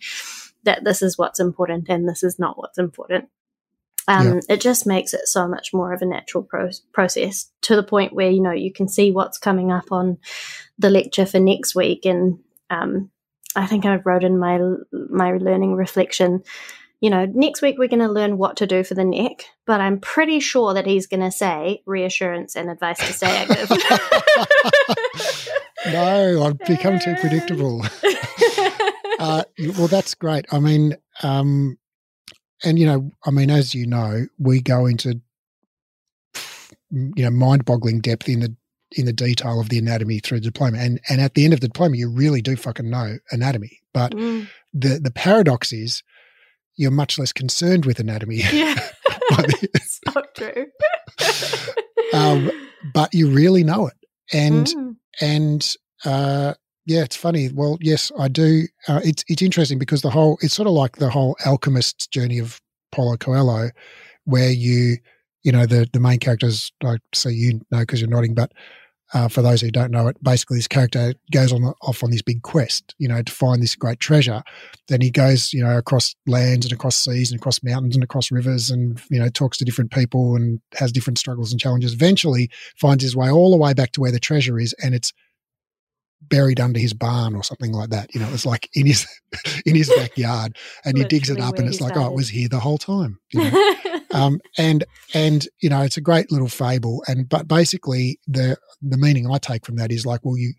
that 0.67 0.85
this 0.85 1.03
is 1.03 1.17
what's 1.17 1.41
important 1.41 1.89
and 1.89 2.09
this 2.09 2.23
is 2.23 2.39
not 2.39 2.59
what's 2.59 2.79
important. 2.79 3.29
Um, 4.09 4.35
yeah. 4.35 4.41
It 4.51 4.61
just 4.61 4.87
makes 4.87 5.15
it 5.15 5.27
so 5.27 5.49
much 5.49 5.73
more 5.73 5.93
of 5.93 6.01
a 6.01 6.07
natural 6.07 6.45
pro- 6.45 6.71
process 6.93 7.51
to 7.63 7.75
the 7.75 7.83
point 7.83 8.13
where 8.13 8.31
you 8.31 8.41
know 8.41 8.53
you 8.53 8.73
can 8.73 8.89
see 8.89 9.11
what's 9.11 9.39
coming 9.39 9.73
up 9.73 9.91
on 9.91 10.19
the 10.79 10.91
lecture 10.91 11.27
for 11.27 11.41
next 11.41 11.75
week. 11.75 12.05
And 12.05 12.39
um, 12.71 13.11
I 13.57 13.67
think 13.67 13.85
I 13.85 13.97
wrote 13.97 14.23
in 14.23 14.39
my 14.39 14.61
my 14.93 15.33
learning 15.33 15.75
reflection, 15.75 16.45
you 17.01 17.11
know, 17.11 17.27
next 17.27 17.63
week 17.63 17.77
we're 17.79 17.89
going 17.89 18.01
to 18.01 18.09
learn 18.09 18.39
what 18.39 18.57
to 18.59 18.67
do 18.67 18.83
for 18.83 18.95
the 18.95 19.05
neck, 19.05 19.45
but 19.67 19.81
I'm 19.81 20.01
pretty 20.01 20.41
sure 20.41 20.75
that 20.75 20.87
he's 20.87 21.07
going 21.07 21.21
to 21.21 21.31
say 21.31 21.83
reassurance 21.85 22.57
and 22.57 22.71
advice 22.71 22.99
to 22.99 23.13
stay 23.13 23.37
active. 23.37 23.71
no, 25.93 26.45
I've 26.45 26.59
become 26.61 26.99
too 26.99 27.15
predictable. 27.21 27.85
uh, 29.19 29.45
well, 29.79 29.89
that's 29.89 30.15
great. 30.15 30.47
I 30.53 30.59
mean, 30.59 30.97
um, 31.23 31.79
and 32.65 32.79
you 32.79 32.87
know, 32.87 33.11
I 33.25 33.31
mean, 33.31 33.51
as 33.51 33.75
you 33.75 33.87
know, 33.87 34.27
we 34.39 34.61
go 34.61 34.87
into 34.87 35.21
you 36.91 37.25
know 37.25 37.31
mind-boggling 37.31 38.01
depth 38.01 38.29
in 38.29 38.41
the 38.41 38.55
in 38.93 39.05
the 39.05 39.13
detail 39.13 39.61
of 39.61 39.69
the 39.69 39.79
anatomy 39.79 40.21
through 40.21 40.39
the 40.39 40.47
diploma, 40.47 40.79
and 40.79 41.01
and 41.09 41.21
at 41.21 41.35
the 41.35 41.45
end 41.45 41.55
of 41.55 41.61
the 41.61 41.69
diploma, 41.69 41.97
you 41.97 42.11
really 42.11 42.43
do 42.43 42.57
fucking 42.57 42.89
know 42.89 43.19
anatomy. 43.31 43.81
But 43.93 44.13
mm. 44.13 44.49
the 44.73 45.01
the 45.01 45.11
paradox 45.11 45.73
is, 45.73 46.03
you're 46.77 46.91
much 46.91 47.19
less 47.19 47.33
concerned 47.33 47.85
with 47.85 47.99
anatomy. 47.99 48.43
Yeah, 48.53 48.77
it's 49.31 50.01
not 50.15 50.35
true. 50.35 50.67
um, 52.13 52.51
but 52.95 53.13
you 53.13 53.29
really 53.29 53.65
know 53.65 53.89
it, 53.89 53.97
and 54.33 54.67
mm. 54.67 54.97
and 55.21 55.77
uh, 56.05 56.55
yeah, 56.87 57.03
it's 57.03 57.17
funny. 57.17 57.51
Well, 57.53 57.79
yes, 57.81 58.13
I 58.17 58.29
do. 58.29 58.63
Uh, 58.87 59.01
it's 59.05 59.25
it's 59.29 59.43
interesting 59.43 59.79
because 59.79 60.03
the 60.03 60.11
whole 60.11 60.39
it's 60.41 60.55
sort 60.55 60.69
of 60.69 60.75
like 60.75 60.97
the 60.97 61.11
whole 61.11 61.37
alchemist's 61.45 62.07
journey 62.07 62.39
of 62.39 62.61
Paulo 62.93 63.17
Coelho, 63.17 63.71
where 64.25 64.51
you 64.51 64.97
you 65.43 65.51
know 65.51 65.67
the 65.67 65.89
the 65.93 66.01
main 66.01 66.21
characters. 66.21 66.71
I 66.85 66.99
say 67.13 67.33
you 67.33 67.61
know 67.73 67.81
because 67.81 68.01
you're 68.01 68.09
nodding, 68.09 68.35
but 68.35 68.53
uh, 69.15 69.27
for 69.29 69.43
those 69.43 69.61
who 69.61 69.71
don't 69.71 69.91
know 69.91 70.07
it, 70.07 70.23
basically 70.23 70.59
this 70.59 70.69
character 70.69 71.13
goes 71.33 71.53
on 71.53 71.65
off 71.83 72.05
on 72.05 72.11
this 72.11 72.23
big 72.23 72.43
quest, 72.43 72.95
you 72.99 73.09
know, 73.09 73.21
to 73.21 73.33
find 73.33 73.61
this 73.61 73.75
great 73.75 73.99
treasure. 73.99 74.43
Then 74.87 75.01
he 75.01 75.11
goes, 75.11 75.53
you 75.53 75.65
know, 75.65 75.79
across 75.79 76.15
lands 76.29 76.67
and 76.67 76.73
across 76.73 76.97
seas 76.97 77.33
and 77.33 77.41
across 77.41 77.63
mountains 77.65 77.97
and 77.97 78.05
across 78.05 78.31
rivers, 78.31 78.71
and 78.71 79.01
you 79.11 79.19
know, 79.19 79.29
talks 79.29 79.59
to 79.59 79.65
different 79.65 79.91
people 79.91 80.37
and 80.37 80.61
has 80.75 80.93
different 80.93 81.19
struggles 81.19 81.51
and 81.51 81.61
challenges. 81.61 81.95
Eventually, 81.95 82.49
finds 82.77 83.03
his 83.03 83.17
way 83.17 83.29
all 83.29 83.51
the 83.51 83.57
way 83.57 83.75
back 83.75 83.91
to 83.93 84.01
where 84.01 84.13
the 84.13 84.21
treasure 84.21 84.59
is, 84.59 84.73
and 84.83 84.95
it's 84.95 85.13
buried 86.29 86.61
under 86.61 86.79
his 86.79 86.93
barn 86.93 87.35
or 87.35 87.43
something 87.43 87.73
like 87.73 87.91
that. 87.91 88.15
You 88.15 88.21
know, 88.21 88.29
it's 88.33 88.47
like 88.47 88.69
in 88.75 88.87
his 88.87 89.07
in 89.67 89.75
his 89.75 89.93
backyard, 89.97 90.57
and 90.85 90.97
he 90.97 91.05
digs 91.05 91.31
it 91.31 91.41
up, 91.41 91.59
and 91.59 91.69
it's 91.69 91.81
like, 91.81 91.93
started. 91.93 92.09
oh, 92.09 92.13
it 92.13 92.17
was 92.17 92.29
here 92.29 92.49
the 92.49 92.61
whole 92.61 92.79
time. 92.79 93.19
You 93.33 93.51
know? 93.51 93.75
um, 94.13 94.41
and 94.59 94.85
and 95.15 95.47
you 95.61 95.69
know, 95.69 95.83
it's 95.83 95.97
a 95.97 96.03
great 96.03 96.31
little 96.31 96.49
fable. 96.49 97.03
And 97.07 97.29
but 97.29 97.49
basically, 97.49 98.19
the 98.27 98.57
the 98.83 98.99
meaning 98.99 99.31
I 99.31 99.39
take 99.39 99.67
from 99.67 99.77
that 99.77 99.93
is 99.93 100.07
like, 100.07 100.21
well, 100.25 100.37
you 100.37 100.53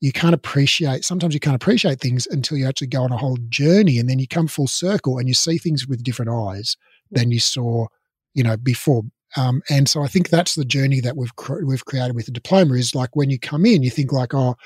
you 0.00 0.12
can't 0.12 0.34
appreciate. 0.34 1.04
Sometimes 1.04 1.34
you 1.34 1.40
can't 1.40 1.56
appreciate 1.56 2.00
things 2.00 2.26
until 2.26 2.58
you 2.58 2.66
actually 2.66 2.88
go 2.88 3.02
on 3.02 3.12
a 3.12 3.16
whole 3.16 3.38
journey, 3.48 3.98
and 3.98 4.08
then 4.08 4.18
you 4.18 4.28
come 4.28 4.48
full 4.48 4.68
circle, 4.68 5.18
and 5.18 5.28
you 5.28 5.34
see 5.34 5.58
things 5.58 5.86
with 5.86 6.02
different 6.02 6.30
eyes 6.30 6.76
than 7.10 7.30
you 7.30 7.40
saw, 7.40 7.86
you 8.34 8.42
know, 8.42 8.56
before. 8.56 9.02
Um, 9.36 9.62
and 9.68 9.88
so 9.88 10.02
I 10.02 10.06
think 10.06 10.28
that's 10.28 10.54
the 10.54 10.64
journey 10.64 11.00
that 11.00 11.16
we've 11.16 11.34
cr- 11.36 11.64
we've 11.64 11.84
created 11.84 12.14
with 12.14 12.26
the 12.26 12.32
diploma 12.32 12.74
is 12.74 12.94
like 12.94 13.16
when 13.16 13.30
you 13.30 13.38
come 13.38 13.66
in, 13.66 13.82
you 13.82 13.90
think 13.90 14.12
like, 14.12 14.34
oh, 14.34 14.56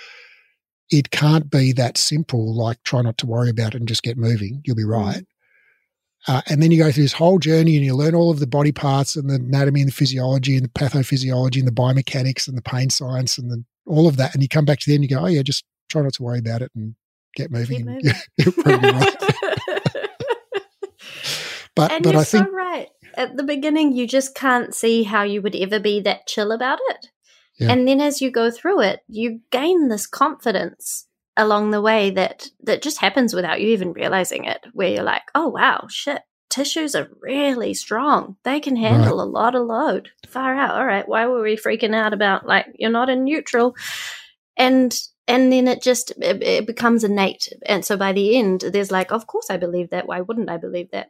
it 0.90 1.10
can't 1.10 1.50
be 1.50 1.72
that 1.72 1.98
simple. 1.98 2.54
Like 2.54 2.82
try 2.82 3.02
not 3.02 3.18
to 3.18 3.26
worry 3.26 3.50
about 3.50 3.74
it 3.74 3.78
and 3.78 3.88
just 3.88 4.02
get 4.02 4.16
moving. 4.16 4.62
You'll 4.64 4.76
be 4.76 4.84
mm. 4.84 4.90
right. 4.90 5.24
Uh, 6.26 6.42
and 6.48 6.62
then 6.62 6.70
you 6.70 6.78
go 6.78 6.90
through 6.90 7.04
this 7.04 7.12
whole 7.12 7.38
journey 7.38 7.76
and 7.76 7.84
you 7.84 7.94
learn 7.94 8.14
all 8.14 8.30
of 8.30 8.40
the 8.40 8.46
body 8.46 8.72
parts 8.72 9.14
and 9.16 9.30
the 9.30 9.36
anatomy 9.36 9.80
and 9.80 9.88
the 9.88 9.94
physiology 9.94 10.56
and 10.56 10.64
the 10.64 10.70
pathophysiology 10.70 11.58
and 11.58 11.68
the 11.68 11.72
biomechanics 11.72 12.48
and 12.48 12.58
the 12.58 12.62
pain 12.62 12.90
science 12.90 13.38
and 13.38 13.50
the, 13.50 13.64
all 13.86 14.08
of 14.08 14.16
that. 14.16 14.34
And 14.34 14.42
you 14.42 14.48
come 14.48 14.64
back 14.64 14.80
to 14.80 14.86
the 14.86 14.94
end 14.94 15.04
and 15.04 15.10
you 15.10 15.16
go, 15.16 15.22
oh, 15.22 15.26
yeah, 15.26 15.42
just 15.42 15.64
try 15.88 16.02
not 16.02 16.12
to 16.14 16.22
worry 16.22 16.40
about 16.40 16.60
it 16.60 16.72
and 16.74 16.96
get 17.34 17.50
moving. 17.52 17.78
Keep 17.78 18.66
moving. 18.66 18.82
right. 18.94 19.16
but 21.76 21.92
and 21.92 22.02
but 22.04 22.16
I 22.16 22.24
think 22.24 22.46
so 22.46 22.52
right 22.52 22.88
at 23.18 23.36
the 23.36 23.42
beginning, 23.42 23.92
you 23.92 24.06
just 24.06 24.34
can't 24.34 24.74
see 24.74 25.02
how 25.02 25.24
you 25.24 25.42
would 25.42 25.56
ever 25.56 25.80
be 25.80 26.00
that 26.00 26.26
chill 26.26 26.52
about 26.52 26.78
it. 26.90 27.08
Yeah. 27.58 27.72
And 27.72 27.86
then 27.86 28.00
as 28.00 28.20
you 28.20 28.30
go 28.30 28.50
through 28.50 28.82
it, 28.82 29.00
you 29.08 29.40
gain 29.50 29.88
this 29.88 30.06
confidence 30.06 31.06
along 31.36 31.70
the 31.70 31.80
way 31.80 32.10
that 32.10 32.48
that 32.64 32.82
just 32.82 32.98
happens 32.98 33.34
without 33.34 33.60
you 33.60 33.68
even 33.68 33.92
realizing 33.92 34.44
it 34.44 34.60
where 34.72 34.88
you're 34.88 35.02
like, 35.02 35.22
"Oh 35.34 35.48
wow, 35.48 35.86
shit. 35.88 36.22
Tissues 36.50 36.94
are 36.94 37.10
really 37.20 37.74
strong. 37.74 38.36
They 38.42 38.58
can 38.58 38.76
handle 38.76 39.18
right. 39.18 39.22
a 39.22 39.30
lot 39.30 39.54
of 39.54 39.66
load. 39.66 40.10
Far 40.26 40.54
out. 40.54 40.76
All 40.76 40.86
right, 40.86 41.06
why 41.06 41.26
were 41.26 41.42
we 41.42 41.56
freaking 41.56 41.94
out 41.94 42.12
about 42.12 42.46
like 42.46 42.66
you're 42.74 42.90
not 42.90 43.10
in 43.10 43.24
neutral?" 43.24 43.76
And 44.56 44.96
and 45.26 45.52
then 45.52 45.68
it 45.68 45.82
just 45.82 46.10
it, 46.18 46.42
it 46.42 46.66
becomes 46.66 47.04
innate. 47.04 47.48
And 47.66 47.84
so 47.84 47.96
by 47.96 48.12
the 48.12 48.36
end, 48.36 48.60
there's 48.72 48.90
like, 48.90 49.12
"Of 49.12 49.26
course 49.26 49.50
I 49.50 49.56
believe 49.56 49.90
that. 49.90 50.06
Why 50.06 50.20
wouldn't 50.20 50.50
I 50.50 50.56
believe 50.56 50.90
that?" 50.90 51.08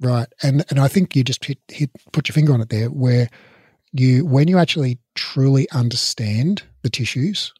Right. 0.00 0.28
And 0.42 0.64
and 0.70 0.80
I 0.80 0.88
think 0.88 1.14
you 1.14 1.22
just 1.22 1.44
hit, 1.44 1.58
hit 1.68 1.90
put 2.12 2.28
your 2.28 2.34
finger 2.34 2.54
on 2.54 2.62
it 2.62 2.70
there 2.70 2.88
where 2.88 3.28
you 3.92 4.24
when 4.24 4.48
you 4.48 4.58
actually 4.58 4.98
truly 5.14 5.68
understand 5.70 6.62
the 6.82 6.90
tissues, 6.90 7.52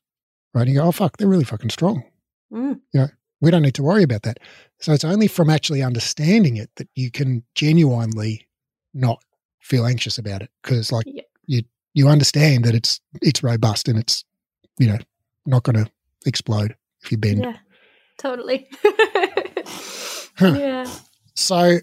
right? 0.54 0.68
You 0.68 0.74
go, 0.74 0.84
oh 0.84 0.92
fuck, 0.92 1.16
they're 1.16 1.28
really 1.28 1.44
fucking 1.44 1.70
strong. 1.70 2.04
Mm. 2.52 2.80
You 2.92 3.00
know, 3.00 3.08
we 3.40 3.50
don't 3.50 3.62
need 3.62 3.74
to 3.74 3.82
worry 3.82 4.02
about 4.02 4.22
that. 4.22 4.38
So 4.80 4.92
it's 4.92 5.04
only 5.04 5.26
from 5.26 5.50
actually 5.50 5.82
understanding 5.82 6.56
it 6.56 6.70
that 6.76 6.88
you 6.94 7.10
can 7.10 7.44
genuinely 7.54 8.48
not 8.94 9.22
feel 9.60 9.86
anxious 9.86 10.18
about 10.18 10.42
it 10.42 10.50
because 10.62 10.90
like 10.90 11.06
yeah. 11.06 11.22
you 11.46 11.62
you 11.94 12.08
understand 12.08 12.64
that 12.64 12.74
it's 12.74 13.00
it's 13.22 13.42
robust 13.42 13.88
and 13.88 13.98
it's 13.98 14.24
you 14.78 14.86
know 14.86 14.98
not 15.46 15.62
going 15.62 15.84
to 15.84 15.90
explode 16.26 16.76
if 17.02 17.10
you 17.10 17.18
bend. 17.18 17.42
Yeah, 17.42 17.56
totally. 18.18 18.68
huh. 20.36 20.54
Yeah. 20.58 20.90
So 21.34 21.78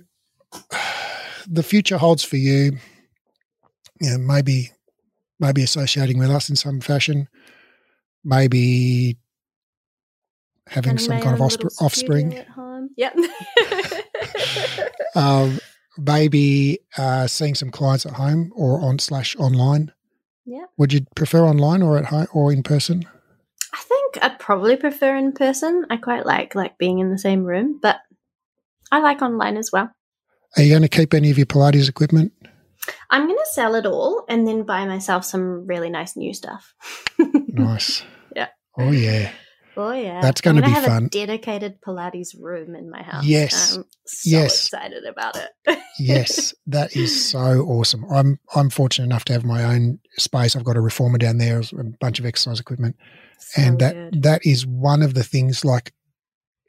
the 1.47 1.63
future 1.63 1.97
holds 1.97 2.23
for 2.23 2.37
you, 2.37 2.77
you 3.99 4.11
know, 4.11 4.17
maybe 4.17 4.71
maybe 5.39 5.63
associating 5.63 6.17
with 6.17 6.29
us 6.29 6.49
in 6.49 6.55
some 6.55 6.81
fashion, 6.81 7.27
maybe 8.23 9.17
having 10.67 10.91
and 10.91 11.01
some 11.01 11.19
kind 11.19 11.35
of 11.35 11.41
offspring. 11.81 12.35
At 12.35 12.47
home. 12.47 12.89
Yep. 12.97 13.15
um, 15.15 15.59
maybe 15.97 16.79
uh, 16.97 17.27
seeing 17.27 17.55
some 17.55 17.71
clients 17.71 18.05
at 18.05 18.13
home 18.13 18.51
or 18.55 18.81
on 18.81 18.99
slash 18.99 19.35
online. 19.37 19.91
Yeah. 20.45 20.65
Would 20.77 20.93
you 20.93 21.01
prefer 21.15 21.43
online 21.43 21.81
or 21.81 21.97
at 21.97 22.05
home 22.05 22.27
or 22.33 22.51
in 22.51 22.63
person? 22.63 23.03
I 23.73 23.79
think 23.79 24.17
I'd 24.21 24.39
probably 24.39 24.75
prefer 24.77 25.15
in 25.15 25.33
person. 25.33 25.85
I 25.89 25.97
quite 25.97 26.25
like 26.25 26.55
like 26.55 26.77
being 26.77 26.99
in 26.99 27.11
the 27.11 27.17
same 27.17 27.43
room, 27.43 27.79
but 27.81 27.97
I 28.91 28.99
like 28.99 29.21
online 29.21 29.57
as 29.57 29.71
well. 29.71 29.91
Are 30.55 30.63
you 30.63 30.69
going 30.69 30.81
to 30.81 30.87
keep 30.87 31.13
any 31.13 31.29
of 31.29 31.37
your 31.37 31.45
Pilates 31.45 31.89
equipment? 31.89 32.31
I'm 33.09 33.25
going 33.25 33.37
to 33.37 33.49
sell 33.51 33.75
it 33.75 33.85
all 33.85 34.25
and 34.29 34.47
then 34.47 34.63
buy 34.63 34.85
myself 34.85 35.25
some 35.25 35.65
really 35.65 35.89
nice 35.89 36.15
new 36.15 36.33
stuff. 36.33 36.73
nice. 37.19 38.03
Yeah. 38.35 38.49
Oh 38.77 38.91
yeah. 38.91 39.31
Oh 39.75 39.91
yeah. 39.91 40.21
That's 40.21 40.41
going 40.41 40.55
to 40.55 40.61
be 40.61 40.71
have 40.71 40.85
fun. 40.85 41.05
A 41.05 41.09
dedicated 41.09 41.79
Pilates 41.81 42.29
room 42.39 42.75
in 42.75 42.89
my 42.89 43.03
house. 43.03 43.25
Yes. 43.25 43.75
I'm 43.77 43.83
so 44.05 44.29
yes. 44.29 44.65
excited 44.65 45.05
about 45.05 45.37
it. 45.37 45.79
yes, 45.99 46.53
that 46.67 46.95
is 46.95 47.29
so 47.29 47.39
awesome. 47.39 48.05
I'm 48.11 48.39
I'm 48.55 48.69
fortunate 48.69 49.05
enough 49.05 49.25
to 49.25 49.33
have 49.33 49.45
my 49.45 49.63
own 49.63 49.99
space. 50.17 50.55
I've 50.55 50.63
got 50.63 50.77
a 50.77 50.81
reformer 50.81 51.17
down 51.17 51.37
there, 51.37 51.59
a 51.59 51.83
bunch 51.99 52.19
of 52.19 52.25
exercise 52.25 52.59
equipment, 52.59 52.95
so 53.39 53.61
and 53.61 53.79
that 53.79 53.93
good. 53.93 54.23
that 54.23 54.45
is 54.45 54.65
one 54.65 55.03
of 55.03 55.13
the 55.13 55.23
things 55.23 55.63
like 55.63 55.93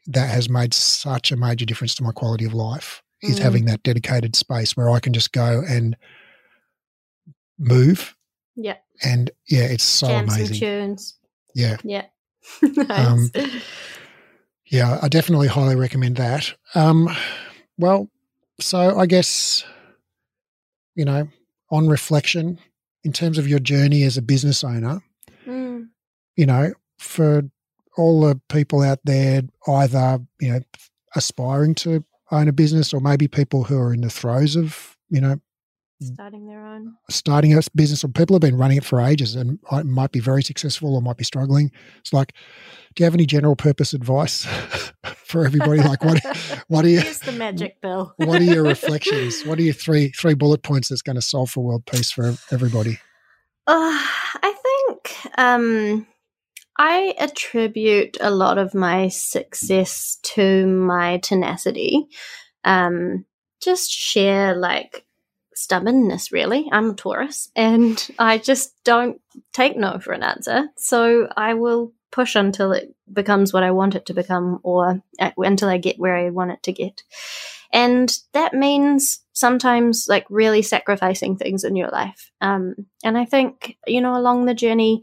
that 0.06 0.30
has 0.30 0.48
made 0.48 0.74
such 0.74 1.32
a 1.32 1.36
major 1.36 1.64
difference 1.64 1.94
to 1.94 2.02
my 2.02 2.12
quality 2.12 2.44
of 2.44 2.54
life 2.54 3.02
is 3.22 3.38
mm. 3.38 3.42
having 3.42 3.64
that 3.66 3.82
dedicated 3.82 4.36
space 4.36 4.76
where 4.76 4.90
I 4.90 5.00
can 5.00 5.12
just 5.12 5.32
go 5.32 5.62
and 5.66 5.96
move. 7.58 8.16
Yeah. 8.56 8.76
And 9.02 9.30
yeah, 9.48 9.64
it's 9.64 9.84
so 9.84 10.08
Jam 10.08 10.28
amazing. 10.28 10.56
tunes. 10.56 11.18
Yeah. 11.54 11.76
Yeah. 11.82 12.06
nice. 12.62 13.06
Um, 13.06 13.30
Yeah, 14.70 14.98
I 15.00 15.08
definitely 15.08 15.48
highly 15.48 15.76
recommend 15.76 16.16
that. 16.16 16.54
Um, 16.74 17.08
well, 17.78 18.10
so 18.60 18.98
I 18.98 19.06
guess, 19.06 19.64
you 20.94 21.04
know, 21.04 21.28
on 21.70 21.88
reflection, 21.88 22.58
in 23.02 23.12
terms 23.12 23.38
of 23.38 23.48
your 23.48 23.60
journey 23.60 24.02
as 24.02 24.18
a 24.18 24.22
business 24.22 24.62
owner, 24.62 25.00
mm. 25.46 25.88
you 26.36 26.44
know, 26.44 26.74
for 26.98 27.42
all 27.96 28.20
the 28.20 28.40
people 28.48 28.82
out 28.82 28.98
there, 29.04 29.42
either, 29.66 30.20
you 30.40 30.52
know, 30.52 30.60
aspiring 31.14 31.74
to 31.76 32.04
own 32.30 32.48
a 32.48 32.52
business 32.52 32.92
or 32.92 33.00
maybe 33.00 33.28
people 33.28 33.64
who 33.64 33.78
are 33.78 33.92
in 33.92 34.00
the 34.02 34.10
throes 34.10 34.56
of, 34.56 34.96
you 35.10 35.20
know, 35.20 35.40
starting 36.00 36.46
their 36.46 36.64
own. 36.64 36.94
starting 37.10 37.52
a 37.54 37.60
business 37.74 38.04
or 38.04 38.08
people 38.08 38.34
have 38.34 38.40
been 38.40 38.56
running 38.56 38.76
it 38.76 38.84
for 38.84 39.00
ages 39.00 39.34
and 39.34 39.58
might 39.84 40.12
be 40.12 40.20
very 40.20 40.42
successful 40.44 40.94
or 40.94 41.02
might 41.02 41.16
be 41.16 41.24
struggling. 41.24 41.72
It's 41.98 42.12
like 42.12 42.34
do 42.94 43.02
you 43.02 43.04
have 43.04 43.14
any 43.14 43.26
general 43.26 43.56
purpose 43.56 43.92
advice 43.92 44.44
for 45.24 45.44
everybody? 45.44 45.80
Like 45.80 46.04
what 46.04 46.20
what 46.68 46.84
are 46.84 46.88
you 46.88 47.00
Here's 47.00 47.18
the 47.20 47.32
magic 47.32 47.80
bill. 47.80 48.14
what 48.16 48.40
are 48.40 48.44
your 48.44 48.62
reflections? 48.64 49.42
What 49.46 49.58
are 49.58 49.62
your 49.62 49.74
three 49.74 50.10
three 50.10 50.34
bullet 50.34 50.62
points 50.62 50.88
that's 50.88 51.02
going 51.02 51.16
to 51.16 51.22
solve 51.22 51.50
for 51.50 51.64
world 51.64 51.84
peace 51.86 52.10
for 52.12 52.34
everybody? 52.52 52.98
Uh, 53.66 53.98
i 54.42 54.54
think 54.62 55.16
um 55.38 56.06
I 56.78 57.14
attribute 57.18 58.16
a 58.20 58.30
lot 58.30 58.56
of 58.56 58.74
my 58.74 59.08
success 59.08 60.18
to 60.22 60.66
my 60.66 61.18
tenacity. 61.18 62.06
Um, 62.64 63.24
just 63.60 63.90
share 63.90 64.54
like 64.54 65.04
stubbornness, 65.54 66.30
really. 66.30 66.68
I'm 66.70 66.90
a 66.90 66.94
Taurus 66.94 67.50
and 67.56 68.08
I 68.18 68.38
just 68.38 68.72
don't 68.84 69.20
take 69.52 69.76
no 69.76 69.98
for 69.98 70.12
an 70.12 70.22
answer. 70.22 70.68
So 70.76 71.28
I 71.36 71.54
will 71.54 71.92
push 72.12 72.36
until 72.36 72.72
it 72.72 72.94
becomes 73.12 73.52
what 73.52 73.64
I 73.64 73.72
want 73.72 73.96
it 73.96 74.06
to 74.06 74.14
become 74.14 74.60
or 74.62 75.02
uh, 75.18 75.30
until 75.36 75.68
I 75.68 75.78
get 75.78 75.98
where 75.98 76.16
I 76.16 76.30
want 76.30 76.52
it 76.52 76.62
to 76.62 76.72
get. 76.72 77.02
And 77.72 78.16
that 78.32 78.54
means 78.54 79.20
sometimes 79.32 80.06
like 80.08 80.26
really 80.30 80.62
sacrificing 80.62 81.36
things 81.36 81.64
in 81.64 81.76
your 81.76 81.90
life. 81.90 82.30
Um, 82.40 82.74
and 83.04 83.18
I 83.18 83.24
think, 83.24 83.76
you 83.86 84.00
know, 84.00 84.16
along 84.16 84.46
the 84.46 84.54
journey, 84.54 85.02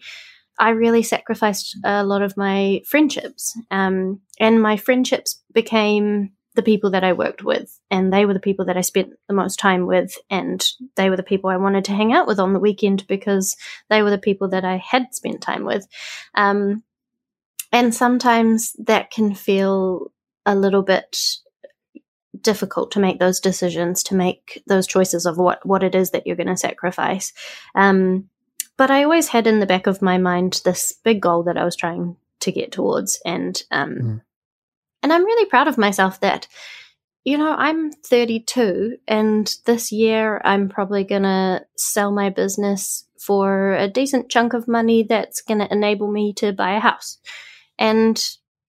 I 0.57 0.69
really 0.69 1.03
sacrificed 1.03 1.77
a 1.83 2.03
lot 2.03 2.21
of 2.21 2.37
my 2.37 2.81
friendships. 2.85 3.57
Um, 3.71 4.21
and 4.39 4.61
my 4.61 4.77
friendships 4.77 5.41
became 5.53 6.31
the 6.55 6.63
people 6.63 6.91
that 6.91 7.03
I 7.03 7.13
worked 7.13 7.43
with, 7.43 7.79
and 7.91 8.13
they 8.13 8.25
were 8.25 8.33
the 8.33 8.39
people 8.39 8.65
that 8.65 8.77
I 8.77 8.81
spent 8.81 9.11
the 9.27 9.33
most 9.33 9.59
time 9.59 9.85
with, 9.85 10.17
and 10.29 10.65
they 10.95 11.09
were 11.09 11.17
the 11.17 11.23
people 11.23 11.49
I 11.49 11.57
wanted 11.57 11.83
to 11.85 11.93
hang 11.93 12.13
out 12.13 12.27
with 12.27 12.39
on 12.39 12.53
the 12.53 12.59
weekend 12.59 13.05
because 13.07 13.57
they 13.89 14.01
were 14.01 14.09
the 14.09 14.17
people 14.17 14.47
that 14.49 14.63
I 14.63 14.77
had 14.77 15.13
spent 15.13 15.41
time 15.41 15.65
with. 15.65 15.85
Um, 16.33 16.83
and 17.73 17.93
sometimes 17.93 18.73
that 18.85 19.11
can 19.11 19.35
feel 19.35 20.13
a 20.45 20.55
little 20.55 20.81
bit 20.81 21.17
difficult 22.39 22.91
to 22.91 22.99
make 22.99 23.19
those 23.19 23.41
decisions, 23.41 24.03
to 24.03 24.15
make 24.15 24.63
those 24.67 24.87
choices 24.87 25.25
of 25.25 25.37
what 25.37 25.65
what 25.65 25.83
it 25.83 25.93
is 25.93 26.11
that 26.11 26.25
you're 26.25 26.37
going 26.37 26.47
to 26.47 26.57
sacrifice. 26.57 27.33
Um, 27.75 28.29
but 28.77 28.91
I 28.91 29.03
always 29.03 29.29
had 29.29 29.47
in 29.47 29.59
the 29.59 29.65
back 29.65 29.87
of 29.87 30.01
my 30.01 30.17
mind 30.17 30.61
this 30.65 30.93
big 31.03 31.21
goal 31.21 31.43
that 31.43 31.57
I 31.57 31.65
was 31.65 31.75
trying 31.75 32.17
to 32.41 32.51
get 32.51 32.71
towards, 32.71 33.19
and 33.25 33.61
um, 33.71 33.95
mm. 33.95 34.21
And 35.05 35.13
I'm 35.13 35.23
really 35.23 35.47
proud 35.47 35.67
of 35.67 35.77
myself 35.77 36.19
that, 36.21 36.47
you 37.23 37.37
know, 37.37 37.51
I'm 37.51 37.91
32 37.91 38.97
and 39.07 39.55
this 39.67 39.91
year 39.91 40.41
I'm 40.43 40.67
probably 40.67 41.03
going 41.03 41.21
to 41.21 41.63
sell 41.77 42.11
my 42.11 42.31
business 42.31 43.05
for 43.19 43.75
a 43.75 43.87
decent 43.87 44.31
chunk 44.31 44.53
of 44.53 44.67
money 44.67 45.03
that's 45.03 45.43
going 45.43 45.59
to 45.59 45.71
enable 45.71 46.11
me 46.11 46.33
to 46.37 46.53
buy 46.53 46.75
a 46.75 46.79
house. 46.79 47.19
And 47.77 48.19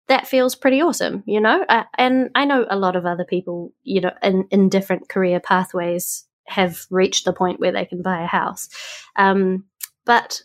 that 0.08 0.28
feels 0.28 0.54
pretty 0.54 0.82
awesome, 0.82 1.22
you 1.24 1.40
know? 1.40 1.64
Uh, 1.66 1.84
and 1.96 2.28
I 2.34 2.44
know 2.44 2.66
a 2.68 2.76
lot 2.76 2.96
of 2.96 3.06
other 3.06 3.24
people, 3.24 3.72
you 3.82 4.02
know, 4.02 4.12
in, 4.22 4.46
in 4.50 4.68
different 4.68 5.08
career 5.08 5.40
pathways 5.40 6.26
have 6.46 6.84
reached 6.90 7.24
the 7.24 7.32
point 7.32 7.60
where 7.60 7.72
they 7.72 7.86
can 7.86 8.02
buy 8.02 8.22
a 8.22 8.26
house. 8.26 8.68
Um, 9.16 9.64
but 10.06 10.40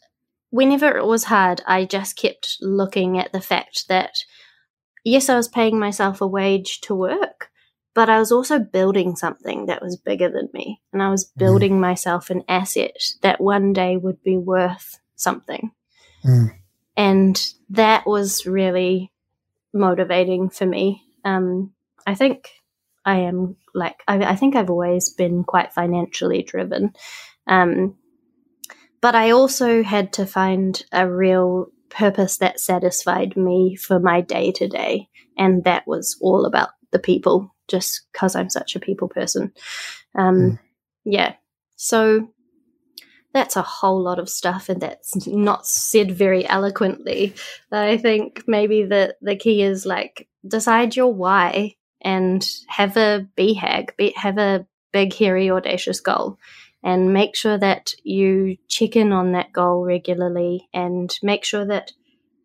whenever 0.49 0.97
it 0.97 1.05
was 1.05 1.23
hard, 1.23 1.61
I 1.65 1.85
just 1.85 2.17
kept 2.17 2.57
looking 2.59 3.17
at 3.17 3.31
the 3.31 3.39
fact 3.39 3.87
that 3.87 4.11
yes, 5.03 5.29
I 5.29 5.35
was 5.35 5.47
paying 5.47 5.79
myself 5.79 6.21
a 6.21 6.27
wage 6.27 6.81
to 6.81 6.95
work, 6.95 7.49
but 7.93 8.09
I 8.09 8.19
was 8.19 8.31
also 8.31 8.59
building 8.59 9.15
something 9.15 9.65
that 9.65 9.81
was 9.81 9.97
bigger 9.97 10.29
than 10.29 10.49
me. 10.53 10.81
And 10.93 11.01
I 11.01 11.09
was 11.09 11.25
mm. 11.25 11.37
building 11.37 11.73
mm. 11.73 11.79
myself 11.79 12.29
an 12.29 12.43
asset 12.47 12.97
that 13.21 13.41
one 13.41 13.73
day 13.73 13.97
would 13.97 14.21
be 14.23 14.37
worth 14.37 14.99
something. 15.15 15.71
Mm. 16.23 16.51
And 16.97 17.53
that 17.69 18.05
was 18.05 18.45
really 18.45 19.11
motivating 19.73 20.49
for 20.49 20.65
me. 20.65 21.03
Um, 21.23 21.73
I 22.05 22.15
think 22.15 22.49
I 23.05 23.19
am 23.19 23.55
like, 23.73 24.03
I, 24.07 24.23
I, 24.23 24.35
think 24.35 24.55
I've 24.55 24.69
always 24.69 25.09
been 25.09 25.43
quite 25.43 25.73
financially 25.73 26.43
driven. 26.43 26.93
Um, 27.47 27.95
but 29.01 29.15
I 29.15 29.31
also 29.31 29.83
had 29.83 30.13
to 30.13 30.25
find 30.25 30.83
a 30.91 31.09
real 31.09 31.67
purpose 31.89 32.37
that 32.37 32.59
satisfied 32.59 33.35
me 33.35 33.75
for 33.75 33.99
my 33.99 34.21
day 34.21 34.51
to 34.53 34.67
day. 34.67 35.09
And 35.37 35.63
that 35.63 35.87
was 35.87 36.17
all 36.21 36.45
about 36.45 36.69
the 36.91 36.99
people, 36.99 37.53
just 37.67 38.07
because 38.11 38.35
I'm 38.35 38.49
such 38.49 38.75
a 38.75 38.79
people 38.79 39.07
person. 39.07 39.53
Um, 40.15 40.35
mm. 40.35 40.59
Yeah. 41.03 41.33
So 41.75 42.29
that's 43.33 43.55
a 43.55 43.61
whole 43.61 44.01
lot 44.01 44.19
of 44.19 44.29
stuff, 44.29 44.69
and 44.69 44.81
that's 44.81 45.25
not 45.25 45.65
said 45.65 46.11
very 46.11 46.47
eloquently. 46.47 47.33
But 47.69 47.87
I 47.87 47.97
think 47.97 48.43
maybe 48.45 48.83
the, 48.83 49.15
the 49.21 49.35
key 49.35 49.61
is 49.63 49.85
like 49.85 50.27
decide 50.45 50.95
your 50.95 51.13
why 51.13 51.75
and 52.01 52.45
have 52.67 52.97
a 52.97 53.27
BHAG, 53.37 53.95
be, 53.95 54.13
have 54.17 54.37
a 54.37 54.65
big, 54.91 55.13
hairy, 55.13 55.49
audacious 55.49 56.01
goal 56.01 56.37
and 56.83 57.13
make 57.13 57.35
sure 57.35 57.57
that 57.57 57.93
you 58.03 58.57
check 58.67 58.95
in 58.95 59.11
on 59.11 59.33
that 59.33 59.51
goal 59.51 59.83
regularly 59.83 60.67
and 60.73 61.17
make 61.21 61.43
sure 61.43 61.65
that 61.65 61.91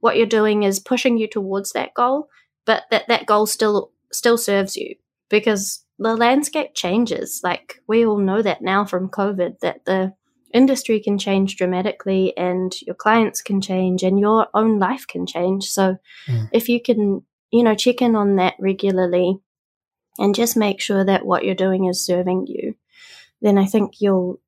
what 0.01 0.17
you're 0.17 0.27
doing 0.27 0.63
is 0.63 0.79
pushing 0.79 1.19
you 1.19 1.27
towards 1.27 1.73
that 1.73 1.95
goal 1.95 2.29
but 2.65 2.85
that 2.91 3.09
that 3.09 3.27
goal 3.27 3.47
still 3.47 3.93
still 4.13 4.39
serves 4.39 4.77
you 4.77 4.95
because 5.29 5.85
the 5.99 6.15
landscape 6.15 6.75
changes 6.75 7.41
like 7.43 7.81
we 7.89 8.05
all 8.05 8.19
know 8.19 8.43
that 8.43 8.63
now 8.63 8.85
from 8.85 9.09
covid 9.09 9.59
that 9.61 9.85
the 9.87 10.13
industry 10.53 11.01
can 11.01 11.19
change 11.19 11.57
dramatically 11.57 12.37
and 12.37 12.81
your 12.83 12.95
clients 12.95 13.43
can 13.43 13.61
change 13.61 14.03
and 14.03 14.21
your 14.21 14.47
own 14.55 14.79
life 14.79 15.07
can 15.07 15.27
change 15.27 15.65
so 15.65 15.97
mm. 16.29 16.49
if 16.53 16.69
you 16.69 16.81
can 16.81 17.23
you 17.51 17.63
know 17.63 17.75
check 17.75 18.01
in 18.01 18.15
on 18.15 18.37
that 18.37 18.55
regularly 18.61 19.39
and 20.19 20.35
just 20.35 20.57
make 20.57 20.81
sure 20.81 21.05
that 21.05 21.27
what 21.27 21.45
you're 21.45 21.55
doing 21.55 21.87
is 21.87 22.05
serving 22.05 22.47
you 22.47 22.75
then 23.41 23.59
I 23.59 23.67
think 23.67 24.01
you'll, 24.01 24.41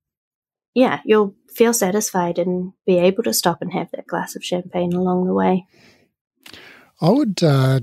yeah, 0.75 1.01
you'll 1.05 1.35
feel 1.55 1.73
satisfied 1.73 2.39
and 2.39 2.73
be 2.87 2.99
able 2.99 3.23
to 3.25 3.35
stop 3.35 3.63
and 3.63 3.73
have 3.73 3.91
that 3.93 4.07
glass 4.07 4.37
of 4.37 4.45
champagne 4.45 4.93
along 4.93 5.27
the 5.27 5.35
way. 5.35 5.67
I 7.01 7.11
would, 7.11 7.43
uh, 7.43 7.81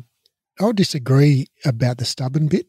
I 0.59 0.65
would 0.65 0.75
disagree 0.75 1.47
about 1.63 1.97
the 1.97 2.05
stubborn 2.05 2.47
bit. 2.47 2.67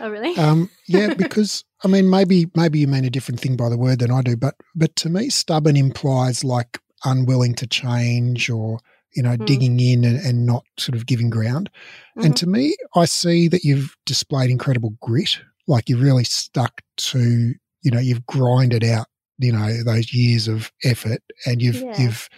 Oh, 0.00 0.10
really? 0.10 0.34
Um, 0.38 0.70
yeah, 0.86 1.14
because 1.14 1.64
I 1.84 1.88
mean, 1.88 2.08
maybe 2.10 2.46
maybe 2.54 2.78
you 2.78 2.88
mean 2.88 3.04
a 3.04 3.10
different 3.10 3.40
thing 3.40 3.56
by 3.56 3.68
the 3.68 3.76
word 3.76 4.00
than 4.00 4.10
I 4.10 4.22
do, 4.22 4.36
but 4.36 4.54
but 4.74 4.96
to 4.96 5.10
me, 5.10 5.28
stubborn 5.28 5.76
implies 5.76 6.42
like 6.44 6.80
unwilling 7.04 7.54
to 7.54 7.66
change 7.66 8.50
or 8.50 8.78
you 9.14 9.22
know 9.22 9.36
mm. 9.36 9.46
digging 9.46 9.78
in 9.78 10.04
and, 10.04 10.18
and, 10.18 10.46
not 10.46 10.64
sort 10.78 10.96
of 10.96 11.06
giving 11.06 11.30
ground. 11.30 11.70
Mm-hmm. 12.16 12.26
And 12.26 12.36
to 12.36 12.46
me, 12.46 12.76
I 12.96 13.04
see 13.04 13.48
that 13.48 13.64
you've 13.64 13.96
displayed 14.06 14.50
incredible 14.50 14.94
grit 15.00 15.38
like 15.68 15.88
you've 15.88 16.02
really 16.02 16.24
stuck 16.24 16.80
to, 16.96 17.54
you 17.82 17.90
know, 17.90 18.00
you've 18.00 18.26
grinded 18.26 18.82
out, 18.82 19.06
you 19.38 19.52
know, 19.52 19.82
those 19.84 20.12
years 20.12 20.48
of 20.48 20.72
effort 20.84 21.20
and 21.46 21.62
you've, 21.62 21.76
yeah. 21.76 22.00
you've, 22.00 22.28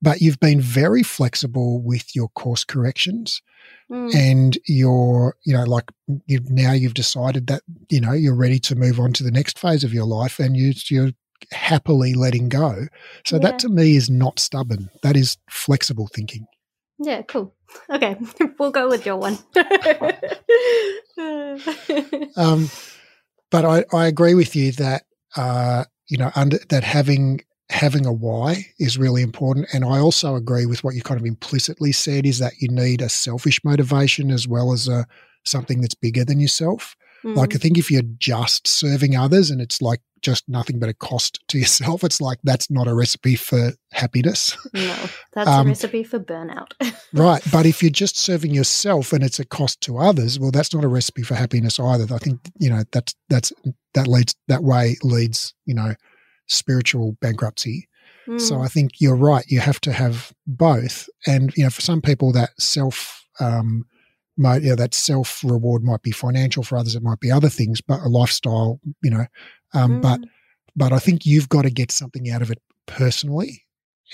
but 0.00 0.20
you've 0.20 0.38
been 0.38 0.60
very 0.60 1.02
flexible 1.02 1.82
with 1.82 2.14
your 2.14 2.28
course 2.28 2.62
corrections. 2.64 3.42
Mm. 3.90 4.14
and 4.14 4.58
you're 4.66 5.34
you 5.46 5.54
know 5.54 5.64
like 5.64 5.90
you've 6.26 6.50
now 6.50 6.72
you've 6.72 6.92
decided 6.92 7.46
that 7.46 7.62
you 7.88 8.02
know 8.02 8.12
you're 8.12 8.34
ready 8.34 8.58
to 8.58 8.74
move 8.74 9.00
on 9.00 9.14
to 9.14 9.24
the 9.24 9.30
next 9.30 9.58
phase 9.58 9.82
of 9.82 9.94
your 9.94 10.04
life 10.04 10.38
and 10.38 10.58
you 10.58 10.74
you're 10.90 11.12
happily 11.52 12.12
letting 12.12 12.50
go 12.50 12.86
so 13.24 13.36
yeah. 13.36 13.42
that 13.42 13.58
to 13.60 13.70
me 13.70 13.96
is 13.96 14.10
not 14.10 14.38
stubborn 14.38 14.90
that 15.02 15.16
is 15.16 15.38
flexible 15.48 16.06
thinking 16.14 16.46
yeah 16.98 17.22
cool 17.22 17.54
Okay, 17.90 18.16
we'll 18.58 18.70
go 18.70 18.88
with 18.88 19.06
your 19.06 19.16
one. 19.16 19.38
um, 22.36 22.68
but 23.50 23.64
I, 23.64 23.84
I 23.92 24.06
agree 24.06 24.34
with 24.34 24.54
you 24.54 24.72
that 24.72 25.04
uh, 25.36 25.84
you 26.08 26.18
know 26.18 26.30
under 26.34 26.58
that 26.68 26.84
having 26.84 27.40
having 27.70 28.06
a 28.06 28.12
why 28.12 28.66
is 28.78 28.98
really 28.98 29.22
important, 29.22 29.68
and 29.72 29.84
I 29.84 29.98
also 29.98 30.36
agree 30.36 30.66
with 30.66 30.84
what 30.84 30.94
you 30.94 31.02
kind 31.02 31.20
of 31.20 31.26
implicitly 31.26 31.92
said 31.92 32.26
is 32.26 32.38
that 32.38 32.60
you 32.60 32.68
need 32.68 33.02
a 33.02 33.08
selfish 33.08 33.62
motivation 33.64 34.30
as 34.30 34.46
well 34.46 34.72
as 34.72 34.88
a 34.88 35.06
something 35.44 35.80
that's 35.80 35.94
bigger 35.94 36.24
than 36.24 36.40
yourself. 36.40 36.96
Mm. 37.24 37.36
Like, 37.36 37.54
I 37.54 37.58
think 37.58 37.78
if 37.78 37.90
you're 37.90 38.02
just 38.02 38.68
serving 38.68 39.16
others 39.16 39.50
and 39.50 39.60
it's 39.60 39.82
like 39.82 40.00
just 40.22 40.48
nothing 40.48 40.78
but 40.78 40.88
a 40.88 40.94
cost 40.94 41.40
to 41.48 41.58
yourself, 41.58 42.04
it's 42.04 42.20
like 42.20 42.38
that's 42.44 42.70
not 42.70 42.86
a 42.86 42.94
recipe 42.94 43.34
for 43.34 43.72
happiness. 43.92 44.56
No, 44.72 44.96
that's 45.32 45.48
um, 45.48 45.66
a 45.66 45.70
recipe 45.70 46.04
for 46.04 46.20
burnout. 46.20 46.72
right. 47.12 47.42
But 47.52 47.66
if 47.66 47.82
you're 47.82 47.90
just 47.90 48.18
serving 48.18 48.54
yourself 48.54 49.12
and 49.12 49.24
it's 49.24 49.38
a 49.38 49.44
cost 49.44 49.80
to 49.82 49.98
others, 49.98 50.38
well, 50.38 50.50
that's 50.50 50.74
not 50.74 50.84
a 50.84 50.88
recipe 50.88 51.22
for 51.22 51.34
happiness 51.34 51.80
either. 51.80 52.12
I 52.14 52.18
think, 52.18 52.40
you 52.58 52.70
know, 52.70 52.84
that's, 52.92 53.14
that's, 53.28 53.52
that 53.94 54.06
leads, 54.06 54.34
that 54.48 54.62
way 54.62 54.96
leads, 55.02 55.54
you 55.66 55.74
know, 55.74 55.94
spiritual 56.46 57.16
bankruptcy. 57.20 57.88
Mm. 58.26 58.40
So 58.40 58.60
I 58.60 58.68
think 58.68 59.00
you're 59.00 59.16
right. 59.16 59.44
You 59.48 59.60
have 59.60 59.80
to 59.82 59.92
have 59.92 60.32
both. 60.46 61.08
And, 61.26 61.52
you 61.56 61.64
know, 61.64 61.70
for 61.70 61.80
some 61.80 62.02
people, 62.02 62.32
that 62.32 62.50
self, 62.60 63.26
um, 63.40 63.86
might, 64.38 64.62
you 64.62 64.70
know, 64.70 64.76
that 64.76 64.94
self 64.94 65.42
reward 65.44 65.82
might 65.82 66.02
be 66.02 66.12
financial. 66.12 66.62
For 66.62 66.78
others, 66.78 66.94
it 66.94 67.02
might 67.02 67.20
be 67.20 67.30
other 67.30 67.48
things, 67.48 67.80
but 67.80 68.00
a 68.00 68.08
lifestyle, 68.08 68.80
you 69.02 69.10
know. 69.10 69.26
Um, 69.74 69.98
mm. 69.98 70.02
But, 70.02 70.20
but 70.76 70.92
I 70.92 70.98
think 70.98 71.26
you've 71.26 71.48
got 71.48 71.62
to 71.62 71.70
get 71.70 71.90
something 71.90 72.30
out 72.30 72.42
of 72.42 72.50
it 72.50 72.60
personally, 72.86 73.64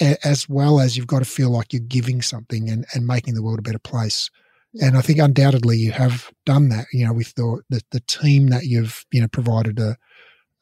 as 0.01 0.49
well 0.49 0.81
as 0.81 0.97
you've 0.97 1.07
got 1.07 1.21
to 1.21 1.25
feel 1.25 1.51
like 1.51 1.73
you're 1.73 1.81
giving 1.81 2.23
something 2.23 2.69
and, 2.69 2.85
and 2.95 3.07
making 3.07 3.35
the 3.35 3.43
world 3.43 3.59
a 3.59 3.63
better 3.63 3.79
place. 3.79 4.31
And 4.81 4.97
I 4.97 5.03
think 5.03 5.21
undoubtedly 5.21 5.77
you 5.77 5.93
have 5.93 6.33
done 6.45 6.69
that, 6.71 6.87
you 6.93 7.07
know, 7.07 7.13
with 7.13 7.35
the, 7.35 7.63
the, 7.71 7.81
the 7.93 8.01
team 8.01 8.49
that 8.49 8.65
you've, 8.65 9.05
you 9.13 9.21
know, 9.21 9.29
provided 9.29 9.79
a, 9.79 9.97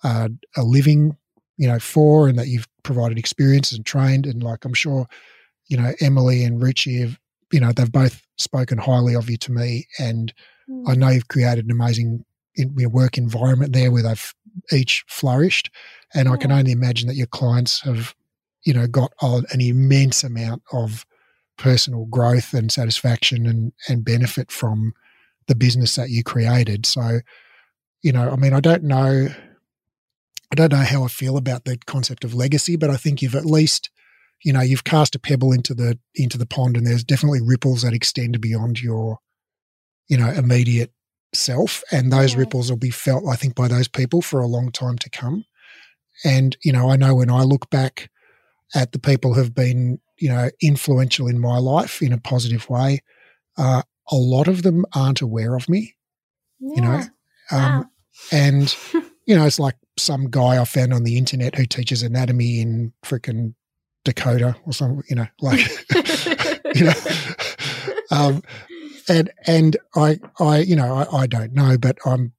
a, 0.05 0.28
a 0.56 0.62
living 0.62 1.16
you 1.56 1.69
know, 1.69 1.78
for 1.78 2.28
and 2.28 2.39
that 2.39 2.48
you've 2.48 2.66
provided 2.82 3.19
experiences 3.19 3.77
and 3.78 3.86
trained. 3.86 4.27
And 4.27 4.43
like, 4.43 4.64
I'm 4.64 4.74
sure, 4.74 5.06
you 5.69 5.77
know, 5.77 5.93
Emily 6.01 6.43
and 6.44 6.60
Richie 6.60 7.01
have, 7.01 7.19
you 7.52 7.60
know, 7.60 7.73
they've 7.73 7.93
both 7.93 8.20
spoken 8.36 8.78
highly 8.78 9.14
of 9.14 9.31
you 9.31 9.36
to 9.39 9.52
me. 9.52 9.86
And 9.98 10.32
mm. 10.69 10.82
I 10.89 10.94
know 10.94 11.10
you've 11.10 11.28
created 11.28 11.66
an 11.66 11.70
amazing 11.70 12.24
in, 12.54 12.74
you 12.76 12.88
work 12.88 13.18
environment 13.18 13.72
there 13.72 13.90
where 13.90 14.02
they've 14.02 14.34
each 14.72 15.04
flourished. 15.08 15.70
And 16.14 16.28
I 16.28 16.36
can 16.36 16.50
mm. 16.50 16.58
only 16.58 16.72
imagine 16.72 17.08
that 17.08 17.16
your 17.16 17.26
clients 17.26 17.80
have, 17.80 18.14
you 18.64 18.74
know, 18.74 18.86
got 18.86 19.12
an 19.20 19.60
immense 19.60 20.24
amount 20.24 20.62
of 20.72 21.06
personal 21.56 22.06
growth 22.06 22.54
and 22.54 22.70
satisfaction 22.70 23.46
and, 23.46 23.72
and 23.88 24.04
benefit 24.04 24.50
from 24.50 24.94
the 25.48 25.54
business 25.54 25.96
that 25.96 26.10
you 26.10 26.22
created. 26.22 26.86
So, 26.86 27.20
you 28.02 28.12
know, 28.12 28.30
I 28.30 28.36
mean, 28.36 28.52
I 28.52 28.60
don't 28.60 28.84
know 28.84 29.28
I 30.52 30.54
don't 30.54 30.70
know 30.70 30.84
how 30.84 31.02
I 31.02 31.08
feel 31.08 31.38
about 31.38 31.64
the 31.64 31.78
concept 31.86 32.24
of 32.24 32.34
legacy, 32.34 32.76
but 32.76 32.90
I 32.90 32.96
think 32.96 33.22
you've 33.22 33.34
at 33.34 33.46
least, 33.46 33.88
you 34.44 34.52
know, 34.52 34.60
you've 34.60 34.84
cast 34.84 35.14
a 35.14 35.18
pebble 35.18 35.50
into 35.50 35.72
the 35.72 35.98
into 36.14 36.36
the 36.36 36.44
pond, 36.44 36.76
and 36.76 36.86
there's 36.86 37.02
definitely 37.02 37.40
ripples 37.40 37.82
that 37.82 37.94
extend 37.94 38.38
beyond 38.38 38.78
your, 38.82 39.18
you 40.08 40.18
know, 40.18 40.28
immediate 40.28 40.92
self, 41.34 41.82
and 41.90 42.12
those 42.12 42.34
yeah. 42.34 42.40
ripples 42.40 42.70
will 42.70 42.78
be 42.78 42.90
felt, 42.90 43.24
I 43.26 43.36
think, 43.36 43.54
by 43.54 43.68
those 43.68 43.88
people 43.88 44.22
for 44.22 44.40
a 44.40 44.46
long 44.46 44.70
time 44.70 44.98
to 44.98 45.10
come. 45.10 45.44
And 46.24 46.56
you 46.62 46.72
know, 46.72 46.90
I 46.90 46.96
know 46.96 47.14
when 47.14 47.30
I 47.30 47.42
look 47.42 47.70
back 47.70 48.10
at 48.74 48.92
the 48.92 48.98
people 48.98 49.34
who've 49.34 49.54
been, 49.54 50.00
you 50.18 50.28
know, 50.28 50.50
influential 50.60 51.28
in 51.28 51.38
my 51.38 51.59
life 51.59 52.02
in 52.02 52.12
a 52.12 52.18
positive 52.18 52.68
way, 52.68 53.02
uh, 53.59 53.82
a 54.10 54.16
lot 54.16 54.48
of 54.48 54.62
them 54.62 54.84
aren't 54.94 55.20
aware 55.20 55.54
of 55.54 55.68
me. 55.68 55.94
Yeah. 56.60 56.74
You 56.74 56.82
know, 56.82 57.02
um, 57.50 57.80
wow. 57.80 57.84
and 58.30 58.76
you 59.26 59.36
know, 59.36 59.46
it's 59.46 59.59
like 59.59 59.76
some 59.98 60.30
guy 60.30 60.60
I 60.60 60.64
found 60.64 60.92
on 60.92 61.04
the 61.04 61.16
internet 61.16 61.54
who 61.54 61.66
teaches 61.66 62.02
anatomy 62.02 62.60
in 62.60 62.92
freaking 63.04 63.54
Dakota 64.04 64.56
or 64.66 64.72
something, 64.72 65.02
you 65.09 65.16
know, 65.16 65.26
like, 65.40 65.60
you 66.74 66.84
know, 66.84 66.94
um, 68.10 68.42
and 69.08 69.30
and 69.46 69.76
I 69.94 70.18
I 70.38 70.58
you 70.58 70.76
know 70.76 70.94
I, 70.94 71.22
I 71.22 71.26
don't 71.26 71.52
know, 71.52 71.76
but 71.78 71.98
I'm 72.04 72.32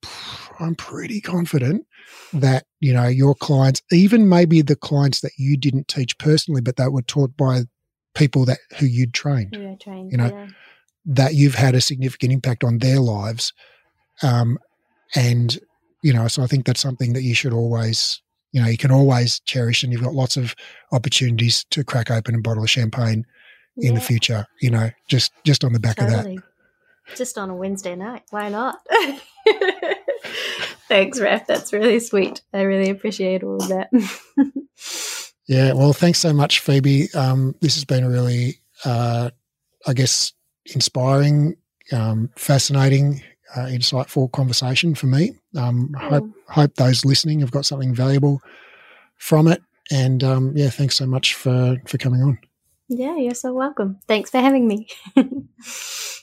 I'm 0.60 0.76
pretty 0.76 1.22
confident 1.22 1.85
that 2.34 2.65
you 2.80 2.94
know 2.94 3.07
your 3.07 3.35
clients, 3.35 3.81
even 3.91 4.30
maybe 4.30 4.61
the 4.61 4.76
clients 4.76 5.22
that 5.22 5.31
you 5.38 5.57
didn't 5.57 5.88
teach 5.88 6.18
personally, 6.18 6.61
but 6.61 6.76
that 6.77 6.91
were 6.91 7.02
taught 7.02 7.35
by 7.38 7.61
people 8.15 8.45
that 8.45 8.60
who 8.77 8.85
you'd 8.85 9.14
trained, 9.14 9.57
yeah, 9.60 9.76
trained 9.81 10.11
you 10.11 10.18
know, 10.18 10.27
yeah. 10.27 10.48
that 11.06 11.34
you've 11.34 11.56
had 11.56 11.76
a 11.76 11.81
significant 11.81 12.31
impact 12.31 12.64
on 12.64 12.80
their 12.80 12.99
lives, 12.99 13.53
um, 14.22 14.57
and 15.15 15.60
you 16.02 16.14
know, 16.14 16.27
so 16.27 16.44
I 16.44 16.48
think 16.48 16.65
that's 16.65 16.81
something 16.81 17.14
that 17.14 17.23
you 17.23 17.34
should 17.34 17.53
always, 17.53 18.22
you 18.52 18.61
know, 18.61 18.68
you 18.68 18.77
can 18.77 18.91
always 18.91 19.40
cherish, 19.41 19.84
and 19.84 19.91
you've 19.91 20.03
got 20.03 20.14
lots 20.14 20.38
of 20.38 20.56
opportunities 20.91 21.65
to 21.72 21.84
crack 21.84 22.11
open 22.11 22.35
a 22.35 22.41
bottle 22.41 22.64
of 22.64 22.69
champagne 22.69 23.26
in 23.77 23.94
yeah. 23.94 23.99
the 23.99 24.02
future. 24.02 24.45
You 24.61 24.72
know, 24.72 24.90
just 25.07 25.31
just 25.44 25.64
on 25.64 25.73
the 25.73 25.80
back 25.80 25.98
totally. 25.98 26.18
of 26.18 26.41
that. 26.41 26.44
Just 27.16 27.38
on 27.38 27.50
a 27.50 27.56
Wednesday 27.56 27.96
night, 27.96 28.24
why 28.30 28.50
not? 28.50 28.80
thanks, 30.88 31.20
Raf. 31.20 31.48
That's 31.48 31.74
really 31.74 32.00
sweet. 32.00 32.42
I 32.54 32.62
really 32.62 32.90
appreciate 32.90 33.44
all 33.44 33.62
of 33.62 33.68
that. 33.70 33.90
yeah, 35.48 35.74
well, 35.74 35.94
thanks 35.94 36.20
so 36.20 36.34
much, 36.34 36.60
Phoebe. 36.60 37.14
Um, 37.14 37.56
this 37.62 37.76
has 37.76 37.86
been 37.86 38.04
a 38.04 38.10
really, 38.10 38.60
uh, 38.86 39.30
I 39.86 39.94
guess, 39.94 40.34
inspiring, 40.74 41.58
um, 41.92 42.30
fascinating 42.36 43.22
uh, 43.56 43.66
insightful 43.66 44.32
conversation 44.32 44.96
for 44.96 45.08
me. 45.08 45.36
Um, 45.56 45.94
hope 46.00 46.30
hope 46.48 46.76
those 46.76 47.06
listening 47.06 47.42
have 47.42 47.52
got 47.52 47.66
something 47.66 47.94
valuable 47.94 48.42
from 49.18 49.48
it. 49.48 49.62
And 49.92 50.24
um, 50.24 50.54
yeah, 50.56 50.70
thanks 50.70 50.96
so 50.96 51.06
much 51.06 51.36
for 51.36 51.78
for 51.86 51.98
coming 51.98 52.22
on. 52.22 52.40
Yeah, 52.90 53.18
you're 53.18 53.34
so 53.36 53.54
welcome. 53.54 54.00
Thanks 54.08 54.30
for 54.30 54.40
having 54.40 54.68
me. 54.68 54.88